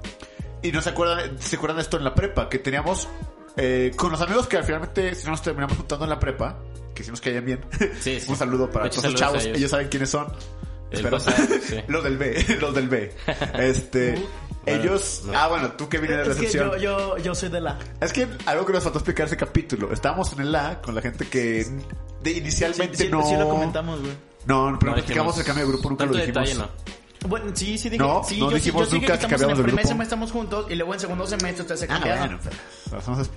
y 0.61 0.71
no 0.71 0.81
se 0.81 0.89
acuerdan, 0.89 1.39
se 1.41 1.55
acuerdan 1.55 1.77
de 1.77 1.81
esto 1.83 1.97
en 1.97 2.03
la 2.03 2.13
prepa, 2.13 2.47
que 2.49 2.59
teníamos 2.59 3.07
eh, 3.57 3.91
con 3.95 4.11
los 4.11 4.21
amigos 4.21 4.47
que 4.47 4.57
al 4.57 4.63
finalmente 4.63 5.15
si 5.15 5.25
no 5.25 5.31
nos 5.31 5.41
terminamos 5.41 5.75
juntando 5.77 6.05
en 6.05 6.09
la 6.11 6.19
prepa, 6.19 6.59
que 6.93 7.03
si 7.03 7.09
nos 7.09 7.21
caían 7.21 7.45
bien. 7.45 7.61
Sí, 7.99 8.19
sí. 8.19 8.29
Un 8.29 8.35
saludo 8.37 8.69
para 8.69 8.85
hecho, 8.87 9.01
todos 9.01 9.13
los 9.13 9.19
chavos, 9.21 9.43
ellos. 9.45 9.57
ellos. 9.57 9.71
saben 9.71 9.87
quiénes 9.89 10.09
son. 10.11 10.27
El 10.91 10.97
Espero. 10.97 11.17
pasado, 11.17 11.47
sí. 11.63 11.75
los 11.87 12.03
del 12.03 12.17
B, 12.17 12.45
los 12.61 12.73
del 12.75 12.87
B. 12.89 13.11
Este, 13.59 14.15
Bueno, 14.65 14.83
ellos, 14.83 15.21
no. 15.25 15.33
ah 15.37 15.47
bueno, 15.47 15.71
tú 15.73 15.87
que 15.89 15.97
vienes 15.99 16.17
de 16.17 16.23
Es 16.23 16.29
que 16.37 16.43
recepción. 16.45 16.71
yo, 16.71 16.77
yo, 16.77 17.17
yo 17.17 17.35
soy 17.35 17.49
de 17.49 17.61
la. 17.61 17.77
Es 18.01 18.11
que 18.13 18.27
algo 18.45 18.65
que 18.65 18.73
nos 18.73 18.83
faltó 18.83 18.99
explicar 18.99 19.25
ese 19.27 19.37
capítulo. 19.37 19.91
Estábamos 19.91 20.31
en 20.33 20.41
el 20.41 20.53
A 20.55 20.81
con 20.81 20.93
la 20.95 21.01
gente 21.01 21.27
que 21.27 21.65
de 22.21 22.31
inicialmente 22.31 22.97
Sí, 22.97 23.03
sí, 23.05 23.09
no. 23.09 23.25
sí 23.27 23.35
lo 23.37 23.47
comentamos, 23.49 23.99
güey. 24.01 24.13
No, 24.45 24.77
pero 24.79 24.91
No 24.91 24.97
dijimos- 25.01 25.37
el 25.37 25.45
cambio 25.45 25.65
de 25.65 25.71
grupo, 25.71 25.89
nunca 25.89 26.03
tanto 26.05 26.17
lo 26.17 26.25
dijimos. 26.25 26.47
detalle, 26.49 26.67
no. 26.67 26.99
Bueno, 27.27 27.51
sí, 27.53 27.77
sí 27.77 27.89
dije. 27.89 28.01
No, 28.03 28.23
sí, 28.23 28.35
no 28.39 28.45
yo, 28.45 28.49
sí- 28.51 28.55
dijimos 28.65 28.89
yo 28.89 28.95
nunca 28.95 28.99
que 28.99 29.07
que 29.07 29.13
estamos 29.13 29.23
en 29.23 29.23
el 29.23 29.29
cambiamos 29.39 29.57
de 29.57 29.63
primer 29.63 29.83
grupo. 29.83 29.87
semestre 29.89 30.03
estamos 30.03 30.31
juntos 30.31 30.65
y 30.69 30.75
luego 30.75 30.93
en 30.93 30.99
segundo 31.01 31.27
semestre 31.27 31.61
ustedes 31.63 31.79
se 31.81 31.85
Ah, 31.85 31.89
cambiaron. 31.89 32.19
bueno, 32.27 32.39
pero- 32.43 32.55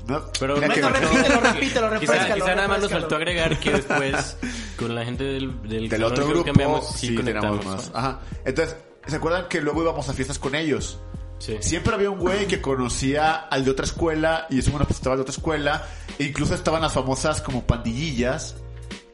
no, 0.07 0.33
Pero 0.39 0.55
no, 0.55 0.61
repítelo, 0.61 0.89
repítelo, 1.41 1.61
Quizá, 2.01 2.13
refrescalo, 2.13 2.35
quizá 2.35 2.55
nada 2.55 2.69
más 2.69 2.81
nos 2.81 2.91
faltó 2.93 3.17
agregar 3.17 3.59
que 3.59 3.73
después 3.73 4.37
con 4.79 4.95
la 4.95 5.05
gente 5.05 5.25
del, 5.25 5.63
del, 5.69 5.89
del 5.89 6.05
otro 6.05 6.27
grupo 6.27 6.45
cambiamos, 6.45 6.89
sí, 6.95 7.09
sí, 7.17 7.23
más. 7.65 7.91
Ajá. 7.93 8.21
Entonces, 8.45 8.77
¿se 9.07 9.17
acuerdan 9.17 9.49
que 9.49 9.61
luego 9.61 9.83
íbamos 9.83 10.09
a 10.09 10.13
fiestas 10.13 10.39
con 10.39 10.55
ellos? 10.55 11.01
Sí. 11.43 11.57
Siempre 11.61 11.93
había 11.93 12.09
un 12.09 12.21
güey 12.21 12.47
que 12.47 12.61
conocía 12.61 13.35
al 13.35 13.65
de 13.65 13.73
otra 13.73 13.85
escuela 13.85 14.47
y 14.49 14.61
eso 14.61 14.71
bueno 14.71 14.87
presentaba 14.87 15.17
de 15.17 15.23
otra 15.23 15.33
escuela. 15.35 15.85
E 16.17 16.25
incluso 16.25 16.55
estaban 16.55 16.81
las 16.83 16.93
famosas 16.93 17.41
como 17.41 17.67
pandillillas 17.67 18.55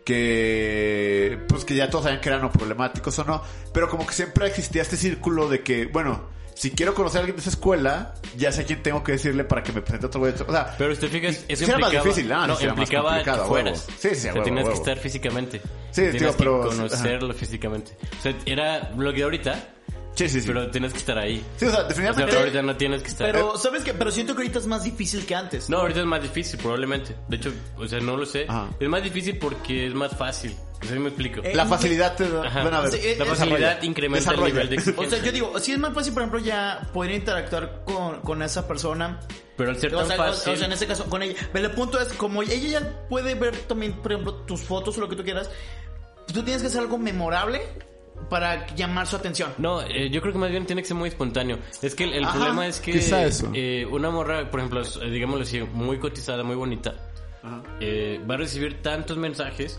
que 0.05 1.39
pues 1.49 1.64
que 1.64 1.74
ya 1.74 1.89
todos 1.89 2.05
sabían 2.05 2.20
que 2.20 2.29
eran 2.29 2.45
o 2.45 2.51
problemáticos 2.53 3.18
o 3.18 3.24
no, 3.24 3.43
pero 3.72 3.89
como 3.89 4.07
que 4.07 4.12
siempre 4.12 4.47
existía 4.47 4.83
este 4.83 4.97
círculo 4.97 5.49
de 5.49 5.62
que, 5.62 5.87
bueno, 5.87 6.29
si 6.55 6.70
quiero 6.72 6.95
conocer 6.95 7.18
a 7.18 7.20
alguien 7.20 7.37
de 7.37 7.41
esa 7.41 7.51
escuela, 7.51 8.14
ya 8.37 8.51
sé 8.53 8.62
a 8.62 8.64
quién 8.66 8.83
tengo 8.83 9.03
que 9.05 9.12
decirle 9.12 9.45
para 9.45 9.62
que 9.62 9.72
me 9.72 9.81
presente 9.81 10.07
a 10.07 10.09
otro 10.09 10.20
güey. 10.20 10.33
O 10.47 10.53
sea, 10.53 10.74
Pero 10.76 10.95
si 10.95 11.01
te 11.03 11.09
fijas, 11.09 11.45
eso 11.49 11.64
sí 11.64 11.70
era 11.70 11.79
más 11.79 11.91
difícil, 11.93 12.31
ah, 12.33 12.47
no, 12.47 12.57
sí 12.57 12.64
más 12.66 12.72
implicaba 12.79 13.09
complicado, 13.11 13.43
que 13.45 13.49
fueras. 13.49 13.87
Sí, 13.99 14.09
sí, 14.09 14.09
a 14.09 14.11
o 14.11 14.14
sea, 14.14 14.33
huevo, 14.35 14.45
tenías 14.45 14.66
a 14.66 14.68
que 14.70 14.74
estar 14.76 14.99
físicamente. 14.99 15.61
Sí, 15.93 16.03
tenías 16.03 16.18
tío, 16.18 16.31
que 16.33 16.37
pero- 16.39 16.61
conocerlo 16.68 17.35
físicamente. 17.35 17.97
O 18.18 18.22
sea, 18.22 18.35
era 18.47 18.91
lo 18.97 19.12
que 19.14 19.22
ahorita, 19.22 19.68
sí, 20.19 20.29
sí, 20.29 20.41
sí. 20.41 20.47
pero 20.47 20.71
tienes 20.71 20.93
que 20.93 20.99
estar 20.99 21.19
ahí. 21.19 21.45
sí, 21.57 21.66
o 21.66 21.71
sea, 21.71 21.79
O 21.81 21.81
sea, 21.81 21.89
definitivamente 21.89 22.37
ahorita 22.37 22.62
no 22.62 22.77
tienes 22.77 23.03
que 23.03 23.09
estar. 23.09 23.31
Pero, 23.33 23.57
¿sabes 23.57 23.85
qué? 23.85 23.95
Pero 23.95 24.11
siento 24.11 24.35
que 24.35 24.43
ahorita 24.43 24.59
es 24.59 24.66
más 24.66 24.85
difícil 24.85 25.25
que 25.27 25.35
antes. 25.35 25.69
No, 25.71 25.79
ahorita 25.79 26.01
es 26.01 26.07
más 26.07 26.23
difícil, 26.23 26.59
probablemente. 26.61 27.14
De 27.29 27.37
hecho, 27.37 27.53
o 27.77 27.87
sea, 27.87 28.01
no 28.01 28.16
lo 28.16 28.27
sé. 28.27 28.47
Ajá. 28.49 28.69
Es 28.81 28.89
más 28.89 29.03
difícil 29.03 29.39
porque 29.39 29.87
es 29.87 29.95
más 29.95 30.16
fácil. 30.16 30.55
O 30.83 30.87
sea, 30.87 30.99
me 30.99 31.09
explico. 31.09 31.41
Eh, 31.43 31.55
la 31.55 31.66
facilidad 31.66 32.14
te 32.14 32.29
da, 32.29 32.47
Ajá. 32.47 32.62
bueno, 32.62 32.77
a 32.77 32.81
ver, 32.83 32.93
Sí, 32.93 32.99
eh, 33.03 33.16
la 33.19 33.25
eh, 33.25 33.29
facilidad 33.29 33.59
desarrolla, 33.59 33.85
incrementa 33.87 34.31
desarrolla. 34.31 34.47
el 34.47 34.53
nivel 34.55 34.69
de 34.69 34.75
exigencia. 34.77 35.07
O 35.07 35.11
sea, 35.11 35.25
yo 35.27 35.33
digo, 35.33 35.59
si 35.61 35.73
es 35.73 35.79
más 35.79 35.93
fácil, 35.95 36.12
por 36.12 36.23
ejemplo, 36.23 36.39
ya 36.41 36.89
poder 36.93 37.12
interactuar 37.12 37.83
con, 37.85 38.21
con 38.21 38.43
esa 38.43 38.69
persona. 38.69 39.19
Pero 39.57 39.71
al 39.71 39.77
ser 39.77 39.93
O 39.93 39.99
tan 39.99 40.07
sea, 40.07 40.16
o- 40.16 40.19
fácil... 40.19 40.53
o 40.53 40.57
sea, 40.57 40.66
en 40.66 40.73
este 40.73 40.87
caso, 40.87 41.05
con 41.11 41.21
ella. 41.23 41.35
Pero 41.53 41.66
el 41.66 41.73
punto 41.73 42.01
es, 42.01 42.12
como 42.12 42.43
ella 42.45 42.55
ya 42.55 43.07
puede 43.09 43.35
ver 43.35 43.57
también, 43.62 43.95
por 43.95 44.12
ejemplo, 44.12 44.35
tus 44.47 44.61
fotos 44.61 44.97
o 44.99 45.01
lo 45.01 45.09
que 45.09 45.16
tú 45.16 45.25
quieras, 45.25 45.51
tú 46.33 46.45
tienes 46.45 46.62
que 46.62 46.69
hacer 46.69 46.81
algo 46.83 46.97
memorable 46.97 47.61
para 48.29 48.66
llamar 48.75 49.07
su 49.07 49.16
atención. 49.16 49.53
No, 49.59 49.81
eh, 49.83 50.11
yo 50.11 50.21
creo 50.21 50.33
que 50.33 50.39
más 50.39 50.51
bien 50.51 50.66
tiene 50.66 50.83
que 50.83 50.89
ser 50.89 50.97
muy 50.97 51.09
espontáneo. 51.09 51.59
Es 51.83 51.95
que 51.95 52.05
el, 52.05 52.14
el 52.14 52.27
problema 52.29 52.66
es 52.66 52.81
que 52.81 52.93
quizá 52.93 53.25
eso. 53.25 53.51
eh, 53.55 53.87
una 53.91 54.11
morra, 54.11 54.51
por 54.51 54.61
ejemplo, 54.61 54.83
eh, 54.83 55.11
digámoslo 55.11 55.45
así, 55.45 55.61
muy 55.61 55.99
cotizada, 55.99 56.43
muy 56.43 56.57
bonita, 56.57 56.95
eh, 57.81 58.21
va 58.29 58.35
a 58.35 58.39
recibir 58.39 58.83
tantos 58.83 59.16
mensajes 59.16 59.79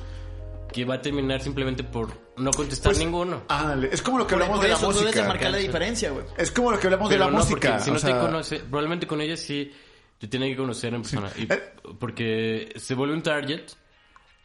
que 0.72 0.86
va 0.86 0.96
a 0.96 1.02
terminar 1.02 1.42
simplemente 1.42 1.84
por 1.84 2.10
no 2.38 2.52
contestar 2.52 2.92
Pues, 2.92 3.00
ninguno. 3.00 3.42
ándale, 3.48 3.90
es 3.92 4.02
como 4.02 4.20
lo 4.20 4.28
que 4.28 4.36
Por, 4.36 4.44
hablamos 4.44 4.58
por 4.60 4.64
de 4.64 4.70
la 4.70 4.76
eso 4.78 4.88
tú 4.88 5.00
debes 5.00 5.14
de 5.16 5.22
música. 5.22 5.28
marcar 5.28 5.52
la 5.52 5.58
diferencia, 5.58 6.12
güey. 6.12 6.26
Es 6.38 6.52
como 6.52 6.72
lo 6.72 6.80
que 6.80 6.88
hablamos 6.88 7.10
Pero 7.10 7.20
de 7.24 7.26
la 7.26 7.32
no, 7.32 7.38
música. 7.40 7.70
porque 7.72 7.84
si 7.84 7.90
o 7.90 7.94
no 7.94 8.00
sea, 8.00 8.14
te 8.16 8.20
conoce, 8.26 8.60
probablemente 8.60 9.08
con 9.08 9.20
ella 9.22 9.36
sí 9.36 9.72
te 10.20 10.28
tiene 10.28 10.50
que 10.50 10.56
conocer 10.58 10.94
en 10.94 11.02
persona. 11.02 11.30
Y- 11.38 11.52
Eh. 11.52 11.60
porque 12.00 12.72
se 12.76 12.94
vuelve 12.94 13.16
un 13.16 13.24
target 13.24 13.64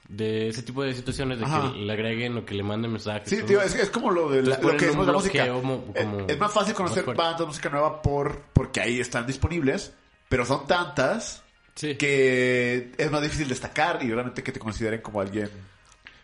de 0.08 0.48
ese 0.48 0.62
tipo 0.62 0.82
de 0.82 0.94
situaciones, 0.94 1.38
de 1.38 1.44
Ajá. 1.46 1.72
que 1.72 1.78
le 1.78 1.92
agreguen 1.92 2.36
o 2.38 2.44
que 2.44 2.54
le 2.54 2.62
manden 2.62 2.92
mensajes. 2.92 3.28
Sí, 3.28 3.42
tío, 3.42 3.60
es, 3.62 3.74
es 3.74 3.88
como 3.90 4.10
lo 4.10 4.28
de 4.30 4.42
la, 4.42 4.58
lo 4.58 4.76
que 4.76 4.86
es 4.88 4.94
la 4.96 5.12
música. 5.12 5.46
Eh, 5.46 5.50
como 5.50 5.84
es 6.28 6.38
más 6.38 6.52
fácil 6.52 6.68
más 6.72 6.76
conocer 6.76 7.04
fuerte. 7.04 7.22
bandas 7.22 7.40
de 7.40 7.46
música 7.46 7.68
nueva 7.70 8.02
por 8.02 8.42
porque 8.52 8.80
ahí 8.80 9.00
están 9.00 9.26
disponibles, 9.26 9.92
pero 10.28 10.44
son 10.44 10.66
tantas 10.66 11.42
Sí. 11.74 11.96
que 11.96 12.92
es 12.96 13.10
más 13.10 13.20
difícil 13.22 13.48
destacar 13.48 13.98
y 14.02 14.12
realmente 14.12 14.42
que 14.44 14.52
te 14.52 14.60
consideren 14.60 15.00
como 15.00 15.20
alguien 15.20 15.50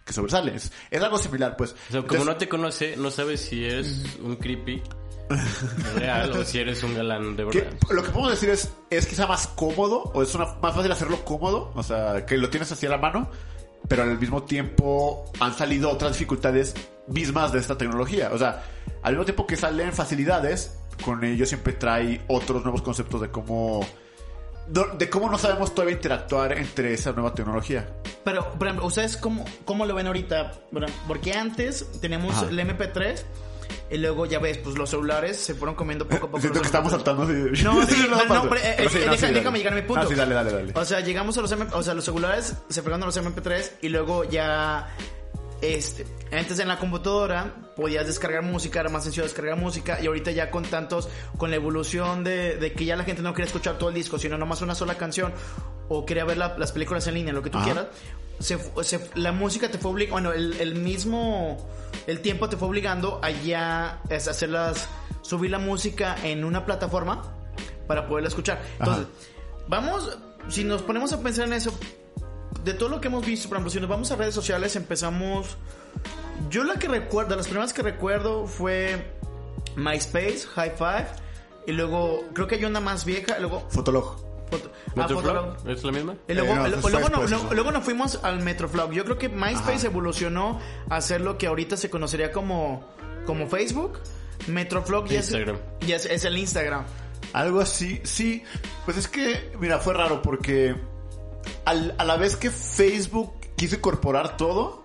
que 0.05 0.13
sobresale. 0.13 0.55
Es, 0.55 0.71
es 0.91 1.03
algo 1.03 1.19
similar, 1.19 1.57
pues. 1.57 1.73
O 1.89 1.93
sea, 1.93 2.03
como 2.03 2.25
no 2.25 2.37
te 2.37 2.49
conoce, 2.49 2.97
no 2.97 3.11
sabes 3.11 3.41
si 3.41 3.65
eres 3.65 4.05
un 4.23 4.37
creepy 4.37 4.81
real 5.97 6.31
o 6.33 6.45
si 6.45 6.59
eres 6.59 6.83
un 6.83 6.95
galán 6.95 7.37
de 7.37 7.47
que- 7.49 7.61
verdad. 7.63 7.79
lo 7.91 8.03
que 8.03 8.11
podemos 8.11 8.31
decir 8.33 8.51
es, 8.51 8.73
es 8.91 9.07
quizá 9.07 9.27
más 9.27 9.47
cómodo, 9.49 10.03
o 10.15 10.23
es 10.23 10.35
una, 10.35 10.47
más 10.61 10.75
fácil 10.75 10.93
hacerlo 10.93 11.25
cómodo, 11.25 11.73
o 11.75 11.83
sea, 11.83 12.25
que 12.27 12.37
lo 12.37 12.49
tienes 12.51 12.71
así 12.73 12.87
a 12.87 12.91
la 12.91 12.99
mano, 12.99 13.31
pero 13.89 14.03
al 14.03 14.19
mismo 14.19 14.43
tiempo 14.45 15.31
han 15.41 15.55
salido 15.55 15.91
otras 15.91 16.13
dificultades 16.13 16.75
mismas 17.07 17.53
de 17.53 17.59
esta 17.59 17.77
tecnología. 17.77 18.31
O 18.33 18.39
sea, 18.39 18.63
al 19.03 19.13
mismo 19.13 19.25
tiempo 19.25 19.47
que 19.47 19.57
salen 19.57 19.93
facilidades, 19.93 20.79
con 21.05 21.25
ello 21.25 21.47
siempre 21.47 21.73
trae 21.73 22.21
otros 22.29 22.63
nuevos 22.63 22.83
conceptos 22.83 23.21
de 23.21 23.31
cómo... 23.31 23.81
De 24.97 25.11
cómo 25.11 25.29
no 25.29 25.37
sabemos 25.37 25.75
todavía 25.75 25.97
interactuar 25.97 26.53
entre 26.53 26.95
esa 26.95 27.11
nueva 27.11 27.35
tecnología. 27.35 27.89
Pero, 28.23 28.53
por 28.53 28.69
ejemplo, 28.69 28.87
¿ustedes 28.87 29.17
cómo, 29.17 29.45
cómo 29.65 29.85
lo 29.85 29.97
ven 29.97 30.07
ahorita? 30.07 30.53
Porque 31.09 31.33
antes 31.33 31.91
tenemos 32.01 32.37
Ajá. 32.37 32.49
el 32.49 32.59
MP3 32.61 33.25
y 33.91 33.97
luego 33.99 34.27
ya 34.27 34.39
ves, 34.39 34.59
pues 34.59 34.77
los 34.77 34.91
celulares 34.91 35.37
se 35.37 35.55
fueron 35.55 35.75
comiendo 35.75 36.07
poco 36.07 36.27
a 36.27 36.31
poco. 36.31 36.41
Siento 36.41 36.61
que 36.61 36.67
estamos 36.67 36.93
MP3. 36.93 36.97
saltando 36.97 37.23
así. 37.25 37.63
No, 37.65 37.87
sí, 37.87 38.07
No, 38.11 38.25
no, 38.25 38.49
pero, 38.49 38.57
eh, 38.63 38.75
Pero 38.77 38.91
sí, 38.91 38.99
eh, 38.99 39.07
no, 39.07 39.13
deja- 39.13 39.27
sí, 39.29 39.35
déjame 39.35 39.59
llegar 39.59 39.73
a 39.73 39.77
mi 39.77 39.83
punto. 39.83 40.03
Ah, 40.03 40.07
sí, 40.09 40.15
dale, 40.15 40.35
dale, 40.35 40.53
dale. 40.53 40.73
O 40.75 40.85
sea, 40.85 41.01
llegamos 41.01 41.37
a 41.39 41.43
los, 41.43 41.53
M- 41.53 41.67
o 41.73 41.83
sea, 41.83 41.95
los 41.95 42.05
celulares 42.05 42.55
se 42.69 42.83
fregaron 42.83 43.03
a 43.03 43.07
los 43.07 43.17
MP3 43.17 43.71
y 43.83 43.89
luego 43.89 44.25
ya 44.25 44.89
este 45.63 46.07
antes 46.33 46.59
en 46.59 46.69
la 46.69 46.79
computadora 46.79 47.55
podías 47.77 48.07
descargar 48.07 48.43
música, 48.43 48.81
era 48.81 48.89
más 48.89 49.03
sencillo 49.03 49.25
descargar 49.25 49.57
música 49.59 49.99
y 50.01 50.07
ahorita 50.07 50.31
ya 50.31 50.51
con 50.51 50.65
tantos 50.65 51.09
con 51.37 51.51
la 51.51 51.57
evolución 51.57 52.25
de, 52.25 52.57
de 52.57 52.73
que 52.73 52.87
ya 52.87 52.97
la 52.97 53.05
gente 53.05 53.21
no 53.21 53.35
quiere 53.35 53.47
escuchar 53.49 53.77
todo 53.77 53.91
el 53.91 53.95
disco, 53.95 54.19
sino 54.19 54.39
nomás 54.39 54.63
una 54.63 54.75
sola 54.75 54.95
canción 54.95 55.33
o 55.89 56.07
quería 56.07 56.25
ver 56.25 56.39
la- 56.39 56.57
las 56.57 56.73
películas 56.73 57.07
en 57.09 57.15
línea, 57.15 57.33
lo 57.35 57.43
que 57.43 57.51
tú 57.51 57.59
Ajá. 57.59 57.65
quieras. 57.67 57.87
Se, 58.41 58.59
fu- 58.59 58.83
se- 58.83 59.11
la 59.15 59.31
música 59.33 59.71
te 59.71 59.79
fue 59.79 59.91
obligando, 59.93 60.15
bueno, 60.15 60.33
el, 60.33 60.61
el 60.61 60.75
mismo, 60.75 61.69
el 62.07 62.21
tiempo 62.21 62.49
te 62.49 62.57
fue 62.57 62.67
obligando 62.69 63.21
a 63.23 63.31
ya 63.31 64.01
es 64.09 64.27
hacerlas, 64.29 64.89
subir 65.23 65.51
la 65.53 65.59
música 65.59 66.17
en 66.25 66.45
una 66.45 66.65
plataforma 66.67 67.23
para 67.87 68.09
poderla 68.09 68.29
escuchar. 68.29 68.61
Entonces, 68.79 69.07
vamos, 69.69 70.19
si 70.49 70.65
nos 70.65 70.81
ponemos 70.83 71.13
a 71.13 71.21
pensar 71.21 71.47
en 71.47 71.53
eso, 71.53 71.73
de 72.65 72.73
todo 72.75 72.89
lo 72.89 73.01
que 73.01 73.09
hemos 73.09 73.25
visto, 73.25 73.49
por 73.49 73.57
ejemplo, 73.59 73.71
si 73.71 73.79
nos 73.81 73.89
vamos 73.89 74.11
a 74.11 74.17
redes 74.17 74.35
sociales, 74.35 74.75
empezamos. 74.75 75.57
Yo 76.49 76.65
la 76.65 76.75
que 76.77 76.89
recuerdo, 76.89 77.37
las 77.37 77.47
primeras 77.47 77.73
que 77.75 77.83
recuerdo 77.83 78.47
fue 78.47 79.13
MySpace, 79.77 80.47
High 80.55 80.73
Five, 80.77 81.07
y 81.67 81.73
luego 81.73 82.25
creo 82.33 82.47
que 82.47 82.55
hay 82.55 82.65
una 82.65 82.81
más 82.81 83.05
vieja, 83.05 83.39
luego. 83.39 83.67
Fotolog. 83.69 84.30
Foto- 84.51 84.71
¿Metroflog? 84.97 85.23
Fotolog. 85.23 85.69
¿Es 85.69 85.85
la 85.85 85.93
misma? 85.93 86.15
Luego, 86.29 86.53
Eh, 86.53 86.55
no, 86.55 86.69
luego, 86.89 87.09
no- 87.09 87.55
no- 87.65 87.71
nos 87.73 87.85
fuimos 87.85 88.21
al 88.23 88.41
Metroflog. 88.41 88.93
Yo 88.93 89.05
creo 89.05 89.19
que 89.19 89.29
MySpace 89.29 89.73
Ajá. 89.79 89.87
evolucionó 89.87 90.61
a 90.89 91.01
ser 91.01 91.21
lo 91.21 91.39
que 91.39 91.47
ahorita 91.47 91.77
se 91.77 91.89
conocería 91.91 92.33
como, 92.33 92.85
como 93.27 93.47
Facebook. 93.49 94.01
Metroflog 94.47 95.07
ya, 95.07 95.21
es, 95.21 95.27
Instagram. 95.31 95.57
ya 95.87 95.97
es, 95.97 96.07
es 96.07 96.25
el 96.25 96.37
Instagram. 96.39 96.85
Algo 97.33 97.61
así, 97.61 98.01
sí. 98.05 98.43
Pues 98.85 98.97
es 98.97 99.07
que, 99.09 99.53
mira, 99.61 99.79
fue 99.79 99.95
raro 99.95 100.23
porque 100.23 100.75
al- 101.65 101.95
a 101.99 102.05
la 102.05 102.17
vez 102.17 102.37
que 102.37 102.51
Facebook 102.51 103.33
quiso 103.57 103.77
incorporar 103.77 104.37
todo, 104.37 104.83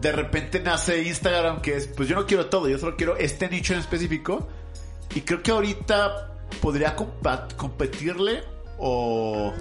de 0.00 0.12
repente 0.12 0.60
nace 0.60 1.02
Instagram 1.02 1.60
que 1.62 1.76
es, 1.76 1.86
pues 1.88 2.08
yo 2.08 2.16
no 2.16 2.26
quiero 2.26 2.46
todo, 2.46 2.68
yo 2.68 2.78
solo 2.78 2.96
quiero 2.96 3.16
este 3.16 3.48
nicho 3.48 3.72
en 3.72 3.80
específico. 3.80 4.48
Y 5.14 5.20
creo 5.22 5.42
que 5.42 5.50
ahorita 5.52 6.35
podría 6.60 6.94
competirle 7.56 8.42
o... 8.78 9.52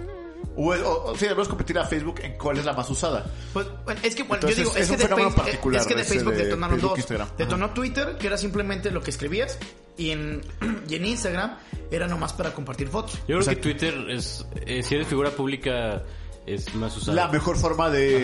O, 0.57 0.71
o- 0.73 1.11
o- 1.11 1.15
sí, 1.17 1.23
debemos 1.25 1.49
competir 1.49 1.77
a 1.79 1.83
Facebook 1.85 2.21
en 2.23 2.37
cuál 2.37 2.57
es 2.57 2.63
la 2.65 2.71
más 2.71 2.89
usada. 2.89 3.25
Pues, 3.51 3.67
bueno, 3.83 3.99
es 4.03 4.15
que, 4.15 4.23
bueno, 4.23 4.35
Entonces, 4.47 4.57
yo 4.57 4.63
digo, 4.63 4.75
es 4.77 4.83
es, 4.83 4.89
un 4.89 4.95
que 4.95 5.01
de 5.01 5.03
fenómeno 5.09 5.29
Facebook, 5.31 5.45
particular, 5.45 5.81
es 5.81 5.87
que 5.87 5.95
de 5.95 6.01
ese 6.01 6.09
Facebook 6.13 6.33
de 6.33 6.43
detonaron 6.45 6.75
Facebook, 6.75 6.89
dos. 6.91 6.97
Instagram. 6.99 7.27
Detonó 7.37 7.69
Twitter, 7.71 8.17
que 8.17 8.27
era 8.27 8.37
simplemente 8.37 8.91
lo 8.91 9.01
que 9.01 9.09
escribías, 9.11 9.57
y 9.97 10.11
en, 10.11 10.41
y 10.87 10.95
en 10.95 11.05
Instagram 11.05 11.57
era 11.91 12.07
nomás 12.07 12.31
para 12.31 12.53
compartir 12.53 12.87
fotos. 12.87 13.15
Yo 13.27 13.37
creo 13.39 13.45
que 13.49 13.55
Twitter 13.57 13.93
es, 14.09 14.45
eh, 14.65 14.81
si 14.81 14.95
eres 14.95 15.07
figura 15.07 15.31
pública, 15.31 16.03
es 16.45 16.73
más 16.75 16.95
usado. 16.97 17.15
La 17.15 17.27
mejor 17.29 17.57
forma 17.57 17.89
de 17.89 18.17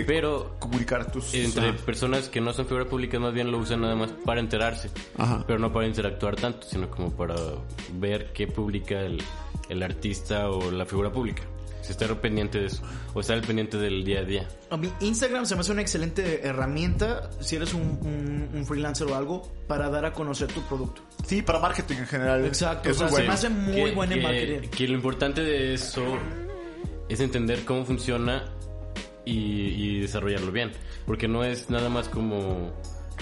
Ajá. 0.00 0.04
Pero 0.06 0.56
comunicar 0.58 1.10
tus... 1.12 1.34
entre 1.34 1.68
Ajá. 1.70 1.78
personas 1.84 2.28
que 2.28 2.40
no 2.40 2.52
son 2.52 2.66
figuras 2.66 2.88
públicas 2.88 3.20
más 3.20 3.32
bien 3.34 3.50
lo 3.50 3.58
usan 3.58 3.80
nada 3.82 3.94
más 3.94 4.10
para 4.24 4.40
enterarse, 4.40 4.90
Ajá. 5.16 5.44
pero 5.46 5.58
no 5.58 5.72
para 5.72 5.86
interactuar 5.86 6.36
tanto, 6.36 6.66
sino 6.66 6.90
como 6.90 7.10
para 7.14 7.34
ver 7.94 8.32
qué 8.32 8.46
publica 8.46 9.00
el, 9.00 9.22
el 9.68 9.82
artista 9.82 10.50
o 10.50 10.70
la 10.70 10.86
figura 10.86 11.10
pública. 11.12 11.42
Si 11.80 11.92
está 11.92 12.06
pendiente 12.20 12.58
de 12.58 12.66
eso, 12.66 12.82
o 13.14 13.20
estar 13.20 13.36
al 13.36 13.42
pendiente 13.42 13.78
del 13.78 14.04
día 14.04 14.20
a 14.20 14.24
día. 14.24 14.48
A 14.68 14.76
mí 14.76 14.90
Instagram 15.00 15.46
se 15.46 15.54
me 15.54 15.60
hace 15.62 15.72
una 15.72 15.80
excelente 15.80 16.46
herramienta 16.46 17.30
si 17.40 17.56
eres 17.56 17.72
un, 17.72 17.82
un- 18.02 18.50
un 18.52 18.66
freelancer 18.66 19.06
o 19.10 19.14
algo 19.14 19.50
para 19.66 19.88
dar 19.88 20.04
a 20.04 20.12
conocer 20.12 20.48
tu 20.52 20.60
producto. 20.62 21.00
Sí, 21.26 21.40
para 21.40 21.60
marketing 21.60 21.96
en 21.96 22.06
general. 22.06 22.44
Exacto, 22.44 22.90
Eso 22.90 23.04
o 23.04 23.06
es 23.06 23.12
sea, 23.14 23.20
se 23.22 23.26
me 23.28 23.32
hace 23.32 23.48
muy 23.48 23.84
que, 23.90 23.92
buena 23.92 24.14
en 24.16 24.22
marketing. 24.22 24.68
que 24.68 24.88
lo 24.88 24.94
importante 24.94 25.40
de 25.42 25.74
eso 25.74 26.02
es 27.08 27.20
entender 27.20 27.64
cómo 27.64 27.84
funciona 27.84 28.44
y, 29.24 29.34
y 29.34 30.00
desarrollarlo 30.00 30.52
bien. 30.52 30.72
Porque 31.06 31.28
no 31.28 31.44
es 31.44 31.70
nada 31.70 31.88
más 31.88 32.08
como 32.08 32.72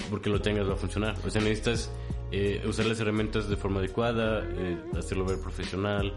porque 0.09 0.29
lo 0.29 0.39
tengas 0.41 0.67
va 0.69 0.73
a 0.73 0.77
funcionar. 0.77 1.15
O 1.25 1.29
sea, 1.29 1.41
necesitas 1.41 1.91
eh, 2.31 2.61
usar 2.67 2.85
las 2.85 2.99
herramientas 2.99 3.49
de 3.49 3.55
forma 3.57 3.79
adecuada, 3.79 4.43
eh, 4.45 4.77
hacerlo 4.97 5.25
ver 5.25 5.39
profesional, 5.39 6.13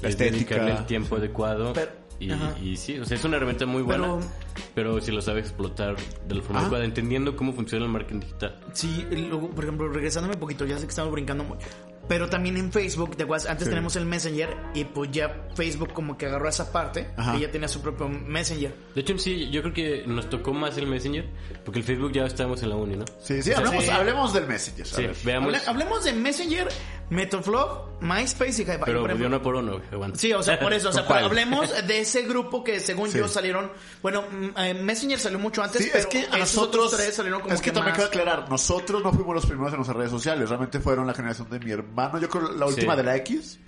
La 0.00 0.08
eh, 0.08 0.10
estética. 0.12 0.36
dedicarle 0.54 0.72
el 0.72 0.86
tiempo 0.86 1.16
adecuado. 1.16 1.72
Pero- 1.72 2.06
y, 2.18 2.78
sí, 2.78 2.98
o 2.98 3.04
sea, 3.04 3.14
es 3.18 3.24
una 3.26 3.36
herramienta 3.36 3.66
muy 3.66 3.82
buena, 3.82 4.04
Pero- 4.04 4.20
pero, 4.74 5.00
si 5.02 5.12
lo 5.12 5.20
sabes 5.20 5.44
explotar 5.44 5.96
de 6.26 6.34
la 6.34 6.40
forma 6.40 6.60
Ah. 6.60 6.62
adecuada, 6.62 6.86
entendiendo 6.86 7.36
cómo 7.36 7.52
funciona 7.52 7.84
el 7.84 7.90
marketing 7.90 8.20
digital. 8.20 8.58
Sí, 8.72 9.04
luego, 9.10 9.50
por 9.50 9.64
ejemplo, 9.64 9.86
regresándome 9.88 10.32
un 10.34 10.40
poquito, 10.40 10.64
ya 10.64 10.78
sé 10.78 10.84
que 10.84 10.90
estamos 10.90 11.12
brincando 11.12 11.44
mucho. 11.44 11.66
Pero 12.08 12.28
también 12.28 12.56
en 12.56 12.70
Facebook, 12.72 13.16
¿te 13.16 13.24
acuerdas? 13.24 13.48
Antes 13.48 13.64
Sí. 13.64 13.70
tenemos 13.70 13.96
el 13.96 14.06
Messenger 14.06 14.56
y 14.74 14.84
pues 14.84 15.10
ya 15.10 15.48
Facebook 15.56 15.92
como 15.92 16.16
que 16.16 16.26
agarró 16.26 16.48
esa 16.48 16.70
parte 16.72 17.08
Ajá. 17.16 17.36
y 17.36 17.40
ya 17.40 17.50
tenía 17.50 17.66
su 17.68 17.80
propio 17.82 18.08
Messenger. 18.08 18.72
De 18.94 19.00
hecho, 19.00 19.18
sí, 19.18 19.50
yo 19.50 19.60
creo 19.62 19.74
que 19.74 20.04
nos 20.06 20.28
tocó 20.30 20.52
más 20.54 20.78
el 20.78 20.86
Messenger, 20.86 21.28
porque 21.64 21.80
el 21.80 21.84
Facebook 21.84 22.12
ya 22.12 22.24
estábamos 22.26 22.62
en 22.62 22.68
la 22.70 22.76
uni, 22.76 22.96
¿no? 22.96 23.04
Sí, 23.20 23.42
sí, 23.42 23.52
hablemos, 23.52 23.84
Sí. 23.84 23.90
hablemos 23.90 24.32
del 24.32 24.46
Messenger. 24.46 24.86
Sí, 24.86 25.06
veamos. 25.24 25.52
Hable- 25.52 25.66
hablemos 25.68 26.04
de 26.04 26.12
Messenger, 26.12 26.68
Metroflog, 27.10 28.00
MySpace 28.00 28.62
y 28.62 28.64
Hi-Fi. 28.64 28.78
Pero 28.84 29.00
por 29.00 29.08
de 29.10 29.14
ejemplo. 29.14 29.26
uno 29.28 29.42
por 29.42 29.54
uno, 29.54 29.80
aguanta. 29.92 30.18
Sí, 30.18 30.32
o 30.32 30.42
sea, 30.42 30.58
por 30.58 30.72
eso, 30.72 30.88
o 30.88 30.92
sea, 30.92 31.02
hablemos 31.24 31.70
de 31.86 32.00
ese 32.00 32.22
grupo 32.22 32.64
que 32.64 32.80
según 32.80 33.10
Sí. 33.10 33.18
yo 33.18 33.28
salieron, 33.28 33.70
bueno, 34.02 34.22
mm, 34.30 34.58
eh, 34.58 34.74
Messenger 34.74 35.18
salió 35.18 35.38
mucho 35.38 35.62
antes, 35.62 35.82
Sí, 35.82 35.88
pero 35.92 36.00
es 36.00 36.06
que 36.06 36.18
a 36.18 36.22
esos 36.22 36.38
nosotros. 36.38 36.86
otros 36.86 37.00
tres 37.00 37.14
salieron 37.14 37.40
como 37.42 37.54
es 37.54 37.60
que, 37.60 37.66
que, 37.70 37.74
también 37.74 37.96
más. 37.96 38.08
quiero 38.08 38.22
aclarar, 38.24 38.50
nosotros 38.50 39.02
no 39.04 39.12
fuimos 39.12 39.34
los 39.36 39.46
primeros 39.46 39.72
en 39.72 39.80
usar 39.80 39.96
redes 39.96 40.10
sociales, 40.10 40.48
realmente 40.48 40.80
fueron 40.80 41.06
la 41.06 41.14
generación 41.14 41.48
de 41.48 41.60
mi 41.60 41.70
hermano. 41.70 42.18
Yo 42.20 42.28
creo 42.28 42.50
la 42.52 42.66
última 42.66 42.94
Sí. 42.94 42.96
de 42.98 43.02
la 43.04 43.16
X, 43.16 43.58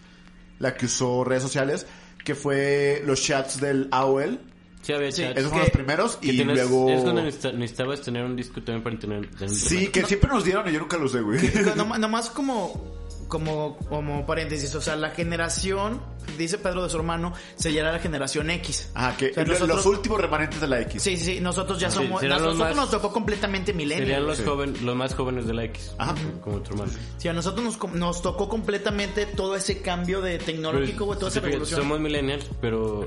la 0.58 0.74
que 0.74 0.86
usó 0.86 1.22
redes 1.24 1.42
sociales, 1.44 1.86
que 2.24 2.34
fue 2.34 3.02
los 3.06 3.22
chats 3.22 3.60
del 3.60 3.88
AOL. 3.92 4.40
Sí, 4.82 4.92
había 4.92 5.12
Sí. 5.12 5.22
Esos 5.22 5.44
fueron 5.44 5.60
los 5.60 5.70
primeros 5.70 6.18
y 6.22 6.30
tienes- 6.32 6.56
luego. 6.56 6.90
Es 6.90 7.02
cuando 7.02 7.22
necesita- 7.22 7.52
necesitabas 7.52 8.00
tener 8.00 8.24
un 8.24 8.34
disco 8.36 8.62
también 8.62 8.82
para 8.82 8.98
tener... 8.98 9.28
Sí, 9.50 9.88
que 9.88 10.04
siempre 10.04 10.28
nos 10.30 10.44
dieron 10.44 10.68
y 10.68 10.72
yo 10.72 10.80
nunca 10.80 10.96
lo 10.96 11.06
usé, 11.06 11.20
güey. 11.20 11.38
Nomás, 11.76 11.98
nomás 11.98 12.30
como, 12.30 12.97
como, 13.28 13.76
como 13.88 14.26
paréntesis, 14.26 14.74
o 14.74 14.80
sea, 14.80 14.96
la 14.96 15.10
generación, 15.10 16.00
dice 16.36 16.58
Pedro 16.58 16.82
de 16.82 16.90
su 16.90 16.96
hermano, 16.96 17.32
se 17.56 17.72
llama 17.72 17.92
la 17.92 17.98
generación 17.98 18.50
X. 18.50 18.90
Ajá, 18.94 19.16
que 19.16 19.30
O 19.30 19.34
sea, 19.34 19.44
lo- 19.44 19.52
nosotros- 19.52 19.76
los 19.76 19.86
últimos 19.86 20.20
remanentes 20.20 20.60
de 20.60 20.66
la 20.66 20.80
X. 20.80 21.02
Sí, 21.02 21.16
sí, 21.16 21.24
sí, 21.36 21.40
nosotros 21.40 21.78
ya 21.78 21.90
Sí, 21.90 21.96
somos, 21.98 22.22
nosotros 22.22 22.56
más- 22.56 22.74
nos 22.76 22.90
tocó 22.90 23.12
completamente 23.12 23.72
Serían 23.72 23.88
millennial. 23.88 24.26
los, 24.26 24.40
joven, 24.40 24.74
los 24.84 24.96
más 24.96 25.14
jóvenes 25.14 25.46
de 25.46 25.54
la 25.54 25.64
X. 25.64 25.94
Ajá. 25.98 26.14
Como, 26.42 26.60
tu 26.60 26.70
hermano. 26.72 26.92
Sí, 27.18 27.28
a 27.28 27.32
nosotros 27.32 27.64
nos, 27.64 27.76
com- 27.76 27.98
nos 27.98 28.22
tocó 28.22 28.48
completamente 28.48 29.26
todo 29.26 29.54
ese 29.56 29.80
cambio 29.82 30.20
de 30.20 30.38
tecnológico, 30.38 31.04
güey, 31.04 31.18
toda 31.18 31.30
Sí, 31.30 31.38
esa 31.38 31.46
revolución. 31.46 31.80
Somos 31.80 32.00
millennials, 32.00 32.46
pero 32.60 33.06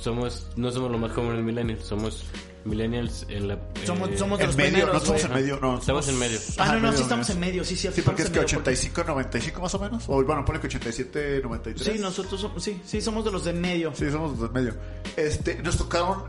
somos 0.00 0.46
no 0.56 0.70
somos 0.70 0.90
los 0.90 1.00
más 1.00 1.12
jóvenes 1.12 1.42
millennials. 1.44 1.84
Somos 1.84 2.24
millennials 2.64 3.24
en 3.28 3.48
la... 3.48 3.58
Somos- 3.86 4.10
eh, 4.10 4.18
somos 4.18 4.38
de 4.38 4.44
En 4.44 4.48
los 4.48 4.56
medio, 4.56 4.70
primeros, 4.72 4.92
no 4.92 4.98
estamos 4.98 5.24
en 5.24 5.32
medio, 5.32 5.58
no. 5.60 5.78
Estamos 5.78 6.06
somos- 6.06 6.08
en 6.08 6.18
medio. 6.18 6.38
Ah, 6.58 6.72
no, 6.74 6.80
no, 6.80 6.92
sí 6.92 7.02
estamos 7.02 7.30
en 7.30 7.40
medio, 7.40 7.64
sí, 7.64 7.76
sí. 7.76 7.88
Sí, 7.92 8.02
porque 8.02 8.22
es 8.22 8.30
que 8.30 8.38
estamos 8.40 8.52
en 8.52 8.58
medio, 8.58 8.70
85, 8.72 9.04
95 9.04 9.60
más 9.60 9.74
o 9.74 9.78
menos. 9.78 10.04
O 10.08 10.24
bueno, 10.24 10.44
ponle 10.44 10.60
que 10.60 10.66
87, 10.66 11.40
93. 11.42 11.94
Sí, 11.94 11.98
nosotros 12.00 12.40
somos, 12.40 12.62
sí, 12.62 12.80
sí, 12.84 13.00
somos 13.00 13.24
de 13.24 13.30
los 13.30 13.44
de 13.44 13.52
medio. 13.52 13.92
Sí, 13.94 14.10
somos 14.10 14.38
los 14.38 14.52
de 14.52 14.60
medio. 14.60 14.74
Este, 15.16 15.62
nos 15.62 15.76
tocaron, 15.78 16.24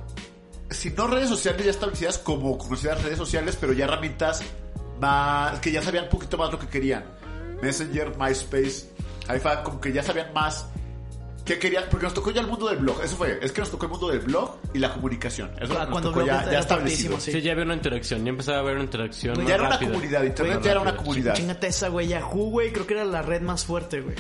si 0.69 0.91
no 0.91 1.07
redes 1.07 1.30
sociales 1.30 1.65
ya 1.65 1.71
establecidas 1.71 2.17
como 2.17 2.57
conocidas 2.57 3.03
redes 3.03 3.17
sociales, 3.17 3.57
pero 3.59 3.73
ya 3.73 3.86
herramientas 3.86 4.41
más, 4.99 5.59
que 5.59 5.71
ya 5.71 5.82
sabían 5.82 6.05
un 6.05 6.09
poquito 6.09 6.38
más 6.38 6.51
lo 6.51 6.59
que 6.59 6.67
querían. 6.67 7.05
Messenger, 7.61 8.17
MySpace, 8.17 8.86
hi 9.27 9.39
como 9.63 9.82
que 9.82 9.91
ya 9.91 10.01
sabían 10.03 10.32
más 10.34 10.65
qué 11.54 11.60
querían, 11.60 11.86
porque 11.89 12.06
nos 12.06 12.14
tocó 12.14 12.32
ya 12.32 12.41
el 12.41 12.47
mundo 12.47 12.68
del 12.70 12.78
blog. 12.78 13.02
Eso 13.04 13.16
fue, 13.16 13.39
es 13.41 13.52
que 13.52 13.62
nos 13.62 13.72
tocó 13.72 13.86
el 13.86 13.91
mundo 13.91 14.08
del 14.10 14.20
blog 14.20 14.58
y 14.74 14.80
la 14.80 14.93
comunicación. 14.93 15.52
Eso 15.60 15.74
Ah, 15.74 15.80
nos 15.84 15.89
cuando 15.89 16.10
tocó 16.12 16.26
ya, 16.26 16.50
ya 16.52 16.60
establecido. 16.60 17.12
fuertísimo, 17.12 17.39
Sí, 17.39 17.41
ya 17.45 17.52
había 17.54 17.64
una 17.66 17.74
interacción. 17.76 18.24
Ya 18.24 18.30
empezaba 18.30 18.58
a 18.58 18.62
haber 18.62 18.76
una 18.76 18.84
interacción 18.86 19.36
Ya 19.36 19.41
más 19.43 19.52
era 19.52 19.62
una 19.64 19.70
rápida. 19.72 19.89
comunidad, 19.91 20.24
internet 20.24 20.60
ya 20.64 20.72
era 20.72 20.80
una 20.82 20.95
comunidad. 20.95 21.34
Chingate 21.34 21.68
esa, 21.68 21.88
güey, 21.89 22.08
Yahoo, 22.08 22.50
güey, 22.52 22.72
creo 22.72 22.86
que 22.88 22.93
era 22.93 23.06
la 23.06 23.22
red 23.22 23.41
más 23.41 23.66
fuerte, 23.66 24.02
güey. 24.02 24.16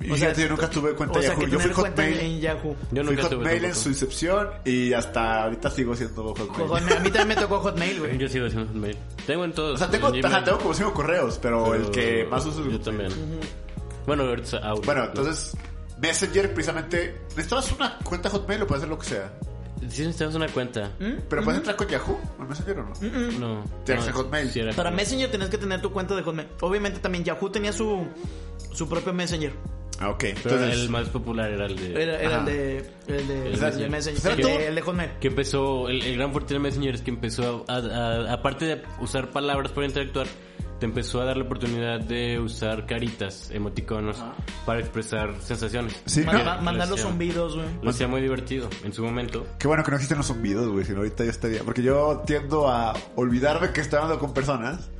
Y 0.00 0.10
O 0.10 0.16
sea, 0.16 0.32
yo 0.32 0.48
nunca 0.48 0.68
tuve 0.68 0.94
cuenta 0.94 1.16
o 1.18 1.20
de 1.22 1.28
sea, 1.28 1.36
Yahoo. 1.36 1.44
que 1.46 1.50
Yo 1.52 1.60
fui 1.60 1.72
Hotmail. 1.72 2.18
en 2.20 2.40
Yahoo. 2.40 2.76
Yo 2.90 3.04
Fui 3.04 3.14
nunca 3.14 3.28
tuve 3.28 3.36
Hotmail 3.44 3.64
en 3.66 3.74
su 3.74 3.88
incepción 3.90 4.48
y 4.64 4.92
hasta 4.94 5.44
ahorita 5.44 5.70
sigo 5.70 5.94
siendo 5.94 6.34
Hotmail. 6.34 6.50
Hotmail. 6.68 6.96
A 6.96 7.00
mí 7.00 7.10
también 7.10 7.28
me 7.28 7.36
tocó 7.36 7.60
Hotmail, 7.60 8.00
güey. 8.00 8.18
Yo 8.18 8.28
sigo 8.28 8.46
haciendo 8.46 8.66
Hotmail. 8.72 8.96
Tengo 9.26 9.44
en 9.44 9.52
todos. 9.52 9.74
O 9.74 9.78
sea, 9.78 9.88
tengo, 9.90 10.08
ajá, 10.24 10.42
tengo 10.42 10.58
como 10.58 10.74
cinco 10.74 10.92
correos, 10.92 11.38
pero, 11.40 11.64
pero 11.70 11.74
el 11.84 11.90
que 11.92 12.26
más 12.28 12.44
uso 12.46 12.64
es 12.64 12.72
Yo 12.72 12.80
también. 12.80 13.10
Bueno, 14.06 14.24
ahorita 14.24 14.48
es 14.48 14.54
Outlook. 14.64 14.84
Bueno, 14.86 15.04
entonces, 15.04 15.56
Messenger 16.02 16.52
precisamente. 16.52 17.16
¿Necesitabas 17.30 17.72
una 17.72 17.98
cuenta 17.98 18.28
Hotmail 18.28 18.62
o 18.62 18.66
puedes 18.66 18.82
hacer 18.82 18.90
lo 18.90 18.98
que 18.98 19.06
sea? 19.06 19.32
Sí 19.88 20.02
necesitabas 20.02 20.34
una 20.34 20.48
cuenta. 20.48 20.90
¿Pero 21.28 21.42
puedes 21.42 21.58
entrar 21.58 21.74
con 21.76 21.88
Yahoo 21.88 22.20
en 22.40 22.48
Messenger 22.48 22.78
o 22.78 22.82
no? 22.84 22.92
No. 23.38 23.64
Tienes 23.84 24.06
no, 24.06 24.12
Hotmail. 24.12 24.50
sí 24.50 24.60
Para. 24.76 24.90
Messenger 24.90 25.30
tenías 25.30 25.50
que 25.50 25.58
tener 25.58 25.80
tu 25.80 25.90
cuenta 25.92 26.14
de 26.14 26.22
Hotmail. 26.22 26.48
Obviamente 26.60 27.00
también 27.00 27.24
Yahoo 27.24 27.50
tenía 27.50 27.72
su, 27.72 28.06
su 28.72 28.88
propio 28.88 29.12
Messenger. 29.12 29.52
Ah, 29.98 30.08
ok. 30.10 30.18
Pero 30.42 30.56
Entonces, 30.56 30.74
el 30.80 30.88
más 30.88 31.08
popular 31.10 31.50
era 31.50 31.66
el 31.66 31.76
de... 31.76 32.02
Era, 32.02 32.20
era 32.20 32.38
el 32.40 32.44
de, 32.44 32.76
el 33.06 33.28
de, 33.28 33.38
El 33.38 33.46
el 33.46 33.50
Messenger. 33.60 33.72
de 33.78 33.88
Messenger. 33.88 34.26
O 34.26 34.34
el, 34.34 34.42
de, 34.42 34.66
el 34.68 34.74
de 34.74 34.80
Hotmail. 34.82 35.10
Que 35.20 35.28
empezó, 35.28 35.88
el, 35.88 36.02
el 36.02 36.16
gran 36.16 36.32
fuerte 36.32 36.54
de 36.54 36.60
Messenger 36.60 36.94
es 36.94 37.02
que 37.02 37.10
empezó 37.10 37.64
a, 37.68 37.74
a- 37.76 37.78
a- 37.78 38.32
aparte 38.32 38.64
de 38.64 38.82
usar 39.00 39.30
palabras 39.30 39.70
para 39.72 39.86
interactuar, 39.86 40.26
te 40.82 40.86
empezó 40.86 41.20
a 41.20 41.26
dar 41.26 41.36
la 41.36 41.44
oportunidad 41.44 42.00
de 42.00 42.40
usar 42.40 42.86
caritas, 42.86 43.52
emoticonos, 43.52 44.20
para 44.66 44.80
expresar 44.80 45.32
sensaciones. 45.40 46.02
Sí, 46.06 46.24
no. 46.24 46.32
mandar 46.60 46.88
los 46.88 47.02
zumbidos, 47.02 47.54
güey. 47.54 47.68
Lo 47.80 47.90
hacía 47.90 48.08
muy 48.08 48.20
divertido 48.20 48.68
en 48.82 48.92
su 48.92 49.04
momento. 49.04 49.46
Qué 49.60 49.68
bueno 49.68 49.84
que 49.84 49.92
no 49.92 49.96
existen 49.98 50.18
los 50.18 50.26
zumbidos, 50.26 50.66
güey, 50.66 50.84
si 50.84 50.90
no 50.90 50.98
ahorita 50.98 51.22
ya 51.22 51.30
estaría. 51.30 51.62
Porque 51.62 51.84
yo 51.84 52.24
tiendo 52.26 52.68
a 52.68 52.94
olvidarme 53.14 53.70
que 53.70 53.80
estoy 53.80 53.98
hablando 53.98 54.18
con 54.18 54.34
personas. 54.34 54.90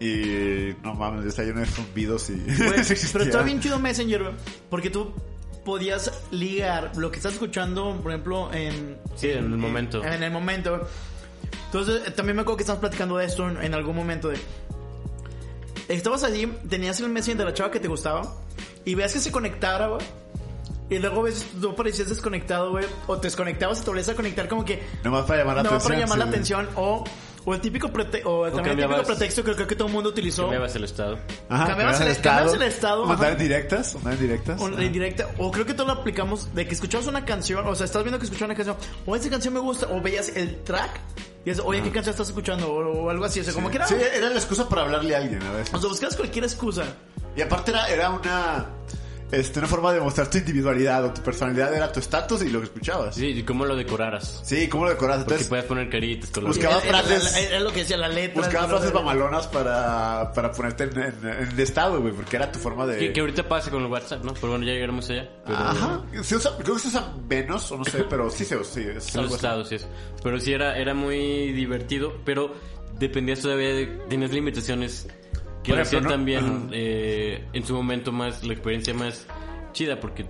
Y 0.00 0.74
no 0.82 0.94
mames, 0.94 1.26
está 1.26 1.42
lleno 1.42 1.60
de 1.60 1.66
zumbidos 1.66 2.30
y. 2.30 2.42
Pero 3.12 3.24
estaba 3.24 3.44
bien 3.44 3.60
chido 3.60 3.78
Messenger, 3.78 4.22
güey. 4.22 4.34
Porque 4.70 4.88
tú 4.88 5.12
podías 5.62 6.10
ligar 6.30 6.92
lo 6.96 7.10
que 7.10 7.18
estás 7.18 7.34
escuchando, 7.34 8.00
por 8.02 8.12
ejemplo, 8.12 8.50
en... 8.54 8.96
Sí, 9.14 9.28
en 9.28 9.52
el 9.52 9.58
momento. 9.58 10.02
En 10.02 10.22
el 10.22 10.32
momento. 10.32 10.88
Entonces, 11.66 12.08
eh, 12.08 12.12
también 12.12 12.36
me 12.36 12.40
acuerdo 12.40 12.56
que 12.56 12.62
estabas 12.62 12.80
platicando 12.80 13.18
de 13.18 13.26
esto 13.26 13.46
en, 13.46 13.62
en 13.62 13.74
algún 13.74 13.94
momento 13.94 14.28
de... 14.28 14.38
Estabas 15.88 16.22
allí, 16.22 16.46
tenías 16.68 17.00
el 17.00 17.08
Messenger 17.08 17.38
de 17.38 17.44
la 17.46 17.54
chava 17.54 17.70
que 17.70 17.80
te 17.80 17.88
gustaba 17.88 18.34
y 18.84 18.94
veías 18.94 19.12
que 19.12 19.20
se 19.20 19.32
conectara, 19.32 19.88
güey. 19.88 20.02
Y 20.90 20.98
luego 20.98 21.22
ves, 21.22 21.44
tú 21.60 21.74
parecías 21.74 22.08
desconectado, 22.08 22.70
güey. 22.70 22.86
O 23.06 23.18
te 23.18 23.26
desconectabas 23.28 23.78
y 23.80 23.82
te 23.82 23.90
volvías 23.90 24.08
a 24.08 24.14
conectar 24.14 24.48
como 24.48 24.64
que... 24.64 24.82
Nomás 25.04 25.24
para 25.26 25.40
llamar 25.40 25.56
la 25.56 25.62
No, 25.62 25.68
atención. 25.70 25.88
para 25.92 26.00
llamar 26.00 26.18
la 26.18 26.24
sí. 26.24 26.30
atención. 26.30 26.68
O, 26.76 27.04
o 27.50 27.54
el 27.54 27.60
típico, 27.60 27.88
prete- 27.88 28.22
o 28.24 28.44
también 28.50 28.78
el 28.78 28.84
típico 28.86 29.02
pretexto 29.04 29.42
que 29.44 29.54
creo 29.54 29.66
que 29.66 29.74
todo 29.76 29.88
el 29.88 29.94
mundo 29.94 30.10
utilizó. 30.10 30.42
Cambiabas 30.42 30.74
el 30.76 30.84
estado. 30.84 31.18
Ajá, 31.48 31.66
Cambiabas 31.66 32.00
el- 32.00 32.14
cambiabas 32.20 32.54
el 32.54 32.62
estado, 32.62 33.06
Mandar 33.06 33.26
ajá. 33.26 33.32
en 33.32 33.38
directas, 33.38 33.94
mandar. 33.94 34.14
O 34.60 34.66
en 34.78 34.92
directa, 34.92 35.28
o 35.38 35.50
creo 35.50 35.66
que 35.66 35.74
todo 35.74 35.86
lo 35.86 35.92
aplicamos 35.94 36.54
de 36.54 36.66
que 36.66 36.74
escuchabas 36.74 37.06
una 37.06 37.24
canción, 37.24 37.66
o 37.66 37.74
sea, 37.74 37.84
estás 37.86 38.02
viendo 38.02 38.18
que 38.18 38.24
escuchas 38.26 38.46
una 38.46 38.54
canción, 38.54 38.76
o 39.06 39.16
esa 39.16 39.30
canción 39.30 39.54
me 39.54 39.60
gusta, 39.60 39.86
o 39.90 40.00
veías 40.00 40.28
el 40.36 40.62
track 40.62 41.00
y 41.44 41.50
dices, 41.50 41.62
oye, 41.66 41.82
¿qué 41.82 41.90
canción 41.90 42.10
estás 42.12 42.28
escuchando? 42.28 42.70
O, 42.70 43.04
o 43.04 43.10
algo 43.10 43.24
así, 43.24 43.40
o 43.40 43.44
sea, 43.44 43.54
como 43.54 43.70
que 43.70 43.76
era. 43.76 43.86
Sí, 43.86 43.94
era 44.14 44.28
la 44.28 44.36
excusa 44.36 44.68
para 44.68 44.82
hablarle 44.82 45.14
a 45.14 45.18
alguien 45.18 45.42
a 45.42 45.52
veces. 45.52 45.72
O 45.74 45.78
sea, 45.80 45.88
buscabas 45.88 46.16
cualquier 46.16 46.44
excusa. 46.44 46.84
Y 47.36 47.40
aparte 47.42 47.70
era, 47.70 47.88
era 47.88 48.10
una... 48.10 48.66
este, 49.30 49.58
una 49.58 49.68
forma 49.68 49.92
de 49.92 50.00
mostrar 50.00 50.30
tu 50.30 50.38
individualidad 50.38 51.04
o 51.04 51.12
tu 51.12 51.20
personalidad 51.22 51.74
era 51.74 51.92
tu 51.92 52.00
estatus 52.00 52.42
y 52.42 52.48
lo 52.50 52.60
que 52.60 52.66
escuchabas. 52.66 53.14
Sí, 53.14 53.26
y 53.26 53.42
cómo 53.42 53.64
lo 53.66 53.76
decoraras. 53.76 54.40
Sí, 54.44 54.68
¿cómo 54.68 54.84
lo 54.84 54.90
decoras? 54.90 55.16
Porque 55.18 55.24
Entonces, 55.34 55.48
puedes 55.48 55.64
poner 55.66 55.90
caritas, 55.90 56.30
colores. 56.30 56.56
Buscaba 56.56 56.80
frases- 56.80 57.36
era- 57.36 57.56
Es 57.58 57.62
lo 57.62 57.70
que 57.72 57.80
decía 57.80 57.96
la 57.96 58.08
letra. 58.08 58.42
buscaba 58.42 58.68
frases 58.68 58.94
mamalonas 58.94 59.46
para, 59.48 60.32
para 60.32 60.52
ponerte 60.52 60.84
en, 60.84 60.98
en, 60.98 61.14
en 61.28 61.48
el 61.50 61.60
estado, 61.60 62.00
güey, 62.00 62.12
porque 62.14 62.36
era 62.36 62.50
tu 62.50 62.58
forma 62.58 62.86
de... 62.86 62.98
Que, 62.98 63.12
que 63.12 63.20
ahorita 63.20 63.46
pasa 63.48 63.70
con 63.70 63.82
el 63.84 63.90
WhatsApp, 63.90 64.24
¿no? 64.24 64.32
Pero 64.34 64.48
bueno, 64.50 64.64
ya 64.64 64.72
llegaremos 64.72 65.08
allá. 65.10 65.28
Pero, 65.44 65.58
Ajá. 65.58 66.02
Se 66.22 66.36
usa, 66.36 66.52
creo 66.62 66.74
que 66.76 66.80
se 66.80 66.88
usa 66.88 67.12
menos, 67.28 67.70
o 67.72 67.76
no 67.78 67.84
sé, 67.84 68.04
pero 68.08 68.30
sí 68.30 68.44
se 68.44 68.56
usa. 68.56 68.74
Sí, 68.74 68.86
así. 68.96 69.34
estados 69.34 69.72
y 69.72 69.74
eso. 69.76 69.88
Pero 70.22 70.40
sí 70.40 70.52
era, 70.52 70.76
era 70.78 70.94
muy 70.94 71.52
divertido, 71.52 72.14
pero 72.24 72.54
dependías 72.98 73.40
todavía 73.40 73.68
de... 73.74 73.86
Tenías 74.08 74.30
limitaciones 74.32 75.06
hacían 75.82 76.04
¿no? 76.04 76.10
también 76.10 76.70
eh, 76.72 77.44
en 77.52 77.64
su 77.64 77.74
momento 77.74 78.12
más... 78.12 78.44
La 78.44 78.52
experiencia 78.52 78.94
más 78.94 79.26
chida, 79.72 80.00
porque 80.00 80.26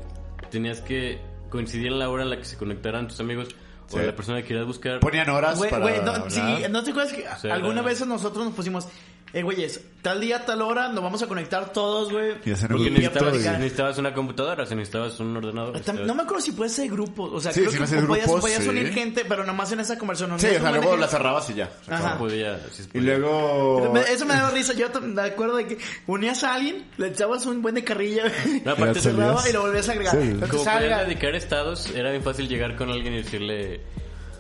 tenías 0.51 0.81
que 0.81 1.21
coincidir 1.51 1.89
en 1.89 1.99
la 1.99 2.09
hora 2.11 2.23
en 2.25 2.31
la 2.31 2.37
que 2.39 2.45
se 2.45 2.57
conectaran 2.57 3.09
tus 3.09 3.21
amigos 3.21 3.49
o 3.91 3.99
Sí. 3.99 4.05
la 4.05 4.15
persona 4.15 4.43
que 4.43 4.49
quieras 4.49 4.67
buscar. 4.67 5.01
Ponían 5.01 5.31
horas 5.31 5.59
para 5.59 6.03
no, 6.03 6.29
sí, 6.31 6.41
¿no 6.71 6.83
te 6.85 6.91
acuerdas 6.91 7.13
que 7.15 7.25
sea, 7.41 7.55
alguna 7.55 7.81
era- 7.81 7.83
vez 7.89 8.07
nosotros 8.07 8.45
nos 8.45 8.55
pusimos, 8.55 8.87
eh, 9.33 9.43
güeyes, 9.43 9.81
tal 10.03 10.21
día, 10.21 10.45
tal 10.47 10.63
hora, 10.63 10.89
nos 10.89 11.03
vamos 11.03 11.23
a 11.23 11.27
conectar 11.27 11.73
todos, 11.73 12.11
güey? 12.13 12.35
Y 12.45 12.53
hacer 12.53 12.71
un 12.73 12.79
Porque 12.79 12.91
grupito 12.91 13.25
necesitabas, 13.25 13.59
necesitabas 13.59 13.99
una 13.99 14.15
computadora, 14.15 14.65
sea, 14.67 14.77
necesitabas 14.77 15.21
un 15.21 15.37
ordenador. 15.37 15.75
Tam- 15.75 15.79
necesitabas- 15.81 16.07
No 16.07 16.15
me 16.15 16.23
acuerdo 16.23 16.41
si 16.43 16.53
puede 16.53 16.71
ser 16.71 16.89
grupo, 16.89 17.25
o 17.25 17.41
sea, 17.41 17.53
Sí, 17.53 17.61
creo 17.61 17.71
sí, 17.73 17.79
que 17.79 17.85
podías, 18.03 18.25
grupos, 18.27 18.41
podías 18.41 18.63
sí. 18.63 18.69
unir 18.69 18.93
gente, 18.93 19.25
pero 19.29 19.45
nomás 19.45 19.71
en 19.73 19.81
esa 19.81 19.99
conversión. 19.99 20.31
no 20.31 20.39
Sí, 20.39 20.47
o 20.47 20.51
sea, 20.51 20.71
luego 20.71 20.93
de 20.93 20.97
la 20.99 21.07
gente. 21.07 21.09
cerrabas 21.17 21.51
y 21.51 21.55
ya. 21.55 21.71
se 21.85 21.93
Ajá. 21.93 22.07
acabó. 22.09 22.27
podía, 22.27 22.59
sí 22.73 22.83
se 22.83 22.83
Y 22.85 22.87
podía. 22.87 23.19
luego... 23.19 23.91
Me- 23.93 24.01
Eso 24.13 24.25
me 24.27 24.35
da 24.35 24.51
risa. 24.51 24.73
Yo 24.75 24.91
t- 24.91 25.01
me 25.01 25.23
acuerdo 25.23 25.57
de 25.57 25.67
que 25.67 25.79
unías 26.07 26.43
a 26.45 26.55
alguien, 26.55 26.87
le 26.97 27.09
echabas 27.09 27.45
un 27.47 27.61
buen 27.63 27.75
de 27.75 27.85
carrilla, 27.85 28.25
No, 28.25 28.31
Ya 28.65 28.73
aparte, 28.73 28.95
te 28.95 29.01
cerraba 29.01 29.49
y 29.49 29.53
lo 29.53 29.61
volvías 29.63 29.89
a 29.89 29.93
agregar. 29.93 30.15
Sí. 30.21 30.35
Como 30.51 30.65
dedicar 31.05 31.35
estados, 31.35 31.91
era 31.95 32.11
bien 32.11 32.23
fácil 32.23 32.49
llegar 32.49 32.77
con 32.77 32.91
alguien 32.91 33.15
y 33.15 33.17
decirle... 33.23 33.81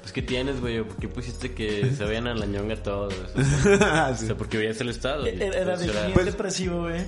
Pues, 0.09 0.12
¿qué 0.14 0.22
tienes, 0.22 0.61
güey? 0.61 0.82
¿Por 0.82 0.96
qué 0.96 1.06
pusiste 1.09 1.52
que 1.52 1.92
se 1.94 2.02
vayan 2.04 2.26
a 2.28 2.34
la 2.34 2.46
ñonga 2.46 2.82
todos? 2.82 3.12
O 3.14 3.42
sea, 3.44 4.14
Sí. 4.16 4.24
o 4.24 4.26
sea, 4.28 4.36
porque 4.36 4.56
veías 4.56 4.80
el 4.80 4.88
estado. 4.88 5.26
y 5.26 5.30
Era 5.30 5.46
era 5.59 5.76
de 5.76 5.84
era- 5.84 5.92
cliente 5.92 6.12
Pues- 6.14 6.26
depresivo, 6.26 6.80
güey. 6.82 7.04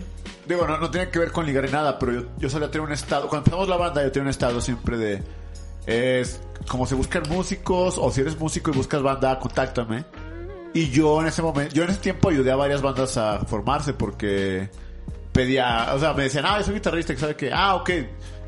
Digo, 0.46 0.66
no, 0.66 0.76
no 0.78 0.90
tiene 0.90 1.08
que 1.10 1.18
ver 1.18 1.32
con 1.32 1.46
ligar 1.46 1.64
ni 1.64 1.70
nada, 1.70 1.98
pero 1.98 2.12
yo, 2.12 2.22
yo 2.38 2.50
solía 2.50 2.70
tener 2.70 2.86
un 2.86 2.92
estado. 2.92 3.22
Cuando 3.28 3.38
empezamos 3.46 3.68
la 3.68 3.76
banda, 3.76 4.02
yo 4.02 4.10
tenía 4.12 4.24
un 4.24 4.30
estado 4.30 4.60
siempre 4.60 4.98
de. 4.98 5.22
Es 5.86 6.40
como 6.68 6.86
se 6.86 6.94
buscan 6.94 7.22
músicos, 7.28 7.96
o 7.98 8.10
si 8.10 8.20
eres 8.20 8.38
músico 8.38 8.70
y 8.70 8.74
buscas 8.74 9.00
banda, 9.02 9.38
contáctame. 9.38 10.04
Y 10.74 10.90
yo 10.90 11.20
en 11.22 11.28
ese 11.28 11.40
momento, 11.42 11.74
yo 11.74 11.84
en 11.84 11.90
ese 11.90 12.00
tiempo 12.00 12.28
ayudé 12.28 12.50
a 12.52 12.56
varias 12.56 12.82
bandas 12.82 13.16
a 13.16 13.40
formarse 13.46 13.92
porque 13.94 14.68
pedía, 15.32 15.92
o 15.94 15.98
sea, 15.98 16.12
me 16.12 16.24
decían, 16.24 16.44
ah, 16.46 16.58
yo 16.58 16.64
soy 16.64 16.74
guitarrista, 16.74 17.14
que 17.14 17.20
sabe 17.20 17.34
que, 17.36 17.50
ah, 17.52 17.76
ok, 17.76 17.90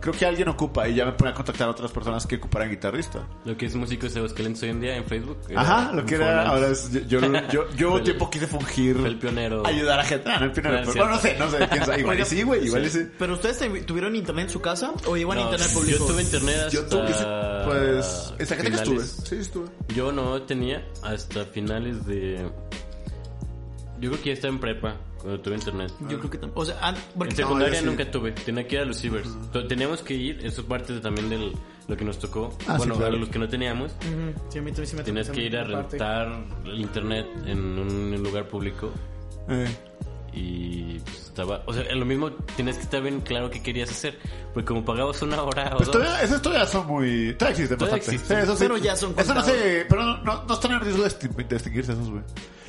creo 0.03 0.13
que 0.13 0.27
alguien 0.27 0.49
ocupa. 0.49 0.87
Y 0.87 0.97
ya 0.97 1.07
me 1.07 1.13
ponía 1.13 1.33
a 1.33 1.35
contactar 1.35 1.69
a 1.69 1.71
otras 1.71 1.91
personas 1.91 2.27
que 2.27 2.37
ocuparan 2.37 2.69
guitarrista. 2.69 3.27
Lo 3.47 3.57
que 3.57 3.65
es 3.67 3.75
músicos 3.75 4.13
de 4.13 4.21
Aguascalientes 4.21 4.63
hoy 4.65 4.69
en 4.69 4.81
día 4.81 4.97
en 4.97 5.05
Facebook. 5.07 5.39
Ajá, 5.57 5.93
lo 5.95 6.05
que 6.05 6.17
era, 6.17 6.47
ahora 6.49 6.69
es, 6.69 6.91
yo, 7.09 7.21
yo, 7.51 7.71
yo, 7.75 7.97
el- 7.99 8.05
tiempo 8.05 8.29
quise 8.29 8.47
fungir. 8.47 8.99
fue 8.99 9.09
el 9.09 9.19
pionero. 9.19 9.67
Ayudar 9.67 10.01
a 10.01 10.05
gente. 10.05 10.29
Ah, 10.31 10.39
no, 10.41 10.45
el 10.47 10.53
pionero. 10.53 10.77
Ah, 10.79 10.83
pero, 10.85 10.95
bueno, 10.95 11.11
no 11.15 11.19
sé, 11.21 11.37
no 11.39 11.51
sé, 11.51 11.69
quién 11.71 11.85
sabe. 11.87 12.01
Igual 12.01 12.21
y 12.21 12.25
sí, 12.27 12.43
güey, 12.43 12.67
igual 12.67 12.85
y 12.85 12.91
sí. 12.91 13.09
Pero 13.19 13.33
ustedes 13.35 13.59
te- 13.59 13.83
tuvieron 13.83 14.15
internet 14.15 14.47
en 14.47 14.51
su 14.51 14.61
casa 14.61 14.93
o 15.07 15.17
iban 15.17 15.39
a 15.39 15.41
internet 15.43 15.69
público? 15.73 15.99
Yo 15.99 16.07
tuve 16.13 16.23
internet 16.23 16.57
hasta... 16.67 16.71
Yo 16.73 16.87
tuve, 16.87 17.65
pues, 17.65 18.35
en 18.39 18.47
Zacatecas 18.47 18.81
estuve. 18.83 19.05
Sí, 19.05 19.37
estuve. 19.37 19.69
Yo 19.95 20.13
no 20.13 20.43
tenía 20.43 20.85
hasta 21.03 21.45
finales 21.47 22.05
de... 22.07 22.51
Yo 24.01 24.11
creo 24.11 24.23
que 24.23 24.29
ya 24.31 24.33
estaba 24.35 24.53
en 24.53 24.59
prepa 24.61 24.97
cuando 25.23 25.41
tuve 25.41 25.55
internet. 25.55 25.93
Yo 26.09 26.19
creo 26.19 26.31
que 26.31 26.39
también. 26.39 26.53
O 26.55 26.65
sea, 26.65 26.95
En 27.21 27.31
secundaria 27.37 27.79
sí. 27.81 27.85
nunca 27.87 28.11
tuve, 28.11 28.33
tenía 28.33 28.67
que 28.67 28.75
ir 28.77 28.81
a 28.83 28.85
los 28.85 28.99
cibers. 29.01 29.29
To- 29.53 29.67
Teníamos 29.67 30.03
que 30.03 30.15
ir, 30.15 30.45
eso 30.45 30.61
es 30.61 30.67
parte 30.67 30.93
de- 30.93 31.01
también 31.01 31.29
de 31.31 31.53
lo 31.89 31.97
que 31.97 32.05
nos 32.05 32.19
tocó. 32.19 32.57
Ah, 32.67 32.73
sí, 32.75 32.79
bueno, 32.79 32.97
claro. 32.97 33.15
a 33.17 33.19
los 33.19 33.29
que 33.29 33.39
no 33.39 33.49
teníamos, 33.49 33.93
Ujú, 33.93 34.51
sí, 34.51 34.59
a 34.59 34.63
mí 34.63 34.71
también 34.73 34.87
sí 34.87 34.97
me 34.97 35.03
tenías 35.03 35.31
que 35.31 35.41
ir 35.43 35.57
a 35.57 35.65
parte. 35.65 35.97
rentar 35.99 36.45
el 36.65 36.81
internet 36.81 37.27
en 37.47 37.59
un 37.79 38.23
lugar 38.23 38.47
público 38.49 38.91
Eh. 39.49 39.67
y 40.33 40.99
pues, 41.01 41.27
estaba, 41.27 41.63
o 41.67 41.73
sea, 41.75 41.83
lo 41.95 42.05
mismo 42.07 42.31
tienes 42.57 42.77
que 42.77 42.83
estar 42.83 43.03
bien 43.03 43.21
claro 43.21 43.51
qué 43.51 43.63
querías 43.63 43.91
hacer, 43.91 44.19
porque 44.55 44.67
como 44.69 44.85
pagabas 44.85 45.21
una 45.23 45.43
hora 45.43 45.71
o 45.75 45.77
Pues 45.79 45.89
dos, 45.89 45.93
todavía, 45.99 46.23
esas 46.23 46.41
todavía 46.41 46.67
son 46.67 46.87
muy... 46.87 47.35
Todavía 47.35 47.51
existen 47.51 47.79
Todavía 47.79 47.97
bastante. 47.99 48.15
existen. 48.17 48.37
Sí, 48.39 48.43
eso 48.45 48.57
sí. 48.57 48.63
Pero 48.65 48.77
ya 48.79 48.97
son 48.97 49.15
Eso 49.17 49.35
no 49.35 49.43
sé, 49.43 49.87
pero 49.89 50.03
no, 50.05 50.19
no, 50.23 50.45
no 50.45 50.55
están 50.55 50.73
en 50.73 50.81
riesgo 50.81 51.03
de, 51.03 51.09
extinguirse 51.09 51.93
esos, 51.93 52.11
güey. 52.11 52.23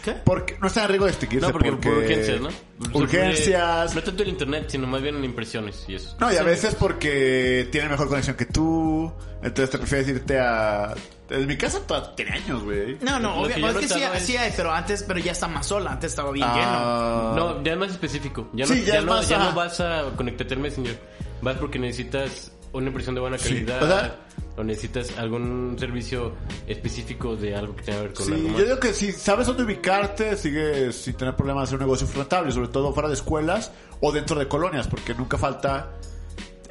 ¿Qué? 0.03 0.11
Porque, 0.25 0.57
no 0.59 0.67
están 0.67 0.83
en 0.83 0.89
riesgo 0.89 1.05
de 1.05 1.11
extinguirse 1.11 1.47
no, 1.47 1.53
porque, 1.53 1.71
porque... 1.71 1.89
por 1.89 1.97
urgencias, 1.99 2.41
¿no? 2.41 2.49
Urgencias. 2.93 3.95
No 3.95 4.03
tanto 4.03 4.23
el 4.23 4.29
internet, 4.29 4.65
sino 4.67 4.85
más 4.85 5.01
bien 5.01 5.15
en 5.15 5.23
impresiones 5.23 5.85
y 5.87 5.95
eso. 5.95 6.15
No, 6.19 6.31
y 6.31 6.35
a 6.35 6.43
veces 6.43 6.75
porque 6.75 7.69
tienen 7.71 7.89
mejor 7.89 8.09
conexión 8.09 8.35
que 8.35 8.45
tú, 8.45 9.11
entonces 9.41 9.69
te 9.69 9.77
prefieres 9.77 10.07
irte 10.09 10.39
a... 10.39 10.93
En 11.29 11.47
mi 11.47 11.57
casa 11.57 11.79
tiene 12.15 12.31
años, 12.31 12.63
güey. 12.63 12.97
No, 13.01 13.19
no, 13.19 13.41
obvio, 13.41 13.55
es 13.69 13.77
que 13.77 13.87
sí, 13.87 14.01
sí 14.19 14.37
hay, 14.37 14.51
pero 14.55 14.71
antes, 14.71 15.03
pero 15.03 15.19
ya 15.19 15.31
está 15.31 15.47
más 15.47 15.65
sola. 15.65 15.91
Antes 15.93 16.11
estaba 16.11 16.31
bien 16.31 16.45
Ah, 16.47 17.33
No, 17.35 17.63
ya 17.63 17.73
es 17.73 17.77
más 17.77 17.91
específico. 17.91 18.49
Ya 18.53 18.65
no, 18.65 18.73
Sí, 18.73 18.81
ya 18.81 18.93
ya 18.93 18.99
es 18.99 19.05
no, 19.05 19.13
más, 19.13 19.29
ya 19.29 19.39
no 19.39 19.53
vas 19.53 19.79
a 19.79 20.03
conectarte 20.15 20.53
al 20.53 20.59
Messenger. 20.59 20.99
Vas 21.41 21.57
porque 21.57 21.79
necesitas 21.79 22.52
una 22.73 22.87
impresión 22.87 23.15
de 23.15 23.21
buena 23.21 23.37
Sí, 23.37 23.49
calidad. 23.65 23.83
o 23.83 23.87
sea- 23.87 24.19
o 24.55 24.63
necesitas 24.63 25.17
algún 25.17 25.75
servicio 25.79 26.33
específico 26.67 27.35
de 27.35 27.55
algo 27.55 27.75
que 27.75 27.83
tenga 27.83 27.99
que 27.99 28.03
ver 28.05 28.13
con 28.13 28.25
Sí, 28.25 28.33
algo 28.33 28.49
más. 28.49 28.57
yo 28.59 28.63
digo 28.65 28.79
que 28.79 28.93
si 28.93 29.11
sabes 29.11 29.47
dónde 29.47 29.63
ubicarte, 29.63 30.35
sigues 30.37 30.95
sin 30.95 31.15
tener 31.15 31.35
problemas 31.35 31.61
de 31.61 31.63
hacer 31.65 31.75
un 31.79 31.85
negocio 31.85 32.07
rentable, 32.15 32.51
sobre 32.51 32.67
todo 32.67 32.93
fuera 32.93 33.09
de 33.09 33.15
escuelas 33.15 33.71
o 34.01 34.11
dentro 34.11 34.37
de 34.37 34.47
colonias, 34.47 34.87
porque 34.87 35.13
nunca 35.15 35.37
falta... 35.37 35.91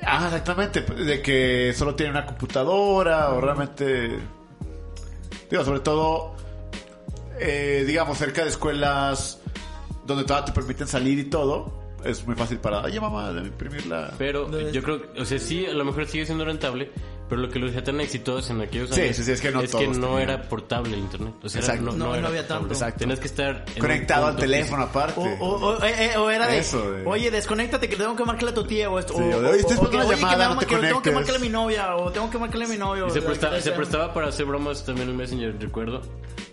Ah, 0.04 0.24
exactamente, 0.26 0.80
de 0.82 1.22
que 1.22 1.72
solo 1.76 1.94
tiene 1.94 2.10
una 2.12 2.26
computadora 2.26 3.30
o 3.30 3.40
realmente... 3.40 4.18
Digo, 5.50 5.64
sobre 5.64 5.80
todo, 5.80 6.34
eh, 7.40 7.84
digamos, 7.86 8.16
cerca 8.18 8.42
de 8.44 8.50
escuelas 8.50 9.40
donde 10.06 10.24
todavía 10.24 10.46
te 10.46 10.52
permiten 10.52 10.86
salir 10.88 11.18
y 11.18 11.24
todo, 11.24 11.81
es 12.04 12.26
muy 12.26 12.34
fácil 12.36 12.58
para, 12.58 12.80
oye 12.82 13.00
mamá, 13.00 13.32
de 13.32 13.42
imprimirla. 13.42 14.14
Pero 14.18 14.48
No 14.48 14.58
es- 14.58 14.72
yo 14.72 14.82
creo, 14.82 15.02
o 15.18 15.24
sea, 15.24 15.38
sí, 15.38 15.66
a 15.66 15.72
lo 15.74 15.84
mejor 15.84 16.06
sigue 16.06 16.26
siendo 16.26 16.44
rentable, 16.44 16.90
pero 17.28 17.40
lo 17.40 17.48
que 17.48 17.58
lo 17.58 17.68
hacía 17.68 17.82
tan 17.82 18.00
exitosos 18.00 18.50
en 18.50 18.60
aquellos 18.60 18.90
Sí, 18.90 19.00
años 19.00 19.16
sí, 19.16 19.24
sí, 19.24 19.32
es 19.32 19.40
que 19.40 19.50
no 19.50 19.62
todos 19.62 19.96
no 19.98 20.06
tenían. 20.08 20.20
era 20.22 20.42
portable 20.48 20.92
el 20.94 21.00
internet. 21.00 21.34
O 21.42 21.48
sea, 21.48 21.62
era- 21.62 21.76
no, 21.76 21.92
No, 21.92 22.08
no 22.08 22.14
era 22.14 22.28
había 22.28 22.46
tanto. 22.46 22.68
Exacto. 22.74 22.98
Tenías 23.00 23.18
que 23.20 23.26
estar 23.26 23.64
Conectado 23.78 24.26
al 24.26 24.36
teléfono 24.36 24.82
físico. 24.82 24.98
aparte. 25.00 25.20
O, 25.40 25.46
o- 25.46 25.66
o- 25.78 25.84
eh, 25.84 26.10
eh, 26.12 26.16
o 26.18 26.30
era 26.30 26.46
de, 26.48 26.58
Eso, 26.58 26.90
de- 26.92 27.06
oye, 27.06 27.30
desconéctate 27.30 27.88
que 27.88 27.96
tengo 27.96 28.14
que 28.16 28.24
marcarle 28.24 28.50
a 28.50 28.54
tu 28.54 28.64
tía 28.64 28.90
o 28.90 28.98
esto. 28.98 29.14
Sí, 29.14 29.22
o, 29.22 29.38
oye, 29.38 29.60
estoy 29.60 29.76
o- 29.76 29.80
o 29.80 29.84
esperando 29.84 29.90
que, 29.90 29.96
una 29.96 30.04
oye, 30.06 30.14
que 30.16 30.20
llamada, 30.20 30.48
me- 30.48 30.54
no 30.54 30.60
te 30.60 30.66
que 30.66 30.76
tengo 30.76 31.02
que 31.02 31.10
marcarle 31.12 31.38
a 31.38 31.40
mi 31.40 31.48
novia 31.48 31.96
o 31.96 32.10
tengo 32.12 32.30
que 32.30 32.38
marcarle 32.38 32.64
a 32.64 32.68
mi 32.68 32.76
novio. 32.78 33.06
Y 33.06 33.10
se, 33.10 33.22
prestaba, 33.22 33.56
que 33.56 33.62
se 33.62 33.72
prestaba 33.72 34.12
para 34.12 34.28
hacer 34.28 34.44
bromas 34.46 34.84
también 34.84 35.08
en 35.08 35.16
Messenger, 35.16 35.56
recuerdo. 35.58 36.02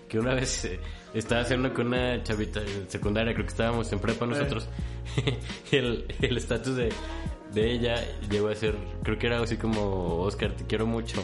Que 0.07 0.17
una 0.17 0.33
vez 0.33 0.65
eh, 0.65 0.79
estaba 1.13 1.41
haciendo 1.41 1.73
con 1.73 1.87
una 1.87 2.21
chavita 2.23 2.61
en 2.61 2.89
secundaria, 2.89 3.33
creo 3.33 3.45
que 3.45 3.51
estábamos 3.51 3.91
en 3.91 3.99
prepa 3.99 4.25
nosotros. 4.25 4.67
y 5.71 5.75
el 5.75 6.05
el 6.21 6.37
estatus 6.37 6.75
de, 6.75 6.89
de 7.53 7.71
ella 7.71 7.95
llegó 8.29 8.49
a 8.49 8.55
ser, 8.55 8.75
creo 9.03 9.17
que 9.17 9.27
era 9.27 9.41
así 9.41 9.57
como, 9.57 10.21
Oscar, 10.21 10.51
te 10.53 10.65
quiero 10.65 10.85
mucho. 10.85 11.23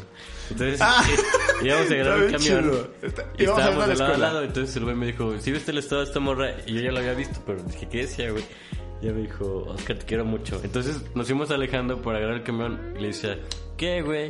Entonces 0.50 0.80
Ah, 0.82 1.04
íbamos 1.64 1.90
a 1.92 1.94
agarrar 1.94 2.20
un 2.24 2.32
camión. 2.32 2.88
Está- 3.02 3.26
y 3.38 3.44
estábamos 3.44 3.88
de 3.88 3.96
lado 3.96 4.14
a 4.14 4.18
lado. 4.18 4.44
Entonces 4.44 4.76
el 4.78 4.84
güey 4.86 4.96
me 4.96 5.06
dijo, 5.08 5.36
¿sí 5.40 5.52
viste 5.52 5.72
el 5.72 5.78
estado 5.78 6.02
de 6.02 6.08
esta 6.08 6.20
morra? 6.20 6.52
Y 6.66 6.74
yo 6.74 6.82
ya 6.82 6.92
lo 6.92 7.00
había 7.00 7.14
visto, 7.14 7.40
pero 7.46 7.62
dije, 7.64 7.88
¿qué 7.88 7.98
decía, 8.00 8.32
güey? 8.32 8.44
Y 9.02 9.06
ella 9.08 9.14
me 9.16 9.22
dijo, 9.24 9.66
Oscar, 9.68 9.98
te 10.00 10.06
quiero 10.06 10.26
mucho. 10.26 10.60
Entonces 10.64 11.02
nos 11.14 11.28
fuimos 11.28 11.52
alejando 11.52 12.02
para 12.02 12.18
agarrar 12.18 12.38
el 12.38 12.44
camión. 12.44 12.94
Y 12.98 13.02
le 13.02 13.08
decía, 13.10 13.38
¿qué, 13.78 14.02
güey? 14.02 14.30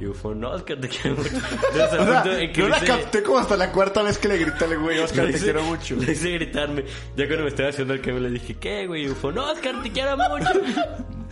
Y 0.00 0.04
yo 0.04 0.14
fue, 0.14 0.34
no, 0.34 0.50
Oscar, 0.52 0.78
te 0.80 0.88
quiero 0.88 1.16
mucho. 1.18 1.28
Entonces, 1.28 2.00
O 2.00 2.04
sea, 2.06 2.22
punto 2.22 2.38
en 2.38 2.52
que 2.52 2.60
yo 2.62 2.68
la 2.68 2.78
hice- 2.78 2.86
capté 2.86 3.22
como 3.22 3.38
hasta 3.38 3.56
la 3.56 3.70
cuarta 3.70 4.02
vez 4.02 4.16
que 4.16 4.28
le 4.28 4.38
grité 4.38 4.64
al 4.64 4.78
güey, 4.78 4.98
Oscar, 4.98 5.26
le 5.26 5.32
te 5.32 5.36
hice- 5.36 5.44
quiero 5.44 5.62
mucho. 5.64 5.96
Le 5.96 6.12
hice 6.12 6.30
gritarme. 6.30 6.84
Ya 7.16 7.26
cuando 7.26 7.44
me 7.44 7.48
estaba 7.50 7.68
haciendo 7.68 7.92
el 7.94 8.00
camión 8.00 8.22
le 8.22 8.30
dije, 8.30 8.56
¿qué, 8.58 8.86
güey? 8.86 9.02
Y 9.04 9.08
yo 9.08 9.14
fue, 9.14 9.32
no, 9.32 9.50
Oscar, 9.50 9.82
te 9.82 9.90
quiero 9.92 10.16
mucho. 10.16 10.48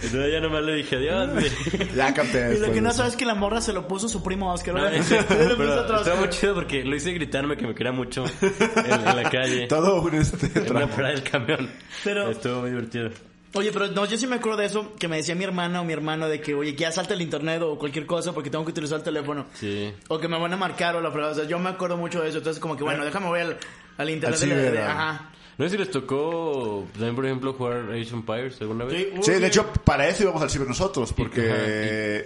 Entonces 0.00 0.32
ya 0.32 0.40
nomás 0.40 0.62
le 0.62 0.74
dije, 0.74 0.96
adiós, 0.96 1.30
güey. 1.32 1.50
Ya 1.96 2.14
capté. 2.14 2.54
Y 2.56 2.60
lo 2.60 2.70
que 2.72 2.80
no 2.80 2.92
sabes 2.92 3.12
es 3.14 3.18
que 3.18 3.24
la 3.24 3.34
morra 3.34 3.60
se 3.60 3.72
lo 3.72 3.88
puso 3.88 4.08
su 4.08 4.22
primo 4.22 4.52
Oscar. 4.52 4.74
No, 4.74 4.88
puso 4.98 5.16
pero 5.56 5.96
estaba 5.96 6.16
muy 6.16 6.28
chido 6.28 6.54
porque 6.54 6.84
lo 6.84 6.94
hice 6.94 7.12
gritarme 7.14 7.56
que 7.56 7.66
me 7.66 7.74
quería 7.74 7.90
mucho 7.92 8.24
en, 8.42 8.92
en 8.92 9.16
la 9.16 9.28
calle. 9.30 9.66
Todo 9.66 10.02
un 10.02 10.14
este 10.14 10.46
En 10.46 10.52
una 10.58 10.66
tramo. 10.66 10.88
parada 10.94 11.14
del 11.14 11.22
camión. 11.22 11.70
Pero- 12.04 12.30
Estuvo 12.30 12.60
muy 12.60 12.70
divertido. 12.70 13.10
Oye, 13.55 13.70
pero 13.72 13.88
no, 13.88 14.05
yo 14.05 14.18
sí 14.18 14.26
me 14.26 14.36
acuerdo 14.36 14.59
de 14.59 14.66
eso, 14.66 14.94
que 14.99 15.09
me 15.09 15.16
decía 15.16 15.34
mi 15.34 15.44
hermana 15.44 15.80
o 15.80 15.84
mi 15.84 15.92
hermano 15.94 16.28
de 16.28 16.40
que, 16.40 16.55
oye, 16.55 16.74
que 16.76 16.82
ya 16.82 16.92
salte 16.92 17.14
el 17.14 17.22
internet 17.22 17.62
o 17.62 17.78
cualquier 17.78 18.05
cosa 18.05 18.32
porque 18.32 18.51
tengo 18.51 18.64
que 18.64 18.72
utilizar 18.72 18.99
el 18.99 19.05
teléfono. 19.05 19.46
Sí. 19.55 19.92
O 20.09 20.18
que 20.18 20.28
me 20.28 20.38
van 20.38 20.53
a 20.53 20.57
marcar 20.57 20.94
o 20.96 21.01
la 21.01 21.11
fregada. 21.11 21.32
O 21.32 21.34
sea, 21.34 21.44
yo 21.44 21.59
me 21.59 21.70
acuerdo 21.70 21.96
mucho 21.96 22.20
de 22.20 22.28
eso. 22.28 22.38
Entonces, 22.38 22.61
como 22.61 22.76
que, 22.76 22.84
bueno, 22.84 23.05
déjame 23.05 23.26
voy 23.26 23.40
al, 23.40 23.57
al 23.96 24.11
internet. 24.11 24.38
De 24.40 24.70
de- 24.72 24.82
ajá. 24.82 25.30
No 25.57 25.64
sé 25.64 25.70
si 25.70 25.78
les 25.78 25.90
tocó 25.90 26.86
también, 26.92 27.16
por 27.16 27.26
ejemplo, 27.26 27.53
jugar 27.55 27.86
Age 27.90 28.03
of 28.03 28.12
Empires 28.12 28.61
alguna 28.61 28.84
vez. 28.84 29.09
Sí, 29.22 29.32
de 29.32 29.46
hecho, 29.46 29.66
para 29.84 30.07
eso 30.07 30.22
íbamos 30.22 30.40
al 30.42 30.51
ciber 30.51 30.68
nosotros, 30.68 31.12
porque 31.12 31.51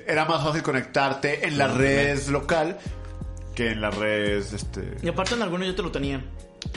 Ajá, 0.04 0.12
era 0.12 0.24
más 0.26 0.42
fácil 0.44 0.62
conectarte 0.62 1.46
en 1.46 1.56
la 1.56 1.68
red 1.68 2.20
local 2.28 2.78
que 3.54 3.68
en 3.70 3.80
la 3.80 3.90
red, 3.90 4.38
este... 4.52 4.96
Y 5.02 5.08
aparte 5.08 5.34
en 5.34 5.40
algunos 5.42 5.66
yo 5.66 5.74
te 5.74 5.82
lo 5.82 5.90
tenía. 5.90 6.22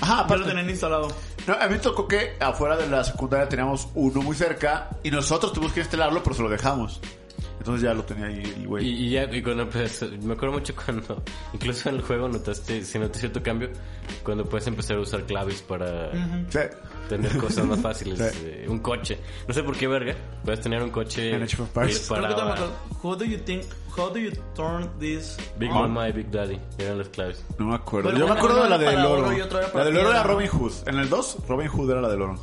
Ajá, 0.02 0.16
lo 0.16 0.22
aparte. 0.22 0.46
tenían 0.46 0.70
instalado. 0.70 1.08
No, 1.48 1.54
a 1.54 1.66
mí 1.68 1.74
me 1.74 1.80
tocó 1.80 2.08
que 2.08 2.36
afuera 2.40 2.76
de 2.76 2.88
la 2.88 3.04
secundaria 3.04 3.48
teníamos 3.48 3.88
uno 3.96 4.22
muy 4.22 4.36
cerca 4.36 4.90
y 5.04 5.12
nosotros 5.12 5.54
tuvimos 5.54 5.74
que 5.74 5.82
instalarlo, 5.82 6.24
pero 6.24 6.36
se 6.36 6.42
lo 6.44 6.50
dejamos. 6.50 7.00
Entonces 7.66 7.82
ya 7.82 7.96
lo 7.96 8.04
tenía 8.04 8.28
ahí 8.28 8.44
el 8.44 8.68
güey. 8.68 8.86
Y, 8.88 9.06
y 9.08 9.10
ya, 9.10 9.24
y 9.24 9.42
cuando 9.42 9.64
empecé, 9.64 10.08
me 10.22 10.34
acuerdo 10.34 10.54
mucho 10.54 10.76
cuando, 10.76 11.24
incluso 11.54 11.90
en 11.90 11.96
el 11.96 12.02
juego 12.04 12.28
notaste, 12.30 12.84
si 12.86 13.00
notas 13.00 13.20
cierto 13.20 13.42
cambio, 13.42 13.70
cuando 14.24 14.46
puedes 14.46 14.68
empezar 14.68 14.98
a 14.98 15.00
usar 15.00 15.24
claves 15.24 15.64
para 15.64 16.12
Sí. 16.48 16.60
tener 17.10 17.36
cosas 17.40 17.66
más 17.66 17.80
fáciles. 17.82 18.20
Sí. 18.20 18.40
eh, 18.46 18.66
un 18.70 18.78
coche. 18.78 19.18
No 19.48 19.54
sé 19.56 19.64
por 19.64 19.76
qué, 19.76 19.88
verga. 19.88 20.14
Puedes 20.44 20.62
tener 20.62 20.84
un 20.84 20.92
coche 20.92 21.40
toma- 22.36 22.56
How 23.02 23.16
do 23.16 23.26
you 23.26 23.40
think? 23.40 23.64
How 23.98 24.12
do 24.12 24.20
you 24.20 24.30
turn 24.56 24.88
this? 25.00 25.36
Big 25.58 25.72
on? 25.72 25.92
Mama 25.92 26.10
y 26.10 26.12
Big 26.12 26.30
Daddy 26.30 26.60
eran 26.78 27.00
las 27.00 27.10
claves. 27.10 27.44
No 27.58 27.66
me 27.70 27.76
acuerdo. 27.76 28.10
Pero 28.10 28.20
Yo 28.20 28.28
me 28.32 28.38
acuerdo 28.40 28.62
de 28.64 28.70
la 28.70 28.78
del 28.78 29.06
oro. 29.06 29.32
La 29.74 29.84
del 29.86 29.98
oro 29.98 30.10
era. 30.12 30.22
Robin 30.22 30.48
Hood. 30.50 30.74
En 30.88 31.00
el 31.00 31.10
2, 31.10 31.38
Robin 31.48 31.68
Hood 31.68 31.90
era 31.90 32.02
la 32.02 32.10
del 32.10 32.22
oro. 32.22 32.36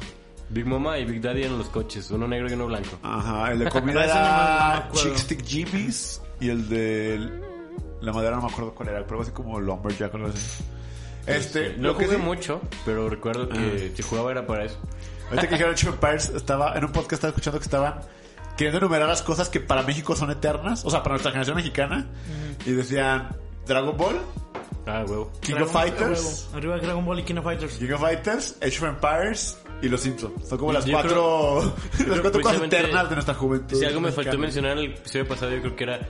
Big 0.50 0.66
Mama 0.66 0.98
y 0.98 1.04
Big 1.04 1.20
Daddy 1.20 1.42
eran 1.44 1.58
los 1.58 1.68
coches, 1.68 2.10
uno 2.10 2.26
negro 2.28 2.48
y 2.50 2.52
uno 2.54 2.66
blanco. 2.66 2.90
Ajá, 3.02 3.52
el 3.52 3.58
de 3.60 3.68
comida 3.70 4.00
no 4.00 4.00
no 4.00 4.04
era 4.12 4.76
acuerdo. 4.78 5.02
Chick 5.08 5.16
Stick 5.18 5.44
Jimmy's 5.46 6.20
y 6.40 6.48
el 6.50 6.68
de 6.68 7.30
la 8.00 8.12
madera 8.12 8.36
no 8.36 8.42
me 8.42 8.48
acuerdo 8.48 8.74
cuál 8.74 8.88
era, 8.90 8.98
pero 9.02 9.12
algo 9.12 9.22
así 9.22 9.32
como 9.32 9.60
Lumberjack 9.60 10.12
o 10.12 10.16
algo 10.16 10.28
así. 10.28 10.64
Este, 11.26 11.74
no 11.78 11.88
lo 11.88 11.96
que 11.98 12.06
jugué 12.06 12.16
sí- 12.16 12.22
mucho, 12.22 12.60
pero 12.84 13.08
recuerdo 13.08 13.48
que 13.48 13.92
si 13.94 14.02
jugaba 14.02 14.30
era 14.32 14.46
para 14.46 14.64
eso. 14.64 14.76
Ahorita 15.30 15.48
que 15.48 15.54
dijeron 15.54 15.74
Empires, 15.86 16.28
estaba 16.30 16.76
en 16.76 16.84
un 16.84 16.92
podcast 16.92 17.12
estaba 17.14 17.28
escuchando 17.30 17.58
que 17.58 17.64
estaban 17.64 18.00
queriendo 18.56 18.78
enumerar 18.78 19.08
las 19.08 19.22
cosas 19.22 19.48
que 19.48 19.60
para 19.60 19.82
México 19.82 20.14
son 20.16 20.30
eternas, 20.30 20.84
o 20.84 20.90
sea, 20.90 21.02
para 21.02 21.14
nuestra 21.14 21.30
generación 21.30 21.56
mexicana, 21.56 22.06
y 22.66 22.72
decían 22.72 23.28
Dragon 23.66 23.96
Ball, 23.96 24.20
Ah, 24.84 25.04
huevo. 25.08 25.30
King 25.40 25.52
Dragon- 25.54 25.62
of 25.68 25.72
Fighters, 25.72 26.46
huevo. 26.50 26.56
Arriba 26.58 26.76
Dragon 26.78 27.04
Ball 27.06 27.20
y 27.20 27.22
King 27.22 27.36
of 27.36 27.44
Fighters. 27.44 27.74
King 27.78 27.92
of 27.92 28.00
Fighters, 28.00 28.56
Age 28.60 28.76
of 28.78 28.82
Empires 28.82 29.58
y 29.82 29.88
Los 29.88 30.00
Simpsons. 30.00 30.48
Son 30.48 30.58
como 30.58 30.70
Yo 30.72 30.78
las 30.78 30.84
creo- 30.84 30.94
cuatro, 31.00 31.60
las 31.98 32.06
creo 32.06 32.22
cuatro 32.22 32.40
cosas 32.40 32.62
eternas 32.62 33.08
de 33.08 33.14
nuestra 33.16 33.34
juventud. 33.34 33.76
Si 33.78 33.84
algo 33.84 34.00
me 34.00 34.12
faltó 34.12 34.38
mencionar 34.38 34.72
en 34.72 34.78
el 34.78 34.84
episodio 34.92 35.26
pasado, 35.28 35.52
yo 35.52 35.60
creo 35.60 35.76
que 35.76 35.84
era 35.84 36.00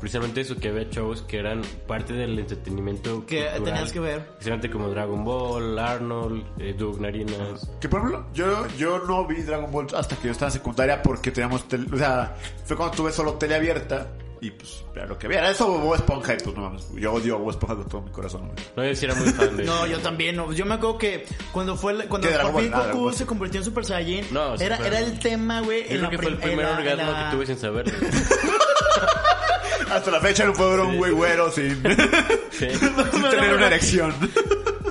precisamente 0.00 0.40
eso, 0.40 0.56
que 0.56 0.68
había 0.68 0.82
shows 0.90 1.22
que 1.22 1.38
eran 1.38 1.62
parte 1.86 2.12
del 2.12 2.36
entretenimiento 2.36 3.24
Que 3.24 3.42
cultural. 3.46 3.62
tenías 3.64 3.92
que 3.92 4.00
ver. 4.00 4.26
Precisamente 4.32 4.68
como 4.68 4.88
Dragon 4.88 5.24
Ball, 5.24 5.78
Arnold, 5.78 6.44
eh, 6.58 6.74
Doug 6.76 7.00
Narinas. 7.00 7.70
Que 7.80 7.88
por 7.88 8.00
ejemplo, 8.00 8.26
yo, 8.34 8.66
yo 8.76 8.98
no 8.98 9.24
vi 9.26 9.42
Dragon 9.42 9.70
Ball 9.70 9.86
hasta 9.96 10.16
que 10.16 10.26
yo 10.26 10.32
estaba 10.32 10.48
en 10.48 10.54
secundaria 10.54 11.00
porque 11.02 11.30
teníamos 11.30 11.68
tele, 11.68 11.86
o 11.92 11.96
sea, 11.96 12.36
fue 12.64 12.76
cuando 12.76 12.96
tuve 12.96 13.12
solo 13.12 13.34
tele 13.34 13.54
abierta 13.54 14.08
y 14.42 14.50
pues 14.50 14.84
era 14.94 15.06
lo 15.06 15.16
que 15.18 15.26
había. 15.26 15.38
Era 15.38 15.50
eso 15.52 15.66
Bob 15.68 15.94
Esponja 15.94 16.34
y 16.34 16.36
pues 16.38 16.54
no 16.56 16.62
mames, 16.62 16.86
yo 16.94 17.12
odio 17.12 17.36
a 17.36 17.38
Bob 17.38 17.50
Esponja 17.50 17.76
con 17.76 17.88
todo 17.88 18.02
mi 18.02 18.10
corazón. 18.10 18.42
güey. 18.48 18.56
No, 18.76 18.84
yo 18.84 18.96
sí 18.96 19.04
era 19.06 19.14
muy 19.14 19.28
fan 19.30 19.56
de 19.56 19.64
No, 19.66 19.86
yo 19.86 19.98
también. 20.00 20.34
No. 20.36 20.52
Yo 20.52 20.66
me 20.66 20.74
acuerdo 20.74 20.98
que 20.98 21.24
cuando 21.52 21.76
fue 21.76 21.94
la- 21.94 22.06
cuando 22.06 22.26
¿Qué, 22.28 22.34
Dragon 22.34 22.52
por 22.52 22.60
fin 22.62 22.70
Ball? 22.72 22.80
Ah, 22.80 22.82
Dragon 22.84 22.98
Goku 23.00 23.10
Ball. 23.10 23.14
se 23.18 23.26
convirtió 23.26 23.60
en 23.60 23.64
Super 23.64 23.84
Saiyan, 23.84 24.26
No, 24.32 24.58
sí, 24.58 24.64
era, 24.64 24.76
era 24.78 24.98
el 24.98 25.18
tema, 25.20 25.60
güey. 25.60 25.84
Yo 25.84 25.94
en 25.94 25.98
creo 25.98 26.02
la 26.02 26.10
que 26.10 26.18
fue 26.18 26.28
el 26.32 26.36
prim- 26.38 26.50
en 26.50 26.56
primer 26.58 26.64
la- 26.64 26.72
en 26.72 26.88
orgasmo 27.00 27.12
la- 27.12 27.24
que 27.30 27.36
tuve 27.36 27.46
sin 27.46 27.58
saberlo. 27.58 27.92
Hasta 29.90 30.10
la 30.10 30.20
fecha 30.20 30.44
no 30.46 30.52
puedo 30.54 30.70
ver 30.70 30.80
a 30.80 30.84
un 30.84 30.96
güey 30.96 31.12
güero 31.12 31.50
sin, 31.52 31.82
Sí. 32.50 32.68
sin 32.70 33.22
tener 33.30 33.54
una 33.54 33.66
erección. 33.66 34.14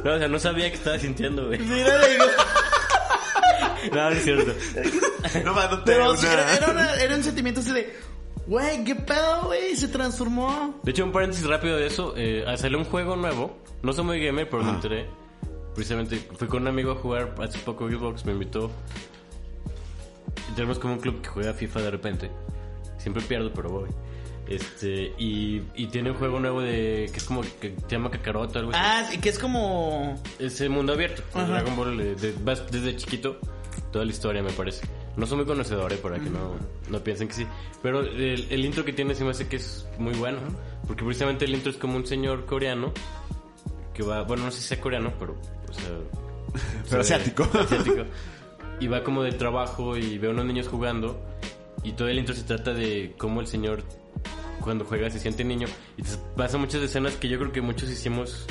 No, 0.04 0.14
o 0.14 0.18
sea, 0.20 0.28
no 0.28 0.40
sabía 0.40 0.70
que 0.70 0.76
estaba 0.78 0.98
sintiendo, 1.00 1.48
güey. 1.48 1.60
Mira, 1.60 2.06
digo, 2.08 2.26
No, 3.94 4.10
no 4.10 4.16
es 4.16 4.24
cierto. 4.24 4.54
No 5.44 5.54
más, 5.54 5.72
no 5.72 5.84
te 5.84 5.92
Pero 5.92 6.12
una... 6.12 6.20
sí, 6.20 6.28
era, 6.32 6.56
era 6.56 6.68
una- 6.72 6.96
era 6.96 7.16
un 7.16 7.24
sentimiento 7.24 7.62
así 7.62 7.72
de, 7.72 7.96
güey, 8.48 8.84
qué 8.84 8.96
pedo, 8.96 9.46
güey, 9.46 9.76
se 9.76 9.88
transformó. 9.88 10.80
De 10.84 10.92
hecho, 10.92 11.04
un 11.04 11.12
paréntesis 11.12 11.46
rápido 11.48 11.78
de 11.78 11.88
eso. 11.88 12.14
Eh, 12.18 12.46
salió 12.58 12.78
un 12.78 12.86
juego 12.86 13.16
nuevo. 13.16 13.58
No 13.84 13.94
soy 13.94 14.06
muy 14.06 14.24
gamer, 14.24 14.50
pero 14.50 14.64
me 14.64 14.72
enteré. 14.72 15.08
Precisamente 15.74 16.18
fui 16.38 16.48
con 16.48 16.64
un 16.64 16.68
amigo 16.68 16.92
a 16.92 16.96
jugar 16.96 17.34
hace 17.42 17.58
poco 17.60 17.90
Xbox, 17.90 18.26
me 18.26 18.34
invitó. 18.34 18.70
Y 20.52 20.56
tenemos 20.56 20.80
como 20.80 20.94
un 20.96 21.00
club 21.00 21.22
que 21.22 21.30
juega 21.30 21.54
FIFA 21.54 21.82
de 21.82 21.92
repente. 21.92 22.32
Siempre 22.98 23.24
pierdo, 23.24 23.52
pero 23.54 23.70
voy. 23.70 23.90
Este, 24.48 25.14
y, 25.18 25.62
y 25.76 25.88
tiene 25.88 26.12
un 26.12 26.18
juego 26.18 26.40
nuevo 26.40 26.62
de 26.62 27.10
que 27.12 27.18
es 27.18 27.24
como 27.24 27.42
que 27.42 27.74
se 27.88 27.88
llama 27.90 28.12
Kakaroto, 28.12 28.60
algo 28.60 28.72
así. 28.72 28.80
Ah, 28.84 29.10
que 29.22 29.30
es 29.30 29.40
como... 29.40 30.22
Ese 30.40 30.68
mundo 30.68 30.94
abierto. 30.94 31.24
de 31.34 31.40
Ajá. 31.40 31.52
Dragon 31.54 31.76
Ball, 31.78 32.02
eh, 32.02 32.16
de- 32.16 32.36
vas 32.44 32.70
desde 32.70 32.96
chiquito, 32.98 33.38
toda 33.92 34.06
la 34.06 34.12
historia 34.12 34.42
me 34.44 34.52
parece. 34.52 34.86
No 35.18 35.26
soy 35.26 35.38
muy 35.38 35.46
conocedor, 35.46 35.92
eh, 35.94 35.98
para 35.98 36.20
que 36.20 36.30
no, 36.30 36.56
no 36.90 37.00
piensen 37.04 37.28
que 37.28 37.34
sí. 37.34 37.48
Pero 37.84 38.00
el, 38.02 38.48
el 38.50 38.66
intro 38.66 38.86
que 38.86 38.94
tiene 38.94 39.14
se 39.16 39.24
me 39.24 39.32
hace 39.32 39.48
que 39.48 39.58
es 39.58 39.86
muy 39.98 40.14
bueno. 40.14 40.40
Porque 40.88 41.04
precisamente 41.04 41.46
el 41.46 41.54
intro 41.54 41.72
es 41.72 41.78
como 41.78 41.96
un 41.98 42.06
señor 42.06 42.46
coreano 42.46 42.92
que 43.94 44.04
va, 44.04 44.24
bueno, 44.24 44.46
no 44.46 44.52
sé 44.52 44.62
si 44.62 44.68
sea 44.70 44.80
coreano, 44.82 45.14
pero, 45.20 45.34
o 45.70 45.74
sea, 45.74 45.90
Pero 46.90 47.04
se 47.04 47.14
ve- 47.16 47.20
asiático. 47.20 47.44
asiático. 47.54 48.04
Y 48.80 48.88
va 48.88 49.04
como 49.04 49.22
del 49.24 49.38
trabajo 49.38 49.96
y 49.98 50.18
ve 50.18 50.28
a 50.28 50.32
unos 50.32 50.46
niños 50.46 50.68
jugando. 50.68 51.22
Y 51.84 51.92
todo 51.94 52.08
el 52.08 52.18
intro 52.20 52.34
se 52.36 52.44
trata 52.44 52.74
de 52.74 53.14
cómo 53.18 53.42
el 53.42 53.48
señor, 53.48 53.84
cuando 54.62 54.86
juega, 54.86 55.10
se 55.10 55.20
siente 55.20 55.44
niño. 55.44 55.68
Y 55.98 56.04
pasa 56.36 56.58
muchas 56.58 56.82
escenas 56.82 57.16
que 57.16 57.28
yo 57.28 57.38
creo 57.40 57.52
que 57.52 57.62
muchos 57.62 57.90
hicimos 57.90 58.46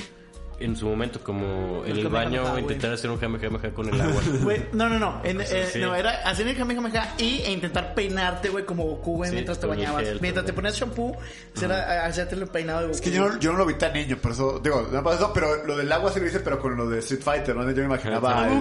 en 0.61 0.77
su 0.77 0.87
momento, 0.87 1.21
como 1.25 1.83
en 1.85 1.93
El 1.93 1.99
el 2.01 2.09
baño 2.09 2.59
intentar 2.59 2.93
hacer 2.93 3.11
un 3.11 3.19
jamejameja 3.19 3.71
con 3.73 3.89
el 3.93 4.01
agua. 4.01 4.21
Güey, 4.43 4.67
no, 4.73 4.89
no, 4.89 4.99
no. 4.99 5.21
En- 5.25 5.41
eh, 5.41 5.69
sí. 5.73 5.79
No, 5.81 5.95
era 5.95 6.11
hacer 6.29 6.47
el 6.47 6.57
Kamehameha 6.57 7.15
y 7.19 7.41
e 7.43 7.51
intentar 7.51 7.95
peinarte, 7.95 8.49
güey, 8.51 8.65
como 8.65 8.85
Goku, 8.85 9.17
güey, 9.17 9.31
Sí, 9.31 9.35
mientras 9.37 9.59
te 9.59 9.67
el 9.67 9.71
bañabas. 9.71 10.05
gel, 10.05 10.19
mientras 10.21 10.45
te 10.47 10.53
ponías 10.53 10.75
shampoo, 10.77 11.17
hacer, 11.57 11.73
hacerte 11.73 12.35
el 12.35 12.47
peinado 12.49 12.81
de 12.81 12.87
Goku. 12.87 12.97
Es 12.97 13.01
que 13.01 13.11
yo 13.11 13.29
no, 13.29 13.39
yo 13.39 13.53
no 13.53 13.59
lo 13.59 13.67
vi 13.67 13.75
tan 13.75 13.93
niño, 13.93 14.17
por 14.19 14.33
eso, 14.33 14.61
digo, 14.63 14.89
no 14.93 15.03
pasó, 15.03 15.33
pero 15.33 15.65
lo 15.65 15.77
del 15.77 15.91
agua 15.91 16.13
se 16.13 16.21
lo 16.21 16.27
hice, 16.27 16.41
pero 16.41 16.59
con 16.61 16.77
lo 16.77 16.89
de 16.89 16.99
Street 17.01 17.23
Fighter, 17.23 17.57
¿no? 17.57 17.69
Yo 17.71 17.77
me 17.79 17.85
imaginaba 17.85 18.47
el... 18.49 18.61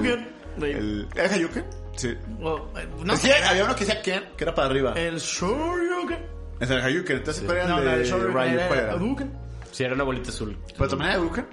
Güey. 0.58 0.72
el 0.74 1.08
¿Era 1.16 1.30
Hadouken? 1.34 1.66
Sí. 1.96 2.16
O, 2.42 2.58
eh, 2.78 2.88
no 3.04 3.14
Es 3.14 3.20
que 3.22 3.34
había 3.34 3.64
uno 3.66 3.76
que 3.76 3.86
decía 3.86 4.02
Ken, 4.02 4.24
que 4.38 4.44
era 4.44 4.56
para 4.56 4.68
arriba. 4.68 4.94
El 4.96 5.18
Shoryuken. 5.20 6.18
Es 6.60 6.70
el 6.70 6.82
Hadouken, 6.82 7.18
entonces 7.18 7.44
¿cuál 7.46 7.58
era 7.58 7.68
No, 7.68 7.80
el 7.80 7.86
no, 7.86 7.92
el 7.94 8.04
Shoryuken 8.06 8.34
Ryu? 8.34 8.42
era 8.60 8.68
¿Cuál 8.68 8.80
era? 8.80 9.28
Sí, 9.72 9.84
era 9.84 9.94
una 9.94 10.04
bolita 10.04 10.30
azul. 10.30 10.58
¿Pero 10.78 10.90
también 10.90 11.12
era 11.12 11.20
Hadouken? 11.20 11.46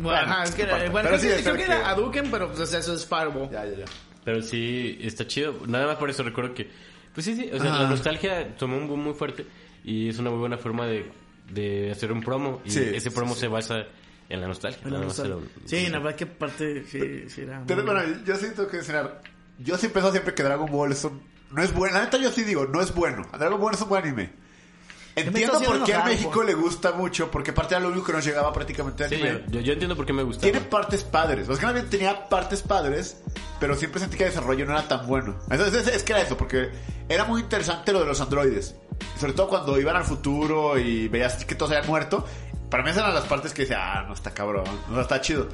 Bueno, 0.00 0.18
ajá, 0.18 0.44
es 0.44 0.50
que 0.54 0.62
era, 0.62 0.76
bueno, 0.90 1.08
Pero 1.10 1.18
creo 1.20 1.38
sí, 1.38 1.44
que, 1.44 1.52
que 1.56 1.62
era 1.64 1.88
Hadouken, 1.90 2.30
pero 2.30 2.52
pues 2.52 2.72
eso 2.72 2.94
es 2.94 3.06
Fireball. 3.06 3.50
Ya, 3.50 3.64
ya, 3.66 3.78
ya. 3.78 3.84
Pero 4.24 4.42
sí, 4.42 4.98
está 5.00 5.26
chido. 5.26 5.54
Nada 5.66 5.86
más 5.86 5.96
por 5.96 6.10
eso 6.10 6.22
recuerdo 6.22 6.54
que... 6.54 6.68
Pues 7.14 7.24
sí, 7.24 7.34
sí. 7.34 7.50
O 7.52 7.58
sea, 7.58 7.72
Ajá. 7.72 7.82
la 7.84 7.88
nostalgia 7.90 8.56
tomó 8.56 8.76
un 8.76 8.86
boom 8.88 9.02
muy 9.04 9.14
fuerte. 9.14 9.46
Y 9.84 10.08
es 10.08 10.18
una 10.18 10.30
muy 10.30 10.38
buena 10.40 10.58
forma 10.58 10.86
de, 10.86 11.10
de 11.50 11.90
hacer 11.90 12.12
un 12.12 12.20
promo. 12.22 12.60
Y 12.64 12.70
Sí, 12.70 12.80
ese 12.94 13.10
promo 13.10 13.34
sí. 13.34 13.40
se 13.40 13.48
basa 13.48 13.84
en 14.28 14.40
la 14.40 14.46
nostalgia. 14.48 14.80
La 14.84 14.90
Nada 14.90 15.06
más 15.06 15.18
nostalgia. 15.18 15.48
Sí, 15.64 15.86
la 15.88 15.98
verdad 15.98 16.16
que 16.16 16.24
aparte 16.24 16.84
sí, 16.84 17.28
sí 17.28 17.40
era. 17.42 17.62
Pero 17.66 17.82
muy- 17.82 17.92
bueno, 17.94 18.16
yo 18.24 18.36
sí 18.36 18.46
tengo 18.54 18.68
que 18.68 18.76
enseñar. 18.78 19.22
Yo 19.58 19.76
sí 19.78 19.88
pienso 19.88 20.10
siempre 20.12 20.34
que 20.34 20.42
Dragon 20.42 20.70
Ball 20.70 20.92
es 20.92 21.02
un- 21.04 21.22
no 21.50 21.62
es 21.62 21.72
bueno. 21.72 21.94
La 21.96 22.04
neta 22.04 22.18
yo 22.18 22.30
sí 22.30 22.44
digo, 22.44 22.66
no 22.66 22.80
es 22.82 22.94
bueno. 22.94 23.22
Dragon 23.38 23.58
Ball 23.60 23.74
es 23.74 23.80
un 23.80 23.88
buen 23.88 24.04
anime. 24.04 24.30
Entiendo 25.18 25.60
por 25.60 25.84
qué 25.84 25.94
a 25.94 26.04
México 26.04 26.42
le 26.42 26.54
gusta 26.54 26.92
mucho, 26.92 27.30
porque 27.30 27.50
aparte 27.50 27.74
era 27.74 27.80
lo 27.82 27.88
único 27.90 28.06
que 28.06 28.12
nos 28.12 28.24
llegaba 28.24 28.52
prácticamente 28.52 29.08
de 29.08 29.16
Sí, 29.16 29.22
anime. 29.22 29.44
yo, 29.62 29.72
entiendo 29.72 29.96
por 29.96 30.06
qué 30.06 30.12
me 30.12 30.22
gusta. 30.22 30.42
Tiene 30.42 30.60
partes 30.60 31.04
padres. 31.04 31.48
Más 31.48 31.58
que 31.58 31.66
nada 31.66 31.82
tenía 31.88 32.28
partes 32.28 32.62
padres, 32.62 33.20
pero 33.60 33.74
siempre 33.76 34.00
sentí 34.00 34.16
que 34.16 34.24
el 34.24 34.30
desarrollo 34.30 34.64
no 34.66 34.72
era 34.72 34.86
tan 34.86 35.06
bueno. 35.06 35.36
Entonces 35.50 35.86
es, 35.86 35.94
es 35.94 36.02
que 36.02 36.12
era 36.12 36.22
eso, 36.22 36.36
porque 36.36 36.70
era 37.08 37.24
muy 37.24 37.40
interesante 37.42 37.92
lo 37.92 38.00
de 38.00 38.06
los 38.06 38.20
androides. 38.20 38.74
Sobre 39.18 39.32
todo 39.32 39.48
cuando 39.48 39.78
iban 39.78 39.96
al 39.96 40.04
futuro 40.04 40.78
y 40.78 41.08
veías 41.08 41.44
que 41.44 41.54
todos 41.54 41.72
habían 41.72 41.86
muerto. 41.86 42.24
Para 42.70 42.82
mí 42.82 42.90
esas 42.90 43.02
eran 43.02 43.14
las 43.14 43.24
partes 43.24 43.54
que 43.54 43.62
decía, 43.62 43.78
ah, 43.80 44.04
no 44.06 44.12
está 44.14 44.32
cabrón, 44.32 44.64
no 44.90 45.00
está 45.00 45.20
chido. 45.20 45.48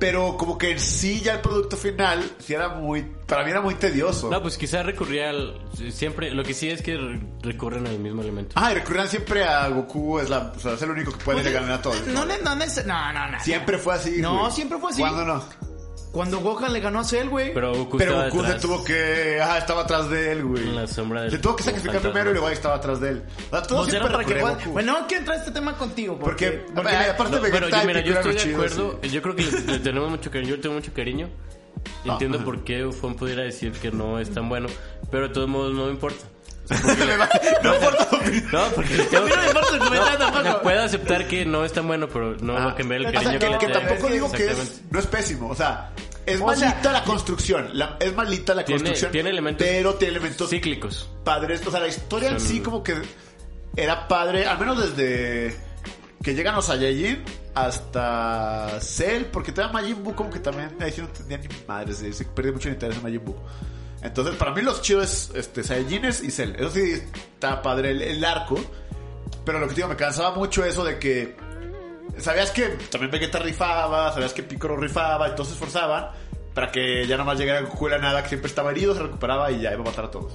Pero 0.00 0.36
como 0.38 0.56
que 0.58 0.70
en 0.72 0.80
sí 0.80 1.20
ya 1.20 1.34
el 1.34 1.40
producto 1.40 1.76
final, 1.76 2.24
sí 2.38 2.54
era 2.54 2.70
muy, 2.70 3.02
para 3.26 3.44
mí 3.44 3.50
era 3.50 3.60
muy 3.60 3.74
tedioso. 3.74 4.30
No, 4.30 4.40
pues 4.42 4.56
quizás 4.56 4.84
recurría 4.84 5.28
al... 5.28 5.60
Siempre... 5.92 6.30
Lo 6.30 6.42
que 6.42 6.54
sí 6.54 6.70
es 6.70 6.80
que 6.80 6.96
re- 6.96 7.20
recurren 7.42 7.86
al 7.86 7.98
mismo 7.98 8.22
elemento. 8.22 8.52
Ah, 8.56 8.72
y 8.72 8.76
recurrían 8.76 9.06
siempre 9.08 9.44
a 9.44 9.68
Goku, 9.68 10.18
es, 10.18 10.30
la, 10.30 10.52
o 10.56 10.58
sea, 10.58 10.72
es 10.72 10.80
el 10.82 10.90
único 10.90 11.12
que 11.12 11.22
puede 11.22 11.42
Pues, 11.42 11.52
ganar 11.52 11.72
a 11.72 11.82
todos. 11.82 12.06
No, 12.06 12.24
no, 12.24 12.34
no, 12.38 12.56
neces- 12.56 12.86
no, 12.86 13.12
no, 13.12 13.30
no. 13.30 13.40
Siempre 13.40 13.76
fue 13.78 13.94
así. 13.94 14.20
No, 14.22 14.40
güey. 14.40 14.52
siempre 14.52 14.78
fue 14.78 14.90
así. 14.90 15.00
¿Cuándo 15.02 15.24
no? 15.26 15.44
Cuando 16.12 16.40
Gohan 16.40 16.72
le 16.72 16.80
ganó 16.80 16.98
a 17.00 17.04
Cell, 17.04 17.28
güey. 17.28 17.54
Pero 17.54 17.72
Goku 17.72 17.96
Pero 17.96 18.24
Goku 18.24 18.44
se 18.44 18.54
tuvo 18.54 18.82
que. 18.82 19.40
Ajá, 19.40 19.58
estaba 19.58 19.82
atrás 19.82 20.10
de 20.10 20.32
él, 20.32 20.44
güey. 20.44 20.62
En 20.64 20.74
la 20.76 20.86
sombra 20.88 21.22
del... 21.22 21.32
Le 21.32 21.38
tuvo 21.38 21.54
que 21.54 21.62
sacrificar 21.62 22.00
primero 22.00 22.30
y 22.30 22.32
luego 22.32 22.48
ahí 22.48 22.54
estaba 22.54 22.74
atrás 22.74 23.00
de 23.00 23.10
él. 23.10 23.22
O 23.46 23.50
sea, 23.50 23.62
todo 23.62 23.78
Pues 23.78 23.90
siempre 23.90 24.10
para 24.12 24.24
que 24.24 24.40
Goku. 24.40 24.70
Bueno, 24.72 24.98
no 25.00 25.06
quiero 25.06 25.20
entrar 25.20 25.36
a 25.36 25.40
este 25.40 25.52
tema 25.52 25.76
contigo. 25.76 26.18
Porque, 26.18 26.50
Porque, 26.50 26.72
porque- 26.74 26.96
aparte 26.96 27.36
No, 27.36 27.42
Vegeta 27.42 27.66
pero 27.66 27.80
yo, 27.80 27.86
mira, 27.86 28.00
yo 28.00 28.14
estoy 28.14 28.34
de 28.34 28.54
acuerdo. 28.54 28.98
sí. 29.02 29.08
Yo 29.10 29.22
creo 29.22 29.36
que 29.36 29.42
le, 29.44 29.60
le 29.72 29.78
tenemos 29.78 30.10
mucho 30.10 30.30
cariño. 30.32 30.50
Yo 30.50 30.56
le 30.56 30.62
tengo 30.62 30.74
mucho 30.74 30.92
cariño. 30.92 31.28
Entiendo 32.04 32.38
ajá. 32.38 32.44
por 32.44 32.64
qué 32.64 32.84
Ufón 32.84 33.14
pudiera 33.14 33.42
decir 33.42 33.72
que 33.72 33.90
no 33.92 34.18
es 34.18 34.30
tan 34.30 34.48
bueno. 34.48 34.68
Pero 35.10 35.28
de 35.28 35.34
todos 35.34 35.48
modos 35.48 35.74
no 35.74 35.84
me 35.86 35.92
importa. 35.92 36.24
No 37.62 37.74
importa. 37.74 38.08
No, 38.52 38.64
porque 38.74 38.94
le 38.96 39.04
tengo 39.04 39.24
A 39.24 39.26
mí 39.26 39.32
no 39.34 39.42
me 39.42 39.46
importa 39.48 39.72
el 39.74 39.78
comentario 39.78 40.00
No, 40.00 40.06
sea, 40.06 40.18
tampoco. 40.42 40.62
puedo 40.62 40.82
aceptar 40.82 41.28
que 41.28 41.44
no 41.44 41.64
es 41.64 41.72
tan 41.72 41.86
bueno, 41.86 42.08
pero 42.08 42.36
no 42.36 42.54
va 42.54 42.70
a 42.70 42.74
cambiar 42.74 43.00
el 43.00 43.06
O 43.06 43.10
sea, 43.10 43.20
cariño 43.20 43.38
que, 43.38 43.46
que, 43.46 43.52
le 43.52 43.58
que 43.58 43.66
tengo. 43.66 43.78
tampoco 43.80 44.08
digo 44.12 44.32
que 44.32 44.44
es, 44.44 44.50
Exactamente. 44.50 44.84
no 44.92 44.98
es 45.00 45.06
pésimo. 45.06 45.48
O 45.48 45.54
sea, 45.54 45.90
es 46.26 46.40
O 46.40 46.46
malita 46.46 46.82
sea, 46.82 46.92
la 46.92 47.04
construcción. 47.04 47.70
la- 47.72 47.96
es 48.00 48.14
malita 48.14 48.54
la 48.54 48.64
Tiene- 48.64 48.78
construcción. 48.80 49.12
tiene 49.12 49.30
elementos 49.30 49.66
Pero 49.66 49.94
tiene 49.94 50.12
elementos 50.16 50.48
Cíclicos. 50.50 51.08
padres. 51.24 51.66
O 51.66 51.70
sea, 51.70 51.80
la 51.80 51.88
historia 51.88 52.30
en 52.30 52.40
sí 52.40 52.60
como 52.60 52.82
que 52.82 52.94
era 53.76 54.06
padre. 54.08 54.46
Al 54.46 54.58
menos 54.58 54.78
desde 54.78 55.56
que 56.22 56.34
llegan 56.34 56.54
los 56.54 56.66
Saiyajin. 56.66 57.24
hasta 57.54 58.78
Cell, 58.80 59.24
porque 59.32 59.50
todavía 59.52 59.72
Majin 59.80 60.04
Buu 60.04 60.14
como 60.14 60.30
que 60.30 60.38
también 60.38 60.76
ahí 60.80 60.92
sí 60.92 61.00
no 61.00 61.08
entendía 61.08 61.38
ni 61.38 61.48
madres, 61.66 61.96
se, 61.98 62.12
se 62.12 62.24
perdió 62.24 62.52
mucho 62.52 62.68
el 62.68 62.74
interés 62.74 62.96
en 62.96 63.02
Majin 63.02 63.24
Buu. 63.24 63.36
Entonces, 64.02 64.36
para 64.36 64.52
mí 64.52 64.62
los 64.62 64.82
chidos 64.82 65.04
es 65.04 65.30
este, 65.34 65.62
Saiyajines 65.62 66.22
y 66.22 66.30
Cell. 66.30 66.54
Eso 66.56 66.70
sí 66.70 66.92
está 67.34 67.62
padre 67.62 67.90
el, 67.90 68.02
el 68.02 68.24
arco. 68.24 68.58
Pero 69.44 69.58
lo 69.58 69.68
que 69.68 69.74
digo, 69.74 69.88
me 69.88 69.96
cansaba 69.96 70.34
mucho 70.34 70.64
eso 70.64 70.84
de 70.84 70.98
que 70.98 71.36
sabías 72.18 72.50
que 72.50 72.68
también 72.90 73.10
Vegeta 73.10 73.38
rifaba, 73.38 74.12
sabías 74.12 74.32
que 74.32 74.42
Piccolo 74.42 74.76
rifaba, 74.76 75.34
se 75.36 75.42
esforzaban 75.42 76.10
para 76.54 76.70
que 76.72 77.06
ya 77.06 77.16
nomás 77.16 77.38
llegara 77.38 77.60
Goku 77.62 77.86
de 77.86 77.92
la 77.92 77.98
nada, 77.98 78.22
que 78.22 78.30
siempre 78.30 78.48
estaba 78.48 78.70
herido, 78.70 78.94
se 78.94 79.02
recuperaba 79.02 79.50
y 79.52 79.60
ya 79.60 79.72
iba 79.72 79.82
a 79.82 79.84
matar 79.84 80.06
a 80.06 80.10
todos. 80.10 80.32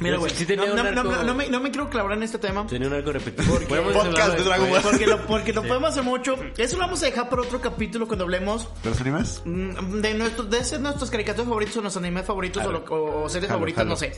Mira, 0.00 0.16
güey, 0.16 0.30
sí- 0.30 0.38
sí 0.38 0.46
tenía 0.46 0.64
no, 0.66 0.70
un 0.72 0.76
no, 0.76 0.82
no, 0.84 1.00
arco- 1.02 1.10
no, 1.18 1.22
no 1.24 1.34
me, 1.34 1.48
no 1.48 1.60
me 1.60 1.70
quiero 1.70 1.90
clavar 1.90 2.12
en 2.16 2.22
este 2.22 2.38
tema. 2.38 2.66
Tenía 2.66 2.88
un 2.88 2.94
algo 2.94 3.12
repetido. 3.12 3.58
Podemos 3.68 3.92
Podcast 3.92 4.36
de 4.38 4.44
Dragon. 4.44 4.70
Ball. 4.70 4.82
Porque 4.82 5.06
lo, 5.06 5.26
porque 5.26 5.52
lo 5.52 5.62
podemos 5.62 5.90
hacer 5.90 6.02
mucho. 6.02 6.36
Eso 6.56 6.76
lo 6.76 6.82
vamos 6.84 7.02
a 7.02 7.06
dejar 7.06 7.28
para 7.28 7.42
otro 7.42 7.60
capítulo 7.60 8.06
cuando 8.06 8.24
hablemos 8.24 8.68
¿De 8.82 8.90
los 8.90 9.00
animes? 9.00 9.42
mm, 9.44 10.00
de 10.00 10.14
nuestros, 10.14 10.48
de 10.50 10.64
ser 10.64 10.80
nuestros 10.80 11.10
caricaturas 11.10 11.46
favoritos 11.48 11.76
o 11.76 11.80
nuestros 11.82 12.02
animes 12.04 12.24
favoritos 12.24 12.64
o, 12.64 12.72
lo- 12.72 12.84
o- 12.88 13.24
o 13.24 13.28
series 13.28 13.48
Jalo, 13.48 13.58
favoritas, 13.58 13.78
jalo. 13.80 13.90
no 13.90 13.96
sé. 13.96 14.12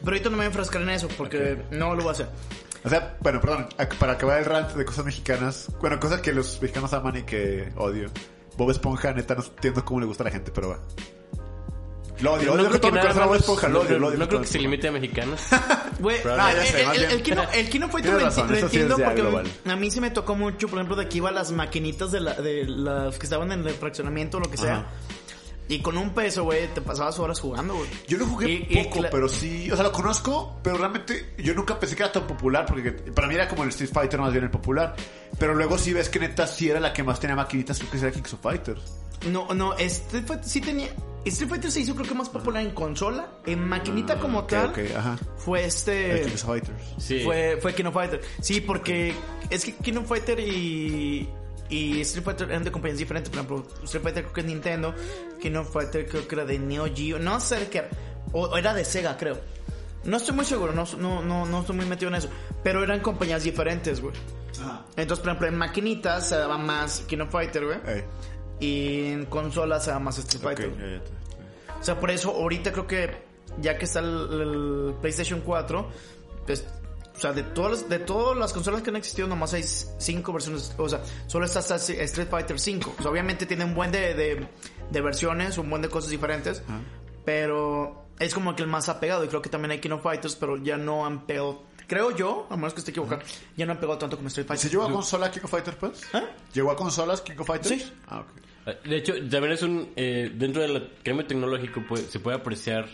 Pero 0.00 0.12
ahorita 0.12 0.24
no 0.30 0.30
me 0.32 0.36
voy 0.38 0.44
a 0.44 0.46
enfrascar 0.48 0.80
en 0.82 0.90
eso 0.90 1.08
porque 1.18 1.62
no 1.72 1.94
lo 1.94 2.02
voy 2.02 2.08
a 2.08 2.12
hacer. 2.12 2.28
O 2.82 2.88
sea, 2.88 3.18
bueno, 3.20 3.42
perdón, 3.42 3.68
para 3.98 4.12
acabar 4.14 4.38
el 4.38 4.46
rant 4.46 4.70
de 4.72 4.86
cosas 4.86 5.04
mexicanas, 5.04 5.66
bueno, 5.82 6.00
cosas 6.00 6.22
que 6.22 6.32
los 6.32 6.62
mexicanos 6.62 6.90
aman 6.94 7.18
y 7.18 7.22
que 7.24 7.70
odio. 7.76 8.08
Bob 8.56 8.70
Esponja, 8.70 9.12
neta, 9.12 9.34
no 9.34 9.42
entiendo 9.44 9.84
cómo 9.84 10.00
le 10.00 10.06
gusta 10.06 10.22
a 10.22 10.26
la 10.26 10.30
gente, 10.30 10.50
pero 10.52 10.70
va. 10.70 10.78
Lo 12.20 12.34
odio, 12.34 12.54
No 12.54 12.68
creo 12.68 12.80
que 12.80 12.92
nada 12.92 13.26
Bob 13.26 13.34
Esponja, 13.36 13.68
lo 13.68 13.72
no 13.74 13.78
odio, 13.80 13.86
creo- 13.88 13.98
lo 13.98 14.06
odio. 14.08 14.18
No 14.18 14.24
con 14.24 14.28
creo 14.28 14.38
todo 14.40 14.46
que 14.46 14.52
se 14.52 14.58
mi 14.58 14.64
limite 14.64 14.88
a 14.88 14.92
mexicanos. 14.92 15.40
Güey, 16.00 16.16
el, 16.18 17.22
Kino, 17.22 17.42
Tienes 17.90 18.22
lo, 18.22 18.56
entiendo 18.58 18.96
porque 18.96 19.20
global. 19.20 19.46
a 19.66 19.76
mí 19.76 19.90
sí 19.90 20.00
me 20.00 20.10
tocó 20.10 20.34
mucho, 20.34 20.68
por 20.68 20.78
ejemplo, 20.78 20.96
de 20.96 21.08
que 21.08 21.18
iba 21.18 21.30
las 21.30 21.52
maquinitas 21.52 22.10
de, 22.10 22.20
la, 22.20 22.34
de 22.34 22.64
las 22.66 23.18
que 23.18 23.24
estaban 23.24 23.52
en 23.52 23.66
el 23.66 23.74
fraccionamiento 23.74 24.38
o 24.38 24.40
lo 24.40 24.50
que 24.50 24.56
sea. 24.56 24.86
Y 25.70 25.80
con 25.80 25.96
un 25.96 26.10
peso, 26.10 26.44
güey, 26.44 26.66
te 26.74 26.80
pasabas 26.80 27.18
horas 27.18 27.38
jugando, 27.40 27.74
güey. 27.76 27.88
Yo 28.08 28.18
lo 28.18 28.26
jugué 28.26 28.66
Y- 28.68 28.82
poco, 28.84 29.00
pero 29.10 29.28
sí, 29.28 29.70
o 29.70 29.74
sea, 29.76 29.84
lo 29.84 29.92
conozco, 29.92 30.58
pero 30.62 30.76
realmente 30.76 31.34
yo 31.38 31.54
nunca 31.54 31.78
pensé 31.78 31.94
que 31.96 32.02
era 32.02 32.12
tan 32.12 32.26
popular, 32.26 32.66
porque 32.66 32.90
para 32.92 33.28
mí 33.28 33.34
era 33.36 33.48
como 33.48 33.62
el 33.62 33.68
Street 33.70 33.90
Fighter 33.92 34.20
más 34.20 34.32
bien 34.32 34.44
el 34.44 34.50
popular. 34.50 34.94
Pero 35.38 35.54
luego 35.54 35.78
sí 35.78 35.92
ves 35.92 36.08
que 36.08 36.18
neta 36.18 36.46
sí 36.46 36.68
era 36.68 36.80
la 36.80 36.92
que 36.92 37.02
más 37.02 37.20
tenía 37.20 37.36
maquinitas, 37.36 37.78
creo 37.78 37.90
que 37.90 37.98
era 37.98 38.10
Kings 38.10 38.34
of 38.34 38.40
Fighters. 38.40 38.82
No, 39.30 39.48
no, 39.54 39.74
Street 39.78 40.24
Fighter 40.26 40.44
sí 40.44 40.60
tenía... 40.60 40.88
Street 41.26 41.50
Fighter 41.50 41.70
se 41.70 41.80
hizo 41.80 41.94
creo 41.94 42.06
que 42.08 42.14
más 42.14 42.30
popular 42.30 42.62
en 42.64 42.70
consola. 42.72 43.28
En 43.46 43.68
maquinita 43.68 44.18
como 44.18 44.38
Ah, 44.38 44.42
Ok, 44.42 44.48
tal, 44.48 44.70
ok, 44.70 44.78
ajá. 44.96 45.18
fue 45.36 45.66
este... 45.66 46.22
Kings 46.22 46.42
of 46.44 46.48
Fighters. 46.50 46.82
Sí. 46.98 47.20
Fue, 47.24 47.58
fue 47.60 47.74
King 47.74 47.84
of 47.84 47.94
Fighter. 47.94 48.20
Sí, 48.40 48.60
porque 48.60 49.14
es 49.50 49.64
que 49.64 49.74
King 49.74 49.98
of 49.98 50.08
Fighter 50.08 50.40
y, 50.40 51.28
y 51.70 52.00
Street 52.02 52.24
Fighter 52.24 52.50
eran 52.50 52.64
de 52.64 52.72
compañías 52.72 52.98
diferentes. 52.98 53.30
Por 53.30 53.38
ejemplo, 53.38 53.66
Street 53.84 54.02
Fighter 54.02 54.22
creo 54.24 54.32
que 54.34 54.40
es 54.40 54.46
Nintendo. 54.46 54.94
King 55.40 55.54
of 55.54 55.72
Fighter 55.72 56.06
creo 56.06 56.26
que 56.28 56.34
era 56.34 56.44
de 56.44 56.58
Neo 56.58 56.86
Geo. 56.94 57.18
No 57.18 57.40
sé 57.40 57.60
de 57.60 57.68
qué 57.68 57.78
era. 57.78 57.88
O, 58.32 58.42
o 58.46 58.56
era 58.56 58.74
de 58.74 58.84
Sega, 58.84 59.16
creo. 59.16 59.38
No 60.04 60.16
estoy 60.16 60.34
muy 60.34 60.44
seguro, 60.44 60.72
no, 60.72 60.84
no, 60.98 61.22
no, 61.22 61.44
no 61.46 61.60
estoy 61.60 61.76
muy 61.76 61.84
metido 61.86 62.08
en 62.08 62.16
eso. 62.16 62.28
Pero 62.62 62.82
eran 62.82 63.00
compañías 63.00 63.44
diferentes, 63.44 64.00
güey. 64.00 64.14
Ajá. 64.60 64.84
Entonces, 64.96 65.20
por 65.20 65.28
ejemplo, 65.28 65.48
en 65.48 65.56
maquinitas 65.56 66.28
se 66.28 66.36
daba 66.36 66.58
más 66.58 67.00
King 67.06 67.18
of 67.20 67.30
Fighter, 67.30 67.64
güey. 67.64 67.78
Ey, 67.86 68.04
Y 68.60 69.12
en 69.12 69.26
consolas 69.26 69.84
se 69.84 69.90
daba 69.90 70.00
más 70.00 70.18
Street 70.18 70.42
Fighter. 70.42 70.70
ya, 70.76 70.86
ya, 70.86 70.92
ya. 70.96 71.78
O 71.80 71.84
sea, 71.84 71.98
por 72.00 72.10
eso 72.10 72.30
ahorita 72.30 72.72
creo 72.72 72.86
que 72.86 73.10
ya 73.60 73.76
que 73.78 73.84
está 73.84 74.00
el, 74.00 74.28
el 74.88 74.94
PlayStation 75.00 75.40
4, 75.40 75.88
pues, 76.46 76.64
o 77.20 77.22
sea, 77.22 77.34
de 77.34 77.42
todas 77.42 77.72
las, 77.82 77.88
de 77.90 77.98
todas 77.98 78.34
las 78.38 78.50
consolas 78.54 78.80
que 78.80 78.88
han 78.88 78.96
existido, 78.96 79.28
nomás 79.28 79.52
hay 79.52 79.62
cinco 79.62 80.32
versiones. 80.32 80.74
O 80.78 80.88
sea, 80.88 81.02
solo 81.26 81.44
está 81.44 81.60
Street 81.60 82.28
Fighter 82.30 82.58
5. 82.58 82.94
O 82.98 83.02
sea, 83.02 83.10
obviamente 83.10 83.44
tiene 83.44 83.62
un 83.66 83.74
buen 83.74 83.92
de, 83.92 84.14
de, 84.14 84.48
de 84.90 85.00
versiones, 85.02 85.58
un 85.58 85.68
buen 85.68 85.82
de 85.82 85.90
cosas 85.90 86.08
diferentes, 86.10 86.62
pero 87.26 88.06
es 88.18 88.32
como 88.32 88.56
que 88.56 88.62
el 88.62 88.68
más 88.70 88.88
ha 88.88 88.98
pegado. 89.00 89.22
Y 89.22 89.28
creo 89.28 89.42
que 89.42 89.50
también 89.50 89.72
hay 89.72 89.80
King 89.80 89.90
of 89.90 90.02
Fighters, 90.02 90.34
pero 90.34 90.56
ya 90.56 90.78
no 90.78 91.04
han 91.04 91.26
pegado. 91.26 91.62
Creo 91.86 92.16
yo, 92.16 92.46
a 92.48 92.56
menos 92.56 92.72
que 92.72 92.78
esté 92.78 92.92
equivocado, 92.92 93.20
ya 93.54 93.66
no 93.66 93.72
han 93.72 93.80
pegado 93.80 93.98
tanto 93.98 94.16
como 94.16 94.28
Street 94.28 94.46
Fighter. 94.46 94.62
¿Se 94.62 94.70
llegó 94.70 94.84
a 94.84 94.90
consola 94.90 95.30
King 95.30 95.40
of 95.44 95.50
Fighters, 95.50 95.76
pues? 95.76 96.00
¿Ah? 96.14 96.22
¿Llegó 96.54 96.70
a 96.70 96.76
consolas 96.76 97.20
King 97.20 97.34
of 97.38 97.46
Fighters? 97.46 97.82
Sí. 97.82 97.92
Ah, 98.06 98.20
ok. 98.20 98.84
De 98.86 98.96
hecho, 98.96 99.12
también 99.28 99.52
es 99.52 99.62
un... 99.62 99.90
eh, 99.94 100.32
dentro 100.34 100.62
del 100.62 100.90
cambio 101.02 101.26
tecnológico 101.26 101.82
pues, 101.86 102.06
se 102.06 102.18
puede 102.20 102.38
apreciar 102.38 102.88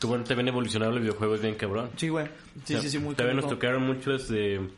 que 0.00 0.06
bueno, 0.06 0.24
también 0.24 0.48
evolucionaron 0.48 0.94
los 0.94 1.02
videojuegos 1.02 1.40
bien 1.40 1.54
cabrón. 1.54 1.90
Sí, 1.96 2.08
güey. 2.08 2.26
Sí, 2.64 2.74
O 2.74 2.78
sea, 2.78 2.80
sí, 2.82 2.90
sí, 2.90 2.98
muy 2.98 3.14
También 3.14 3.36
nos 3.36 3.48
tocaron 3.48 3.82
muchos 3.86 4.28
de... 4.28 4.68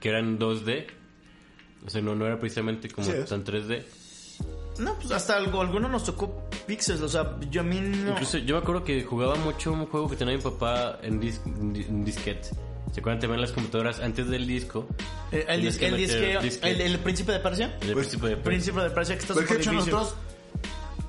que 0.00 0.08
eran 0.08 0.38
2D. 0.38 0.86
O 1.86 1.90
sea, 1.90 2.00
no, 2.02 2.14
no 2.14 2.26
era 2.26 2.38
precisamente 2.38 2.88
como 2.88 3.06
Sí 3.06 3.12
tan 3.28 3.44
3D. 3.44 3.84
No, 4.78 4.94
pues 4.96 5.12
hasta 5.12 5.36
algo, 5.36 5.60
alguno 5.60 5.88
nos 5.88 6.02
tocó 6.04 6.48
pixels, 6.66 7.00
o 7.00 7.08
sea, 7.08 7.36
yo 7.50 7.60
a 7.60 7.64
mí 7.64 7.78
no... 7.80 8.10
Incluso 8.10 8.38
yo 8.38 8.56
me 8.56 8.62
acuerdo 8.62 8.82
que 8.82 9.04
jugaba 9.04 9.36
mucho 9.36 9.72
un 9.72 9.86
juego 9.86 10.08
que 10.10 10.16
tenía 10.16 10.34
mi 10.36 10.42
papá 10.42 10.98
en, 11.02 11.20
dis, 11.20 11.40
en 11.46 11.72
di- 11.72 11.82
en 11.84 12.04
disquete. 12.04 12.48
¿Se 12.92 13.00
acuerdan 13.00 13.20
también 13.20 13.40
las 13.40 13.52
computadoras 13.52 14.00
antes 14.00 14.28
del 14.28 14.46
disco? 14.48 14.88
El, 15.30 15.44
el, 15.48 15.62
dis- 15.62 15.80
el, 15.82 15.96
disque- 15.96 16.40
disquete. 16.42 16.70
el, 16.70 16.80
el 16.92 16.98
príncipe 16.98 17.30
de 17.32 17.38
Persia. 17.38 17.66
El 17.80 17.92
Pues, 17.92 18.08
príncipe 18.08 18.28
de 18.28 18.36
Príncipe 18.38 18.80
de 18.80 18.90
Persia 18.90 19.14
que 19.16 19.20
está 19.22 19.34
que 19.34 19.40
súper 19.42 19.56
de 19.56 19.62
hecho 19.62 19.70
difícil. 19.70 19.92
nosotros 19.92 20.18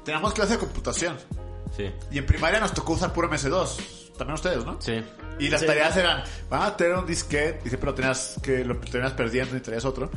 teníamos 0.03 0.33
clase 0.33 0.53
de 0.53 0.59
computación. 0.59 1.17
Sí, 1.75 1.91
Y 2.11 2.17
en 2.19 2.25
primaria 2.25 2.59
nos 2.59 2.73
tocó 2.73 2.93
usar 2.93 3.11
puro 3.13 3.29
MS2. 3.29 4.13
También 4.17 4.35
ustedes, 4.35 4.65
¿no? 4.65 4.81
sí. 4.81 5.03
Y 5.39 5.49
las 5.49 5.59
Sí. 5.59 5.67
tareas 5.67 5.97
eran, 5.97 6.23
van 6.49 6.61
a 6.61 6.77
tener 6.77 6.95
un 6.95 7.05
disquete 7.05 7.59
y 7.65 7.67
siempre 7.69 7.87
lo 7.89 7.95
tenías, 7.95 8.39
que 8.41 8.63
lo 8.63 8.77
tenías 8.77 9.11
perdiendo 9.11 9.57
y 9.57 9.59
traías 9.59 9.83
otro. 9.83 10.09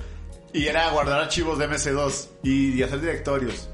Y 0.52 0.66
era 0.66 0.88
guardar 0.90 1.20
archivos 1.20 1.58
de 1.58 1.68
MS2 1.68 2.28
y, 2.44 2.74
y 2.74 2.82
hacer 2.84 3.00
directorios. 3.00 3.68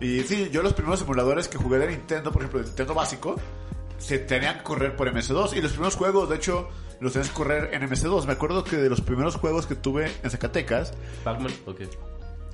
Y 0.00 0.20
sí, 0.22 0.48
yo 0.52 0.62
los 0.62 0.74
primeros 0.74 1.00
simuladores 1.00 1.48
que 1.48 1.58
jugué 1.58 1.78
de 1.78 1.88
Nintendo, 1.88 2.30
por 2.30 2.42
ejemplo, 2.42 2.60
de 2.60 2.66
Nintendo 2.66 2.94
básico, 2.94 3.34
se 3.98 4.18
tenían 4.20 4.58
que 4.58 4.62
correr 4.62 4.94
por 4.94 5.12
MS2. 5.12 5.54
Y 5.56 5.60
los 5.62 5.72
primeros 5.72 5.96
juegos, 5.96 6.28
de 6.28 6.36
hecho, 6.36 6.68
los 7.00 7.12
tenías 7.12 7.28
que 7.30 7.34
correr 7.34 7.74
en 7.74 7.82
MS2. 7.82 8.26
Me 8.26 8.34
acuerdo 8.34 8.62
que 8.62 8.76
de 8.76 8.88
los 8.88 9.00
primeros 9.00 9.34
juegos 9.36 9.66
que 9.66 9.74
tuve 9.74 10.12
en 10.22 10.30
Zacatecas, 10.30 10.92
Pac-Man, 11.24 11.52
ok. 11.66 11.80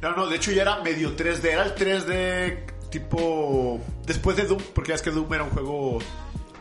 no, 0.01 0.17
no, 0.17 0.27
de 0.29 0.37
hecho 0.37 0.53
ya 0.53 0.63
era 0.63 0.81
medio 0.83 1.15
3D. 1.17 1.45
Era 1.45 1.65
el 1.65 1.75
3D 1.75 2.65
tipo. 2.93 3.81
Después 4.07 4.37
de 4.37 4.45
Doom, 4.45 4.63
porque 4.75 4.91
ya 4.91 4.95
es 4.95 5.03
que 5.03 5.11
Doom 5.11 5.33
era 5.35 5.43
un 5.43 5.51
juego 5.51 5.99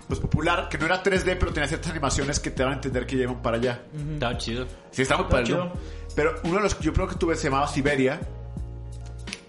pues 0.07 0.19
popular, 0.19 0.67
que 0.67 0.77
no 0.77 0.87
era 0.87 1.01
3D, 1.01 1.37
pero 1.39 1.53
tenía 1.53 1.69
ciertas 1.69 1.91
animaciones 1.91 2.39
que 2.39 2.51
te 2.51 2.63
van 2.63 2.73
a 2.73 2.75
entender 2.75 3.05
que 3.05 3.15
llevan 3.15 3.41
para 3.41 3.57
allá. 3.57 3.83
Estaba 4.13 4.37
chido. 4.37 4.67
Sí, 4.91 5.03
está 5.03 5.15
muy 5.15 5.27
para 5.27 5.39
el 5.39 5.45
chido. 5.45 5.57
Doom. 5.59 5.71
Pero 6.15 6.35
uno 6.43 6.55
de 6.55 6.61
los 6.63 6.75
que 6.75 6.83
yo 6.83 6.93
creo 6.93 7.07
que 7.07 7.15
tuve 7.15 7.35
se 7.35 7.45
llamaba 7.49 7.67
Siberia. 7.67 8.19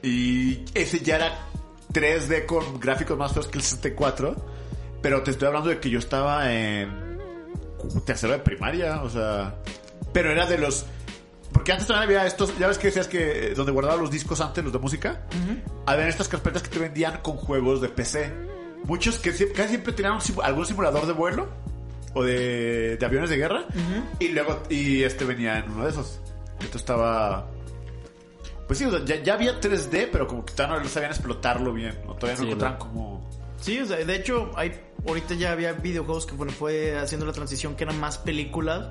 Y 0.03 0.65
ese 0.75 1.01
ya 1.01 1.17
era 1.17 1.39
3D 1.93 2.47
con 2.47 2.79
gráficos 2.79 3.19
más 3.19 3.33
feos 3.33 3.49
que 3.49 3.59
el 3.59 3.65
64. 3.65 4.37
Pero 5.01 5.23
te 5.23 5.33
estoy 5.33 5.49
hablando 5.49 5.69
de 5.69 5.81
que 5.81 5.91
yo 5.91 5.99
estaba 5.99 6.53
en 6.53 7.19
tercero 8.05 8.35
de 8.35 8.39
primaria, 8.39 9.03
o 9.03 9.11
sea. 9.11 9.57
Pero 10.13 10.31
era 10.31 10.47
de 10.47 10.59
los. 10.59 10.87
Porque 11.53 11.73
antes 11.73 11.87
también 11.87 12.05
había 12.05 12.27
estos. 12.27 12.57
Ya 12.59 12.67
ves 12.69 12.79
que 12.79 12.89
decías 12.89 13.09
que 13.09 13.49
eh, 13.49 13.55
donde 13.55 13.73
guardaba 13.73 13.97
los 13.97 14.11
discos 14.11 14.41
antes, 14.41 14.65
los 14.65 14.73
de 14.73 14.79
música. 14.79 15.23
Habían 15.87 16.09
estas 16.09 16.29
carpetas 16.29 16.63
que 16.63 16.69
te 16.71 16.79
vendían 16.79 17.21
con 17.23 17.37
juegos 17.37 17.81
de 17.81 17.89
PC. 17.89 18.33
Muchos 18.85 19.19
que 19.19 19.31
casi 19.53 19.69
siempre 19.69 19.93
tenían 19.93 20.15
un 20.15 20.21
algún 20.45 20.67
simulador 20.67 21.07
de 21.07 21.13
vuelo 21.13 21.49
o 22.15 22.25
de, 22.25 22.97
de 22.97 23.07
aviones 23.07 23.31
de 23.31 23.37
guerra. 23.37 23.65
Y 24.19 24.29
luego, 24.29 24.63
y 24.69 25.03
este 25.03 25.25
venía 25.25 25.59
en 25.59 25.71
uno 25.71 25.85
de 25.85 25.91
esos. 25.91 26.21
Esto 26.61 26.79
estaba. 26.79 27.47
Pues 28.67 28.79
sí, 28.79 28.85
o 28.87 28.91
sea, 28.91 29.05
ya, 29.05 29.23
ya 29.23 29.35
había 29.35 29.61
3D, 29.61 30.09
pero 30.11 30.27
como 30.27 30.45
que 30.45 30.55
todavía 30.55 30.81
no 30.83 30.89
sabían 30.89 31.11
explotarlo 31.11 31.73
bien. 31.75 31.99
¿no? 32.07 32.15
Todavía 32.15 32.33
no 32.39 32.39
Sí, 32.39 32.47
encontraban 32.47 32.79
¿no? 32.79 32.85
como. 32.85 33.31
Sí, 33.61 33.79
o 33.79 33.87
sea, 33.87 33.99
de 33.99 34.17
hecho, 34.17 34.51
hay, 34.57 34.73
ahorita 35.07 35.35
ya 35.35 35.53
había 35.53 35.73
videojuegos 35.75 36.27
que 36.27 36.35
bueno, 36.35 36.53
fue 36.53 36.99
haciendo 36.99 37.27
la 37.27 37.33
transición 37.33 37.77
que 37.77 37.85
eran 37.85 38.01
más 38.01 38.19
películas 38.19 38.89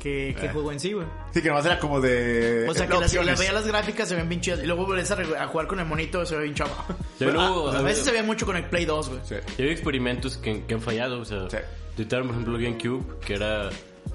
que, 0.00 0.34
que 0.38 0.46
Eh. 0.46 0.48
juego 0.52 0.72
en 0.72 0.80
sí, 0.80 0.92
güey. 0.92 1.06
Sí, 1.32 1.40
que 1.42 1.48
nomás 1.48 1.64
era 1.66 1.78
como 1.78 2.00
de. 2.00 2.66
O 2.68 2.74
sea, 2.74 2.88
que 2.88 2.98
las, 2.98 3.12
le 3.14 3.34
veía 3.36 3.52
las 3.52 3.66
gráficas, 3.66 4.08
se 4.08 4.16
ven 4.16 4.28
bien 4.28 4.40
chidas. 4.40 4.60
Y 4.62 4.66
luego 4.66 4.86
volvés 4.86 5.08
a, 5.12 5.46
jugar 5.46 5.66
con 5.68 5.78
el 5.78 5.86
monito, 5.86 6.26
se 6.26 6.34
ve 6.36 6.42
bien 6.44 6.54
chavo. 6.54 6.72
Ah, 6.88 6.94
luego, 7.20 7.62
o 7.64 7.70
sea, 7.70 7.80
a 7.80 7.82
veces 7.82 8.04
se 8.04 8.10
ve 8.12 8.22
mucho 8.24 8.46
con 8.46 8.56
el 8.56 8.64
Play 8.64 8.84
2, 8.86 9.08
güey. 9.10 9.20
Sí. 9.24 9.34
Y 9.58 9.62
hay 9.62 9.68
experimentos 9.68 10.36
que, 10.38 10.64
que 10.64 10.74
han 10.74 10.80
fallado, 10.80 11.20
o 11.20 11.24
sea, 11.24 11.48
Sí. 11.48 11.58
intentaron 11.90 12.26
por 12.28 12.36
ejemplo 12.36 12.58
GameCube, 12.58 13.20
que 13.20 13.34
era 13.34 13.68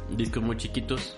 discos 0.09 0.43
muy 0.43 0.57
chiquitos 0.57 1.15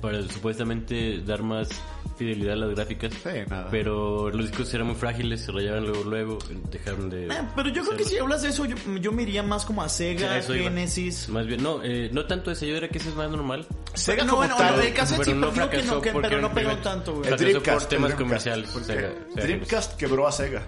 para 0.00 0.22
supuestamente 0.22 1.20
dar 1.24 1.42
más 1.42 1.68
fidelidad 2.16 2.54
a 2.54 2.56
las 2.56 2.70
gráficas. 2.74 3.12
Sí, 3.14 3.28
nada. 3.48 3.68
Pero 3.70 4.30
los 4.30 4.46
discos 4.50 4.72
eran 4.74 4.86
muy 4.88 4.96
frágiles, 4.96 5.42
se 5.42 5.52
rayaban 5.52 5.84
luego, 5.86 6.04
luego, 6.04 6.38
dejaron 6.70 7.10
de... 7.10 7.26
Eh, 7.26 7.30
pero 7.54 7.68
yo 7.68 7.84
creo 7.84 7.96
que 7.96 8.04
si 8.04 8.18
hablas 8.18 8.42
de 8.42 8.48
eso, 8.48 8.64
yo, 8.64 8.76
yo 9.00 9.12
me 9.12 9.22
iría 9.22 9.42
más 9.42 9.64
como 9.64 9.82
a 9.82 9.88
Sí, 9.88 10.16
Sega, 10.18 10.38
iba. 10.38 10.54
Genesis. 10.64 11.28
Más 11.28 11.46
bien, 11.46 11.62
no, 11.62 11.82
eh, 11.82 12.10
no 12.12 12.26
tanto 12.26 12.50
ese, 12.50 12.66
yo 12.66 12.74
diría 12.74 12.88
que 12.88 12.98
ese 12.98 13.10
es 13.10 13.14
más 13.14 13.30
normal. 13.30 13.66
Sega 13.94 14.24
no, 14.24 14.30
como 14.30 14.42
bueno, 14.42 14.56
tal, 14.56 14.76
no, 14.76 14.82
el 14.82 14.92
cassette 14.94 15.24
sí, 15.24 15.30
pero 15.32 15.36
no 15.36 15.50
pero 15.52 15.52
digo 15.52 15.70
que 15.70 15.76
fracasó 15.78 15.94
no, 15.94 16.00
que- 16.02 16.12
pero 16.28 16.40
no 16.40 16.54
pegó 16.54 16.76
tanto, 16.78 17.14
güey. 17.16 17.28
El 17.28 17.38
fracasó 17.38 17.52
por 17.52 17.62
Dreamcast, 17.62 17.88
temas 17.90 18.10
el 18.10 18.16
Dreamcast, 18.16 18.18
comerciales. 18.18 18.70
porque 18.70 18.86
Sega- 18.92 19.34
Sega 19.34 19.46
Dreamcast 19.46 19.96
quebró 19.96 20.26
a 20.28 20.32
Sega. 20.32 20.62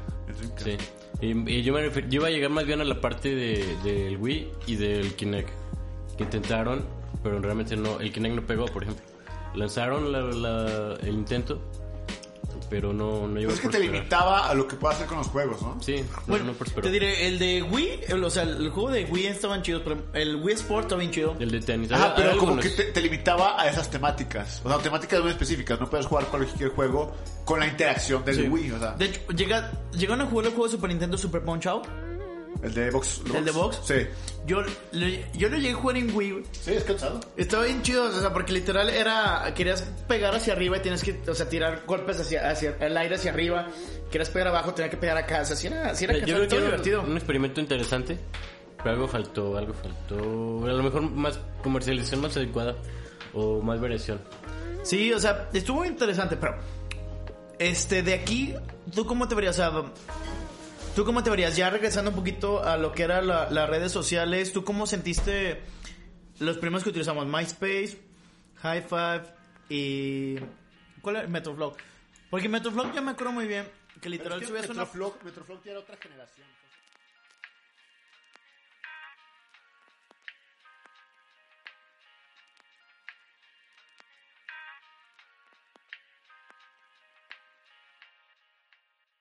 Sí. 0.57 0.77
Y, 1.21 1.51
y 1.53 1.63
yo, 1.63 1.73
me 1.75 1.81
refer- 1.91 2.09
yo 2.09 2.21
iba 2.21 2.29
a 2.29 2.31
llegar 2.31 2.51
más 2.51 2.65
bien 2.65 2.81
a 2.81 2.85
la 2.85 3.01
parte 3.01 3.35
de, 3.35 3.77
del 3.83 4.17
Wii 4.19 4.49
y 4.69 4.77
del 4.77 5.15
Kinect. 5.15 5.49
Que 6.17 6.25
intentaron, 6.25 6.85
pero 7.23 7.41
realmente 7.41 7.77
no. 7.77 7.99
El 8.01 8.13
Kinect 8.13 8.35
no 8.37 8.43
pegó, 8.47 8.67
por 8.67 8.83
ejemplo. 8.85 9.05
Lanzaron 9.55 10.13
la- 10.13 10.21
la- 10.23 10.95
el 11.01 11.09
intento, 11.15 11.61
pero 12.71 12.93
no, 12.93 13.27
no 13.27 13.37
llegó 13.39 13.49
Pues 13.51 13.55
es 13.55 13.61
que 13.61 13.69
a 13.69 13.71
te 13.71 13.79
limitaba 13.81 14.49
a 14.49 14.55
lo 14.55 14.67
que 14.69 14.77
puedes 14.77 14.97
hacer 14.97 15.09
con 15.09 15.19
los 15.19 15.29
juegos, 15.29 15.63
¿no? 15.63 15.81
Sí, 15.81 15.97
no, 16.03 16.23
Bueno, 16.27 16.45
no 16.47 16.53
prosperó. 16.53 16.83
te 16.87 16.93
diré, 16.93 17.27
el 17.29 17.39
de 17.39 17.63
Wii, 17.63 18.01
el- 18.09 18.23
o 18.25 18.31
sea, 18.31 18.43
el 18.43 18.69
juego 18.71 18.91
de 18.91 19.05
Wii 19.07 19.27
estaban 19.27 19.63
chidos, 19.63 19.83
pero 19.85 20.03
el 20.13 20.37
Wii 20.37 20.55
Sport 20.55 20.85
estaba 20.85 20.99
bien 21.01 21.11
chido. 21.13 21.35
El 21.39 21.51
de 21.51 21.61
tenis. 21.61 21.91
Hay- 21.93 22.13
pero 22.17 22.31
como 22.37 22.53
algunos. 22.53 22.65
que 22.65 22.71
te, 22.71 22.85
te 22.93 23.01
limitaba 23.01 23.61
a 23.61 23.69
esas 23.69 23.91
temáticas. 23.91 24.61
O 24.65 24.69
sea, 24.69 24.79
temáticas 24.79 25.21
muy 25.23 25.31
específicas. 25.31 25.81
No 25.81 25.89
puedes 25.89 26.07
jugar 26.07 26.27
cualquier 26.27 26.71
juego 26.71 27.15
con 27.45 27.61
la 27.61 27.67
interacción 27.67 28.25
del 28.25 28.37
Sí. 28.37 28.43
Wii. 28.49 28.73
O 28.73 28.79
sea, 28.79 28.93
De 28.93 29.07
hecho, 29.07 29.21
llega, 29.35 29.73
llegaron 29.93 30.27
a 30.27 30.27
jugar 30.31 30.47
el 30.47 30.51
juego 30.53 30.67
de 30.67 30.71
Super 30.73 30.91
Nintendo 30.91 31.17
Super 31.17 31.43
Punch 31.43 31.67
Out. 31.67 31.87
El 32.63 32.75
de 32.75 32.91
Box. 32.91 33.23
¿El 33.35 33.45
de 33.45 33.51
Box? 33.51 33.81
Sí. 33.85 33.95
Yo, 34.47 34.63
le- 34.93 35.27
yo 35.35 35.49
lo 35.49 35.57
llegué 35.57 35.71
a 35.71 35.75
jugar 35.75 35.97
en 35.99 36.15
Wii. 36.15 36.43
Sí, 36.53 36.73
es 36.73 36.85
cansado. 36.85 37.21
Estaba 37.37 37.65
bien 37.65 37.83
chido, 37.83 38.05
o 38.05 38.13
sea, 38.21 38.33
porque 38.33 38.53
literal 38.53 38.89
era, 38.89 39.53
querías 39.55 39.83
pegar 40.09 40.35
hacia 40.35 40.55
arriba 40.55 40.79
y 40.79 40.81
tienes 40.81 41.03
que, 41.03 41.21
o 41.29 41.35
sea, 41.35 41.49
tirar 41.49 41.83
golpes 41.87 42.19
hacia, 42.21 42.49
hacia 42.51 42.77
el 42.81 42.97
aire 42.97 43.17
hacia 43.17 43.31
arriba. 43.31 43.69
Querías 44.11 44.31
pegar 44.31 44.49
abajo, 44.49 44.73
tenías 44.75 44.91
que 44.91 44.97
pegar 44.97 45.17
acá. 45.19 45.43
O 45.43 45.45
sea, 45.45 45.55
si 45.57 45.67
era, 45.67 45.95
sí 45.95 46.05
era 46.05 46.15
Yo 46.15 46.21
cansado, 46.21 46.39
creo 46.39 46.49
que 46.49 46.57
era 46.57 46.65
divertido. 46.67 47.03
un 47.03 47.17
experimento 47.17 47.61
interesante, 47.61 48.19
pero 48.79 48.91
algo 48.91 49.09
faltó, 49.09 49.57
algo 49.59 49.75
faltó. 49.75 50.17
A 50.67 50.73
lo 50.73 50.83
mejor 50.83 51.03
más 51.03 51.39
comercialización 51.63 52.23
más 52.23 52.37
adecuada 52.37 52.75
o 53.35 53.61
más 53.61 53.79
variación. 53.81 54.21
Sí, 54.83 55.13
o 55.13 55.21
sea, 55.21 55.51
estuvo 55.53 55.85
interesante, 55.85 56.37
pero 56.39 56.57
este 57.59 58.03
de 58.03 58.15
aquí, 58.15 58.55
¿tú 58.95 59.05
cómo 59.05 59.29
te 59.29 59.35
verías? 59.35 59.59
O 59.59 59.71
sea, 59.71 59.83
¿tú 60.99 61.05
cómo 61.05 61.23
te 61.23 61.31
verías? 61.31 61.55
Ya 61.57 61.71
regresando 61.71 62.11
un 62.11 62.17
poquito 62.17 62.61
a 62.65 62.77
lo 62.77 62.91
que 62.91 63.05
eran 63.05 63.29
la- 63.29 63.49
las 63.51 63.69
redes 63.71 63.93
sociales, 63.93 64.53
¿tú 64.53 64.65
cómo 64.65 64.85
sentiste 64.85 65.61
los 66.41 66.59
primeros 66.59 66.83
que 66.83 66.91
utilizamos? 66.91 67.25
MySpace, 67.25 68.01
High 68.57 68.83
Five 68.83 69.23
y 69.69 70.39
¿cuál 71.01 71.15
era? 71.15 71.29
Metroflog. 71.29 71.77
Porque 72.31 72.49
Metroflog 72.49 72.93
ya 72.93 73.01
me 73.01 73.13
acuerdo 73.13 73.33
muy 73.33 73.47
bien 73.47 73.65
que 74.01 74.09
literal 74.09 74.45
subías 74.45 74.65
una 74.71 74.81
Metroflog, 74.81 75.23
Metroflog 75.23 75.63
ya 75.63 75.71
era 75.71 75.81
otra 75.81 75.97
generación. 75.99 76.48